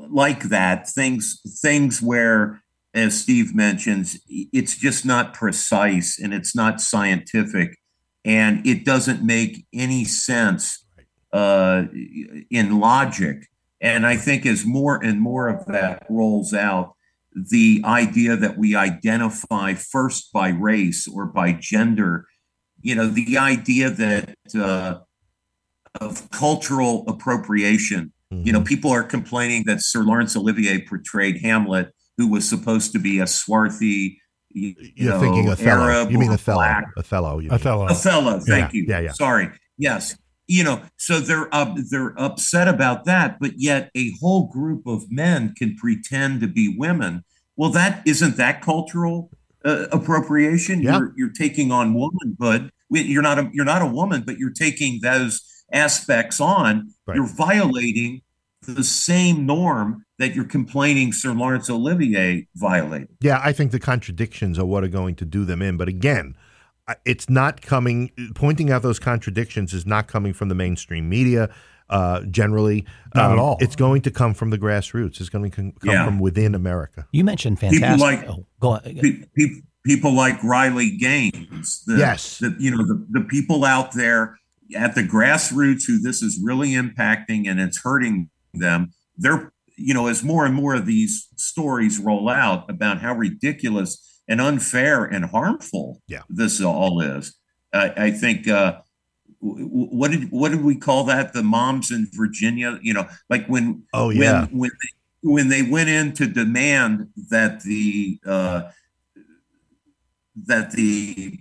like 0.09 0.43
that 0.43 0.87
things 0.89 1.41
things 1.61 2.01
where 2.01 2.61
as 2.93 3.19
Steve 3.19 3.55
mentions 3.55 4.19
it's 4.27 4.77
just 4.77 5.05
not 5.05 5.33
precise 5.33 6.19
and 6.19 6.33
it's 6.33 6.55
not 6.55 6.81
scientific 6.81 7.77
and 8.25 8.65
it 8.65 8.83
doesn't 8.83 9.23
make 9.23 9.65
any 9.71 10.03
sense 10.03 10.85
uh, 11.31 11.83
in 12.49 12.79
logic. 12.79 13.47
And 13.79 14.05
I 14.07 14.17
think 14.17 14.45
as 14.45 14.65
more 14.65 15.03
and 15.03 15.21
more 15.21 15.47
of 15.47 15.65
that 15.67 16.05
rolls 16.09 16.53
out, 16.53 16.95
the 17.35 17.81
idea 17.85 18.35
that 18.35 18.57
we 18.57 18.75
identify 18.75 19.73
first 19.75 20.33
by 20.33 20.49
race 20.49 21.07
or 21.07 21.25
by 21.25 21.51
gender, 21.51 22.25
you 22.85 22.93
know, 22.93 23.07
the 23.07 23.35
idea 23.39 23.89
that 23.89 24.35
uh, 24.53 24.99
of 25.99 26.29
cultural 26.29 27.03
appropriation. 27.07 28.11
You 28.31 28.51
know, 28.51 28.61
people 28.61 28.91
are 28.91 29.03
complaining 29.03 29.63
that 29.67 29.81
Sir 29.81 30.01
Laurence 30.01 30.35
Olivier 30.35 30.81
portrayed 30.81 31.41
Hamlet, 31.41 31.93
who 32.17 32.27
was 32.27 32.47
supposed 32.47 32.91
to 32.91 32.99
be 32.99 33.19
a 33.19 33.27
swarthy, 33.27 34.19
you, 34.49 34.75
you 34.77 34.91
You're 34.95 35.13
know, 35.13 35.19
thinking 35.21 35.49
Othello. 35.49 35.83
Arab 35.83 36.11
you 36.11 36.19
mean 36.19 36.31
or 36.31 36.33
Othello? 36.33 36.57
black 36.57 36.85
Othello. 36.97 37.39
You 37.39 37.49
mean. 37.49 37.51
Othello. 37.53 37.85
Othello. 37.87 38.39
Thank 38.39 38.73
Yeah, 38.73 38.77
you. 38.77 38.85
yeah, 38.89 38.99
yeah. 38.99 39.11
Sorry. 39.13 39.49
Yes. 39.77 40.17
You 40.47 40.63
know, 40.65 40.81
so 40.97 41.19
they're 41.19 41.53
up, 41.55 41.77
they're 41.89 42.13
upset 42.19 42.67
about 42.67 43.05
that, 43.05 43.37
but 43.39 43.51
yet 43.55 43.89
a 43.95 44.11
whole 44.19 44.47
group 44.47 44.85
of 44.85 45.09
men 45.09 45.53
can 45.57 45.75
pretend 45.75 46.41
to 46.41 46.47
be 46.47 46.75
women. 46.77 47.23
Well, 47.55 47.69
that 47.71 48.03
isn't 48.05 48.35
that 48.37 48.61
cultural 48.61 49.31
uh, 49.65 49.87
appropriation. 49.91 50.81
Yeah. 50.81 50.97
You're 50.97 51.13
you're 51.17 51.33
taking 51.33 51.71
on 51.71 51.93
womanhood. 51.93 52.71
You're 52.91 53.23
not 53.23 53.39
a 53.39 53.49
you're 53.53 53.65
not 53.65 53.81
a 53.81 53.87
woman, 53.87 54.23
but 54.25 54.37
you're 54.37 54.53
taking 54.53 54.99
those 55.01 55.41
aspects 55.73 56.39
on. 56.39 56.93
Right. 57.07 57.15
You're 57.15 57.27
violating 57.27 58.21
the 58.61 58.83
same 58.83 59.45
norm 59.45 60.05
that 60.17 60.33
you're 60.33 60.45
complaining 60.45 61.13
Sir 61.13 61.33
Laurence 61.33 61.69
Olivier 61.69 62.47
violated. 62.55 63.09
Yeah, 63.21 63.41
I 63.43 63.51
think 63.51 63.71
the 63.71 63.79
contradictions 63.79 64.57
are 64.57 64.65
what 64.65 64.83
are 64.83 64.89
going 64.89 65.15
to 65.15 65.25
do 65.25 65.45
them 65.45 65.61
in. 65.61 65.77
But 65.77 65.87
again, 65.87 66.35
it's 67.03 67.29
not 67.29 67.61
coming. 67.61 68.11
Pointing 68.33 68.71
out 68.71 68.81
those 68.81 68.99
contradictions 68.99 69.73
is 69.73 69.85
not 69.85 70.07
coming 70.07 70.33
from 70.33 70.49
the 70.49 70.55
mainstream 70.55 71.09
media. 71.09 71.49
Uh, 71.89 72.21
generally, 72.31 72.83
Not 73.13 73.33
at 73.33 73.37
all. 73.37 73.57
It's 73.59 73.75
going 73.75 74.01
to 74.03 74.11
come 74.11 74.33
from 74.33 74.49
the 74.49 74.57
grassroots. 74.57 75.19
It's 75.19 75.29
going 75.29 75.49
to 75.49 75.55
come 75.55 75.73
Yeah. 75.83 76.03
from 76.05 76.19
within 76.19 76.55
America. 76.55 77.07
You 77.11 77.23
mentioned 77.23 77.59
fantastic. 77.59 77.83
People 77.89 77.99
like- 78.05 78.27
oh, 78.29 78.45
go 78.59 78.69
on. 78.71 78.81
pe- 78.81 79.23
pe- 79.37 79.61
people 79.85 80.11
like 80.13 80.43
Riley 80.43 80.97
Gaines, 80.97 81.83
the, 81.85 81.97
Yes. 81.97 82.39
the, 82.39 82.55
you 82.57 82.71
know, 82.71 82.83
the, 82.85 83.05
the 83.11 83.21
people 83.21 83.63
out 83.63 83.91
there 83.93 84.39
at 84.75 84.95
the 84.95 85.03
grassroots 85.03 85.83
who 85.85 85.99
this 85.99 86.23
is 86.23 86.39
really 86.43 86.69
impacting 86.71 87.47
and 87.47 87.59
it's 87.59 87.79
hurting 87.83 88.29
them. 88.55 88.89
They're, 89.15 89.53
you 89.77 89.93
know, 89.93 90.07
as 90.07 90.23
more 90.23 90.43
and 90.43 90.55
more 90.55 90.73
of 90.73 90.87
these 90.87 91.27
stories 91.35 91.99
roll 91.99 92.29
out 92.29 92.67
about 92.67 92.99
how 93.01 93.13
ridiculous 93.13 94.21
and 94.27 94.41
unfair 94.41 95.05
and 95.05 95.25
harmful 95.25 96.01
Yeah. 96.07 96.21
this 96.29 96.59
all 96.61 96.99
is, 96.99 97.35
I, 97.71 97.93
I 98.07 98.11
think. 98.11 98.47
Uh, 98.47 98.53
w- 98.57 98.73
w- 98.73 98.84
what 99.39 100.11
did 100.11 100.31
what 100.31 100.51
did 100.51 100.63
we 100.63 100.75
call 100.75 101.03
that? 101.05 101.33
The 101.33 101.43
moms 101.43 101.91
in 101.91 102.07
Virginia, 102.11 102.79
you 102.81 102.93
know, 102.93 103.07
like 103.29 103.47
when 103.47 103.83
Oh 103.93 104.07
when 104.07 104.21
yeah, 104.21 104.45
when 104.51 104.71
they, 104.71 105.29
when 105.29 105.49
they 105.49 105.61
went 105.63 105.89
in 105.89 106.13
to 106.13 106.27
demand 106.27 107.09
that 107.29 107.61
the 107.61 108.19
uh, 108.25 108.71
that 110.35 110.71
the 110.71 111.39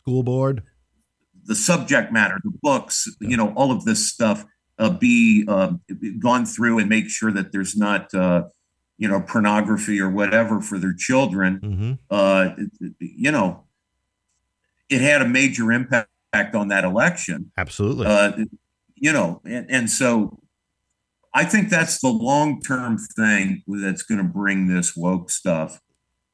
school 0.00 0.22
board. 0.22 0.62
the 1.46 1.54
subject 1.54 2.12
matter, 2.12 2.40
the 2.42 2.52
books, 2.62 3.08
you 3.20 3.36
know, 3.36 3.52
all 3.54 3.70
of 3.70 3.84
this 3.84 4.10
stuff 4.10 4.44
uh, 4.78 4.90
be 4.90 5.44
uh, 5.46 5.72
gone 6.18 6.46
through 6.46 6.78
and 6.78 6.88
make 6.88 7.08
sure 7.08 7.30
that 7.32 7.52
there's 7.52 7.76
not 7.76 8.12
uh, 8.14 8.44
you 8.98 9.08
know 9.08 9.20
pornography 9.20 10.00
or 10.00 10.10
whatever 10.10 10.60
for 10.60 10.78
their 10.78 10.94
children. 10.94 11.58
hmm 11.62 11.92
Uh, 12.10 12.54
you 12.98 13.30
know, 13.30 13.64
it 14.88 15.00
had 15.00 15.22
a 15.22 15.28
major 15.28 15.72
impact 15.72 16.08
on 16.54 16.68
that 16.68 16.84
election. 16.84 17.52
Absolutely. 17.56 18.06
uh, 18.06 18.32
you 18.94 19.12
know, 19.12 19.40
and, 19.44 19.70
and 19.70 19.90
so 19.90 20.38
I 21.34 21.44
think 21.44 21.68
that's 21.68 22.00
the 22.00 22.08
long 22.08 22.60
term 22.60 22.98
thing 22.98 23.62
that's 23.66 24.02
going 24.02 24.18
to 24.18 24.24
bring 24.24 24.68
this 24.68 24.96
woke 24.96 25.30
stuff 25.30 25.80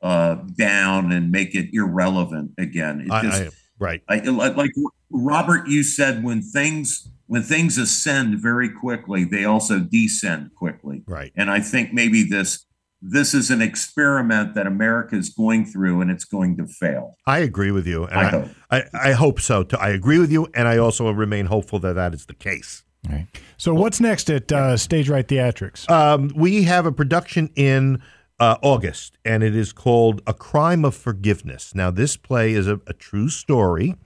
uh, 0.02 0.36
down 0.56 1.12
and 1.12 1.30
make 1.30 1.54
it 1.54 1.70
irrelevant 1.72 2.52
again. 2.58 3.00
It 3.00 3.10
I, 3.10 3.22
just, 3.22 3.42
I, 3.42 3.48
right. 3.78 4.02
I, 4.08 4.18
like 4.18 4.56
like 4.56 4.72
Robert, 5.10 5.68
you 5.68 5.82
said 5.82 6.22
when 6.22 6.42
things 6.42 7.08
when 7.26 7.42
things 7.42 7.78
ascend 7.78 8.40
very 8.40 8.68
quickly, 8.68 9.24
they 9.24 9.44
also 9.44 9.78
descend 9.78 10.50
quickly. 10.54 11.02
Right. 11.06 11.32
And 11.36 11.50
I 11.50 11.60
think 11.60 11.92
maybe 11.92 12.22
this 12.22 12.66
this 13.02 13.34
is 13.34 13.50
an 13.50 13.62
experiment 13.62 14.54
that 14.54 14.66
America 14.66 15.16
is 15.16 15.30
going 15.30 15.64
through, 15.64 16.00
and 16.00 16.10
it's 16.10 16.24
going 16.24 16.56
to 16.58 16.66
fail. 16.66 17.16
I 17.26 17.38
agree 17.38 17.70
with 17.70 17.86
you, 17.86 18.04
and 18.04 18.18
I 18.18 18.22
I, 18.22 18.28
hope. 18.28 18.48
I, 18.70 18.82
I 18.92 19.12
hope 19.12 19.40
so. 19.40 19.62
Too. 19.62 19.76
I 19.76 19.90
agree 19.90 20.18
with 20.18 20.30
you, 20.30 20.48
and 20.54 20.68
I 20.68 20.78
also 20.78 21.10
remain 21.10 21.46
hopeful 21.46 21.78
that 21.80 21.94
that 21.94 22.14
is 22.14 22.26
the 22.26 22.34
case. 22.34 22.84
All 23.08 23.16
right. 23.16 23.26
So 23.56 23.72
what's 23.72 24.00
next 24.00 24.30
at 24.30 24.52
uh, 24.52 24.76
Stage 24.76 25.08
Right 25.08 25.26
Theatrics? 25.26 25.90
Um, 25.90 26.30
we 26.34 26.64
have 26.64 26.84
a 26.84 26.92
production 26.92 27.50
in 27.56 28.02
uh, 28.38 28.56
August, 28.62 29.16
and 29.24 29.42
it 29.42 29.56
is 29.56 29.72
called 29.72 30.20
A 30.26 30.34
Crime 30.34 30.84
of 30.84 30.94
Forgiveness. 30.94 31.74
Now, 31.74 31.90
this 31.90 32.16
play 32.16 32.52
is 32.52 32.66
a, 32.66 32.80
a 32.86 32.92
true 32.92 33.28
story 33.28 33.96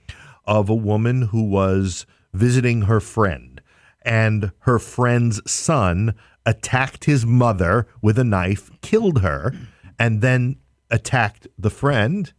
of 0.45 0.69
a 0.69 0.75
woman 0.75 1.23
who 1.23 1.43
was 1.43 2.05
visiting 2.33 2.83
her 2.83 2.99
friend, 2.99 3.61
and 4.03 4.51
her 4.59 4.79
friend's 4.79 5.41
son 5.49 6.15
attacked 6.45 7.05
his 7.05 7.25
mother 7.25 7.87
with 8.01 8.17
a 8.19 8.23
knife, 8.23 8.69
killed 8.81 9.21
her, 9.21 9.53
and 9.97 10.21
then 10.21 10.57
attacked 10.91 11.47
the 11.57 11.69
friend 11.69 12.33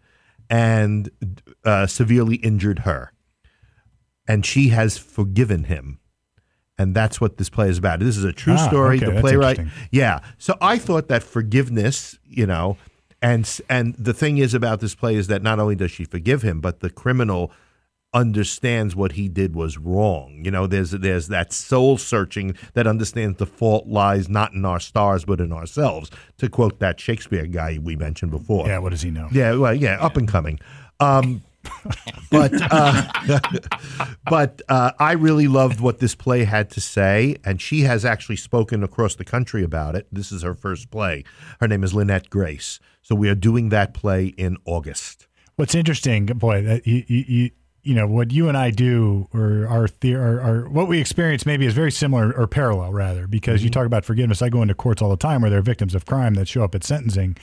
and 0.49 1.11
uh, 1.65 1.87
severely 1.87 2.37
injured 2.37 2.81
her. 2.81 3.13
And 4.29 4.45
she 4.47 4.69
has 4.69 4.99
forgiven 4.99 5.65
him. 5.65 5.99
And 6.79 6.95
that's 6.95 7.21
what 7.21 7.39
this 7.39 7.49
play 7.49 7.69
is 7.71 7.79
about. 7.79 8.01
This 8.01 8.17
is 8.19 8.25
a 8.25 8.33
true 8.33 8.53
Ah, 8.55 8.69
story. 8.69 8.99
okay, 8.99 9.15
the 9.15 9.21
playwright, 9.21 9.61
yeah. 9.91 10.21
So 10.37 10.57
I 10.61 10.77
thought 10.79 11.09
that 11.09 11.23
forgiveness, 11.23 12.19
you 12.25 12.47
know, 12.47 12.77
and 13.23 13.49
and 13.71 13.95
the 13.95 14.13
thing 14.13 14.37
is 14.37 14.53
about 14.53 14.81
this 14.81 14.95
play 14.95 15.15
is 15.15 15.27
that 15.29 15.43
not 15.43 15.59
only 15.59 15.75
does 15.75 15.91
she 15.91 16.05
forgive 16.05 16.43
him, 16.43 16.61
but 16.61 16.81
the 16.81 16.91
criminal 16.91 17.51
understands 18.17 18.97
what 18.97 19.13
he 19.13 19.29
did 19.29 19.55
was 19.55 19.77
wrong. 19.77 20.41
You 20.43 20.51
know, 20.51 20.67
there's 20.67 20.93
there's 20.93 21.29
that 21.29 21.53
soul 21.53 21.99
searching 21.99 22.57
that 22.73 22.87
understands 22.87 23.37
the 23.37 23.45
fault 23.45 23.87
lies 23.87 24.27
not 24.29 24.55
in 24.55 24.65
our 24.65 24.81
stars 24.81 25.27
but 25.27 25.39
in 25.39 25.53
ourselves. 25.53 26.11
To 26.39 26.49
quote 26.49 26.81
that 26.81 26.99
Shakespeare 26.99 27.47
guy 27.47 27.79
we 27.81 27.95
mentioned 27.95 28.31
before. 28.31 28.67
yeah, 28.67 28.79
what 28.79 28.91
does 28.91 29.03
he 29.03 29.11
know? 29.11 29.29
Yeah, 29.31 29.55
well, 29.55 29.75
yeah, 29.75 30.01
up 30.01 30.17
and 30.17 30.27
coming. 30.27 30.59
Um, 30.99 31.43
but 32.31 32.53
uh, 32.55 33.03
but 34.31 34.63
uh, 34.71 34.93
I 34.99 35.13
really 35.13 35.47
loved 35.47 35.81
what 35.81 35.99
this 35.99 36.15
play 36.15 36.45
had 36.45 36.71
to 36.71 36.81
say, 36.81 37.37
and 37.45 37.61
she 37.61 37.83
has 37.83 38.07
actually 38.07 38.37
spoken 38.37 38.83
across 38.83 39.15
the 39.15 39.25
country 39.25 39.63
about 39.63 39.95
it. 39.95 40.07
This 40.11 40.33
is 40.33 40.43
her 40.43 40.55
first 40.55 40.91
play. 40.91 41.25
Her 41.61 41.69
name 41.69 41.85
is 41.85 41.93
Lynette 41.93 42.31
Grace. 42.31 42.81
So 43.03 43.15
we 43.15 43.29
are 43.29 43.35
doing 43.35 43.69
that 43.69 43.93
play 43.93 44.27
in 44.27 44.57
August. 44.65 45.27
What's 45.57 45.75
interesting, 45.75 46.27
boy, 46.27 46.63
that 46.63 46.87
you, 46.87 47.05
you, 47.07 47.25
you, 47.27 47.51
you 47.87 47.95
know, 47.95 48.07
what 48.07 48.33
you 48.33 48.49
and 48.49 48.57
I 48.57 48.71
do, 48.71 49.29
or 49.33 49.67
our, 49.69 49.89
the, 50.01 50.67
what 50.69 50.89
we 50.89 50.99
experience, 51.01 51.47
maybe 51.47 51.67
is 51.67 51.73
very 51.75 51.93
similar 51.93 52.33
or 52.33 52.47
parallel, 52.47 52.93
rather, 52.93 53.27
because 53.27 53.63
you 53.63 53.71
talk 53.71 53.87
about 53.87 54.05
forgiveness. 54.05 54.43
I 54.43 54.49
go 54.49 54.61
into 54.63 54.75
courts 54.75 55.01
all 55.01 55.11
the 55.11 55.17
time 55.17 55.41
where 55.41 55.51
there 55.51 55.61
are 55.61 55.63
victims 55.63 55.95
of 55.95 56.05
crime 56.05 56.35
that 56.35 56.49
show 56.49 56.65
up 56.65 56.75
at 56.75 56.83
sentencing, 56.85 57.37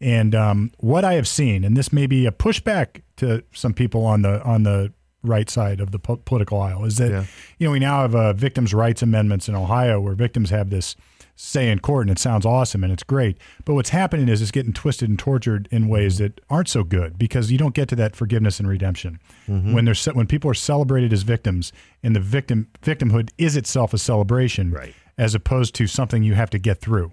and 0.00 0.34
um, 0.34 0.70
what 0.78 1.04
I 1.04 1.14
have 1.14 1.28
seen, 1.28 1.64
and 1.64 1.76
this 1.76 1.92
may 1.92 2.06
be 2.06 2.24
a 2.26 2.32
pushback 2.32 3.02
to 3.16 3.42
some 3.52 3.74
people 3.74 4.04
on 4.06 4.22
the 4.22 4.42
on 4.42 4.62
the 4.62 4.92
right 5.22 5.50
side 5.50 5.80
of 5.80 5.90
the 5.90 5.98
po- 5.98 6.16
political 6.16 6.58
aisle, 6.62 6.86
is 6.86 6.96
that 6.96 7.10
Yeah. 7.10 7.24
you 7.58 7.66
know 7.66 7.72
we 7.72 7.78
now 7.80 8.00
have 8.00 8.14
uh, 8.14 8.32
victims' 8.32 8.72
rights 8.72 9.02
amendments 9.02 9.48
in 9.48 9.54
Ohio 9.54 10.00
where 10.00 10.14
victims 10.14 10.48
have 10.48 10.70
this 10.70 10.96
say 11.42 11.70
in 11.70 11.78
court 11.78 12.06
and 12.06 12.10
it 12.10 12.18
sounds 12.20 12.44
awesome 12.44 12.84
and 12.84 12.92
it's 12.92 13.02
great. 13.02 13.38
But 13.64 13.74
what's 13.74 13.90
happening 13.90 14.28
is 14.28 14.42
it's 14.42 14.50
getting 14.50 14.72
twisted 14.72 15.08
and 15.08 15.18
tortured 15.18 15.68
in 15.70 15.88
ways 15.88 16.18
that 16.18 16.40
aren't 16.50 16.68
so 16.68 16.84
good 16.84 17.18
because 17.18 17.50
you 17.50 17.56
don't 17.58 17.74
get 17.74 17.88
to 17.88 17.96
that 17.96 18.14
forgiveness 18.14 18.60
and 18.60 18.68
redemption. 18.68 19.18
When 19.46 19.84
there's 19.84 20.04
when 20.06 20.26
people 20.26 20.50
are 20.50 20.54
celebrated 20.54 21.12
as 21.12 21.22
victims 21.22 21.72
and 22.02 22.14
the 22.14 22.20
victim 22.20 22.68
victimhood 22.82 23.30
is 23.38 23.56
itself 23.56 23.94
a 23.94 23.98
celebration 23.98 24.70
Right. 24.70 24.94
as 25.18 25.34
opposed 25.34 25.74
to 25.76 25.86
something 25.86 26.22
you 26.22 26.34
have 26.34 26.50
to 26.50 26.58
get 26.58 26.80
through. 26.80 27.12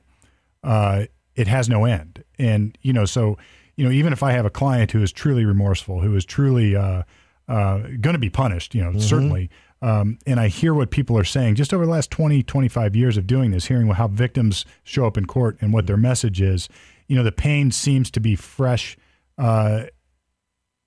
Uh, 0.63 1.05
it 1.35 1.47
has 1.47 1.69
no 1.69 1.85
end. 1.85 2.23
And 2.37 2.77
you 2.81 2.93
know, 2.93 3.05
so 3.05 3.37
you 3.75 3.85
know, 3.85 3.91
even 3.91 4.11
if 4.11 4.23
I 4.23 4.31
have 4.31 4.45
a 4.45 4.49
client 4.49 4.91
who 4.91 5.01
is 5.03 5.11
truly 5.11 5.45
remorseful, 5.45 6.01
who 6.01 6.15
is 6.15 6.25
truly 6.25 6.75
uh, 6.75 7.03
uh, 7.47 7.77
going 8.01 8.13
to 8.13 8.19
be 8.19 8.29
punished, 8.29 8.75
you 8.75 8.83
know, 8.83 8.99
certainly. 8.99 9.49
Um, 9.81 10.17
and 10.25 10.39
I 10.39 10.47
hear 10.47 10.73
what 10.73 10.89
people 10.89 11.17
are 11.17 11.23
saying 11.23 11.55
just 11.55 11.73
over 11.73 11.85
the 11.85 11.91
last 11.91 12.09
20, 12.09 12.41
25 12.43 12.95
years 12.95 13.17
of 13.17 13.27
doing 13.27 13.51
this, 13.51 13.65
hearing 13.65 13.87
how 13.87 14.07
victims 14.07 14.65
show 14.83 15.05
up 15.05 15.17
in 15.17 15.25
court 15.25 15.57
and 15.61 15.71
what 15.71 15.85
their 15.87 15.97
message 15.97 16.41
is. 16.41 16.67
You 17.07 17.15
know, 17.15 17.23
the 17.23 17.31
pain 17.31 17.71
seems 17.71 18.09
to 18.11 18.19
be 18.19 18.35
fresh 18.35 18.97
uh, 19.37 19.83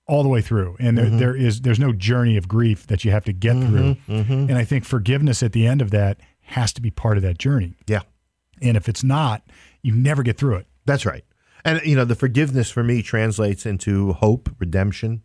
all 0.07 0.23
the 0.23 0.29
way 0.29 0.41
through, 0.41 0.75
and 0.79 0.97
there, 0.97 1.09
there 1.09 1.35
is 1.35 1.61
there's 1.61 1.79
no 1.79 1.93
journey 1.93 2.35
of 2.35 2.47
grief 2.47 2.85
that 2.87 3.05
you 3.05 3.11
have 3.11 3.23
to 3.25 3.33
get 3.33 3.55
through. 3.55 3.95
And 4.49 4.57
I 4.57 4.65
think 4.65 4.83
forgiveness 4.83 5.41
at 5.41 5.53
the 5.53 5.65
end 5.65 5.81
of 5.81 5.91
that 5.91 6.19
has 6.41 6.73
to 6.73 6.81
be 6.81 6.91
part 6.91 7.17
of 7.17 7.23
that 7.23 7.37
journey. 7.37 7.75
Yeah. 7.87 8.01
And 8.61 8.75
if 8.75 8.89
it's 8.89 9.03
not, 9.03 9.43
you 9.81 9.95
never 9.95 10.21
get 10.21 10.37
through 10.37 10.57
it. 10.57 10.67
That's 10.85 11.05
right. 11.05 11.23
And 11.63 11.81
you 11.85 11.95
know, 11.95 12.05
the 12.05 12.15
forgiveness 12.15 12.69
for 12.69 12.83
me 12.83 13.01
translates 13.01 13.65
into 13.65 14.13
hope, 14.13 14.49
redemption, 14.59 15.23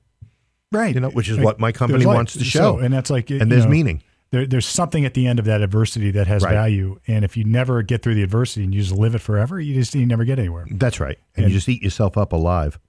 Right. 0.73 0.95
you 0.95 1.01
know, 1.01 1.11
which 1.11 1.29
is 1.29 1.39
what 1.39 1.59
my 1.61 1.73
company 1.73 2.05
like- 2.05 2.17
wants 2.17 2.33
to 2.35 2.45
show. 2.45 2.77
so- 2.77 2.79
and 2.79 2.93
that's 2.93 3.11
like, 3.11 3.31
and 3.31 3.51
there's 3.51 3.65
know, 3.65 3.71
meaning. 3.71 4.03
There, 4.33 4.45
there's 4.45 4.67
something 4.67 5.05
at 5.05 5.15
the 5.15 5.27
end 5.29 5.39
of 5.39 5.45
that 5.45 5.61
adversity 5.63 6.11
that 6.11 6.27
has 6.27 6.43
Right. 6.43 6.53
value. 6.53 6.99
And 7.07 7.25
if 7.25 7.37
you 7.37 7.45
never 7.45 7.83
get 7.83 8.03
through 8.03 8.17
the 8.17 8.25
adversity 8.25 8.65
and 8.65 8.75
you 8.75 8.81
just 8.83 8.93
live 8.93 9.15
it 9.15 9.21
forever, 9.21 9.61
you 9.61 9.75
just 9.75 9.95
you 9.95 10.05
never 10.05 10.25
get 10.25 10.41
anywhere. 10.41 10.67
That's 10.69 10.99
right. 10.99 11.17
And, 11.37 11.47
you 11.47 11.53
just 11.53 11.69
eat 11.69 11.81
yourself 11.81 12.19
up 12.19 12.33
alive. 12.33 12.81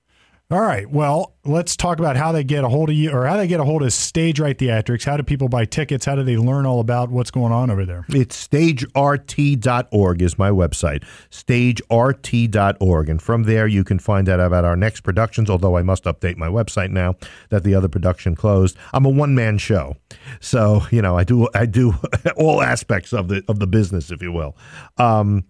All 0.49 0.61
right. 0.61 0.89
Well, 0.89 1.33
let's 1.43 1.75
talk 1.75 1.99
about 1.99 2.15
how 2.15 2.31
they 2.31 2.45
get 2.45 2.63
a 2.63 2.69
hold 2.69 2.89
of 2.89 2.95
you 2.95 3.11
or 3.11 3.25
how 3.25 3.35
they 3.35 3.47
get 3.47 3.59
a 3.59 3.65
hold 3.65 3.83
of 3.83 3.91
Stage 3.91 4.39
Right 4.39 4.57
Theatrics. 4.57 5.03
How 5.03 5.17
do 5.17 5.23
people 5.23 5.49
buy 5.49 5.65
tickets? 5.65 6.05
How 6.05 6.15
do 6.15 6.23
they 6.23 6.37
learn 6.37 6.65
all 6.65 6.79
about 6.79 7.09
what's 7.09 7.31
going 7.31 7.51
on 7.51 7.69
over 7.69 7.85
there? 7.85 8.05
It's 8.07 8.47
stagert.org 8.47 10.21
is 10.21 10.37
my 10.37 10.49
website, 10.49 11.03
stagert.org. 11.31 13.09
And 13.09 13.21
from 13.21 13.43
there, 13.43 13.67
you 13.67 13.83
can 13.83 13.99
find 13.99 14.29
out 14.29 14.39
about 14.39 14.63
our 14.63 14.77
next 14.77 15.01
productions, 15.01 15.49
although 15.49 15.75
I 15.75 15.81
must 15.81 16.05
update 16.05 16.37
my 16.37 16.47
website 16.47 16.91
now 16.91 17.15
that 17.49 17.65
the 17.65 17.75
other 17.75 17.89
production 17.89 18.33
closed. 18.33 18.77
I'm 18.93 19.03
a 19.03 19.09
one-man 19.09 19.57
show. 19.57 19.97
So, 20.39 20.83
you 20.91 21.01
know, 21.01 21.17
I 21.17 21.25
do 21.25 21.49
I 21.53 21.65
do 21.65 21.95
all 22.37 22.61
aspects 22.61 23.11
of 23.11 23.27
the 23.27 23.43
of 23.49 23.59
the 23.59 23.67
business, 23.67 24.11
if 24.11 24.21
you 24.21 24.31
will. 24.31 24.55
Um, 24.97 25.43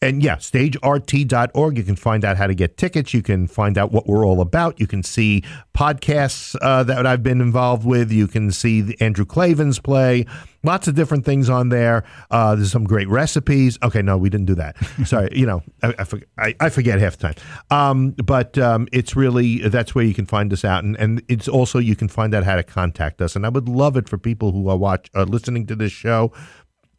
and 0.00 0.22
yeah, 0.22 0.36
stagert.org. 0.36 1.76
You 1.76 1.82
can 1.82 1.96
find 1.96 2.24
out 2.24 2.36
how 2.36 2.46
to 2.46 2.54
get 2.54 2.76
tickets. 2.76 3.12
You 3.12 3.22
can 3.22 3.48
find 3.48 3.76
out 3.76 3.90
what 3.90 4.06
we're 4.06 4.24
all 4.24 4.40
about. 4.40 4.78
You 4.78 4.86
can 4.86 5.02
see 5.02 5.42
podcasts 5.74 6.56
uh, 6.62 6.84
that 6.84 7.04
I've 7.04 7.22
been 7.22 7.40
involved 7.40 7.84
with. 7.84 8.12
You 8.12 8.28
can 8.28 8.52
see 8.52 8.80
the 8.80 9.00
Andrew 9.00 9.24
Klavan's 9.24 9.80
play. 9.80 10.24
Lots 10.62 10.86
of 10.86 10.94
different 10.94 11.24
things 11.24 11.48
on 11.48 11.68
there. 11.68 12.04
Uh, 12.30 12.54
there's 12.54 12.70
some 12.70 12.84
great 12.84 13.08
recipes. 13.08 13.78
Okay, 13.82 14.02
no, 14.02 14.16
we 14.16 14.28
didn't 14.28 14.46
do 14.46 14.54
that. 14.56 14.76
Sorry, 15.04 15.30
you 15.32 15.46
know, 15.46 15.62
I, 15.82 15.88
I, 15.88 16.04
forg- 16.04 16.24
I, 16.36 16.54
I 16.60 16.68
forget 16.68 17.00
half 17.00 17.16
the 17.16 17.32
time. 17.32 17.34
Um, 17.70 18.10
but 18.10 18.56
um, 18.58 18.86
it's 18.92 19.16
really 19.16 19.68
that's 19.68 19.94
where 19.94 20.04
you 20.04 20.14
can 20.14 20.26
find 20.26 20.52
us 20.52 20.64
out, 20.64 20.84
and 20.84 20.96
and 20.96 21.22
it's 21.28 21.48
also 21.48 21.78
you 21.78 21.96
can 21.96 22.08
find 22.08 22.34
out 22.34 22.44
how 22.44 22.56
to 22.56 22.62
contact 22.64 23.20
us. 23.20 23.34
And 23.36 23.46
I 23.46 23.48
would 23.48 23.68
love 23.68 23.96
it 23.96 24.08
for 24.08 24.18
people 24.18 24.52
who 24.52 24.68
are 24.68 24.76
watch 24.76 25.10
are 25.14 25.24
listening 25.24 25.66
to 25.66 25.76
this 25.76 25.92
show 25.92 26.32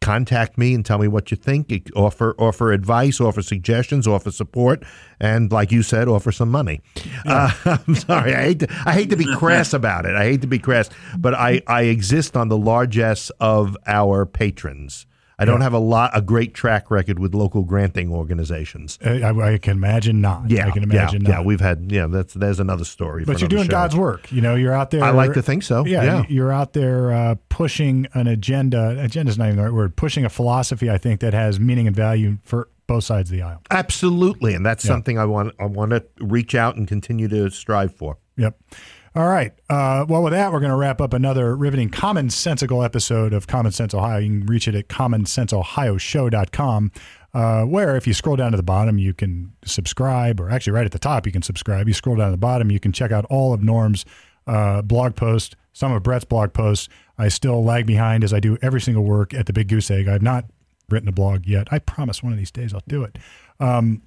contact 0.00 0.56
me 0.56 0.74
and 0.74 0.84
tell 0.84 0.98
me 0.98 1.08
what 1.08 1.30
you 1.30 1.36
think. 1.36 1.72
Offer 1.94 2.34
offer 2.38 2.72
advice, 2.72 3.20
offer 3.20 3.42
suggestions, 3.42 4.06
offer 4.06 4.30
support, 4.30 4.82
and 5.20 5.52
like 5.52 5.70
you 5.70 5.82
said, 5.82 6.08
offer 6.08 6.32
some 6.32 6.50
money. 6.50 6.80
Uh, 7.26 7.52
I'm 7.86 7.94
sorry, 7.94 8.34
I 8.34 8.42
hate 8.42 8.60
to, 8.60 8.68
I 8.86 8.92
hate 8.92 9.10
to 9.10 9.16
be 9.16 9.26
crass 9.36 9.72
about 9.72 10.06
it. 10.06 10.14
I 10.14 10.24
hate 10.24 10.40
to 10.40 10.46
be 10.46 10.58
crass, 10.58 10.88
but 11.18 11.34
I 11.34 11.62
I 11.66 11.82
exist 11.82 12.36
on 12.36 12.48
the 12.48 12.56
largesse 12.56 13.30
of 13.40 13.76
our 13.86 14.26
patrons. 14.26 15.06
I 15.40 15.44
don't 15.46 15.62
have 15.62 15.72
a 15.72 15.78
lot 15.78 16.10
a 16.14 16.20
great 16.20 16.54
track 16.54 16.90
record 16.90 17.18
with 17.18 17.34
local 17.34 17.64
granting 17.64 18.12
organizations. 18.12 18.98
I, 19.04 19.22
I, 19.22 19.54
I 19.54 19.58
can 19.58 19.72
imagine 19.76 20.20
not. 20.20 20.50
Yeah, 20.50 20.66
I 20.66 20.70
can 20.70 20.82
imagine 20.82 21.22
yeah, 21.22 21.28
not. 21.28 21.38
yeah. 21.40 21.44
We've 21.44 21.60
had 21.60 21.90
yeah. 21.90 22.06
That's 22.06 22.34
there's 22.34 22.60
another 22.60 22.84
story. 22.84 23.24
for 23.24 23.32
but 23.32 23.40
you're 23.40 23.48
doing 23.48 23.64
show. 23.64 23.70
God's 23.70 23.96
work. 23.96 24.30
You 24.30 24.42
know, 24.42 24.54
you're 24.54 24.74
out 24.74 24.90
there. 24.90 25.02
I 25.02 25.10
like 25.10 25.32
to 25.32 25.42
think 25.42 25.62
so, 25.62 25.84
yeah. 25.84 26.24
you're 26.28 26.52
out 26.52 26.74
there 26.74 27.12
uh, 27.12 27.34
pushing 27.48 28.06
an 28.14 28.26
agenda. 28.26 28.96
Agenda's 29.02 29.38
not 29.38 29.46
even 29.46 29.56
the 29.56 29.64
right 29.64 29.72
word. 29.72 29.96
Pushing 29.96 30.24
a 30.24 30.28
philosophy, 30.28 30.90
I 30.90 30.98
think, 30.98 31.20
that 31.20 31.32
has 31.34 31.58
meaning 31.58 31.86
and 31.86 31.96
value 31.96 32.38
for 32.44 32.68
both 32.86 33.04
sides 33.04 33.30
of 33.30 33.36
the 33.36 33.42
aisle. 33.42 33.62
Absolutely, 33.70 34.54
and 34.54 34.66
that's 34.66 34.84
Yeah. 34.84 34.90
something 34.90 35.18
I 35.18 35.24
want. 35.24 35.54
I 35.58 35.64
want 35.66 35.92
to 35.92 36.04
reach 36.20 36.54
out 36.54 36.76
and 36.76 36.86
continue 36.86 37.28
to 37.28 37.48
strive 37.50 37.94
for. 37.94 38.18
Yep. 38.36 38.58
All 39.12 39.26
right. 39.26 39.52
Uh, 39.68 40.06
well, 40.08 40.22
with 40.22 40.32
that, 40.32 40.52
we're 40.52 40.60
going 40.60 40.70
to 40.70 40.76
wrap 40.76 41.00
up 41.00 41.12
another 41.12 41.56
riveting, 41.56 41.90
commonsensical 41.90 42.84
episode 42.84 43.32
of 43.32 43.48
Common 43.48 43.72
Sense 43.72 43.92
Ohio. 43.92 44.18
You 44.18 44.28
can 44.28 44.46
reach 44.46 44.68
it 44.68 44.76
at 44.76 44.86
commonsenseohioshow.com, 44.86 46.92
uh, 47.34 47.64
where 47.64 47.96
if 47.96 48.06
you 48.06 48.14
scroll 48.14 48.36
down 48.36 48.52
to 48.52 48.56
the 48.56 48.62
bottom, 48.62 48.98
you 48.98 49.12
can 49.12 49.50
subscribe, 49.64 50.40
or 50.40 50.48
actually 50.48 50.74
right 50.74 50.86
at 50.86 50.92
the 50.92 51.00
top, 51.00 51.26
you 51.26 51.32
can 51.32 51.42
subscribe. 51.42 51.88
You 51.88 51.94
scroll 51.94 52.14
down 52.14 52.28
to 52.28 52.32
the 52.32 52.36
bottom, 52.36 52.70
you 52.70 52.78
can 52.78 52.92
check 52.92 53.10
out 53.10 53.24
all 53.24 53.52
of 53.52 53.64
Norm's 53.64 54.04
uh, 54.46 54.80
blog 54.82 55.16
posts, 55.16 55.56
some 55.72 55.90
of 55.90 56.04
Brett's 56.04 56.24
blog 56.24 56.52
posts. 56.52 56.88
I 57.18 57.30
still 57.30 57.64
lag 57.64 57.86
behind 57.86 58.22
as 58.22 58.32
I 58.32 58.38
do 58.38 58.58
every 58.62 58.80
single 58.80 59.02
work 59.02 59.34
at 59.34 59.46
the 59.46 59.52
Big 59.52 59.66
Goose 59.66 59.90
Egg. 59.90 60.06
I've 60.06 60.22
not 60.22 60.44
written 60.88 61.08
a 61.08 61.12
blog 61.12 61.46
yet. 61.46 61.66
I 61.72 61.80
promise 61.80 62.22
one 62.22 62.32
of 62.32 62.38
these 62.38 62.52
days 62.52 62.72
I'll 62.72 62.80
do 62.86 63.02
it. 63.02 63.18
Um, 63.58 64.02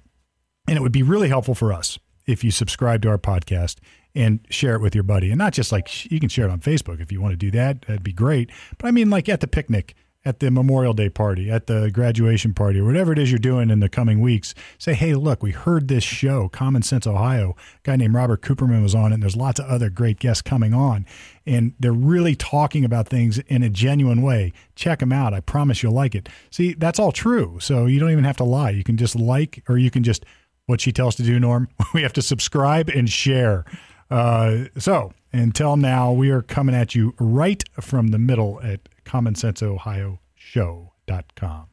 and 0.66 0.78
it 0.78 0.80
would 0.80 0.92
be 0.92 1.02
really 1.02 1.28
helpful 1.28 1.54
for 1.54 1.74
us 1.74 1.98
if 2.26 2.42
you 2.42 2.50
subscribe 2.50 3.02
to 3.02 3.10
our 3.10 3.18
podcast 3.18 3.80
and 4.14 4.40
share 4.50 4.74
it 4.74 4.80
with 4.80 4.94
your 4.94 5.04
buddy. 5.04 5.30
And 5.30 5.38
not 5.38 5.52
just 5.52 5.72
like 5.72 6.10
you 6.10 6.20
can 6.20 6.28
share 6.28 6.46
it 6.46 6.50
on 6.50 6.60
Facebook 6.60 7.00
if 7.00 7.10
you 7.10 7.20
want 7.20 7.32
to 7.32 7.36
do 7.36 7.50
that, 7.52 7.82
that'd 7.82 8.02
be 8.02 8.12
great. 8.12 8.50
But 8.78 8.88
I 8.88 8.90
mean, 8.90 9.10
like 9.10 9.28
at 9.28 9.40
the 9.40 9.48
picnic, 9.48 9.94
at 10.24 10.40
the 10.40 10.50
Memorial 10.50 10.94
Day 10.94 11.10
party, 11.10 11.50
at 11.50 11.66
the 11.66 11.90
graduation 11.90 12.54
party, 12.54 12.80
or 12.80 12.84
whatever 12.84 13.12
it 13.12 13.18
is 13.18 13.30
you're 13.30 13.38
doing 13.38 13.68
in 13.68 13.80
the 13.80 13.88
coming 13.88 14.20
weeks, 14.20 14.54
say, 14.78 14.94
hey, 14.94 15.14
look, 15.14 15.42
we 15.42 15.50
heard 15.50 15.88
this 15.88 16.02
show, 16.02 16.48
Common 16.48 16.82
Sense 16.82 17.06
Ohio. 17.06 17.56
A 17.76 17.80
guy 17.82 17.96
named 17.96 18.14
Robert 18.14 18.40
Cooperman 18.40 18.82
was 18.82 18.94
on 18.94 19.12
it, 19.12 19.14
and 19.14 19.22
there's 19.22 19.36
lots 19.36 19.60
of 19.60 19.66
other 19.66 19.90
great 19.90 20.18
guests 20.18 20.40
coming 20.40 20.72
on. 20.72 21.04
And 21.44 21.74
they're 21.78 21.92
really 21.92 22.34
talking 22.34 22.84
about 22.84 23.06
things 23.06 23.38
in 23.38 23.62
a 23.62 23.68
genuine 23.68 24.22
way. 24.22 24.54
Check 24.76 25.00
them 25.00 25.12
out. 25.12 25.34
I 25.34 25.40
promise 25.40 25.82
you'll 25.82 25.92
like 25.92 26.14
it. 26.14 26.30
See, 26.50 26.72
that's 26.72 26.98
all 26.98 27.12
true. 27.12 27.58
So 27.60 27.84
you 27.84 28.00
don't 28.00 28.10
even 28.10 28.24
have 28.24 28.38
to 28.38 28.44
lie. 28.44 28.70
You 28.70 28.84
can 28.84 28.96
just 28.96 29.16
like, 29.16 29.62
or 29.68 29.76
you 29.76 29.90
can 29.90 30.04
just 30.04 30.24
what 30.66 30.80
she 30.80 30.92
tells 30.92 31.16
to 31.16 31.22
do, 31.22 31.38
Norm. 31.38 31.68
We 31.94 32.02
have 32.02 32.14
to 32.14 32.22
subscribe 32.22 32.88
and 32.88 33.08
share. 33.08 33.64
Uh, 34.10 34.64
so 34.78 35.12
until 35.32 35.76
now, 35.76 36.12
we 36.12 36.30
are 36.30 36.42
coming 36.42 36.74
at 36.74 36.94
you 36.94 37.14
right 37.18 37.62
from 37.80 38.08
the 38.08 38.18
middle 38.18 38.60
at 38.62 38.80
commonsenseohioshow.com. 39.04 41.66